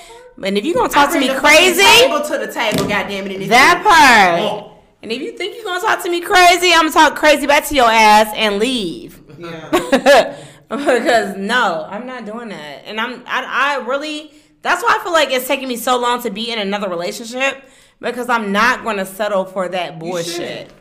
And 0.42 0.56
if 0.56 0.64
you 0.64 0.72
gonna 0.72 0.88
talk 0.88 1.10
I 1.10 1.12
to 1.14 1.20
me 1.20 1.28
the 1.28 1.34
crazy, 1.38 1.82
table 1.82 2.22
to 2.22 2.38
the 2.38 2.50
table, 2.50 2.88
goddamn 2.88 3.26
it. 3.26 3.48
that 3.48 3.82
part. 3.84 4.40
Oh. 4.40 4.72
And 5.02 5.12
if 5.12 5.20
you 5.20 5.36
think 5.36 5.54
you're 5.56 5.64
gonna 5.64 5.82
talk 5.82 6.02
to 6.02 6.10
me 6.10 6.22
crazy, 6.22 6.72
I'm 6.72 6.88
gonna 6.88 6.92
talk 6.92 7.16
crazy 7.16 7.46
back 7.46 7.66
to 7.66 7.74
your 7.74 7.90
ass 7.90 8.32
and 8.34 8.58
leave. 8.58 9.20
Yeah. 9.38 10.36
because 10.70 11.36
no, 11.36 11.86
I'm 11.88 12.06
not 12.06 12.24
doing 12.24 12.48
that. 12.48 12.82
And 12.86 13.00
I'm 13.00 13.22
I, 13.26 13.76
I 13.80 13.86
really 13.86 14.32
that's 14.62 14.82
why 14.82 14.98
I 14.98 15.04
feel 15.04 15.12
like 15.12 15.30
it's 15.30 15.46
taking 15.46 15.68
me 15.68 15.76
so 15.76 15.98
long 15.98 16.22
to 16.22 16.30
be 16.30 16.50
in 16.50 16.58
another 16.58 16.88
relationship 16.88 17.62
because 18.00 18.28
I'm 18.28 18.52
not 18.52 18.82
going 18.82 18.96
to 18.96 19.06
settle 19.06 19.44
for 19.44 19.68
that 19.68 19.98
bullshit. 19.98 20.72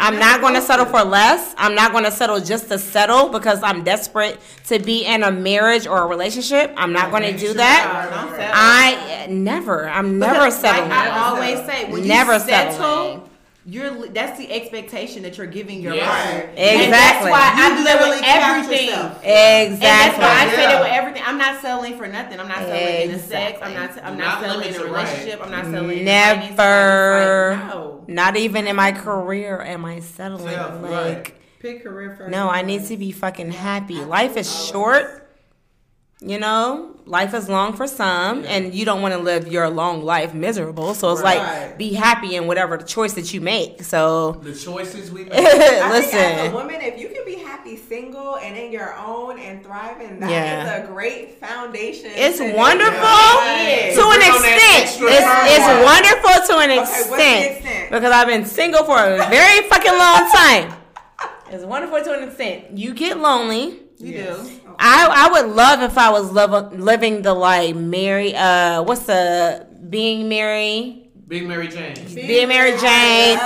I'm 0.00 0.18
not 0.18 0.40
going 0.40 0.54
to 0.54 0.62
settle 0.62 0.86
for 0.86 1.02
less. 1.02 1.54
I'm 1.58 1.74
not 1.74 1.90
going 1.90 2.04
to 2.04 2.12
settle 2.12 2.40
just 2.40 2.68
to 2.68 2.78
settle 2.78 3.30
because 3.30 3.62
I'm 3.64 3.82
desperate 3.82 4.38
to 4.66 4.78
be 4.78 5.04
in 5.04 5.24
a 5.24 5.30
marriage 5.32 5.88
or 5.88 5.98
a 5.98 6.06
relationship. 6.06 6.72
I'm 6.76 6.92
not 6.92 7.10
going 7.10 7.24
to 7.24 7.36
do 7.36 7.54
that. 7.54 8.50
I 8.54 9.26
never. 9.26 9.88
I'm 9.88 10.18
never 10.20 10.34
Because, 10.34 10.60
settling. 10.60 10.90
Like 10.90 10.98
I 11.10 11.18
always 11.18 11.66
say, 11.66 11.90
when 11.90 12.06
Never 12.06 12.34
you 12.34 12.40
settle. 12.40 13.27
You're 13.70 14.08
that's 14.08 14.38
the 14.38 14.50
expectation 14.50 15.22
that 15.24 15.36
you're 15.36 15.46
giving 15.46 15.82
your 15.82 15.94
Yes. 15.94 16.06
partner. 16.08 16.50
Exactly. 16.56 16.84
And 16.84 16.92
that's 16.92 17.22
why 17.24 17.52
You 17.54 17.62
I 17.74 17.76
do 17.76 17.84
that 17.84 18.08
with 18.08 18.22
everything. 18.24 18.88
yourself. 18.88 19.24
And 19.24 19.78
that's 19.82 20.18
why 20.18 20.24
I 20.24 20.44
Exactly. 20.44 20.56
say 20.56 20.66
that 20.66 20.80
with 20.80 20.92
everything. 20.92 21.22
I'm 21.26 21.36
not 21.38 21.60
settling 21.60 21.96
for 21.98 22.06
nothing. 22.06 22.40
I'm 22.40 22.48
not 22.48 22.58
settling 22.58 23.10
in 23.10 23.12
the 23.12 23.18
sex. 23.18 23.58
I'm 23.62 23.74
not. 23.74 23.90
I'm 24.02 24.16
not, 24.16 24.24
not 24.24 24.40
settling 24.40 24.68
in 24.68 24.74
a 24.74 24.78
your 24.78 24.88
right. 24.88 25.04
relationship. 25.06 25.40
I'm 25.44 25.50
not 25.50 25.64
settling. 25.66 26.04
Never. 26.04 27.56
Like, 27.60 27.74
no. 27.74 28.04
Not 28.08 28.36
even 28.36 28.66
in 28.66 28.76
my 28.76 28.92
career 28.92 29.60
am 29.60 29.84
I 29.84 30.00
settling. 30.00 30.54
Self, 30.54 30.82
like, 30.82 30.90
right. 30.90 31.34
Pick 31.60 31.82
career 31.82 32.14
first. 32.16 32.30
no, 32.30 32.48
I 32.48 32.62
need 32.62 32.86
to 32.86 32.96
be 32.96 33.10
fucking 33.12 33.50
happy. 33.52 33.96
Life 34.02 34.36
is 34.36 34.48
short. 34.68 35.27
You 36.20 36.40
know, 36.40 36.96
life 37.06 37.32
is 37.32 37.48
long 37.48 37.74
for 37.74 37.86
some, 37.86 38.44
and 38.44 38.74
you 38.74 38.84
don't 38.84 39.02
want 39.02 39.14
to 39.14 39.20
live 39.20 39.46
your 39.46 39.70
long 39.70 40.02
life 40.02 40.34
miserable. 40.34 40.92
So 40.94 41.12
it's 41.12 41.22
Right. 41.22 41.38
like, 41.38 41.78
be 41.78 41.92
happy 41.92 42.34
in 42.34 42.48
whatever 42.48 42.76
the 42.76 42.82
choice 42.82 43.12
that 43.12 43.32
you 43.32 43.40
make. 43.40 43.84
So, 43.84 44.32
The 44.42 44.52
choices 44.52 45.12
we 45.12 45.22
make. 45.30 45.32
I 45.34 45.36
think 45.44 45.62
as 45.62 45.84
a 45.84 45.88
listen, 45.90 46.52
woman, 46.54 46.80
if 46.80 46.98
you 46.98 47.06
can 47.10 47.24
be 47.24 47.36
happy 47.36 47.76
single 47.76 48.36
and 48.36 48.56
in 48.56 48.72
your 48.72 48.96
own 48.96 49.38
and 49.38 49.62
thriving, 49.64 50.18
that 50.18 50.26
is 50.26 50.32
Yeah. 50.32 50.82
a 50.82 50.86
great 50.88 51.38
foundation. 51.38 52.10
it's 52.12 52.38
to- 52.38 52.52
wonderful 52.52 52.92
Yeah. 52.92 53.94
to 53.94 54.00
an 54.10 54.18
Bring 54.18 54.30
on 54.32 54.42
that 54.42 54.80
extent. 54.82 55.10
It's, 55.12 55.54
it's 55.54 55.84
wonderful 55.84 56.46
to 56.48 56.58
an 56.60 56.70
Okay, 56.72 56.80
extent 56.80 57.44
extent? 57.58 57.90
because 57.92 58.10
I've 58.12 58.26
been 58.26 58.44
single 58.44 58.82
for 58.84 58.98
a 58.98 59.18
very 59.30 59.60
fucking 59.68 59.92
long 59.96 60.30
time. 60.32 60.72
It's 61.50 61.64
wonderful 61.64 62.02
to 62.02 62.12
an 62.12 62.28
extent. 62.28 62.76
You 62.76 62.92
get 62.92 63.18
lonely. 63.18 63.80
You 63.98 64.12
do. 64.12 64.50
I 64.78 65.28
I 65.28 65.30
would 65.42 65.54
love 65.54 65.82
if 65.82 65.98
I 65.98 66.10
was 66.10 66.30
love, 66.30 66.72
living 66.78 67.22
the 67.22 67.34
like 67.34 67.74
Mary 67.74 68.34
uh 68.34 68.82
what's 68.82 69.04
the 69.06 69.66
being 69.90 70.28
Mary? 70.28 71.04
Being 71.26 71.48
Mary 71.48 71.68
Jane. 71.68 71.94
being 72.14 72.48
Mary 72.48 72.70
Jane. 72.78 73.38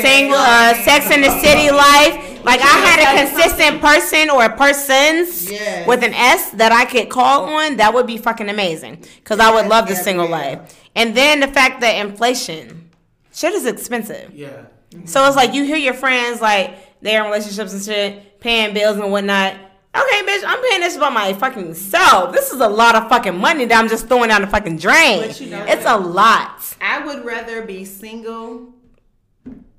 Single 0.00 0.38
uh 0.38 0.74
Sex 0.74 1.10
in 1.10 1.20
the 1.20 1.30
City 1.40 1.70
life. 1.70 2.44
Like 2.44 2.60
I 2.62 2.64
had 2.88 2.98
a 3.02 3.26
consistent 3.28 3.80
person 3.82 4.30
or 4.30 4.48
persons 4.50 5.50
Yes. 5.50 5.86
with 5.86 6.02
an 6.04 6.14
S 6.14 6.50
that 6.52 6.70
I 6.72 6.84
could 6.84 7.10
call 7.10 7.44
on 7.46 7.76
that 7.78 7.92
would 7.92 8.06
be 8.06 8.16
fucking 8.16 8.48
amazing. 8.48 9.04
Because 9.16 9.40
I 9.40 9.52
would 9.52 9.66
love 9.66 9.88
the 9.88 9.96
single 9.96 10.28
life. 10.28 10.74
And 10.94 11.14
then 11.16 11.40
the 11.40 11.48
fact 11.48 11.80
that 11.80 11.94
inflation 12.06 12.88
shit 13.34 13.52
is 13.52 13.66
expensive. 13.66 14.32
Yeah. 14.34 14.66
so 15.04 15.26
it's 15.26 15.36
like 15.36 15.52
you 15.54 15.64
hear 15.64 15.76
your 15.76 15.94
friends 15.94 16.40
like 16.40 17.00
they're 17.02 17.20
in 17.24 17.30
relationships 17.30 17.72
and 17.74 17.82
shit, 17.82 18.40
paying 18.40 18.72
bills 18.74 18.96
and 18.96 19.10
whatnot. 19.12 19.54
Okay, 19.98 20.22
bitch, 20.26 20.44
I'm 20.46 20.62
paying 20.70 20.80
this 20.80 20.96
by 20.96 21.08
my 21.08 21.32
fucking 21.32 21.74
self. 21.74 22.32
This 22.32 22.52
is 22.52 22.60
a 22.60 22.68
lot 22.68 22.94
of 22.94 23.08
fucking 23.08 23.36
money 23.36 23.64
that 23.64 23.78
I'm 23.78 23.88
just 23.88 24.06
throwing 24.06 24.28
down 24.28 24.42
the 24.42 24.46
fucking 24.46 24.76
drain. 24.76 25.26
But 25.26 25.40
you 25.40 25.50
know 25.50 25.64
it's 25.66 25.86
a 25.86 25.96
lot. 25.96 26.76
I 26.80 27.04
would 27.04 27.24
rather 27.24 27.62
be 27.62 27.84
single 27.84 28.74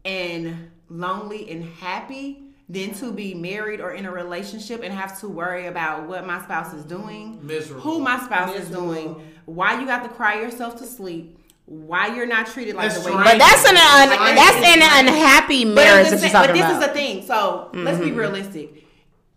and 0.04 0.72
lonely 0.90 1.50
and 1.50 1.64
happy 1.64 2.44
than 2.68 2.94
to 2.96 3.12
be 3.12 3.34
married 3.34 3.80
or 3.80 3.94
in 3.94 4.06
a 4.06 4.12
relationship 4.12 4.82
and 4.84 4.94
have 4.94 5.20
to 5.22 5.28
worry 5.28 5.68
about 5.68 6.08
what 6.08 6.26
my 6.26 6.42
spouse 6.44 6.74
is 6.74 6.84
doing, 6.84 7.40
Miserable. 7.46 7.82
who 7.82 8.00
my 8.00 8.20
spouse 8.20 8.56
is 8.56 8.70
doing, 8.70 9.16
why 9.46 9.80
you 9.80 9.88
got 9.88 10.04
to 10.04 10.10
cry 10.10 10.42
yourself 10.42 10.78
to 10.78 10.86
sleep, 10.86 11.40
why 11.66 12.14
you're 12.16 12.28
not 12.28 12.46
treated 12.48 12.76
like 12.76 12.90
That's 12.92 13.04
the 13.04 13.10
way. 13.10 13.16
right. 13.16 13.26
But 13.26 13.38
that's 13.40 13.64
an 13.66 13.78
un, 13.78 14.36
that's 14.36 14.58
an 14.58 15.08
unhappy 15.08 15.66
But, 15.66 15.76
marriage 15.76 16.08
it's 16.08 16.22
that 16.22 16.32
the 16.32 16.38
you're 16.38 16.48
but 16.48 16.54
this 16.54 16.62
about. 16.62 16.82
is 16.82 16.88
the 16.88 16.94
thing. 16.94 17.26
So 17.26 17.70
let's 17.74 18.00
be 18.00 18.08
mm-hmm. 18.08 18.18
realistic. 18.18 18.86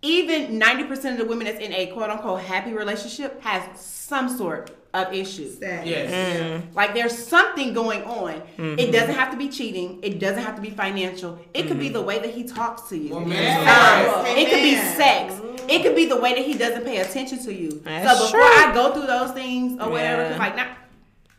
Even 0.05 0.59
ninety 0.59 0.83
percent 0.85 1.19
of 1.19 1.25
the 1.25 1.29
women 1.31 1.47
that's 1.47 1.61
in 1.65 1.73
a 1.73 1.87
quote 1.89 2.11
unquote 2.11 2.41
happy 2.41 2.73
relationship 2.73 3.41
has 3.43 3.63
some 3.81 4.29
sort 4.37 4.73
of 4.93 5.13
issue. 5.15 5.49
Sad. 5.49 5.87
Yes. 5.87 6.63
Like 6.75 6.93
there's 6.93 7.17
something 7.17 7.73
going 7.73 8.03
on. 8.03 8.35
Mm-hmm. 8.59 8.79
It 8.81 8.91
doesn't 8.91 9.15
have 9.15 9.31
to 9.31 9.37
be 9.37 9.49
cheating. 9.49 10.01
It 10.03 10.19
doesn't 10.19 10.43
have 10.43 10.57
to 10.57 10.61
be 10.61 10.71
financial. 10.71 11.39
It 11.55 11.69
could 11.69 11.79
be 11.79 11.87
Mm-hmm. 11.87 11.93
the 11.95 12.03
way 12.03 12.19
that 12.19 12.31
he 12.31 12.43
talks 12.45 12.89
to 12.91 12.97
you. 12.99 13.11
Well, 13.15 13.23
Um, 13.23 14.27
it 14.27 14.49
could 14.51 14.63
be 14.63 14.75
Amen. 14.77 14.97
sex. 14.97 15.35
It 15.69 15.83
could 15.83 15.95
be 15.95 16.07
the 16.07 16.17
way 16.17 16.35
that 16.35 16.45
he 16.45 16.55
doesn't 16.55 16.85
pay 16.85 16.97
attention 16.99 17.39
to 17.45 17.55
you. 17.55 17.81
That's 17.85 18.19
so 18.19 18.27
before 18.27 18.41
true. 18.41 18.49
I 18.49 18.73
go 18.75 18.93
through 18.93 19.07
those 19.07 19.31
things 19.31 19.81
or 19.81 19.89
whatever, 19.89 20.23
'cause 20.25 20.33
Yeah. 20.33 20.39
like 20.39 20.57
not, 20.57 20.67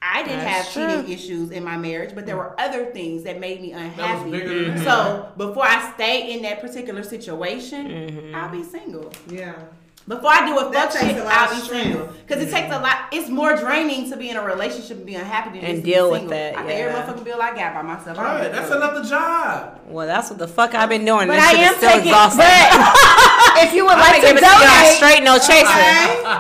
I 0.06 0.24
didn't 0.24 0.40
That's 0.40 0.74
have 0.76 0.90
cheating 0.90 1.06
true. 1.06 1.14
issues 1.14 1.52
in 1.52 1.64
my 1.64 1.78
marriage, 1.78 2.14
but 2.14 2.26
there 2.26 2.36
were 2.38 2.60
other 2.60 2.86
things 2.88 3.24
that 3.24 3.40
made 3.40 3.62
me 3.62 3.72
unhappy. 3.72 4.32
bigger 4.32 4.72
than 4.72 4.84
so 4.84 5.30
before 5.38 5.66
I 5.66 5.92
stay 5.94 6.34
in 6.34 6.42
that 6.44 6.60
particular 6.62 7.04
situation, 7.04 7.88
Mm-hmm. 7.88 8.36
I'll 8.36 8.50
be 8.52 8.64
single. 8.64 9.12
Yeah. 9.30 9.54
Before 10.06 10.32
I 10.32 10.46
do 10.46 10.58
a 10.60 10.70
That 10.70 10.92
fuck 10.92 11.00
takes 11.02 11.14
shit, 11.14 11.22
a 11.22 11.24
lot 11.24 11.34
I'll 11.50 11.56
be 11.56 11.62
single. 11.66 12.10
Because 12.28 12.44
it 12.44 12.52
takes 12.52 12.68
a 12.76 12.80
lot. 12.80 13.08
It's 13.14 13.30
more 13.30 13.56
draining 13.56 14.10
to 14.12 14.18
be 14.18 14.30
in 14.30 14.36
a 14.36 14.44
relationship 14.44 14.98
and 14.98 15.06
be 15.06 15.16
unhappy 15.16 15.52
than 15.58 15.70
And 15.70 15.74
is 15.76 15.80
to 15.80 15.86
be 15.86 15.92
deal 15.94 16.12
with 16.12 16.20
single. 16.20 16.38
that, 16.38 16.58
I 16.58 16.64
pay 16.64 16.82
every 16.82 16.94
yeah. 16.94 17.06
motherfucking 17.08 17.24
bill 17.24 17.42
I 17.42 17.56
got 17.56 17.74
by 17.74 17.82
myself. 17.84 18.20
I 18.20 18.24
don't 18.24 18.42
Right. 18.42 18.52
That's 18.52 18.72
another 18.72 19.04
job. 19.06 19.80
well, 19.88 20.06
that's 20.06 20.30
what 20.30 20.40
the 20.40 20.48
fuck 20.50 20.76
I've 20.76 20.90
been 20.90 21.06
doing. 21.06 21.28
But 21.30 21.36
this 21.36 21.46
I 21.46 21.52
shit 21.52 21.60
is 21.62 21.68
am 21.70 21.76
still 21.76 21.90
taking. 21.92 22.08
exhausting. 22.10 22.40
But 22.40 23.33
if 23.58 23.74
you 23.74 23.86
would 23.86 23.94
I'm 23.94 24.00
like 24.00 24.22
gonna 24.22 24.34
to 24.34 24.34
give 24.34 24.38
it 24.38 24.46
to 24.46 24.66
y'all 24.66 24.96
straight, 24.98 25.24
no 25.24 25.38
chaser. 25.38 25.66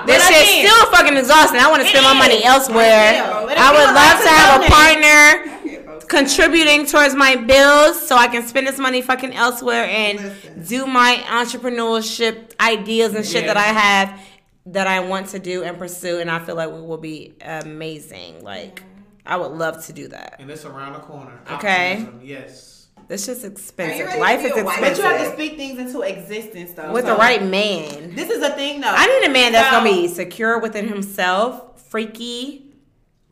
This 0.05 0.17
But 0.23 0.33
shit's 0.33 0.49
again- 0.49 0.67
still 0.67 0.85
fucking 0.91 1.17
exhausting. 1.17 1.59
I 1.59 1.69
want 1.69 1.81
to 1.83 1.87
spend 1.89 2.03
my 2.05 2.13
money 2.17 2.43
elsewhere. 2.43 3.21
I 3.21 3.23
feel. 3.23 3.47
But 3.47 3.57
if 3.57 3.63
I 3.63 3.67
you 3.67 3.77
would 3.77 3.85
would 3.87 3.95
love 3.95 4.15
like 4.15 4.17
to 4.17 4.23
to 4.23 4.29
have 4.29 4.61
a 4.61 4.69
partner 4.69 5.99
contributing 6.07 6.85
towards 6.85 7.15
my 7.15 7.35
bills 7.35 8.05
so 8.07 8.15
I 8.15 8.27
can 8.27 8.45
spend 8.45 8.67
this 8.67 8.77
money 8.77 9.01
fucking 9.01 9.33
elsewhere 9.33 9.85
and 9.85 10.19
Listen. 10.19 10.63
do 10.65 10.85
my 10.85 11.15
entrepreneurship 11.27 12.51
ideas 12.59 13.13
and 13.15 13.25
shit 13.25 13.43
Yeah. 13.45 13.53
that 13.53 13.57
I 13.57 13.79
have 13.79 14.19
that 14.67 14.87
I 14.87 15.01
want 15.01 15.27
to 15.29 15.39
do 15.39 15.63
and 15.63 15.77
pursue 15.77 16.19
and 16.19 16.29
I 16.31 16.39
feel 16.39 16.55
like 16.55 16.71
we 16.71 16.81
will 16.81 16.97
be 16.97 17.33
amazing. 17.41 18.43
Like 18.43 18.83
I 19.25 19.37
would 19.37 19.51
love 19.53 19.85
to 19.85 19.93
do 19.93 20.07
that. 20.09 20.35
And 20.39 20.49
it's 20.51 20.65
around 20.65 20.93
the 20.93 20.99
corner. 20.99 21.39
Okay. 21.51 21.93
Optimism, 21.93 22.19
Yes. 22.23 22.72
This 23.13 23.25
shit's 23.25 23.43
Are 23.43 23.47
you 23.47 23.51
expensive. 23.53 24.19
Life 24.19 24.39
is 24.39 24.45
expensive. 24.47 24.65
wife? 24.65 24.79
but 24.81 24.97
you 24.97 25.03
have 25.03 25.21
to 25.27 25.33
speak 25.33 25.55
things 25.55 25.77
into 25.77 26.01
existence 26.01 26.71
though. 26.71 26.91
With 26.91 27.05
So, 27.05 27.11
the 27.13 27.19
right 27.19 27.43
man. 27.43 28.15
This 28.15 28.31
is 28.31 28.41
a 28.41 28.49
thing 28.49 28.81
though. 28.81 28.87
I 28.89 29.05
need 29.05 29.29
a 29.29 29.31
man 29.31 29.51
that's 29.51 29.69
So- 29.69 29.77
gonna 29.81 29.91
be 29.91 30.07
secure 30.07 30.57
within 30.57 30.87
himself, 30.87 31.61
freaky, 31.91 32.71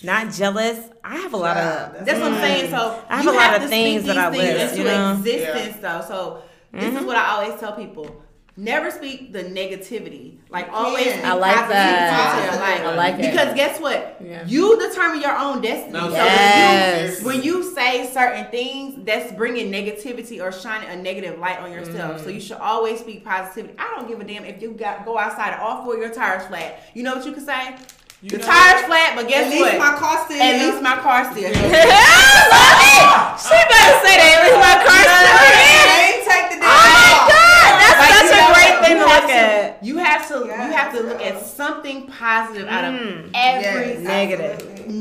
not 0.03 0.31
jealous. 0.31 0.77
I 1.03 1.15
have 1.15 1.33
a 1.33 1.37
lot 1.37 1.55
Child, 1.55 1.95
of 1.95 2.05
That's 2.05 2.19
what 2.19 2.31
I'm 2.31 2.41
saying. 2.41 2.69
So 2.69 2.77
Mm. 2.77 2.95
I 3.09 3.15
have 3.17 3.25
a 3.25 3.31
lot 3.31 3.41
have 3.41 3.55
of 3.55 3.61
to 3.63 3.67
things 3.69 4.03
speak 4.03 4.15
that 4.15 4.23
I 4.23 4.29
these 4.29 4.39
things 4.41 4.53
list, 4.59 4.73
into 4.75 4.83
you 4.83 4.95
know? 4.95 5.11
existence 5.13 5.77
though. 5.81 6.01
So 6.07 6.43
this 6.71 6.83
Mm-hmm. 6.83 6.97
is 6.97 7.03
what 7.05 7.15
I 7.17 7.29
always 7.31 7.59
tell 7.59 7.71
people. 7.71 8.20
Never 8.57 8.91
speak 8.91 9.31
the 9.31 9.43
negativity. 9.45 10.35
Like 10.49 10.67
always 10.73 11.05
Yeah. 11.05 11.13
speak 11.13 11.25
I 11.25 11.33
like 11.33 11.55
positivity 11.55 11.73
that. 11.73 12.51
into 12.51 12.57
your. 12.83 12.91
I 12.91 12.95
like 12.95 13.13
it. 13.15 13.31
Because 13.31 13.55
guess 13.55 13.79
what? 13.79 14.17
Yeah. 14.23 14.43
You 14.45 14.77
determine 14.89 15.21
your 15.21 15.35
own 15.37 15.61
destiny. 15.61 15.93
No, 15.93 16.09
so 16.09 16.15
Yes. 16.15 17.23
when, 17.23 17.41
you, 17.41 17.53
when 17.53 17.63
you 17.63 17.73
say 17.73 18.11
certain 18.11 18.45
things, 18.51 19.05
that's 19.05 19.31
bringing 19.31 19.71
negativity 19.71 20.41
or 20.43 20.51
shining 20.51 20.89
a 20.89 21.01
negative 21.01 21.39
light 21.39 21.59
on 21.59 21.71
yourself. 21.71 22.15
Mm-hmm. 22.15 22.23
So 22.25 22.29
you 22.29 22.41
should 22.41 22.57
always 22.57 22.99
speak 22.99 23.23
positivity. 23.23 23.73
I 23.79 23.93
don't 23.95 24.07
give 24.09 24.19
a 24.19 24.23
damn 24.25 24.43
if 24.43 24.61
you 24.61 24.71
got 24.73 25.05
go 25.05 25.17
outside 25.17 25.53
and 25.53 25.61
all 25.61 25.83
four 25.85 25.93
of 25.95 25.99
your 26.01 26.13
tires 26.13 26.45
flat. 26.47 26.83
You 26.93 27.03
know 27.03 27.15
what 27.15 27.25
you 27.25 27.31
can 27.31 27.45
say? 27.45 27.77
the 28.21 28.37
know 28.37 28.43
tires 28.43 28.85
flat, 28.85 29.13
but 29.15 29.27
guess 29.27 29.49
what? 29.57 29.73
At 29.73 29.79
least 29.79 29.79
my 29.79 29.97
car 29.97 30.25
still 30.25 30.41
At 30.43 30.59
least 30.61 30.83
my 30.83 30.95
car 30.97 31.23
still. 31.31 31.49
here. 31.55 31.55
I 31.55 32.45
love 32.53 32.77
it. 32.85 33.41
She 33.41 33.57
better 33.71 33.93
say 34.05 34.13
that. 34.19 34.29
At 34.37 34.41
least 34.45 34.59
my 34.61 34.75
car's 34.85 35.09
still 35.09 35.41
here. 35.41 35.89
I 35.89 35.99
ain't 36.05 36.23
take 36.29 36.45
the 36.53 36.57
damn 36.61 36.69
Oh 36.69 36.85
my 36.85 37.17
car. 37.17 37.33
god, 37.33 37.71
that's 37.81 37.97
Like, 37.97 38.13
such 38.13 38.21
you 38.21 38.29
a 38.29 38.37
know 38.37 38.53
great 38.53 38.73
what? 38.77 38.85
thing 38.85 38.93
You 38.93 39.01
to 39.01 39.09
have 39.09 39.23
look 39.23 39.31
at. 39.31 39.83
You 39.83 39.97
have 39.97 40.27
to 40.27 40.37
Yeah, 40.45 40.67
you 40.67 40.73
have 40.77 40.91
to 40.93 40.97
yeah. 41.01 41.09
look 41.09 41.21
at 41.21 41.45
something 41.47 41.97
positive 42.07 42.67
out 42.67 42.85
of 42.85 42.93
Mm. 42.93 43.29
every 43.33 43.89
Yes, 43.93 43.99
Negative. 44.05 44.51
absolutely. 44.53 44.93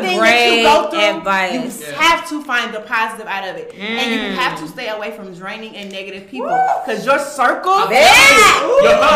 Negative. 0.00 0.22
That's 0.22 0.28
a 0.28 0.36
Anything 0.38 0.48
that 0.48 0.56
you 0.56 0.62
go 0.62 0.90
through, 0.90 1.18
advice. 1.18 1.80
You 1.80 1.86
Yeah. 1.92 2.02
have 2.02 2.28
to 2.28 2.44
find 2.44 2.74
the 2.74 2.80
positive 2.80 3.26
out 3.26 3.48
of 3.48 3.56
it, 3.56 3.74
and 3.78 4.10
you 4.10 4.32
have 4.38 4.58
to 4.60 4.68
stay 4.68 4.88
away 4.88 5.10
from 5.12 5.32
draining 5.34 5.76
and 5.76 5.90
negative 5.92 6.28
people 6.28 6.48
because 6.84 7.04
your 7.06 7.18
circle, 7.18 7.74
That, 7.88 8.60
Your 8.82 8.94
mom. 8.96 9.08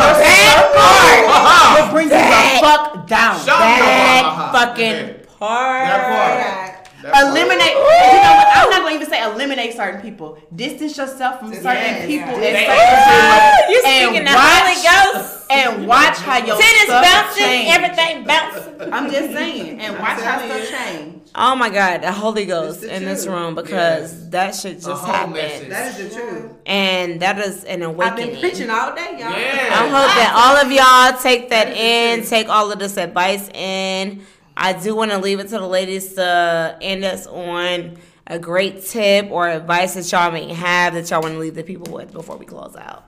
that 0.83 1.81
will 1.85 1.93
bring 1.93 2.09
you 2.09 2.15
the 2.15 2.59
fuck 2.61 3.07
down. 3.07 3.39
That 3.47 4.23
Uh-huh. 4.25 4.53
fucking 4.53 5.15
part. 5.39 5.87
That 5.89 6.01
part. 6.09 6.61
Eliminate. 7.05 7.74
You 7.74 8.19
know 8.23 8.35
what? 8.39 8.49
I'm 8.57 8.70
not 8.70 8.81
going 8.83 8.99
to 8.99 9.01
even 9.03 9.09
say 9.11 9.23
eliminate 9.24 9.74
certain 9.74 10.01
people. 10.01 10.39
Distance 10.55 10.97
yourself 10.97 11.41
from 11.41 11.53
certain 11.53 11.66
Yes, 11.73 12.07
people 12.07 12.41
yes. 12.41 12.69
at 12.69 12.73
Ooh, 12.73 12.79
certain 12.79 13.03
times. 13.05 13.70
You 13.70 13.83
and 13.85 14.09
speaking 14.09 14.24
the 14.24 14.33
watch- 14.35 14.62
Holy 14.62 15.23
Ghost. 15.23 15.47
and 15.51 15.87
watch 15.89 16.16
how 16.19 16.37
your 16.39 16.57
Tennis 16.61 16.83
stuff 16.85 17.03
bouncing, 17.05 17.45
change. 17.45 17.74
everything 17.74 18.24
bouncing. 18.24 18.93
I'm 18.93 19.11
just 19.11 19.33
saying, 19.33 19.81
and 19.81 19.99
watch 19.99 20.20
how 20.20 20.39
telling 20.39 20.51
stuff 20.66 20.70
you. 20.70 20.77
change. 20.99 21.19
Oh 21.35 21.57
my 21.57 21.70
God, 21.70 22.03
the 22.03 22.12
Holy 22.12 22.45
Ghost 22.45 22.83
the 22.83 22.95
in 22.95 23.05
this 23.07 23.27
room 23.27 23.55
because 23.55 24.12
Yes. 24.12 24.29
that 24.31 24.55
shit 24.55 24.74
just 24.77 24.87
whole 24.89 24.99
happened, 25.12 25.33
message. 25.35 25.69
That 25.70 25.99
is 26.01 26.09
the 26.09 26.15
truth. 26.20 26.51
and 26.66 27.20
that 27.20 27.39
is 27.39 27.65
an 27.65 27.83
awakening. 27.83 28.27
I've 28.27 28.33
been 28.33 28.41
preaching 28.41 28.70
all 28.70 28.95
day, 28.95 29.12
y'all. 29.12 29.31
Yeah. 29.31 29.69
I 29.70 29.89
hope 29.89 30.12
that 30.15 30.33
all 30.37 30.57
of 30.65 30.70
y'all 30.70 31.23
take 31.23 31.49
that 31.51 31.69
That 31.69 31.77
is 31.77 32.29
the 32.29 32.37
in, 32.37 32.43
take 32.45 32.49
all 32.51 32.70
of 32.70 32.79
this 32.79 32.97
advice 32.99 33.49
in. 33.55 34.27
I 34.62 34.72
do 34.74 34.94
want 34.94 35.10
to 35.10 35.18
leave 35.18 35.40
it 35.40 35.48
to 35.48 35.59
the 35.59 35.66
ladies 35.66 36.14
to 36.14 36.78
end 36.80 37.02
us 37.02 37.26
on 37.26 37.98
a 38.28 38.39
great 38.39 38.84
tip 38.84 39.28
or 39.28 39.48
advice 39.48 39.94
that 39.94 40.12
y'all 40.12 40.30
may 40.30 40.55
have 40.55 40.94
that 40.94 41.10
y'all 41.10 41.20
want 41.20 41.34
to 41.34 41.40
leave 41.40 41.56
the 41.56 41.64
people 41.64 41.93
with 41.93 42.12
before 42.12 42.36
we 42.36 42.47
close 42.47 42.76
out. 42.76 43.02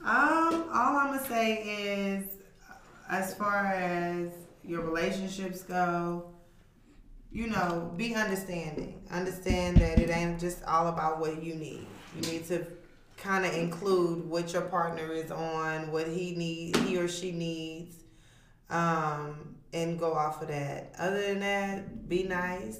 Um, 0.00 0.64
all 0.72 0.96
I'm 0.96 1.14
gonna 1.14 1.24
say 1.24 2.18
is, 2.18 2.24
as 3.08 3.32
far 3.34 3.66
as 3.66 4.32
your 4.64 4.80
relationships 4.80 5.62
go, 5.62 6.32
you 7.30 7.46
know, 7.46 7.92
be 7.96 8.16
understanding. 8.16 9.00
Understand 9.12 9.76
that 9.76 10.00
it 10.00 10.10
ain't 10.10 10.40
just 10.40 10.64
all 10.64 10.88
about 10.88 11.20
what 11.20 11.40
you 11.44 11.54
need. 11.54 11.86
You 12.16 12.32
need 12.32 12.44
to 12.48 12.66
kind 13.16 13.46
of 13.46 13.54
include 13.54 14.28
what 14.28 14.52
your 14.52 14.62
partner 14.62 15.12
is 15.12 15.30
on, 15.30 15.92
what 15.92 16.08
he 16.08 16.34
need, 16.34 16.76
he 16.78 16.98
or 16.98 17.06
she 17.06 17.30
needs, 17.30 17.98
um, 18.70 19.54
and 19.72 19.98
go 19.98 20.12
off 20.14 20.42
of 20.42 20.48
that. 20.48 20.94
Other 20.98 21.20
than 21.22 21.40
that, 21.40 22.08
be 22.08 22.22
nice. 22.24 22.78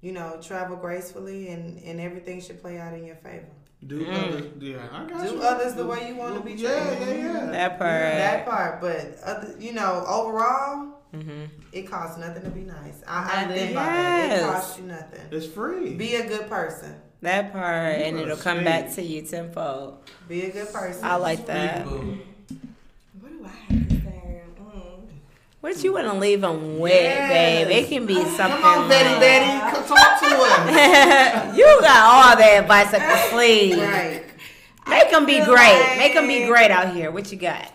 You 0.00 0.12
know, 0.12 0.38
travel 0.40 0.76
gracefully, 0.76 1.48
and 1.48 1.82
and 1.82 2.00
everything 2.00 2.40
should 2.40 2.60
play 2.60 2.78
out 2.78 2.94
in 2.94 3.04
your 3.04 3.16
favor. 3.16 3.48
Do 3.86 4.04
others, 4.10 4.44
yeah, 4.60 4.78
I 4.92 5.04
got 5.08 5.24
Do 5.24 5.34
you. 5.34 5.40
others 5.40 5.74
the 5.74 5.86
way 5.86 6.08
you 6.08 6.16
want 6.16 6.34
to 6.36 6.40
be 6.40 6.52
Yeah, 6.54 6.96
treated. 6.96 7.08
yeah, 7.08 7.14
yeah. 7.14 7.44
yeah. 7.44 7.50
That 7.52 7.78
part. 7.78 8.00
That 8.00 8.44
part, 8.46 8.80
but 8.80 9.18
other, 9.24 9.54
you 9.60 9.72
know, 9.72 10.04
overall, 10.06 10.94
hmm 11.14 11.44
it 11.72 11.82
costs 11.82 12.18
nothing 12.18 12.42
to 12.42 12.50
be 12.50 12.62
nice. 12.62 13.02
I, 13.06 13.22
I 13.22 13.42
Nothing. 13.42 13.56
think 13.58 13.70
about 13.72 13.86
that. 13.92 14.38
It 14.38 14.42
costs 14.42 14.78
you 14.78 14.84
nothing. 14.86 15.20
It's 15.30 15.46
free. 15.46 15.94
Be 15.94 16.14
a 16.16 16.26
good 16.26 16.48
person. 16.48 16.94
That 17.20 17.52
part, 17.52 17.96
and 18.00 18.18
it'll 18.18 18.32
are 18.32 18.36
come 18.42 18.58
sweet. 18.58 18.64
back 18.64 18.92
to 18.94 19.02
you 19.02 19.22
tenfold. 19.22 19.98
Be 20.28 20.42
a 20.46 20.50
good 20.52 20.72
person. 20.72 21.04
I 21.04 21.16
like 21.16 21.46
that. 21.46 21.84
Boo. 21.84 22.18
What 23.20 23.30
do 23.32 23.44
I 23.44 23.48
have 23.72 23.88
to 23.88 23.94
say? 23.96 24.42
Mm. 24.60 25.08
What 25.60 25.82
you 25.82 25.92
want 25.92 26.06
to 26.06 26.14
leave 26.14 26.40
them 26.42 26.78
with, 26.78 26.92
Yes. 26.92 27.66
babe? 27.68 27.84
It 27.84 27.88
can 27.88 28.06
be 28.06 28.14
something. 28.14 28.60
Come 28.60 28.82
on, 28.82 28.88
Betty, 28.88 29.08
like- 29.10 29.20
Betty, 29.20 29.74
come 29.76 29.84
talk 29.88 30.20
to 30.20 30.26
us. 30.26 31.56
you 31.58 31.64
got 31.80 32.00
all 32.30 32.36
the 32.36 32.58
advice 32.60 32.94
up 32.94 33.02
your 33.02 33.16
sleeve. 33.30 33.76
Right. 33.78 34.22
Make 34.88 35.10
them 35.10 35.26
be 35.26 35.44
great. 35.44 35.80
like- 35.80 35.98
Make 35.98 36.14
them 36.14 36.28
be 36.28 36.46
great 36.46 36.70
out 36.70 36.94
here. 36.94 37.10
What 37.10 37.32
you 37.32 37.38
got? 37.38 37.72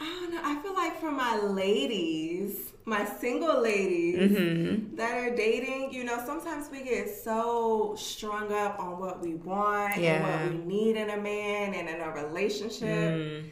I 0.00 0.04
don't 0.04 0.32
know. 0.34 0.40
I 0.42 0.60
feel 0.62 0.74
like 0.74 0.98
for 1.00 1.12
my 1.12 1.38
ladies, 1.38 2.58
my 2.86 3.04
single 3.04 3.62
ladies 3.62 4.32
Mm-hmm. 4.32 4.96
that 4.96 5.14
are 5.16 5.34
dating, 5.34 5.92
you 5.92 6.02
know, 6.02 6.20
sometimes 6.26 6.68
we 6.72 6.82
get 6.82 7.08
so 7.08 7.94
strung 7.96 8.52
up 8.52 8.80
on 8.80 8.98
what 8.98 9.20
we 9.22 9.34
want 9.36 9.96
Yeah. 9.96 10.14
and 10.14 10.24
what 10.58 10.60
we 10.66 10.66
need 10.74 10.96
in 10.96 11.08
a 11.10 11.16
man 11.16 11.72
and 11.74 11.88
in 11.88 12.00
a 12.00 12.10
relationship. 12.10 12.88
Mm. 12.88 13.44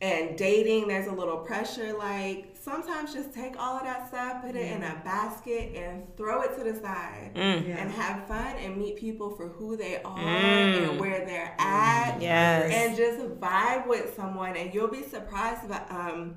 And 0.00 0.36
dating, 0.36 0.88
there's 0.88 1.06
a 1.06 1.12
little 1.12 1.38
pressure. 1.38 1.94
Like 1.96 2.53
sometimes 2.64 3.12
just 3.12 3.32
take 3.34 3.54
all 3.60 3.76
of 3.76 3.82
that 3.84 4.08
stuff, 4.08 4.42
put 4.42 4.54
it 4.56 4.72
in 4.72 4.82
a 4.82 5.00
basket, 5.04 5.74
and 5.76 6.04
throw 6.16 6.40
it 6.42 6.56
to 6.56 6.64
the 6.64 6.74
side. 6.80 7.32
Mm. 7.34 7.68
Yeah. 7.68 7.76
And 7.82 7.90
have 7.90 8.26
fun 8.26 8.56
and 8.56 8.76
meet 8.78 8.96
people 8.96 9.30
for 9.36 9.48
who 9.48 9.76
they 9.76 10.00
are 10.02 10.18
Mm. 10.18 10.90
and 10.90 11.00
where 11.00 11.24
they're 11.26 11.54
at 11.58 12.16
Yes. 12.20 12.72
and 12.72 12.96
just 12.96 13.18
vibe 13.38 13.86
with 13.86 14.14
someone 14.16 14.56
and 14.56 14.72
you'll 14.72 14.88
be 14.88 15.02
surprised 15.02 15.64
about 15.64 15.90
um 15.90 16.36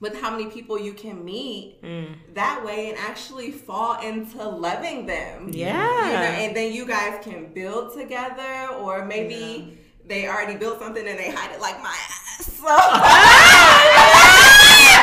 with 0.00 0.18
how 0.20 0.30
many 0.30 0.46
people 0.46 0.76
you 0.80 0.94
can 0.94 1.24
meet 1.24 1.80
Mm. 1.82 2.14
that 2.34 2.64
way 2.64 2.88
and 2.88 2.98
actually 2.98 3.50
fall 3.52 4.00
into 4.00 4.42
loving 4.42 5.06
them. 5.06 5.50
You 5.52 5.66
know, 5.66 5.72
Yeah. 5.72 6.40
and 6.42 6.56
then 6.56 6.72
you 6.72 6.84
guys 6.86 7.22
can 7.22 7.52
build 7.52 7.94
together 7.94 8.68
or 8.80 9.04
maybe 9.04 9.76
they 10.06 10.26
already 10.26 10.56
built 10.56 10.80
something 10.80 11.06
and 11.06 11.16
they 11.18 11.30
hide 11.30 11.52
it 11.54 11.60
like 11.60 11.78
my 11.82 11.90
ass. 12.08 12.50
So 12.60 12.66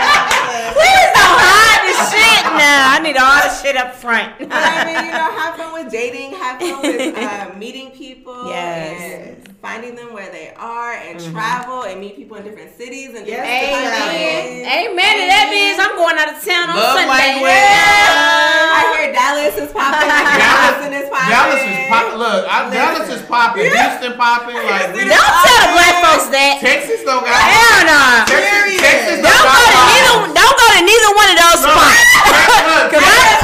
Please 0.77 1.09
don't 1.13 1.39
hide 1.47 1.81
the 1.85 1.95
shit 2.11 2.43
now. 2.57 2.95
I 2.95 2.99
need 3.03 3.17
all 3.17 3.41
the 3.45 3.53
shit 3.67 3.75
up 3.77 3.93
front. 3.95 4.39
But 4.39 4.47
I 4.51 4.85
mean, 4.87 5.05
you 5.05 5.11
know, 5.11 5.31
have 5.39 5.55
fun 5.59 5.73
with 5.75 5.91
dating, 5.91 6.31
have 6.39 6.59
fun 6.59 6.81
with 6.81 7.17
uh, 7.17 7.51
meeting 7.59 7.91
people, 7.91 8.47
Yes. 8.47 8.95
and 9.43 9.57
finding 9.59 9.95
them 9.95 10.13
where 10.13 10.31
they 10.31 10.53
are, 10.55 10.93
and 10.93 11.19
travel 11.19 11.83
and 11.83 11.99
meet 11.99 12.15
people 12.15 12.37
in 12.37 12.43
different 12.47 12.71
cities 12.77 13.11
and 13.11 13.25
different 13.27 13.51
Yes, 13.51 13.67
Amen. 13.67 13.91
countries. 13.91 14.63
Amen. 14.71 15.15
And 15.19 15.29
that 15.35 15.47
means 15.51 15.75
I'm 15.83 15.95
going 15.99 16.15
out 16.15 16.31
of 16.31 16.39
town 16.39 16.71
on 16.71 16.79
Sunday. 16.95 17.11
language. 17.11 17.51
I 17.51 18.81
hear 18.95 19.11
Dallas 19.11 19.55
is 19.59 19.71
popping. 19.75 20.07
Houston 20.07 20.93
is 20.95 21.07
popping. 21.11 21.33
Dallas 21.33 21.61
is 21.67 21.79
popping. 21.91 22.17
Look, 22.23 22.41
I, 22.47 22.57
Dallas 22.71 23.07
is 23.11 23.23
popping. 23.27 23.67
Houston 23.67 24.13
popping. 24.15 24.55
Like 24.63 24.95
we, 24.95 25.03
Don't 25.11 25.35
tell 25.43 25.59
the 25.59 25.69
black 25.75 25.95
folks 26.07 26.27
that. 26.31 26.63
Texas 26.63 27.03
don't 27.03 27.25
got. 27.27 27.35
Hell 27.35 27.83
no. 27.83 27.99
Texas, 28.31 28.79
Texas 28.79 29.17
Don't 29.25 29.35
don't 29.35 29.51
go 29.51 29.59
to 29.59 29.81
neither. 29.91 30.15
Don't 30.37 30.55
go 30.55 30.65
to 30.71 30.81
neither 30.87 31.11
one 31.17 31.29
of 31.33 31.37
those 31.41 31.59
spots. 31.67 32.07
Look, 32.29 32.85
Cause 32.93 33.03
I, 33.03 33.09
I'm 33.09 33.11
going 33.11 33.25
there 33.27 33.36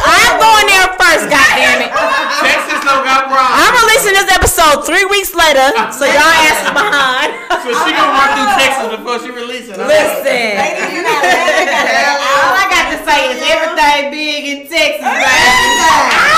first. 1.04 1.28
Goddamn 1.28 1.84
it. 1.84 1.92
Texas 2.40 2.80
don't 2.88 3.04
got 3.04 3.28
problems. 3.28 3.60
I'm 3.60 3.74
releasing 3.84 4.16
this 4.16 4.30
episode 4.32 4.88
three 4.88 5.04
weeks 5.12 5.36
later, 5.36 5.68
so 5.92 6.08
y'all 6.08 6.32
asses 6.48 6.72
behind. 6.72 7.30
So 7.64 7.70
she 7.84 7.92
gonna 7.92 8.16
run 8.16 8.30
through 8.40 8.52
Texas 8.56 8.88
before 8.96 9.18
she 9.20 9.30
releases. 9.36 9.76
it. 9.76 9.84
Listen. 9.84 10.56
Ladies, 10.56 10.90
you 10.96 11.02
got 11.04 11.20
All 11.20 12.56
I 12.56 12.66
got 12.72 12.86
to 12.96 12.98
say 13.04 13.20
is 13.36 13.40
everything 13.44 14.12
big 14.16 14.42
in 14.48 14.60
Texas. 14.72 15.04
Ah, 15.04 16.34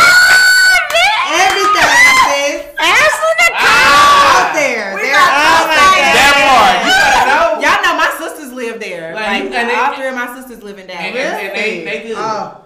everything, 1.45 1.93
sis. 2.25 2.65
Ashley 2.77 3.33
ah. 3.53 4.49
Out 4.49 4.53
there. 4.53 4.95
We 4.95 5.01
They're 5.01 5.13
got 5.13 5.29
out 5.29 5.65
there. 5.69 6.13
That 6.15 6.33
part, 6.49 6.77
you 6.85 6.93
gotta 6.93 7.25
know. 7.29 7.61
Y'all 7.61 7.81
know 7.85 7.95
my 7.97 8.09
sisters 8.17 8.51
live 8.53 8.79
there. 8.79 9.13
Like, 9.15 9.25
Like, 9.25 9.53
and 9.53 9.69
they- 9.69 9.75
all 9.75 9.93
three 9.95 10.07
of 10.07 10.15
my 10.15 10.27
sisters 10.35 10.63
live 10.63 10.77
in 10.79 10.87
Dallas. 10.87 11.05
and, 11.05 11.17
and 11.17 11.55
they, 11.55 11.83
they 11.85 12.07
good. 12.09 12.17
Oh. 12.17 12.64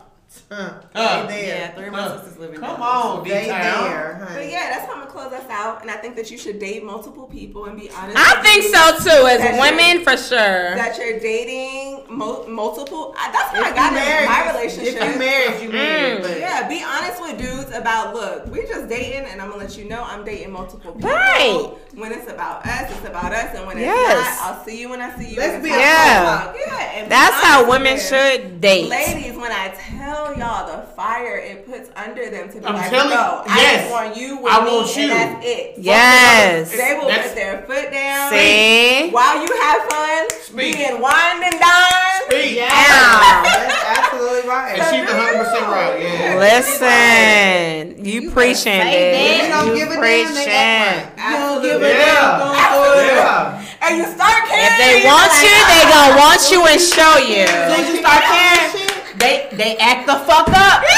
Huh. 0.51 0.73
Huh. 0.93 1.25
They 1.27 1.41
there. 1.45 1.57
Yeah, 1.57 1.71
three 1.75 1.87
of 1.87 1.91
my 1.91 2.01
Huh. 2.01 2.17
sisters 2.21 2.37
live 2.39 2.53
in 2.53 2.59
Come 2.59 2.77
Dallas. 2.79 3.05
on, 3.05 3.23
They 3.27 3.41
D-Town. 3.45 3.83
there, 3.89 4.27
But 4.35 4.49
yeah, 4.49 4.69
that's 4.69 4.85
how 4.85 4.93
I'm 4.93 4.99
gonna 4.99 5.11
close 5.11 5.33
us 5.33 5.49
out, 5.49 5.81
and 5.81 5.89
I 5.89 5.95
think 5.95 6.15
that 6.17 6.29
you 6.29 6.37
should 6.37 6.59
date 6.59 6.83
multiple 6.83 7.25
people 7.25 7.65
and 7.65 7.79
be 7.79 7.89
honest. 7.89 8.15
I 8.17 8.35
with 8.35 8.45
think 8.45 8.63
you 8.65 8.69
so 8.69 8.97
too. 8.97 9.27
As 9.27 9.59
women, 9.59 10.03
for 10.03 10.15
sure. 10.17 10.75
That 10.75 10.97
you're 10.99 11.19
dating 11.19 12.05
mo- 12.09 12.45
multiple. 12.47 13.15
I, 13.17 13.31
that's 13.31 13.53
what 13.53 13.63
I 13.63 13.75
got 13.75 13.91
you 13.93 13.97
in 13.97 14.03
married, 14.05 14.29
my 14.29 14.41
If 14.45 14.55
relationship. 14.55 15.13
you 15.13 15.19
married, 15.19 15.61
you 15.63 15.69
married. 15.69 16.19
Mm. 16.19 16.21
But 16.21 16.39
Yeah, 16.39 16.67
be 16.67 16.83
honest 16.83 17.21
with 17.21 17.37
dudes 17.39 17.75
about 17.75 18.13
look, 18.13 18.45
we're 18.47 18.67
just 18.67 18.87
dating 18.87 19.25
and 19.31 19.41
I'm 19.41 19.49
gonna 19.49 19.63
let 19.63 19.77
you 19.77 19.85
know 19.85 20.03
I'm 20.03 20.23
dating 20.23 20.51
multiple 20.51 20.93
people. 20.93 21.09
Right. 21.09 21.69
When 21.99 22.13
it's 22.13 22.31
about 22.31 22.65
us, 22.65 22.89
it's 22.91 23.05
about 23.05 23.33
us, 23.33 23.53
and 23.57 23.67
when 23.67 23.77
it's 23.77 23.85
Yes. 23.85 24.39
not, 24.39 24.47
I'll 24.57 24.63
see 24.63 24.79
you 24.79 24.87
when 24.89 25.01
I 25.01 25.13
see 25.17 25.31
you. 25.31 25.35
Let's 25.37 25.61
be 25.61 25.69
it's 25.69 25.77
honest. 25.77 26.21
about- 26.21 26.55
Yeah, 26.57 26.91
and 26.95 27.05
be 27.05 27.09
That's 27.09 27.35
how 27.43 27.69
women 27.69 27.93
with 27.95 28.07
should 28.07 28.61
date. 28.61 28.87
Ladies, 28.89 29.35
when 29.35 29.51
I 29.51 29.73
tell 29.75 30.33
y'all 30.37 30.65
the 30.67 30.87
fire 30.95 31.35
it 31.37 31.69
puts 31.69 31.89
under 31.97 32.29
them 32.29 32.47
to 32.53 32.59
be 32.59 32.65
I'm 32.65 32.75
like, 32.75 32.89
telling 32.89 33.09
no, 33.09 33.43
you, 33.45 33.51
I 33.51 33.75
just 33.75 33.91
want 33.91 34.15
you 34.15 34.37
with 34.37 34.53
I 34.53 34.63
me, 34.63 34.71
want 34.71 34.95
you. 34.95 35.03
and 35.03 35.11
that's 35.11 35.45
it. 35.45 35.73
Yes. 35.77 36.71
They 36.71 36.93
will 36.97 37.07
That's- 37.07 37.27
put 37.27 37.35
their 37.35 37.63
foot 37.67 37.91
down. 37.91 38.31
See? 38.31 39.09
While 39.11 39.41
you 39.41 39.49
have 39.61 39.81
fun, 39.91 40.27
Speak. 40.41 40.77
being 40.77 41.01
wined 41.01 41.43
and 41.43 41.59
dined. 41.59 42.23
Speak. 42.29 42.61
Ow. 42.61 43.41
that's 43.43 43.99
absolutely 43.99 44.49
right. 44.49 44.79
And 44.79 44.83
she's 44.83 45.09
100% 45.09 45.67
right. 45.67 46.01
Yeah. 46.01 46.35
Listen, 46.39 48.05
you 48.05 48.31
preaching, 48.31 48.55
say 48.81 49.37
dude. 49.39 49.45
You 49.45 49.51
don't 49.53 49.67
You 49.67 49.75
give 49.75 49.91
a 49.91 49.95
damn, 49.95 50.01
they 50.01 50.23
act 50.23 51.15
preaching. 51.15 51.25
right. 51.25 51.31
You 51.31 51.37
don't 51.37 51.61
give 51.61 51.81
a 51.81 51.88
Yeah. 51.89 52.05
damn, 52.05 52.39
don't 52.39 52.53
do 52.53 53.01
it. 53.01 53.17
Yeah. 53.17 53.65
And 53.81 53.91
you 53.97 54.05
start 54.05 54.43
If 54.45 54.73
they 54.77 55.01
want 55.07 55.31
like, 55.31 55.43
you, 55.43 55.55
they 55.71 55.83
gonna 55.89 56.19
want 56.19 56.41
you 56.51 56.59
and 56.69 56.79
show 56.79 57.13
you. 57.17 57.47
As 57.49 57.69
soon 57.69 57.79
as 57.79 57.89
you 57.89 57.97
start 58.05 58.21
caring, 58.23 58.69
they 59.17 59.49
they 59.57 59.77
act 59.77 60.05
the 60.05 60.17
fuck 60.27 60.49
up. 60.49 60.83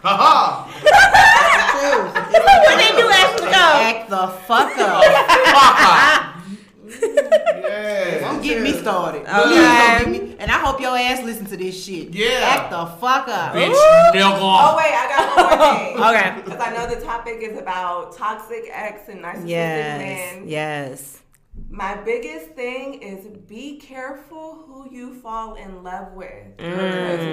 Ha 0.00 0.14
ha. 0.14 0.64
What 2.30 2.78
they 2.78 2.92
do, 2.96 3.08
Ashley? 3.10 3.50
Go. 3.50 3.66
Act 3.82 4.08
the 4.10 4.28
fuck 4.46 4.78
up. 4.78 5.02
Fuck 5.54 6.27
Yeah. 6.88 8.20
Don't 8.20 8.42
get 8.42 8.62
me 8.62 8.72
started. 8.72 9.22
Okay. 9.22 9.42
Please 9.42 10.14
get 10.14 10.28
me- 10.28 10.36
And 10.38 10.50
I 10.50 10.58
hope 10.58 10.80
your 10.80 10.96
ass 10.96 11.22
listen 11.24 11.46
to 11.46 11.56
this 11.56 11.84
shit. 11.84 12.10
Yeah. 12.10 12.40
Act 12.42 12.70
the 12.70 12.86
fuck 13.00 13.28
up. 13.28 13.54
Bitch, 13.54 13.72
Oh 13.74 14.74
wait, 14.76 14.94
I 14.94 15.08
got 15.08 15.36
one 15.36 15.58
more 15.58 15.68
thing. 15.76 15.98
Okay. 16.08 16.42
Because 16.44 16.60
I 16.60 16.70
know 16.76 16.94
the 16.94 17.00
topic 17.04 17.38
is 17.42 17.58
about 17.58 18.16
toxic 18.16 18.68
ex 18.72 19.08
and 19.08 19.22
narcissistic 19.24 19.48
Yes. 19.48 20.34
men. 20.36 20.48
Yes. 20.48 21.18
My 21.70 21.94
biggest 21.96 22.50
thing 22.50 22.94
is 23.02 23.26
be 23.46 23.78
careful 23.78 24.64
who 24.66 24.88
you 24.90 25.14
fall 25.14 25.54
in 25.54 25.82
love 25.82 26.12
with. 26.14 26.56
Mm. 26.58 26.70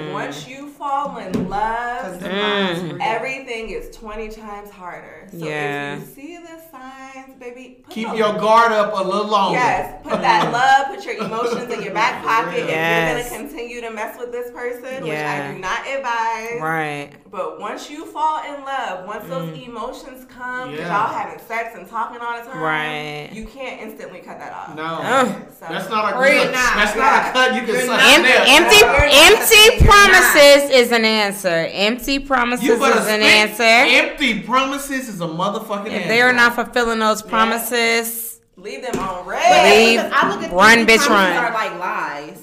Because 0.04 0.12
once 0.12 0.46
you 0.48 0.68
fall 0.68 1.16
in 1.18 1.48
love, 1.48 2.20
Mm. 2.22 2.98
everything 3.00 3.70
is 3.70 3.94
20 3.96 4.28
times 4.28 4.70
harder. 4.70 5.26
So 5.30 5.38
Yeah. 5.46 5.94
if 5.94 6.00
you 6.00 6.06
see 6.14 6.36
the 6.36 6.60
signs, 6.70 7.34
baby, 7.40 7.80
put 7.84 7.92
Keep 7.94 8.10
the- 8.10 8.16
your 8.16 8.34
guard 8.34 8.72
up 8.72 8.92
a 8.94 9.02
little 9.02 9.26
longer. 9.26 9.58
Yes, 9.58 9.94
put 10.02 10.20
that 10.20 10.52
love, 10.52 10.94
put 10.94 11.04
your 11.04 11.24
emotions 11.24 11.72
in 11.72 11.82
your 11.82 11.94
back 11.94 12.22
pocket. 12.22 12.68
If 12.68 12.70
you're 12.70 13.22
gonna 13.24 13.48
continue 13.48 13.80
to 13.80 13.90
mess 13.90 14.18
with 14.18 14.32
this 14.32 14.50
person, 14.52 15.04
Yeah. 15.06 15.42
which 15.44 15.50
I 15.50 15.52
do 15.54 15.58
not 15.58 15.86
advise. 15.88 16.60
Right. 16.60 17.10
But 17.30 17.58
once 17.60 17.90
you 17.90 18.06
fall 18.06 18.40
in 18.44 18.64
love, 18.64 19.06
once 19.06 19.24
those 19.28 19.50
Mm. 19.56 19.66
emotions 19.68 20.24
come, 20.28 20.70
Yeah. 20.72 20.86
y'all 20.88 21.12
having 21.12 21.38
sex 21.40 21.74
and 21.76 21.88
talking 21.88 22.20
all 22.20 22.38
the 22.38 22.48
time, 22.48 22.60
Right. 22.62 23.28
you 23.32 23.44
can't 23.46 23.80
instantly 23.82 24.15
cut 24.20 24.38
that 24.38 24.52
off. 24.52 24.74
No. 24.76 24.84
Ugh. 25.02 25.42
So, 25.58 25.66
That's 25.68 25.88
not 25.88 26.12
a 26.12 26.16
Free 26.18 26.38
cut. 26.38 26.52
now. 26.52 26.74
That's 26.76 26.96
not 26.96 27.28
a 27.28 27.32
cut 27.32 27.54
you 27.54 27.60
can 27.62 27.74
You're 27.74 27.86
suck 27.86 28.00
Em- 28.02 28.24
empty, 28.24 28.76
You're 28.76 29.76
empty 29.80 29.84
promises 29.86 30.70
is 30.70 30.92
an 30.92 31.04
answer. 31.04 31.48
Empty 31.72 32.18
promises 32.20 32.66
You 32.66 32.78
better 32.78 33.00
is 33.00 33.06
an 33.08 33.22
answer. 33.22 33.62
Empty 33.62 34.40
promises 34.42 35.08
is 35.08 35.20
a 35.20 35.26
motherfucking 35.26 35.86
If 35.86 35.92
answer. 35.92 36.08
they 36.08 36.20
are 36.22 36.32
not 36.32 36.54
fulfilling 36.54 36.98
those 36.98 37.22
promises, 37.22 38.40
leave 38.56 38.82
them 38.82 38.98
on 38.98 39.18
Leave. 39.18 39.26
red. 39.26 39.96
Because 39.96 40.12
I 40.12 40.28
look 40.30 40.42
at 40.44 40.52
Run, 40.52 40.86
bitch, 40.86 41.08
run. 41.08 41.36
Are 41.36 41.52
like 41.52 41.78
lies. 41.78 42.42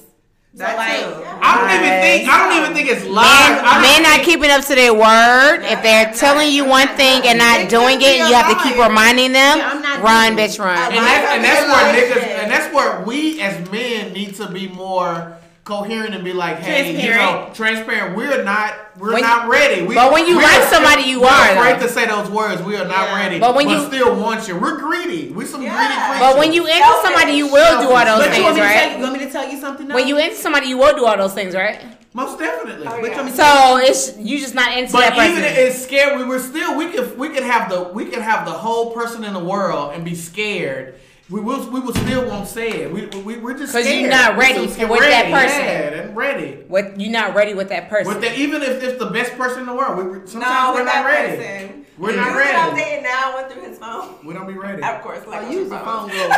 That 0.56 0.78
like. 0.78 1.02
I 1.42 1.58
don't 1.58 1.72
even 1.82 1.94
think. 2.02 2.30
I 2.30 2.38
don't 2.38 2.64
even 2.64 2.76
think 2.78 2.88
it's 2.90 3.06
live. 3.10 3.26
I 3.26 3.50
Men, 3.50 3.58
don't 3.58 3.82
men 3.82 4.04
not 4.04 4.12
think- 4.22 4.26
keeping 4.26 4.52
up 4.52 4.64
to 4.66 4.76
their 4.76 4.94
word. 4.94 5.66
If 5.66 5.82
they're 5.82 6.14
telling 6.14 6.52
you 6.54 6.64
one 6.66 6.88
thing 6.90 7.26
and 7.26 7.40
not 7.40 7.70
doing 7.70 7.98
it, 8.02 8.18
you 8.22 8.34
have 8.38 8.50
to 8.56 8.62
keep 8.64 8.78
reminding 8.78 9.34
them. 9.34 9.58
Yeah, 9.58 10.02
Run, 10.02 10.38
bitch, 10.38 10.60
run. 10.60 10.94
And 10.94 11.02
that's, 11.02 11.26
and 11.34 11.44
that's 11.44 11.66
where 11.66 11.86
niggas, 11.98 12.28
and 12.44 12.52
that's 12.52 12.74
where 12.74 13.02
we 13.02 13.42
as 13.42 13.68
men 13.72 14.14
need 14.14 14.36
to 14.36 14.48
be 14.48 14.68
more 14.68 15.36
coherent 15.64 16.14
and 16.14 16.23
be 16.26 16.34
like, 16.34 16.57
hey, 16.60 16.91
you 16.91 17.10
know, 17.11 17.49
Transparent. 17.53 17.56
transparent. 17.56 18.18
We're 18.18 18.44
not, 18.44 18.73
we're 18.98 19.14
When- 19.14 19.22
not 19.22 19.48
ready. 19.48 19.84
We, 19.84 19.95
but 19.95 20.11
when 20.11 20.27
you 20.27 20.35
we're- 20.38 20.45
like 20.45 20.64
somebody, 20.64 21.03
you 21.03 21.22
we're 21.22 21.27
are, 21.27 21.52
afraid 21.56 21.80
though. 21.80 21.88
to 21.88 21.91
say 21.91 22.06
those 22.06 22.30
words. 22.30 22.61
We 22.64 22.76
are 22.76 22.84
not 22.85 23.07
Yeah. 23.10 23.15
ready. 23.15 23.40
But 23.40 23.56
when 23.56 23.69
you- 23.69 23.85
still 23.85 24.14
want 24.15 24.45
you, 24.49 24.57
we're 24.57 24.77
greedy. 24.77 25.30
We 25.30 25.45
some 25.45 25.61
Yeah. 25.61 25.76
greedy 25.77 25.94
creatures. 26.02 26.19
But 26.19 26.38
when 26.38 26.52
you 26.52 26.65
into 26.68 26.99
somebody, 27.02 27.31
you 27.34 27.48
will 27.48 27.80
do 27.81 27.90
all 27.95 28.06
those 28.06 28.26
But 28.26 28.31
things, 28.34 28.44
me 28.44 28.49
to 28.49 28.56
tell, 28.56 28.65
right? 28.65 28.91
you 28.98 29.03
want 29.03 29.14
me 29.14 29.19
to 29.19 29.31
tell 29.31 29.49
you 29.49 29.60
something? 29.61 29.88
When 29.88 30.07
you 30.07 30.18
into 30.18 30.35
somebody, 30.35 30.68
you 30.68 30.77
will 30.77 30.95
do 30.95 31.06
all 31.06 31.18
those 31.18 31.34
things, 31.34 31.56
right? 31.56 31.80
most 32.15 32.38
definitely. 32.38 32.85
Oh, 32.85 32.91
But 32.91 33.02
you 33.06 33.07
yeah. 33.10 33.15
want 33.15 33.26
me 33.26 33.31
to 33.31 33.38
So 33.38 33.77
it's 33.77 34.18
you 34.19 34.40
just 34.40 34.53
not 34.53 34.77
into 34.77 34.91
But 34.91 34.99
that 34.99 35.14
person. 35.15 35.31
even 35.31 35.44
if 35.45 35.57
it's 35.57 35.81
scary, 35.84 36.18
we 36.18 36.26
were 36.26 36.38
still 36.40 36.76
we 36.76 36.88
could 36.88 37.18
we 37.18 37.30
could 37.30 37.41
have 37.44 37.69
the 37.72 37.84
we 37.91 38.06
could 38.06 38.22
have 38.22 38.45
the 38.45 38.52
whole 38.52 38.91
person 38.91 39.23
in 39.23 39.34
the 39.34 39.40
world 39.40 39.94
and 39.95 40.03
be 40.06 40.14
scared. 40.14 40.94
We 41.34 41.42
will 41.42 41.68
we 41.72 41.80
will 41.80 41.96
still 41.96 42.28
won't 42.28 42.48
say 42.48 42.84
it. 42.84 42.94
We, 42.94 43.08
we 43.24 43.38
we're 43.38 43.58
just 43.58 43.74
'Cause 43.74 43.86
scared. 43.86 44.02
you're 44.02 44.10
not 44.12 44.36
We're 44.36 44.42
ready 44.42 44.68
so 44.68 44.86
for 44.86 44.92
with 44.92 45.00
that 45.00 45.32
person. 45.32 45.60
Yeah, 45.62 46.02
and 46.04 46.16
ready. 46.16 46.64
What 46.68 47.00
you're 47.02 47.12
not 47.12 47.34
ready 47.34 47.56
with 47.56 47.70
that 47.70 47.90
person. 47.90 48.14
With 48.14 48.22
the, 48.22 48.38
even 48.38 48.62
if 48.62 48.84
it's 48.84 49.00
the 49.00 49.10
best 49.10 49.32
person 49.36 49.62
in 49.62 49.66
the 49.66 49.74
world, 49.74 49.98
we, 49.98 50.04
we- 50.20 50.28
sometimes 50.28 50.44
No, 50.44 50.74
we're 50.74 50.84
with 50.84 50.86
not 50.86 50.94
that 50.94 51.06
ready. 51.08 51.38
person. 51.38 51.86
We're 51.98 52.12
The 52.12 52.18
not 52.18 52.26
dude 52.28 52.36
that 52.36 52.68
I'm 52.70 52.76
ready. 52.76 52.84
dating 52.92 53.04
now 53.06 53.36
went 53.36 53.52
through 53.52 53.64
his 53.64 53.80
phone. 53.80 54.24
We 54.24 54.36
don't 54.36 54.46
be 54.46 54.54
ready. 54.54 54.84
Of 54.84 55.02
course, 55.02 55.26
like 55.26 55.42
oh, 55.42 55.48
I 55.48 55.50
use 55.50 55.70
the 55.70 55.80
phone. 55.80 56.10
phone, 56.10 56.10
girl. 56.10 56.30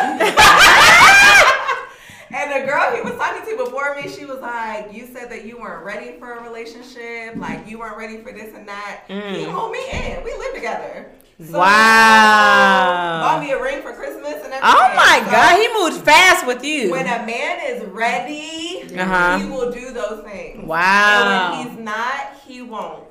And 2.33 2.51
the 2.51 2.65
girl 2.65 2.95
he 2.95 3.01
was 3.01 3.15
talking 3.15 3.49
to 3.49 3.65
before 3.65 3.95
me, 3.95 4.07
she 4.09 4.23
was 4.25 4.39
like, 4.39 4.93
"You 4.93 5.07
said 5.07 5.29
that 5.29 5.45
you 5.45 5.59
weren't 5.59 5.83
ready 5.85 6.17
for 6.19 6.33
a 6.33 6.41
relationship, 6.43 7.35
like 7.35 7.67
you 7.67 7.79
weren't 7.79 7.97
ready 7.97 8.17
for 8.23 8.31
this 8.31 8.53
and 8.55 8.67
that." 8.67 9.03
He 9.07 9.13
mm. 9.13 9.51
moved 9.53 9.71
me 9.73 9.83
in. 9.91 10.23
We 10.23 10.33
live 10.33 10.53
together. 10.55 11.11
So, 11.37 11.59
Wow. 11.59 13.19
Bought 13.21 13.41
me 13.41 13.51
a 13.51 13.61
ring 13.61 13.81
for 13.81 13.91
Christmas 13.93 14.35
and 14.35 14.53
everything. 14.53 14.61
oh 14.63 14.93
my 14.95 15.21
So, 15.25 15.31
god, 15.31 15.59
he 15.59 15.67
moved 15.83 16.05
fast 16.05 16.47
with 16.47 16.63
you. 16.63 16.91
When 16.91 17.05
a 17.05 17.25
man 17.25 17.59
is 17.65 17.83
ready, 17.87 18.83
Uh-huh. 18.97 19.37
he 19.39 19.45
will 19.49 19.71
do 19.71 19.91
those 19.91 20.23
things. 20.23 20.65
Wow. 20.65 21.51
And 21.51 21.57
when 21.67 21.67
he's 21.77 21.85
not, 21.85 22.37
he 22.47 22.61
won't. 22.61 23.03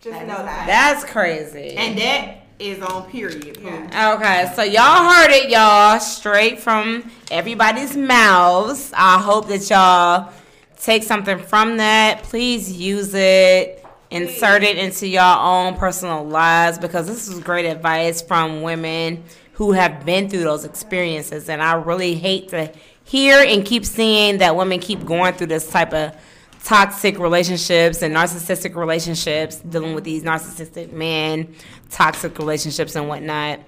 Just 0.00 0.18
That 0.18 0.26
know 0.28 0.34
is 0.36 0.44
that. 0.44 0.66
That's 0.66 1.04
crazy. 1.04 1.74
and 1.76 1.98
that 1.98 2.36
is 2.60 2.80
on 2.82 3.10
period. 3.10 3.58
Yeah. 3.60 4.14
Okay, 4.14 4.52
so 4.54 4.62
y'all 4.62 5.10
heard 5.10 5.30
it, 5.30 5.50
y'all, 5.50 5.98
straight 5.98 6.60
from 6.60 7.10
everybody's 7.30 7.96
mouths. 7.96 8.92
I 8.96 9.18
hope 9.18 9.48
that 9.48 9.68
y'all 9.68 10.32
take 10.80 11.02
something 11.02 11.38
from 11.38 11.78
that. 11.78 12.22
Please 12.22 12.70
use 12.70 13.14
it, 13.14 13.83
insert 14.14 14.62
it 14.62 14.78
into 14.78 15.08
your 15.08 15.22
own 15.22 15.74
personal 15.74 16.24
lives 16.24 16.78
because 16.78 17.08
this 17.08 17.26
is 17.26 17.40
great 17.40 17.66
advice 17.66 18.22
from 18.22 18.62
women 18.62 19.24
who 19.54 19.72
have 19.72 20.04
been 20.04 20.28
through 20.28 20.44
those 20.44 20.64
experiences. 20.64 21.48
And 21.48 21.60
I 21.60 21.74
really 21.74 22.14
hate 22.14 22.48
to 22.50 22.72
hear 23.02 23.44
and 23.44 23.64
keep 23.64 23.84
seeing 23.84 24.38
that 24.38 24.54
women 24.54 24.78
keep 24.78 25.04
going 25.04 25.34
through 25.34 25.48
this 25.48 25.68
type 25.68 25.92
of 25.92 26.16
toxic 26.62 27.18
relationships 27.18 28.02
and 28.02 28.14
narcissistic 28.14 28.76
relationships, 28.76 29.56
dealing 29.56 29.94
with 29.96 30.04
these 30.04 30.22
narcissistic 30.22 30.92
men, 30.92 31.52
toxic 31.90 32.38
relationships 32.38 32.94
and 32.94 33.08
whatnot. 33.08 33.60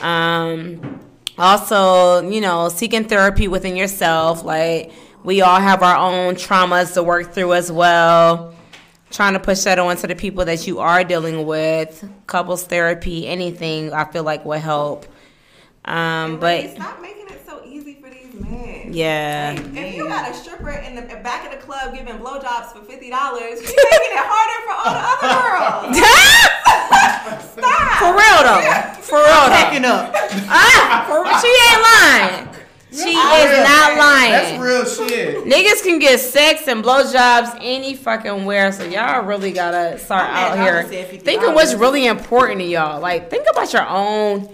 Um, 0.00 0.98
also, 1.36 2.26
you 2.28 2.40
know, 2.40 2.70
seeking 2.70 3.04
therapy 3.04 3.48
within 3.48 3.76
yourself. 3.76 4.44
Like 4.44 4.92
we 5.24 5.42
all 5.42 5.60
have 5.60 5.82
our 5.82 5.96
own 5.96 6.36
traumas 6.36 6.94
to 6.94 7.02
work 7.02 7.34
through 7.34 7.52
as 7.52 7.70
well. 7.70 8.54
Trying 9.10 9.32
to 9.32 9.40
push 9.40 9.60
that 9.64 9.78
on 9.78 9.96
to 9.96 10.06
the 10.06 10.14
people 10.14 10.44
that 10.44 10.66
you 10.66 10.78
are 10.78 11.02
dealing 11.02 11.44
with. 11.46 12.08
Couples 12.26 12.64
therapy, 12.64 13.26
anything 13.26 13.92
I 13.92 14.04
feel 14.04 14.22
like 14.22 14.44
will 14.44 14.58
help. 14.60 15.04
Um, 15.84 16.38
but 16.38 16.60
Ladies, 16.60 16.72
stop 16.76 17.00
making 17.02 17.26
it 17.28 17.40
so 17.46 17.60
easy 17.64 17.94
for 18.00 18.08
these 18.08 18.32
men. 18.34 18.92
yeah. 18.92 19.52
If 19.52 19.96
you 19.96 20.06
got 20.06 20.30
a 20.30 20.34
stripper 20.34 20.70
in 20.70 20.94
the 20.94 21.02
back 21.02 21.44
of 21.46 21.58
the 21.58 21.64
club 21.66 21.92
giving 21.94 22.14
blowjobs 22.18 22.72
for 22.72 22.84
fifty 22.84 23.10
dollars, 23.10 23.58
you 23.60 23.66
making 23.66 24.14
it 24.14 24.22
harder 24.22 24.60
for 24.66 24.74
all 24.78 24.94
the 24.94 25.02
other 25.10 25.28
girls. 25.42 25.96
Stop. 27.50 27.98
For 27.98 28.12
real 28.14 28.40
though. 28.46 28.62
For 29.02 29.18
real 29.18 29.44
though. 29.50 29.56
Packing 29.58 29.84
up. 29.84 30.12
Ah, 30.48 31.04
for, 31.08 31.24
she 31.42 31.50
ain't 31.50 31.82
lying. 31.82 32.46
She 32.92 33.10
is 33.10 33.68
not 33.68 33.96
lying. 33.98 34.32
That's 34.32 34.60
real 34.60 34.84
shit. 35.08 35.44
Niggas 35.44 35.82
can 35.84 35.98
get 36.00 36.18
sex 36.18 36.66
and 36.66 36.82
blowjobs 36.82 37.56
any 37.60 37.94
fucking 37.94 38.44
where, 38.44 38.72
so 38.72 38.84
y'all 38.84 39.24
really 39.24 39.52
gotta 39.52 39.96
start 39.98 40.28
I'm 40.28 40.58
out 40.58 40.58
here 40.58 40.80
just 40.82 40.92
said 40.92 41.06
50 41.08 41.24
thinking 41.24 41.54
what's 41.54 41.74
really 41.74 42.06
important 42.06 42.58
to 42.60 42.66
y'all. 42.66 43.00
Like, 43.00 43.30
think 43.30 43.46
about 43.48 43.72
your 43.72 43.86
own 43.86 44.48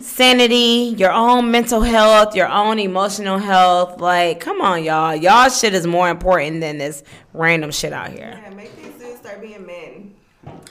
sanity, 0.00 0.94
your 0.96 1.12
own 1.12 1.50
mental 1.50 1.80
health, 1.82 2.34
your 2.34 2.48
own 2.48 2.78
emotional 2.78 3.38
health. 3.38 4.00
Like, 4.00 4.40
come 4.40 4.60
on, 4.60 4.82
y'all. 4.82 5.14
Y'all 5.14 5.48
shit 5.48 5.74
is 5.74 5.86
more 5.86 6.08
important 6.08 6.60
than 6.60 6.78
this 6.78 7.02
random 7.34 7.70
shit 7.70 7.92
out 7.92 8.10
here. 8.10 8.40
Yeah, 8.42 8.50
make 8.54 8.74
these 8.76 8.92
dudes 8.94 9.18
start 9.20 9.40
being 9.40 9.64
men. 9.66 10.14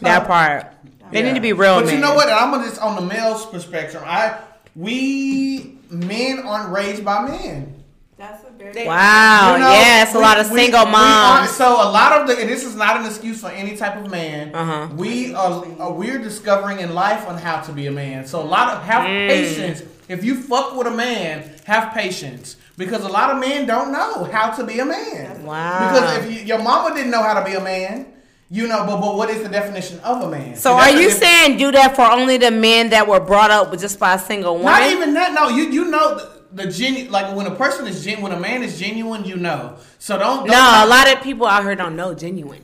That 0.02 0.26
part. 0.28 0.74
They 1.12 1.20
Yeah. 1.20 1.28
need 1.28 1.36
to 1.36 1.42
be 1.42 1.54
real 1.54 1.76
But 1.76 1.86
men. 1.88 1.96
you 1.96 2.02
know 2.02 2.16
what? 2.16 2.30
I'm 2.30 2.54
on 2.54 2.62
this 2.62 2.78
on 2.78 2.96
the 2.96 3.02
male's 3.02 3.46
perspective. 3.46 4.02
I 4.06 4.38
we 4.76 5.78
men 5.92 6.40
aren't 6.40 6.72
raised 6.72 7.04
by 7.06 7.22
men. 7.28 7.78
That's 8.18 8.44
a 8.48 8.52
very 8.52 8.86
Wow. 8.86 9.54
You 9.56 9.60
know, 9.62 9.70
yes, 9.72 10.14
a 10.14 10.18
we- 10.18 10.24
lot 10.24 10.40
of 10.40 10.52
we- 10.52 10.60
single 10.60 10.86
we 10.86 10.92
moms. 10.92 11.50
are- 11.50 11.54
so 11.54 11.74
a 11.74 11.90
lot 11.90 12.12
of 12.22 12.28
the 12.28 12.40
and 12.40 12.48
this 12.50 12.64
is 12.64 12.76
not 12.76 12.98
an 12.98 13.06
excuse 13.06 13.42
for 13.42 13.50
any 13.50 13.76
type 13.76 13.98
of 13.98 14.12
man. 14.12 14.54
Uh-huh. 14.54 14.88
We 14.96 15.34
are 15.34 15.66
uh, 15.80 15.90
we're 15.90 16.20
discovering 16.20 16.80
in 16.80 16.94
life 16.94 17.28
on 17.28 17.38
how 17.38 17.62
to 17.62 17.72
be 17.72 17.88
a 17.88 17.92
man. 17.92 18.28
So 18.28 18.40
a 18.42 18.46
lot 18.46 18.74
of 18.76 18.84
have 18.84 19.04
Mm. 19.06 19.28
patience. 19.28 19.82
If 20.08 20.24
you 20.24 20.36
fuck 20.36 20.76
with 20.76 20.88
a 20.88 20.92
man, 20.92 21.52
have 21.66 21.94
patience 21.94 22.58
because 22.78 23.04
a 23.04 23.08
lot 23.08 23.32
of 23.32 23.38
men 23.40 23.66
don't 23.66 23.92
know 23.92 24.26
how 24.32 24.52
to 24.52 24.64
be 24.66 24.80
a 24.80 24.86
man. 24.86 25.44
Wow. 25.44 25.80
Because 25.92 26.18
if 26.18 26.32
you, 26.32 26.40
your 26.46 26.60
mama 26.60 26.94
didn't 26.96 27.12
know 27.12 27.24
how 27.24 27.34
to 27.40 27.44
be 27.46 27.54
a 27.56 27.62
man, 27.62 28.06
you 28.52 28.68
know. 28.68 28.86
But 28.86 29.02
but 29.02 29.16
what 29.16 29.30
is 29.30 29.42
the 29.42 29.50
definition 29.50 30.00
of 30.02 30.22
a 30.22 30.30
man? 30.30 30.56
So 30.56 30.74
are 30.74 30.92
you 30.92 31.10
saying 31.10 31.58
do 31.58 31.72
that 31.72 31.96
for 31.96 32.04
only 32.04 32.38
the 32.38 32.52
men 32.52 32.90
that 32.92 33.08
were 33.08 33.20
brought 33.20 33.50
up 33.50 33.72
with 33.72 33.80
just 33.80 33.98
by 34.00 34.16
a 34.16 34.20
single 34.20 34.58
woman? 34.58 34.72
Not 34.72 34.92
even 34.92 35.14
that. 35.16 35.34
No, 35.34 35.48
you 35.48 35.64
you 35.70 35.86
know 35.86 36.16
the, 36.16 36.64
the 36.64 36.72
genu 36.72 37.10
like 37.10 37.36
when 37.36 37.48
a 37.48 37.56
person 37.56 37.88
is 37.88 38.04
gen 38.04 38.22
when 38.22 38.34
a 38.34 38.40
man 38.40 38.62
is 38.62 38.78
genuine, 38.78 39.24
you 39.26 39.38
know. 39.38 39.78
So 39.98 40.20
don't. 40.20 40.46
don't 40.46 40.48
No, 40.48 40.86
a 40.86 40.88
lot 40.88 41.12
of 41.12 41.24
people 41.24 41.48
out 41.48 41.64
here 41.64 41.76
don't 41.76 41.96
know 41.96 42.14
genuine. 42.14 42.64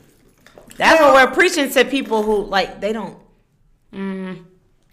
That's 0.75 1.01
what 1.01 1.13
we're 1.13 1.33
preaching 1.33 1.71
to 1.71 1.85
people 1.85 2.21
who 2.21 2.43
like 2.43 2.79
they 2.81 2.93
don't. 2.93 3.17
Mm, 3.93 4.43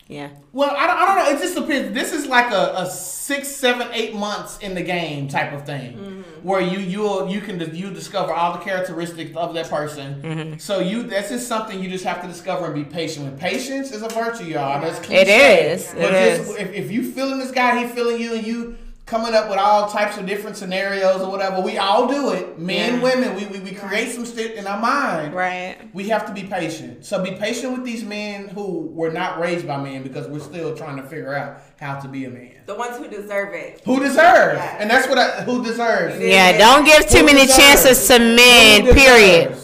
yeah. 0.08 0.30
Well, 0.52 0.70
I 0.76 0.86
don't, 0.86 0.96
I 0.98 1.06
don't 1.06 1.16
know. 1.16 1.30
It 1.38 1.40
just 1.42 1.54
depends. 1.54 1.94
This 1.94 2.12
is 2.12 2.26
like 2.26 2.52
a, 2.52 2.74
a 2.76 2.86
six, 2.90 3.48
seven, 3.48 3.88
eight 3.92 4.14
months 4.14 4.58
in 4.58 4.74
the 4.74 4.82
game 4.82 5.28
type 5.28 5.52
of 5.52 5.64
thing, 5.64 5.96
Mm-hmm. 5.96 6.20
where 6.46 6.60
you 6.60 6.78
you 6.78 7.28
you 7.28 7.40
can 7.40 7.58
you 7.74 7.90
discover 7.90 8.32
all 8.32 8.52
the 8.52 8.58
characteristics 8.64 9.34
of 9.36 9.54
that 9.54 9.70
person. 9.70 10.20
Mm-hmm. 10.22 10.58
So 10.58 10.80
you 10.80 11.04
that's 11.04 11.30
just 11.30 11.48
something 11.48 11.82
you 11.82 11.88
just 11.88 12.04
have 12.04 12.20
to 12.22 12.28
discover 12.28 12.66
and 12.66 12.74
be 12.74 12.84
patient 12.84 13.24
with. 13.30 13.40
Patience 13.40 13.92
is 13.92 14.02
a 14.02 14.08
virtue, 14.08 14.44
y'all. 14.44 14.80
That's 14.80 14.98
It 14.98 15.04
cliche. 15.04 15.70
is. 15.72 15.86
But 15.94 16.12
It 16.14 16.36
just, 16.38 16.50
is. 16.50 16.56
If, 16.56 16.72
if 16.74 16.90
you 16.92 17.10
feeling 17.10 17.38
this 17.38 17.50
guy, 17.50 17.82
he 17.86 17.88
feeling 17.92 18.20
you, 18.20 18.34
and 18.34 18.46
you 18.46 18.76
coming 19.06 19.34
up 19.34 19.50
with 19.50 19.58
all 19.58 19.90
types 19.90 20.16
of 20.16 20.24
different 20.26 20.56
scenarios 20.56 21.20
or 21.20 21.30
whatever, 21.30 21.60
we 21.60 21.76
all 21.76 22.06
do 22.08 22.30
it. 22.32 22.58
Men, 22.58 22.94
Yeah. 22.94 23.02
women, 23.02 23.34
we, 23.36 23.44
we 23.46 23.58
we 23.60 23.72
create 23.72 24.10
some 24.12 24.24
shit 24.24 24.52
in 24.56 24.66
our 24.66 24.80
mind. 24.80 25.34
Right. 25.34 25.76
We 25.92 26.08
have 26.08 26.24
to 26.26 26.32
be 26.32 26.44
patient. 26.44 27.04
So 27.04 27.22
be 27.22 27.32
patient 27.32 27.72
with 27.74 27.84
these 27.84 28.02
men 28.02 28.48
who 28.48 28.88
were 28.92 29.10
not 29.12 29.38
raised 29.38 29.66
by 29.66 29.76
men 29.76 30.02
because 30.02 30.26
we're 30.26 30.40
still 30.40 30.74
trying 30.74 30.96
to 30.96 31.02
figure 31.02 31.34
out 31.34 31.58
how 31.78 32.00
to 32.00 32.08
be 32.08 32.24
a 32.24 32.30
man. 32.30 32.52
the 32.66 32.74
ones 32.74 32.96
who 32.96 33.06
deserve 33.08 33.52
it. 33.52 33.82
Who 33.84 34.00
deserves? 34.00 34.56
Yeah. 34.58 34.76
And 34.80 34.88
that's 34.90 35.06
what 35.06 35.18
I, 35.18 35.42
who 35.42 35.62
deserves. 35.62 36.18
Yeah. 36.18 36.56
Don't 36.56 36.84
give 36.86 37.06
too 37.08 37.18
Who 37.18 37.26
many 37.26 37.42
deserves? 37.46 37.58
chances 37.58 38.08
to 38.08 38.18
men. 38.18 38.86
Who 38.86 38.92
Period. 38.94 39.54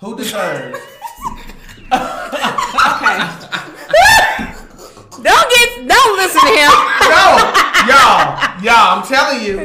Who 0.00 0.16
deserves? 0.16 0.78
Don't 1.90 3.00
get. 3.00 3.37
Don't 5.88 6.16
listen 6.16 6.40
to 6.44 6.52
him. 6.52 6.70
no, 7.08 7.24
y'all, 7.88 8.36
y'all. 8.62 9.00
I'm 9.00 9.02
telling 9.06 9.40
you. 9.44 9.56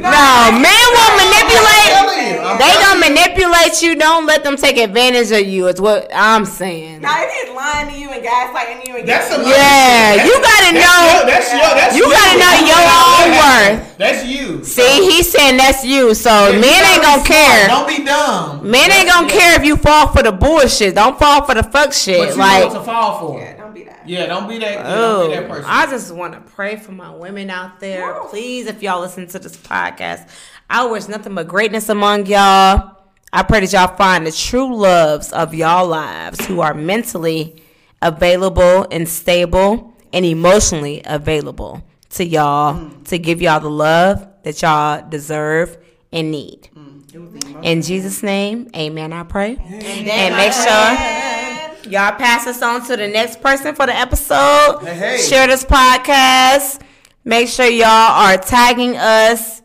men 0.56 0.84
will 0.96 1.10
I'm 1.12 1.20
manipulate. 1.20 1.92
you. 1.92 2.40
I'm 2.40 2.58
They 2.58 2.64
telling 2.72 2.84
gonna 2.84 3.06
you. 3.06 3.14
manipulate 3.14 3.82
you. 3.82 3.94
Don't 3.96 4.26
let 4.26 4.42
them 4.44 4.56
take 4.56 4.76
advantage 4.78 5.30
of 5.32 5.46
you. 5.46 5.68
Is 5.68 5.80
what 5.80 6.08
I'm 6.14 6.44
saying. 6.44 7.00
Now 7.02 7.22
if 7.22 7.30
he's 7.32 7.54
lying 7.54 7.92
to 7.92 7.98
you 7.98 8.10
and 8.10 8.22
gaslighting 8.24 8.86
you 8.88 8.96
and 8.96 9.08
That's 9.08 9.30
a 9.30 9.42
Yeah, 9.44 10.24
you 10.24 10.32
gotta 10.40 10.72
know. 10.72 11.26
That's 11.26 11.50
your. 11.52 11.60
That's 11.76 11.96
You 11.96 12.04
gotta 12.10 12.38
know 12.40 12.54
your 12.64 12.84
own 12.88 13.28
worth. 13.38 13.98
That's 13.98 14.24
you. 14.26 14.64
See, 14.64 15.04
he's 15.10 15.30
saying 15.30 15.56
that's 15.56 15.84
you. 15.84 16.14
So 16.14 16.48
You 16.48 16.60
men 16.60 16.84
ain't 16.94 17.02
gonna 17.02 17.24
care. 17.24 17.68
Don't 17.68 17.86
be 17.88 18.04
dumb. 18.04 18.68
Men 18.70 18.90
ain't 18.90 19.08
gonna 19.08 19.28
care 19.28 19.58
if 19.58 19.64
you 19.64 19.76
fall 19.76 20.08
for 20.08 20.22
the 20.22 20.32
bullshit. 20.32 20.94
Don't 20.94 21.18
fall 21.18 21.44
for 21.44 21.54
the 21.54 21.62
fuck 21.62 21.86
But 21.88 21.94
shit. 21.94 22.30
you 22.30 22.34
Like, 22.36 22.60
know 22.62 22.66
what 22.68 22.74
to 22.78 22.84
fall 22.84 23.18
for. 23.20 23.40
yeah, 23.40 23.53
don't 23.74 23.84
be 23.84 23.90
that. 23.90 24.08
Yeah, 24.08 24.26
don't 24.26 24.48
be 24.48 24.58
that. 24.58 24.72
yeah, 24.72 24.82
don't 24.82 24.98
oh, 24.98 25.28
be 25.28 25.34
that 25.34 25.44
oh, 25.44 25.48
person. 25.48 25.64
I 25.66 25.86
just 25.86 26.14
want 26.14 26.34
to 26.34 26.40
pray 26.52 26.76
for 26.76 26.92
my 26.92 27.14
women 27.14 27.50
out 27.50 27.80
there. 27.80 28.14
Woo. 28.14 28.28
Please, 28.28 28.66
if 28.66 28.82
y'all 28.82 29.00
listen 29.00 29.26
to 29.28 29.38
this 29.38 29.56
podcast, 29.56 30.28
I 30.70 30.86
wish 30.86 31.08
nothing 31.08 31.34
but 31.34 31.48
greatness 31.48 31.88
among 31.88 32.26
y'all. 32.26 32.98
I 33.32 33.42
pray 33.42 33.60
that 33.60 33.72
y'all 33.72 33.96
find 33.96 34.26
the 34.26 34.32
true 34.32 34.76
loves 34.76 35.32
of 35.32 35.54
y'all 35.54 35.86
lives 35.86 36.44
who 36.46 36.60
are 36.60 36.74
mentally 36.74 37.60
available 38.00 38.86
and 38.90 39.08
stable 39.08 39.92
and 40.12 40.24
emotionally 40.24 41.02
available 41.04 41.84
to 42.10 42.24
y'all 42.24 42.74
mm. 42.74 43.04
to 43.08 43.18
give 43.18 43.42
y'all 43.42 43.58
the 43.58 43.70
love 43.70 44.28
that 44.44 44.62
y'all 44.62 45.08
deserve 45.08 45.76
and 46.12 46.30
need. 46.30 46.68
Mm. 46.76 47.64
In 47.64 47.82
Jesus' 47.82 48.22
name, 48.22 48.68
amen, 48.76 49.12
I 49.12 49.24
pray. 49.24 49.56
And 49.56 50.36
make 50.36 50.52
sure 50.52 51.43
y'all 51.86 52.12
pass 52.16 52.44
this 52.44 52.62
on 52.62 52.84
to 52.86 52.96
the 52.96 53.08
next 53.08 53.40
person 53.40 53.74
for 53.74 53.86
the 53.86 53.94
episode. 53.94 54.80
hey. 54.84 55.18
Share 55.18 55.46
this 55.46 55.64
podcast. 55.64 56.80
Make 57.24 57.48
sure 57.48 57.66
y'all 57.66 57.86
are 57.88 58.36
tagging 58.36 58.96
us 58.96 59.62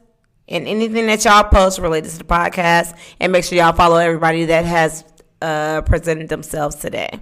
in 0.47 0.65
anything 0.67 1.07
that 1.07 1.23
y'all 1.25 1.43
post 1.43 1.79
related 1.79 2.11
to 2.11 2.17
the 2.17 2.23
podcast. 2.23 2.95
And 3.19 3.31
make 3.31 3.43
sure 3.43 3.57
y'all 3.57 3.73
follow 3.73 3.97
everybody 3.97 4.45
that 4.45 4.65
has 4.65 5.03
uh, 5.41 5.81
presented 5.81 6.29
themselves 6.29 6.75
today. 6.75 7.19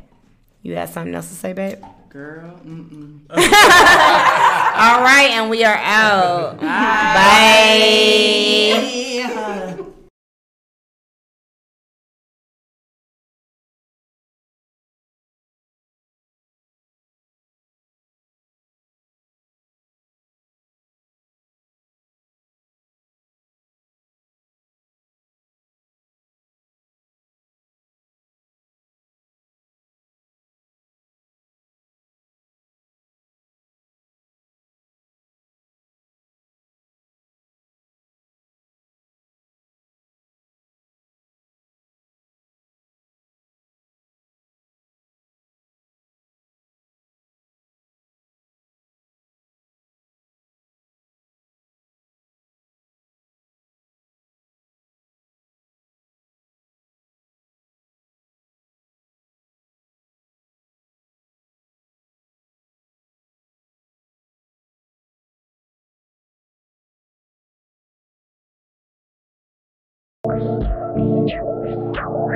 You 0.62 0.76
have 0.76 0.90
something 0.90 1.16
else 1.16 1.30
to 1.30 1.36
say, 1.36 1.54
babe? 1.54 1.80
Girl, 2.10 2.60
mm-mm. 2.66 3.22
All 3.30 5.02
right, 5.02 5.30
and 5.32 5.50
we 5.50 5.64
are 5.64 5.78
out. 5.78 6.58
Bye. 6.62 6.66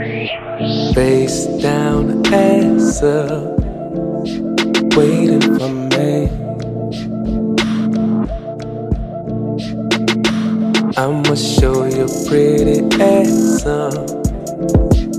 Face 0.02 1.46
down, 1.62 2.26
ass 2.34 3.04
up, 3.04 3.60
waiting 4.98 5.42
for 5.60 5.70
me. 5.70 6.28
I'ma 10.98 11.36
show 11.36 11.86
you 11.86 12.08
pretty 12.28 12.80
ass 13.00 13.64
up 13.68 14.08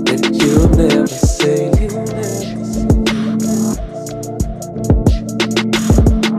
that 0.03 0.23
you've 0.33 0.75
never 0.75 1.07
seen. 1.07 1.71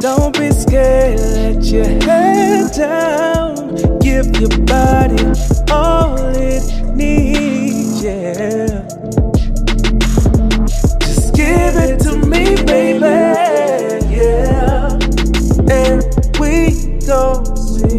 Don't 0.01 0.39
be 0.39 0.51
scared, 0.51 1.19
let 1.19 1.65
your 1.65 1.87
head 2.05 2.73
down. 2.77 3.75
Give 4.01 4.27
your 4.39 4.51
body 4.67 5.25
all 5.73 6.19
it 6.37 6.74
yeah. 8.05 8.87
Just 11.01 11.35
give 11.35 11.75
it 11.87 12.01
to 12.01 12.19
me, 12.19 12.55
baby, 12.65 13.01
yeah. 14.15 14.93
And 15.73 16.05
we 16.39 16.71
see 16.71 17.99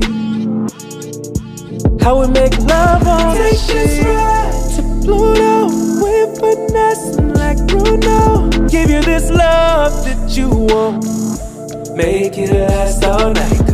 how 2.04 2.22
we 2.22 2.28
make 2.28 2.56
love 2.60 3.08
on 3.08 3.36
Take 3.36 3.60
this 3.68 4.06
ride 4.06 4.76
to 4.76 4.82
Pluto. 5.04 5.70
We're 6.04 6.36
finessing 6.36 7.34
like 7.34 7.58
Bruno. 7.68 8.50
Give 8.70 8.90
you 8.92 9.02
this 9.02 9.32
love 9.32 10.06
that 10.06 10.38
you 10.38 10.50
want. 10.50 11.04
Make 11.98 12.38
it 12.38 12.52
last 12.52 13.04
all 13.04 13.34
night, 13.34 13.65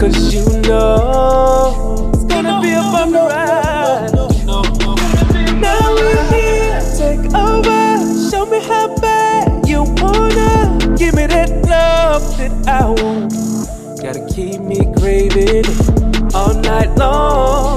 Cause 0.00 0.32
you 0.32 0.46
know 0.62 2.10
it's 2.14 2.24
gonna 2.24 2.58
be 2.62 2.72
a 2.72 2.82
fun 2.84 3.12
ride. 3.12 4.10
Now 5.60 5.92
we're 5.92 6.24
here, 6.32 6.80
take 6.96 7.34
over. 7.34 8.30
Show 8.30 8.46
me 8.46 8.60
how 8.64 8.96
bad 8.96 9.68
you 9.68 9.82
wanna. 10.00 10.78
Give 10.96 11.14
me 11.14 11.26
that 11.26 11.50
love 11.68 12.38
that 12.38 12.50
I 12.66 12.88
want. 12.88 13.34
Gotta 14.02 14.26
keep 14.34 14.62
me 14.62 14.90
craving 14.96 15.66
all 16.34 16.54
night 16.54 16.96
long. 16.96 17.69